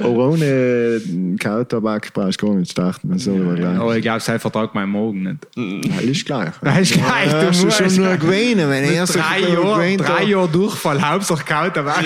Aber 0.00 0.28
ohne 0.30 1.00
Kautabak 1.40 2.12
brauchst 2.12 2.40
du 2.42 2.46
gar 2.46 2.54
nicht 2.56 2.72
starten. 2.72 3.10
Das 3.10 3.24
soll 3.24 3.40
aber 3.42 3.54
gleich. 3.54 3.78
Aber 3.78 3.96
ich 3.96 4.02
glaube, 4.02 4.20
sein 4.20 4.38
Vertrag 4.40 4.74
mein 4.74 4.88
Morgen 4.88 5.22
nicht. 5.22 5.46
Nein, 5.56 6.08
ist 6.08 6.24
gleich. 6.26 6.52
Das 6.62 6.78
ist 6.80 6.92
gleich, 6.94 7.30
Ja, 7.32 7.50
du 7.50 7.64
musst. 7.64 7.76
schon 7.78 7.96
nur 7.96 8.16
gewinnen, 8.16 8.68
wenn 8.70 8.84
er 8.84 9.04
drei 9.06 9.40
Jahre, 9.40 9.96
drei 9.96 10.24
Jahre 10.24 10.48
Durchfall, 10.48 11.00
Hauptsache 11.02 11.44
kalt 11.44 11.76
weg. 11.76 11.84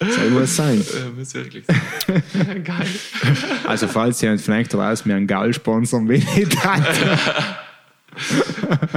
Soll 0.00 0.40
was 0.40 0.54
sein. 0.54 0.84
Muss 1.16 1.34
wirklich 1.34 1.64
sein. 1.66 2.62
Geil. 2.64 2.86
Also 3.66 3.88
falls 3.88 4.20
jemand 4.20 4.40
vielleicht 4.40 4.72
raus 4.74 5.04
mir 5.04 5.16
einen 5.16 5.26
Gaul 5.26 5.52
sponsern 5.52 6.06
will, 6.08 6.22
ich 6.36 6.48
danke. 6.50 6.86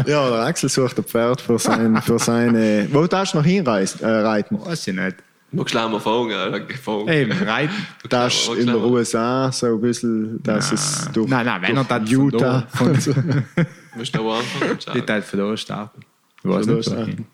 Ja, 0.05 0.29
der 0.29 0.39
Axel 0.41 0.69
sucht 0.69 0.97
ein 0.99 1.03
Pferd 1.03 1.41
für, 1.41 1.57
sein, 1.59 1.99
für 2.01 2.19
seine. 2.19 2.87
Wo 2.91 3.05
darfst 3.07 3.33
du 3.33 3.39
noch 3.39 3.45
hinreisen? 3.45 4.01
Äh, 4.03 4.07
reiten? 4.07 4.59
Weiß 4.63 4.87
ich 4.87 4.95
nicht. 4.95 5.15
Nur 5.53 5.67
schlagen 5.67 5.91
wir 5.91 5.99
Folgen. 5.99 6.65
Folgen. 6.81 7.09
Eben, 7.11 7.31
reiten. 7.31 7.73
Das 8.09 8.47
in 8.57 8.67
den 8.67 8.75
USA 8.75 9.51
so 9.51 9.67
ein 9.67 9.81
bisschen, 9.81 10.41
dass 10.43 10.71
es 10.71 11.09
durch, 11.11 11.29
Nein, 11.29 11.45
nein, 11.45 11.61
wenn 11.61 11.77
er 11.77 11.83
durch 11.83 12.09
Utah. 12.11 12.67
von 12.73 12.93
da, 12.93 12.99
von, 12.99 13.43
Musst 13.95 14.15
du 14.15 14.19
auch 14.21 14.39
anfangen. 14.39 14.77
ich 14.77 14.85
Schau. 14.85 14.99
darf 15.01 15.29
von 15.29 15.39
da 15.39 15.57
starten. 15.57 16.01
Ich 16.43 16.49
weiß 16.49 16.65
Von 16.65 16.75
nicht, 16.75 16.89
da 16.91 16.97
wohin. 16.97 17.25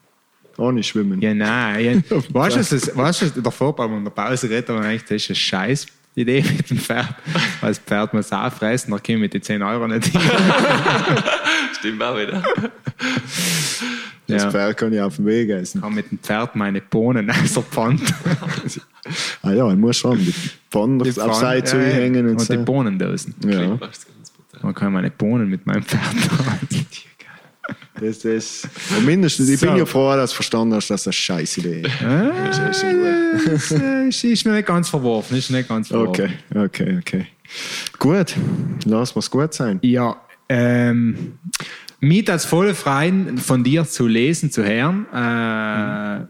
Ohne 0.57 0.81
Schwimmen. 0.84 1.22
Ja, 1.22 1.34
nein. 1.35 2.03
Ja, 2.10 2.18
weißt 2.30 2.56
du, 2.56 2.60
was 2.61 2.98
weißt 2.98 3.35
du, 3.38 3.41
davor 3.41 3.76
bei 3.76 3.88
der 3.88 4.10
Pause 4.10 4.49
redet 4.49 4.69
man 4.69 4.84
eigentlich, 4.84 5.03
das 5.03 5.11
ist 5.22 5.30
eine 5.30 5.35
scheiß 5.35 5.85
Idee 6.15 6.44
mit 6.57 6.68
dem 6.72 6.80
Pferd. 6.80 7.14
Weil 7.61 7.69
das 7.69 7.77
Pferd 7.80 8.14
muss 8.15 8.31
auch 8.34 8.52
fressen, 8.52 8.89
dann 8.89 9.03
kommen 9.03 9.19
mit 9.19 9.35
den 9.35 9.44
10 9.44 9.61
Euro 9.61 9.88
nicht 9.88 10.07
hin. 10.07 10.19
Stimmt 11.77 12.02
auch 12.02 12.18
wieder. 12.18 12.41
Das 14.27 14.43
Ja. 14.43 14.51
Pferd 14.51 14.77
kann 14.77 14.93
ich 14.93 14.99
auf 14.99 15.15
dem 15.15 15.25
Weg 15.25 15.49
essen. 15.49 15.77
Ich 15.77 15.83
habe 15.83 15.95
mit 15.95 16.11
dem 16.11 16.19
Pferd 16.19 16.55
meine 16.55 16.81
Bohnen 16.81 17.29
aus 17.31 17.53
der 17.53 17.63
Pfanne. 17.63 17.99
Ah 19.41 19.51
ja, 19.53 19.71
ich 19.71 19.77
muss 19.77 19.97
schon 19.97 20.17
die 20.17 20.33
Pfanne 20.69 21.01
auf 21.03 21.09
Pfanne, 21.09 21.33
Seite 21.33 21.77
ja, 21.77 21.83
hängen 21.83 22.25
und, 22.25 22.31
und 22.33 22.41
so. 22.41 22.53
die 22.53 22.59
Bohnendosen. 22.63 23.33
Ja. 23.45 23.79
Man 24.61 24.73
kann 24.73 24.91
meine 24.91 25.11
Bohnen 25.11 25.49
mit 25.49 25.65
meinem 25.65 25.83
Pferd 25.83 26.01
das, 28.01 28.19
das. 28.19 28.67
Und 28.97 29.05
mindestens, 29.05 29.49
ich 29.49 29.59
bin 29.59 29.69
So. 29.69 29.75
ja 29.77 29.85
froh, 29.85 30.15
dass 30.15 30.31
du 30.31 30.35
verstanden 30.35 30.75
hast, 30.75 30.89
dass 30.89 31.03
das 31.03 31.07
eine 31.07 31.13
scheiß 31.13 31.57
Idee 31.59 31.81
ist. 31.81 31.91
Das 32.01 32.83
ist, 32.83 33.71
äh, 33.71 34.07
ist, 34.07 34.23
ist 34.23 34.45
noch 34.45 34.53
nicht 34.53 34.67
ganz 34.67 34.89
verworfen. 34.89 35.37
Ist 35.37 35.49
nicht 35.51 35.69
ganz 35.69 35.87
verworfen. 35.87 36.33
Okay, 36.53 36.59
okay, 36.65 36.97
okay. 36.99 37.25
Gut, 37.97 38.35
lass 38.85 39.15
es 39.15 39.31
gut 39.31 39.53
sein. 39.53 39.79
Ja, 39.81 40.17
ähm, 40.49 41.37
mich 41.99 42.29
als 42.29 42.45
voll 42.45 42.73
freien 42.73 43.37
von 43.37 43.63
dir 43.63 43.85
zu 43.85 44.07
lesen, 44.07 44.51
zu 44.51 44.63
hören. 44.63 45.05
Äh, 45.13 46.25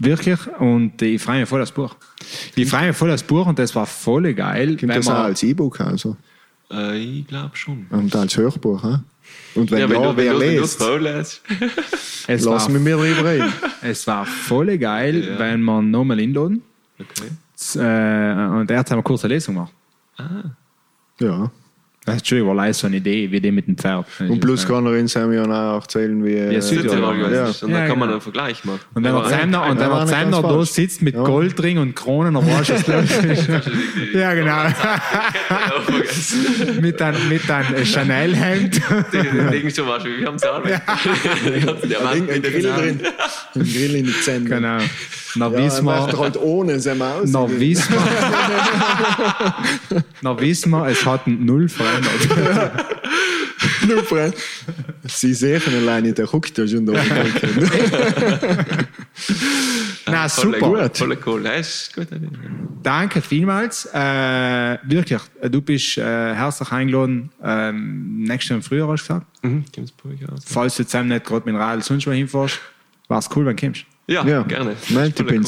Wirklich. 0.00 0.38
Und 0.58 1.00
ich 1.02 1.22
freue 1.22 1.40
mich 1.40 1.48
voll 1.48 1.62
aufs 1.62 1.70
Buch. 1.72 1.94
Ich 2.56 2.68
freue 2.68 2.88
mich 2.88 2.96
voll 2.96 3.10
aufs 3.12 3.22
Buch 3.22 3.46
und 3.46 3.58
das 3.58 3.74
war 3.74 3.86
voll 3.86 4.32
geil. 4.34 4.74
Gibt 4.76 4.94
das 4.94 5.06
auch 5.06 5.14
als 5.14 5.42
E-Book 5.42 5.80
also? 5.80 6.16
Äh, 6.72 6.98
ich 6.98 7.26
glaube 7.26 7.56
schon. 7.56 7.86
Und 7.90 8.14
als 8.16 8.36
Hörbuch, 8.36 8.82
hä? 8.82 8.98
Und 9.54 9.70
wenn 9.70 9.78
ja, 9.78 9.88
wenn 9.90 10.02
du, 10.02 10.08
wenn 10.08 10.16
wer 10.16 10.32
du, 10.32 10.40
wenn 10.40 10.54
du 10.56 10.60
liest, 10.62 10.82
vorlässt. 10.82 11.42
es, 12.26 12.44
war, 12.44 12.54
lass 12.54 12.68
mich 12.68 12.82
mir 12.82 12.96
drüber 12.96 13.30
reden. 13.30 13.52
es 13.82 14.06
war 14.06 14.26
voll 14.26 14.76
geil, 14.78 15.28
Ja. 15.28 15.38
weil 15.38 15.58
man 15.58 15.90
nochmal 15.90 16.18
inladen. 16.18 16.62
Okay. 16.98 17.28
Äh, 17.78 18.58
und 18.58 18.70
er 18.70 18.78
hat 18.78 18.90
eine 18.90 19.02
kurze 19.02 19.28
Lesung 19.28 19.54
gemacht. 19.54 19.72
Ja. 21.20 21.50
Das 22.04 22.16
ist 22.16 22.20
Entschuldigung, 22.22 22.48
war 22.48 22.56
leider 22.56 22.74
so 22.74 22.88
eine 22.88 22.96
Idee, 22.96 23.30
wie 23.30 23.40
die 23.40 23.52
mit 23.52 23.68
dem 23.68 23.78
Pferd. 23.78 24.06
Und 24.18 24.40
plus 24.40 24.66
kann 24.66 24.84
er 24.86 24.96
in 24.96 25.06
seinem 25.06 25.34
Jahr 25.34 25.74
auch 25.76 25.82
erzählen, 25.82 26.24
wie... 26.24 26.32
äh, 26.34 26.60
Südtirol, 26.60 27.32
ja. 27.32 27.46
ist. 27.46 27.62
Und 27.62 27.70
Ja, 27.70 27.78
dann 27.78 27.88
kann 27.88 27.98
man 27.98 28.08
genau. 28.08 28.12
einen 28.14 28.20
Vergleich 28.20 28.64
machen. 28.64 28.80
Und 28.92 29.04
wenn 29.04 29.12
man 29.12 29.28
Zähner, 29.28 29.66
und 29.66 29.78
wenn 29.78 29.88
man 29.88 30.08
Zähner 30.08 30.42
da 30.42 30.42
falsch. 30.42 30.70
sitzt 30.70 31.00
mit 31.02 31.14
Ja. 31.14 31.22
Goldring 31.22 31.78
und 31.78 31.94
Kronen, 31.94 32.34
dann 32.34 32.44
weißt 32.44 32.70
du, 32.70 32.74
ist. 32.74 33.48
ja, 34.14 34.34
genau. 34.34 34.64
mit 36.80 37.00
einem 37.00 37.28
mit 37.28 37.48
ein 37.48 37.84
Chanel-Hemd. 37.86 38.80
Ding 39.52 39.70
schon 39.70 39.86
was, 39.86 40.04
wir 40.04 40.26
haben 40.26 40.34
es 40.34 40.42
auch. 40.44 40.60
Die 40.62 41.60
ganzen 41.64 41.88
Diamanten 41.88 42.30
Ein 42.30 42.34
in 42.36 42.42
der 42.42 42.50
Grill 42.50 42.62
drin. 42.62 43.00
Ein 43.54 43.62
Grill 43.62 43.94
in 43.94 44.06
die 44.06 44.20
Zähne. 44.22 44.48
genau. 44.48 44.78
Na, 45.34 45.48
Ja, 45.48 45.58
wissen 45.64 45.86
er 45.88 46.06
wir, 46.12 46.18
halt 46.18 46.36
ohne 46.36 46.78
seine 46.80 46.98
Maus. 46.98 47.30
na, 47.30 47.48
wissen 47.50 47.94
wir, 47.94 48.00
na, 50.20 50.40
wissen 50.40 50.70
wir, 50.70 50.86
es 50.88 51.04
hat 51.06 51.26
null 51.26 51.68
verändert. 51.68 52.28
Nur 53.88 54.02
Freund. 54.04 54.34
Sie 55.04 55.34
sehen 55.34 55.62
alleine, 55.76 56.12
der 56.12 56.26
guckt 56.26 56.56
ja 56.58 56.66
schon 56.66 56.86
da. 56.86 56.92
Na, 60.06 60.28
Voll 60.28 60.54
super. 60.54 60.82
gut. 60.82 60.96
Voll 60.98 61.18
cool. 61.26 61.44
Ja, 61.44 61.52
ist 61.52 61.94
gut. 61.94 62.08
Danke 62.82 63.20
vielmals. 63.22 63.86
Äh, 63.92 64.78
wirklich, 64.84 65.20
du 65.48 65.60
bist 65.62 65.96
äh, 65.98 66.34
herzlich 66.34 66.70
eingeladen. 66.72 67.30
Ähm, 67.42 68.22
nächstes 68.24 68.48
Jahr 68.50 68.56
im 68.58 68.62
Frühjahr 68.62 68.88
hast 68.88 69.08
du 69.08 69.14
gesagt. 69.14 69.26
Mhm, 69.42 69.64
aus. 70.32 70.42
Falls 70.46 70.76
du 70.76 70.84
zusammen 70.84 71.08
nicht 71.10 71.24
gerade 71.24 71.44
mit 71.44 71.54
dem 71.54 71.60
Radl 71.60 71.82
sonst 71.82 72.06
wo 72.06 72.12
hinfährst, 72.12 72.58
war 73.08 73.18
es 73.18 73.28
cool, 73.36 73.46
wenn 73.46 73.56
du 73.56 73.62
kommst. 73.66 73.84
Ja, 74.08 74.26
Ja, 74.26 74.42
gerne. 74.42 74.74
Dich 74.74 75.20
cool. 75.20 75.42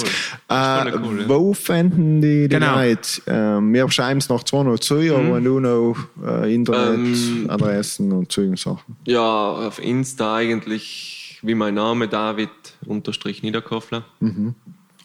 äh, 0.48 0.92
cool, 0.96 1.20
ja. 1.22 1.28
Wo 1.28 1.52
fänden 1.54 2.20
die 2.20 2.42
die 2.48 2.48
Genau. 2.48 2.76
Leute? 2.76 3.22
Ähm, 3.26 3.72
wir 3.74 3.90
schreiben 3.90 4.18
es 4.18 4.28
nach 4.28 4.44
202, 4.44 5.12
aber 5.12 5.34
wenn 5.34 5.44
du 5.44 5.60
noch 5.60 5.96
äh, 6.24 6.54
Internetadressen 6.54 8.12
und 8.12 8.30
solche 8.32 8.56
Sachen. 8.56 8.96
Ja, 9.06 9.22
auf 9.22 9.78
Insta 9.82 10.36
eigentlich 10.36 11.38
wie 11.42 11.54
mein 11.54 11.74
Name 11.74 12.08
David 12.08 12.48
unterstrich 12.86 13.42
Niederkofler. 13.42 14.04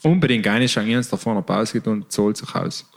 Unbedingt 0.02 0.46
einschauen, 0.46 0.88
ich 0.88 0.94
habe 0.96 1.06
da 1.10 1.16
vorne 1.16 1.38
eine 1.40 1.44
Pause 1.46 1.72
gibt 1.74 1.86
und 1.88 2.10
zahlt 2.10 2.36
sich 2.36 2.54
aus. 2.54 2.88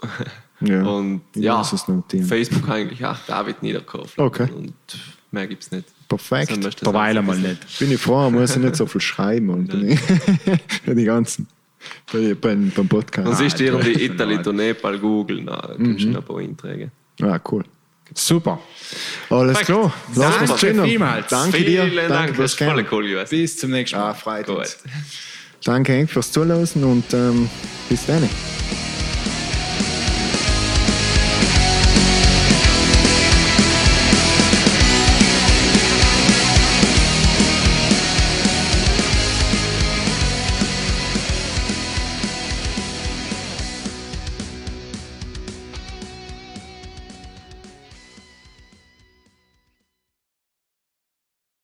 Ja. 0.60 0.82
Und 0.84 1.20
ja, 1.34 1.60
es. 1.60 1.84
Facebook 2.28 2.70
eigentlich 2.70 3.04
auch 3.04 3.18
David 3.26 3.60
Niederkofler. 3.62 4.24
Okay. 4.24 4.48
Und 4.56 4.72
mehr 5.30 5.46
gibt's 5.48 5.70
nicht. 5.72 5.84
Perfekt. 6.08 6.52
Dann 6.52 6.60
das 6.60 6.76
einmal 6.82 7.36
sagen. 7.36 7.48
nicht. 7.48 7.78
Bin 7.78 7.92
ich 7.92 8.00
froh, 8.00 8.30
muss 8.30 8.56
ich 8.56 8.62
nicht 8.62 8.76
so 8.76 8.86
viel 8.86 9.00
schreiben. 9.00 9.48
Und 9.50 9.72
die, 9.72 9.98
die 10.94 11.04
ganzen. 11.04 11.46
Bei, 12.12 12.34
beim, 12.34 12.70
beim 12.74 12.88
Podcast. 12.88 13.28
Und 13.28 13.36
siehst 13.36 13.60
du 13.60 13.64
du 13.64 13.72
irgendwie 13.72 13.94
hast 13.94 14.00
Italy, 14.00 14.34
den 14.36 14.42
du 14.42 14.52
Nepal, 14.52 14.98
Google, 14.98 15.42
na, 15.44 15.56
da 15.56 15.74
kannst 15.76 16.04
du 16.04 16.08
noch 16.08 16.20
ein 16.20 16.24
paar 16.24 16.38
Einträge. 16.38 16.90
Ah, 17.20 17.38
cool. 17.50 17.64
Super. 18.14 18.60
Alles 19.30 19.58
Perfekt. 19.58 19.66
klar. 19.66 19.94
Lass 20.14 20.50
uns 20.50 20.60
Danke 20.60 20.84
vielmals. 20.84 21.26
Danke 21.28 21.64
dir. 21.64 21.84
Vielen 21.84 21.96
Danke 21.96 22.08
Dank, 22.08 22.36
fürs 22.36 22.56
das 22.56 22.60
ist 22.68 22.72
voll 22.72 22.86
cool 22.92 23.08
gewesen. 23.08 23.30
Bis 23.30 23.56
zum 23.58 23.70
nächsten 23.70 23.98
Mal. 23.98 24.10
Ah, 24.10 24.14
freut. 24.14 24.76
Danke 25.64 25.92
Henk 25.92 26.10
fürs 26.10 26.30
Zuhören 26.30 26.84
und 26.84 27.12
ähm, 27.14 27.48
bis 27.88 28.06
dann. 28.06 28.28